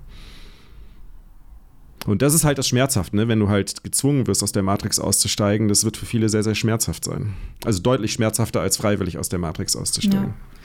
Und 2.06 2.22
das 2.22 2.32
ist 2.32 2.44
halt 2.44 2.58
das 2.58 2.68
Schmerzhaft, 2.68 3.12
ne? 3.12 3.26
wenn 3.26 3.40
du 3.40 3.48
halt 3.48 3.82
gezwungen 3.82 4.28
wirst, 4.28 4.44
aus 4.44 4.52
der 4.52 4.62
Matrix 4.62 5.00
auszusteigen. 5.00 5.66
Das 5.66 5.84
wird 5.84 5.96
für 5.96 6.06
viele 6.06 6.28
sehr, 6.28 6.44
sehr 6.44 6.54
schmerzhaft 6.54 7.04
sein. 7.04 7.34
Also 7.64 7.82
deutlich 7.82 8.12
schmerzhafter 8.12 8.60
als 8.60 8.76
freiwillig 8.76 9.18
aus 9.18 9.28
der 9.28 9.40
Matrix 9.40 9.74
auszusteigen. 9.74 10.28
Ja. 10.28 10.57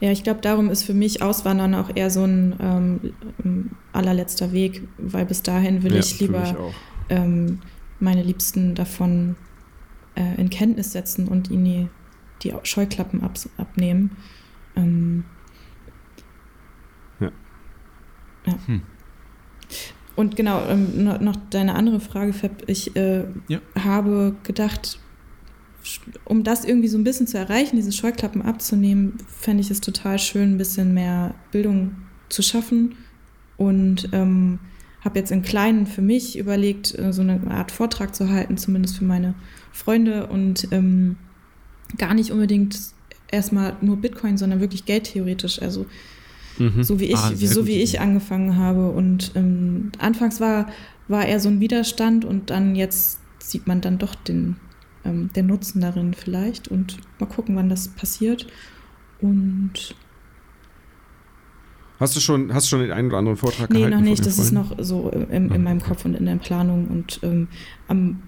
Ja, 0.00 0.10
ich 0.10 0.22
glaube, 0.22 0.40
darum 0.40 0.70
ist 0.70 0.82
für 0.82 0.94
mich 0.94 1.22
Auswandern 1.22 1.74
auch 1.74 1.90
eher 1.94 2.10
so 2.10 2.24
ein 2.24 2.54
ähm, 2.60 3.70
allerletzter 3.92 4.52
Weg, 4.52 4.86
weil 4.98 5.24
bis 5.24 5.42
dahin 5.42 5.82
will 5.82 5.92
ja, 5.94 6.00
ich 6.00 6.20
lieber 6.20 6.72
ähm, 7.08 7.60
meine 8.00 8.22
Liebsten 8.22 8.74
davon 8.74 9.36
äh, 10.16 10.40
in 10.40 10.50
Kenntnis 10.50 10.92
setzen 10.92 11.28
und 11.28 11.50
ihnen 11.50 11.64
die, 11.64 11.88
die 12.42 12.54
Scheuklappen 12.64 13.22
ab, 13.22 13.38
abnehmen. 13.56 14.16
Ähm, 14.76 15.24
ja. 17.20 17.30
ja. 18.46 18.54
Hm. 18.66 18.82
Und 20.16 20.36
genau, 20.36 20.64
ähm, 20.66 21.04
noch 21.20 21.36
deine 21.50 21.74
andere 21.74 22.00
Frage, 22.00 22.32
Fab. 22.32 22.68
Ich 22.68 22.94
äh, 22.94 23.24
ja. 23.48 23.60
habe 23.78 24.36
gedacht, 24.44 24.98
um 26.24 26.44
das 26.44 26.64
irgendwie 26.64 26.88
so 26.88 26.98
ein 26.98 27.04
bisschen 27.04 27.26
zu 27.26 27.38
erreichen, 27.38 27.76
diese 27.76 27.92
Scheuklappen 27.92 28.42
abzunehmen, 28.42 29.18
fände 29.26 29.60
ich 29.60 29.70
es 29.70 29.80
total 29.80 30.18
schön, 30.18 30.54
ein 30.54 30.58
bisschen 30.58 30.94
mehr 30.94 31.34
Bildung 31.52 31.96
zu 32.28 32.42
schaffen. 32.42 32.96
Und 33.56 34.08
ähm, 34.12 34.58
habe 35.04 35.18
jetzt 35.18 35.30
in 35.30 35.42
Kleinen 35.42 35.86
für 35.86 36.02
mich 36.02 36.38
überlegt, 36.38 36.98
äh, 36.98 37.12
so 37.12 37.22
eine 37.22 37.40
Art 37.50 37.70
Vortrag 37.70 38.14
zu 38.14 38.30
halten, 38.30 38.56
zumindest 38.56 38.96
für 38.96 39.04
meine 39.04 39.34
Freunde 39.72 40.26
und 40.26 40.68
ähm, 40.72 41.16
gar 41.98 42.14
nicht 42.14 42.30
unbedingt 42.30 42.78
erstmal 43.30 43.76
nur 43.80 43.98
Bitcoin, 43.98 44.38
sondern 44.38 44.60
wirklich 44.60 44.86
geldtheoretisch. 44.86 45.60
Also 45.60 45.86
mhm. 46.58 46.82
so 46.82 46.98
wie 47.00 47.06
ich, 47.06 47.16
ah, 47.16 47.32
wie, 47.36 47.46
so 47.46 47.66
wie 47.66 47.82
ich 47.82 48.00
angefangen 48.00 48.56
habe. 48.56 48.90
Und 48.90 49.32
ähm, 49.34 49.92
anfangs 49.98 50.40
war, 50.40 50.68
war 51.08 51.26
eher 51.26 51.40
so 51.40 51.50
ein 51.50 51.60
Widerstand 51.60 52.24
und 52.24 52.50
dann 52.50 52.74
jetzt 52.74 53.20
sieht 53.38 53.66
man 53.66 53.82
dann 53.82 53.98
doch 53.98 54.14
den, 54.14 54.56
ähm, 55.04 55.30
der 55.34 55.42
Nutzen 55.42 55.80
darin 55.80 56.14
vielleicht 56.14 56.68
und 56.68 56.98
mal 57.18 57.26
gucken, 57.26 57.56
wann 57.56 57.68
das 57.68 57.88
passiert. 57.88 58.46
Und 59.20 59.94
Hast 62.00 62.16
du 62.16 62.20
schon, 62.20 62.52
hast 62.52 62.66
du 62.66 62.70
schon 62.70 62.80
den 62.80 62.90
einen 62.90 63.08
oder 63.08 63.18
anderen 63.18 63.36
Vortrag 63.36 63.70
nee, 63.70 63.78
gehalten? 63.78 63.96
Nee, 63.96 64.02
noch 64.02 64.10
nicht. 64.10 64.26
Das 64.26 64.38
ist 64.38 64.50
noch 64.50 64.72
so 64.78 65.10
in, 65.10 65.50
in 65.50 65.62
meinem 65.62 65.80
Kopf 65.80 66.04
und 66.04 66.14
in 66.14 66.26
der 66.26 66.36
Planung. 66.36 66.88
Und 66.88 67.20
ähm, 67.22 67.48
am 67.86 68.22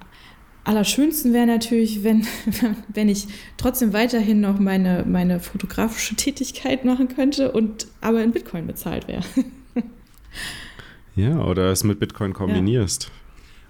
allerschönsten 0.65 1.33
wäre 1.33 1.47
natürlich, 1.47 2.05
wenn, 2.05 2.27
wenn 2.95 3.09
ich 3.09 3.27
trotzdem 3.57 3.93
weiterhin 3.93 4.41
noch 4.41 4.59
meine, 4.59 5.05
meine 5.07 5.41
fotografische 5.41 6.15
Tätigkeit 6.15 6.85
machen 6.85 7.09
könnte 7.09 7.51
und 7.53 7.89
aber 8.01 8.23
in 8.23 8.31
Bitcoin 8.31 8.67
bezahlt 8.67 9.09
wäre. 9.09 9.25
ja, 11.17 11.45
oder 11.45 11.73
es 11.73 11.83
mit 11.83 11.99
Bitcoin 11.99 12.35
kombinierst. 12.35 13.11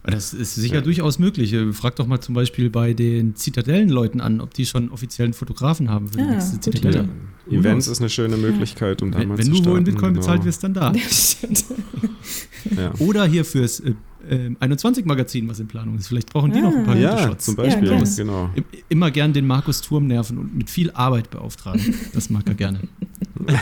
Das 0.07 0.33
ist 0.33 0.55
sicher 0.55 0.77
ja. 0.77 0.81
durchaus 0.81 1.19
möglich. 1.19 1.53
Äh, 1.53 1.73
frag 1.73 1.97
doch 1.97 2.07
mal 2.07 2.21
zum 2.21 2.35
Beispiel 2.35 2.71
bei 2.71 2.95
den 2.95 3.35
Zitadellenleuten 3.35 4.21
an, 4.21 4.41
ob 4.41 4.55
die 4.55 4.65
schon 4.65 4.91
offiziellen 4.91 5.33
Fotografen 5.33 5.91
haben 5.91 6.09
für 6.09 6.19
die 6.19 6.25
ja, 6.25 6.31
nächste 6.31 6.61
Zitadelle. 6.61 7.09
Ja. 7.49 7.59
Events 7.59 7.89
ist 7.89 8.01
eine 8.01 8.09
schöne 8.09 8.37
Möglichkeit, 8.37 9.03
um 9.03 9.11
da 9.11 9.25
mal 9.25 9.39
Wenn 9.39 9.47
zu 9.47 9.63
du 9.63 9.71
wo 9.71 9.77
in 9.77 9.85
Bitcoin 9.85 10.15
genau. 10.15 10.21
bezahlt 10.21 10.45
wirst, 10.45 10.63
dann 10.65 10.75
da. 10.75 10.93
Oder 12.99 13.27
hier 13.27 13.45
fürs 13.45 13.81
äh, 13.81 13.95
21-Magazin, 14.29 15.45
ähm, 15.45 15.51
was 15.51 15.61
in 15.61 15.69
Planung 15.69 15.97
ist. 15.97 16.09
Vielleicht 16.09 16.33
brauchen 16.33 16.53
die 16.53 16.61
noch 16.61 16.75
ein 16.75 16.85
paar 16.85 16.97
ja, 16.97 17.27
Shots. 17.27 17.45
zum 17.45 17.57
Beispiel. 17.57 17.89
Ja, 17.89 18.03
genau. 18.17 18.51
Immer 18.89 19.11
gern 19.11 19.33
den 19.33 19.47
Markus 19.47 19.81
Turm 19.81 20.07
nerven 20.07 20.39
und 20.39 20.57
mit 20.57 20.71
viel 20.71 20.91
Arbeit 20.93 21.31
beauftragen. 21.31 21.95
Das 22.13 22.31
mag 22.31 22.45
er 22.47 22.55
gerne. 22.55 22.81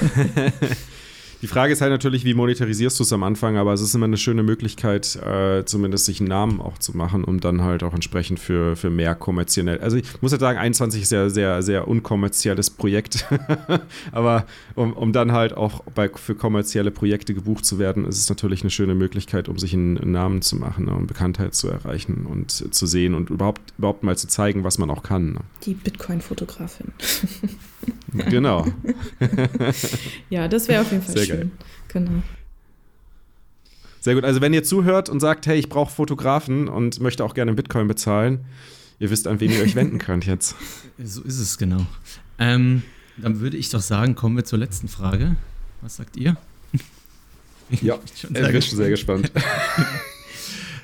Die 1.45 1.49
Frage 1.49 1.75
ist 1.75 1.83
halt 1.83 1.93
natürlich, 1.93 2.25
wie 2.25 2.33
monetarisierst 2.33 2.99
du 2.99 3.03
es 3.03 3.13
am 3.13 3.23
Anfang, 3.23 3.59
aber 3.59 3.75
es 3.75 3.83
ist 3.83 3.95
immer 3.95 4.07
eine 4.07 4.17
schöne 4.17 4.43
Möglichkeit, 4.43 5.15
äh, 5.17 5.63
zumindest 5.67 6.07
sich 6.07 6.21
einen 6.21 6.31
Namen 6.31 6.59
auch 6.59 6.79
zu 6.79 6.97
machen, 6.97 7.23
um 7.23 7.39
dann 7.39 7.61
halt 7.61 7.83
auch 7.83 7.93
entsprechend 7.93 8.41
für, 8.41 8.77
für 8.77 8.89
mehr 8.89 9.15
kommerziell. 9.15 9.79
Also 9.81 9.99
ich 9.99 10.07
muss 10.23 10.33
halt 10.33 10.41
sagen, 10.41 10.59
21 10.59 11.03
ist 11.03 11.13
ja 11.13 11.29
sehr, 11.29 11.63
sehr 11.63 11.87
unkommerzielles 11.87 12.71
Projekt. 12.71 13.27
aber 14.13 14.47
um, 14.75 14.95
um 14.95 15.13
dann 15.13 15.33
halt 15.33 15.55
auch 15.55 15.83
bei, 15.95 16.09
für 16.09 16.35
kommerzielle 16.35 16.91
Projekte 16.91 17.35
gebucht 17.35 17.67
zu 17.67 17.79
werden, 17.79 18.07
ist 18.07 18.17
es 18.17 18.31
natürlich 18.31 18.63
eine 18.63 18.71
schöne 18.71 18.95
Möglichkeit, 18.95 19.51
um 19.51 19.59
sich 19.59 19.75
einen, 19.75 19.99
einen 19.99 20.13
Namen 20.13 20.41
zu 20.41 20.57
machen 20.57 20.87
ne, 20.87 20.95
und 20.95 21.09
Bekanntheit 21.09 21.55
zu 21.55 21.69
erreichen 21.69 22.25
und 22.25 22.75
zu 22.75 22.87
sehen 22.87 23.13
und 23.13 23.29
überhaupt, 23.29 23.75
überhaupt 23.77 24.03
mal 24.03 24.17
zu 24.17 24.29
zeigen, 24.29 24.65
was 24.65 24.79
man 24.79 24.89
auch 24.89 25.03
kann. 25.03 25.35
Ne? 25.35 25.41
Die 25.67 25.75
Bitcoin-Fotografin. 25.75 26.95
Genau. 28.31 28.67
ja, 30.31 30.49
das 30.49 30.69
wäre 30.69 30.83
auf 30.83 30.91
jeden 30.93 31.03
Fall 31.03 31.17
Sehr 31.17 31.27
schön. 31.27 31.39
Geil. 31.39 31.51
Genau. 31.89 32.23
Sehr 34.01 34.15
gut. 34.15 34.25
Also 34.25 34.41
wenn 34.41 34.53
ihr 34.53 34.63
zuhört 34.63 35.09
und 35.09 35.21
sagt, 35.21 35.47
hey, 35.47 35.59
ich 35.59 35.69
brauche 35.69 35.91
Fotografen 35.91 36.69
und 36.69 37.01
möchte 37.01 37.25
auch 37.25 37.35
gerne 37.35 37.55
Bitcoin 37.55 37.89
bezahlen, 37.89 38.45
ihr 38.99 39.11
wisst, 39.11 39.27
an 39.27 39.41
wen 39.41 39.51
ihr 39.51 39.63
euch 39.63 39.75
wenden 39.75 39.99
könnt 39.99 40.27
jetzt. 40.27 40.55
So 41.03 41.23
ist 41.23 41.41
es 41.41 41.59
genau. 41.59 41.85
Ähm, 42.39 42.83
dann 43.17 43.41
würde 43.41 43.57
ich 43.57 43.69
doch 43.69 43.81
sagen, 43.81 44.15
kommen 44.15 44.37
wir 44.37 44.45
zur 44.45 44.61
letzten 44.61 44.87
Frage. 44.87 45.35
Was 45.81 45.97
sagt 45.97 46.17
ihr? 46.17 46.37
Ja, 47.83 47.99
ich 48.05 48.23
bin 48.23 48.33
schon 48.33 48.35
sehr, 48.37 48.53
gespannt. 48.53 48.77
sehr 48.77 48.91
gespannt. 48.91 49.33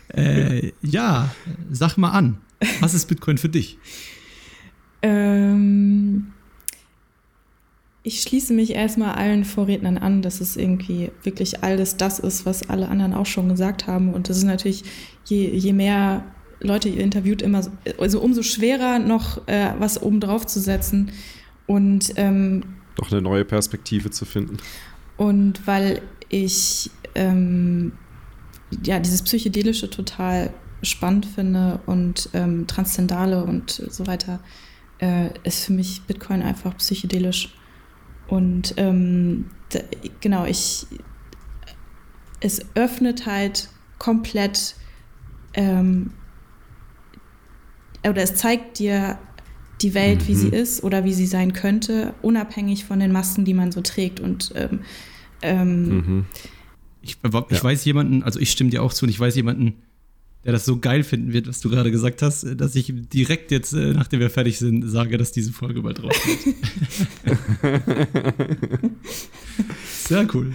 äh, 0.09 0.73
ja, 0.83 1.33
sag 1.71 1.97
mal 1.97 2.11
an. 2.11 2.39
Was 2.81 2.95
ist 2.95 3.07
Bitcoin 3.07 3.39
für 3.39 3.49
dich? 3.49 3.79
Ähm, 5.03 6.33
ich 8.03 8.23
schließe 8.23 8.55
mich 8.55 8.71
erstmal 8.75 9.15
allen 9.15 9.45
Vorrednern 9.45 9.99
an, 9.99 10.23
dass 10.23 10.41
es 10.41 10.57
irgendwie 10.57 11.11
wirklich 11.23 11.63
alles 11.63 11.97
das 11.97 12.19
ist, 12.19 12.47
was 12.47 12.69
alle 12.71 12.89
anderen 12.89 13.13
auch 13.13 13.27
schon 13.27 13.49
gesagt 13.49 13.87
haben. 13.87 14.15
Und 14.15 14.29
das 14.29 14.39
ist 14.39 14.45
natürlich, 14.45 14.85
je, 15.27 15.51
je 15.51 15.73
mehr 15.73 16.25
Leute 16.61 16.89
ihr 16.89 17.03
interviewt, 17.03 17.43
immer, 17.43 17.63
also 17.99 18.21
umso 18.21 18.43
schwerer 18.43 18.99
noch 18.99 19.47
äh, 19.49 19.75
was 19.79 20.03
obendrauf 20.03 20.47
zu 20.47 20.61
setzen. 20.61 21.11
Und 21.67 22.13
ähm, 22.17 22.63
doch 22.97 23.13
eine 23.13 23.21
neue 23.21 23.45
Perspektive 23.45 24.11
zu 24.11 24.25
finden. 24.25 24.57
Und 25.19 25.67
weil 25.67 26.01
ich 26.31 26.91
ähm, 27.15 27.93
ja 28.85 28.99
dieses 28.99 29.23
Psychedelische 29.23 29.91
total 29.91 30.53
spannend 30.83 31.27
finde 31.27 31.81
und 31.85 32.31
ähm, 32.33 32.67
Transzendale 32.67 33.45
und 33.45 33.71
so 33.71 34.07
weiter, 34.07 34.41
äh, 35.01 35.29
ist 35.45 35.67
für 35.67 35.75
mich 35.75 36.03
Bitcoin 36.07 36.43
einfach 36.43 36.77
psychedelisch. 36.79 37.55
Und 38.31 38.75
ähm, 38.77 39.47
da, 39.71 39.81
genau, 40.21 40.47
ich 40.47 40.87
es 42.41 42.65
öffnet 42.75 43.27
halt 43.27 43.69
komplett 43.99 44.75
ähm, 45.53 46.13
oder 48.03 48.23
es 48.23 48.35
zeigt 48.37 48.79
dir 48.79 49.19
die 49.83 49.95
Welt, 49.95 50.23
mhm. 50.23 50.29
wie 50.29 50.35
sie 50.35 50.47
mhm. 50.47 50.55
ist 50.55 50.83
oder 50.83 51.05
wie 51.05 51.13
sie 51.13 51.27
sein 51.27 51.53
könnte, 51.53 52.15
unabhängig 52.23 52.85
von 52.85 52.99
den 53.01 53.13
Masken, 53.13 53.45
die 53.45 53.53
man 53.53 53.73
so 53.73 53.81
trägt. 53.83 54.21
Und 54.21 54.53
ähm, 54.55 54.81
ähm, 55.43 55.89
mhm. 55.89 56.25
ich, 57.03 57.19
ich 57.23 57.57
ja. 57.57 57.65
weiß 57.65 57.85
jemanden, 57.85 58.23
also 58.23 58.41
ich 58.41 58.51
stimme 58.51 58.71
dir 58.71 58.83
auch 58.83 58.93
zu 58.93 59.05
und 59.05 59.11
ich 59.11 59.21
weiß 59.21 59.37
jemanden, 59.37 59.75
der 60.45 60.53
das 60.53 60.65
so 60.65 60.79
geil 60.79 61.03
finden 61.03 61.33
wird, 61.33 61.47
was 61.47 61.61
du 61.61 61.69
gerade 61.69 61.91
gesagt 61.91 62.23
hast, 62.23 62.47
dass 62.59 62.75
ich 62.75 62.93
direkt 62.95 63.51
jetzt, 63.51 63.75
äh, 63.75 63.93
nachdem 63.93 64.21
wir 64.21 64.31
fertig 64.31 64.59
sind, 64.59 64.89
sage, 64.89 65.19
dass 65.19 65.33
diese 65.33 65.53
Folge 65.53 65.83
bald 65.83 66.03
rauskommt. 66.03 66.39
Sehr 69.85 70.27
cool. 70.35 70.53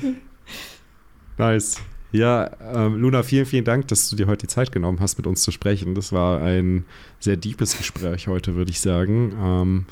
Nice. 1.38 1.82
Ja, 2.16 2.50
ähm, 2.74 2.96
Luna, 2.96 3.24
vielen, 3.24 3.46
vielen 3.46 3.66
Dank, 3.66 3.90
dass 3.90 4.10
du 4.10 4.16
dir 4.16 4.28
heute 4.28 4.48
die 4.48 4.54
Zeit 4.54 4.72
genommen 4.72 5.02
hast, 5.02 5.18
mit 5.18 5.28
uns 5.28 5.42
zu 5.42 5.52
sprechen. 5.52 5.96
Das 5.96 6.14
war 6.14 6.42
ein 6.42 6.86
sehr 7.20 7.36
deepes 7.36 7.78
Gespräch 7.78 8.28
heute, 8.28 8.56
würde 8.56 8.72
ich 8.72 8.80
sagen. 8.80 9.34
Ähm, 9.38 9.86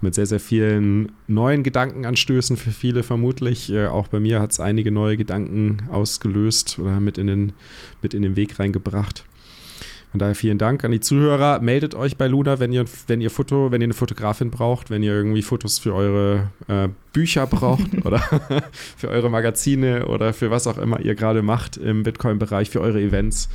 mit 0.00 0.14
sehr, 0.14 0.26
sehr 0.26 0.40
vielen 0.40 1.12
neuen 1.28 1.62
Gedankenanstößen 1.62 2.56
für 2.56 2.72
viele 2.72 3.04
vermutlich. 3.04 3.70
Äh, 3.70 3.86
auch 3.86 4.08
bei 4.08 4.18
mir 4.18 4.40
hat 4.40 4.50
es 4.50 4.58
einige 4.58 4.90
neue 4.90 5.16
Gedanken 5.16 5.88
ausgelöst 5.88 6.80
oder 6.80 6.98
mit 6.98 7.16
in 7.16 7.28
den, 7.28 7.52
mit 8.02 8.12
in 8.12 8.22
den 8.22 8.34
Weg 8.34 8.58
reingebracht. 8.58 9.24
Von 10.10 10.20
daher 10.20 10.34
vielen 10.34 10.56
Dank 10.56 10.84
an 10.84 10.90
die 10.90 11.00
Zuhörer. 11.00 11.60
Meldet 11.60 11.94
euch 11.94 12.16
bei 12.16 12.28
Luna, 12.28 12.58
wenn 12.58 12.72
ihr, 12.72 12.86
wenn 13.08 13.20
ihr 13.20 13.30
Foto, 13.30 13.70
wenn 13.70 13.82
ihr 13.82 13.86
eine 13.86 13.94
Fotografin 13.94 14.50
braucht, 14.50 14.88
wenn 14.88 15.02
ihr 15.02 15.12
irgendwie 15.12 15.42
Fotos 15.42 15.78
für 15.78 15.94
eure 15.94 16.50
äh, 16.66 16.88
Bücher 17.12 17.46
braucht 17.46 17.86
oder 18.06 18.18
für 18.96 19.08
eure 19.08 19.28
Magazine 19.28 20.06
oder 20.06 20.32
für 20.32 20.50
was 20.50 20.66
auch 20.66 20.78
immer 20.78 21.00
ihr 21.00 21.14
gerade 21.14 21.42
macht 21.42 21.76
im 21.76 22.04
Bitcoin-Bereich, 22.04 22.70
für 22.70 22.80
eure 22.80 23.00
Events. 23.00 23.50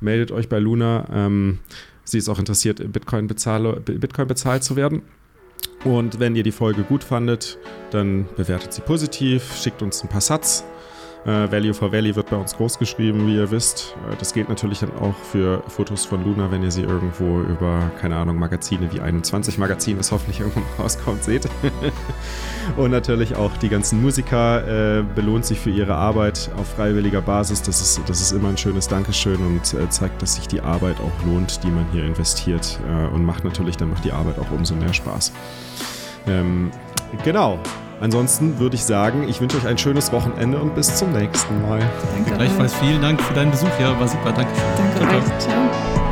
Meldet 0.00 0.32
euch 0.32 0.48
bei 0.48 0.58
Luna. 0.58 1.06
Ähm, 1.12 1.58
sie 2.04 2.16
ist 2.16 2.30
auch 2.30 2.38
interessiert, 2.38 2.92
Bitcoin, 2.92 3.26
Bitcoin 3.26 4.26
bezahlt 4.26 4.64
zu 4.64 4.76
werden. 4.76 5.02
Und 5.84 6.18
wenn 6.18 6.34
ihr 6.34 6.42
die 6.42 6.52
Folge 6.52 6.82
gut 6.82 7.04
fandet, 7.04 7.58
dann 7.90 8.26
bewertet 8.36 8.72
sie 8.72 8.80
positiv, 8.80 9.56
schickt 9.56 9.82
uns 9.82 10.02
ein 10.02 10.08
paar 10.08 10.22
Satz 10.22 10.64
äh, 11.24 11.50
Value 11.50 11.74
for 11.74 11.92
Value 11.92 12.16
wird 12.16 12.30
bei 12.30 12.36
uns 12.36 12.56
groß 12.56 12.78
geschrieben, 12.78 13.26
wie 13.26 13.36
ihr 13.36 13.50
wisst. 13.50 13.94
Äh, 14.10 14.16
das 14.16 14.32
geht 14.32 14.48
natürlich 14.48 14.80
dann 14.80 14.96
auch 14.98 15.14
für 15.14 15.62
Fotos 15.68 16.04
von 16.04 16.24
Luna, 16.24 16.50
wenn 16.50 16.62
ihr 16.62 16.70
sie 16.70 16.82
irgendwo 16.82 17.40
über, 17.40 17.90
keine 18.00 18.16
Ahnung, 18.16 18.38
Magazine 18.38 18.90
wie 18.92 19.00
21 19.00 19.58
Magazin, 19.58 19.98
das 19.98 20.12
hoffentlich 20.12 20.40
irgendwann 20.40 20.64
rauskommt, 20.78 21.22
seht. 21.22 21.48
Und 22.76 22.90
natürlich 22.90 23.36
auch 23.36 23.56
die 23.58 23.68
ganzen 23.68 24.00
Musiker 24.00 24.98
äh, 24.98 25.02
belohnt 25.02 25.44
sich 25.44 25.60
für 25.60 25.70
ihre 25.70 25.94
Arbeit 25.94 26.50
auf 26.56 26.68
freiwilliger 26.68 27.20
Basis. 27.20 27.62
Das 27.62 27.80
ist, 27.80 28.00
das 28.08 28.20
ist 28.20 28.32
immer 28.32 28.48
ein 28.48 28.56
schönes 28.56 28.88
Dankeschön 28.88 29.36
und 29.36 29.74
äh, 29.74 29.88
zeigt, 29.90 30.22
dass 30.22 30.36
sich 30.36 30.48
die 30.48 30.60
Arbeit 30.60 30.96
auch 31.00 31.26
lohnt, 31.26 31.62
die 31.64 31.70
man 31.70 31.86
hier 31.92 32.04
investiert 32.04 32.78
äh, 32.88 33.14
und 33.14 33.24
macht 33.24 33.44
natürlich 33.44 33.76
dann 33.76 33.90
noch 33.90 34.00
die 34.00 34.12
Arbeit 34.12 34.38
auch 34.38 34.50
umso 34.50 34.74
mehr 34.74 34.92
Spaß. 34.92 35.32
Ähm, 36.26 36.70
genau. 37.24 37.58
Ansonsten 38.00 38.58
würde 38.58 38.76
ich 38.76 38.84
sagen, 38.84 39.28
ich 39.28 39.40
wünsche 39.40 39.58
euch 39.58 39.66
ein 39.66 39.78
schönes 39.78 40.10
Wochenende 40.12 40.58
und 40.58 40.74
bis 40.74 40.94
zum 40.96 41.12
nächsten 41.12 41.60
Mal. 41.62 41.80
Danke. 42.14 42.34
Gleichfalls 42.34 42.74
vielen 42.74 43.02
Dank 43.02 43.20
für 43.20 43.34
deinen 43.34 43.50
Besuch. 43.50 43.68
Ja, 43.78 43.98
war 43.98 44.08
super. 44.08 44.32
Danke. 44.32 44.52
Danke 44.76 45.30
ciao. 45.38 45.38
Ciao. 45.38 46.09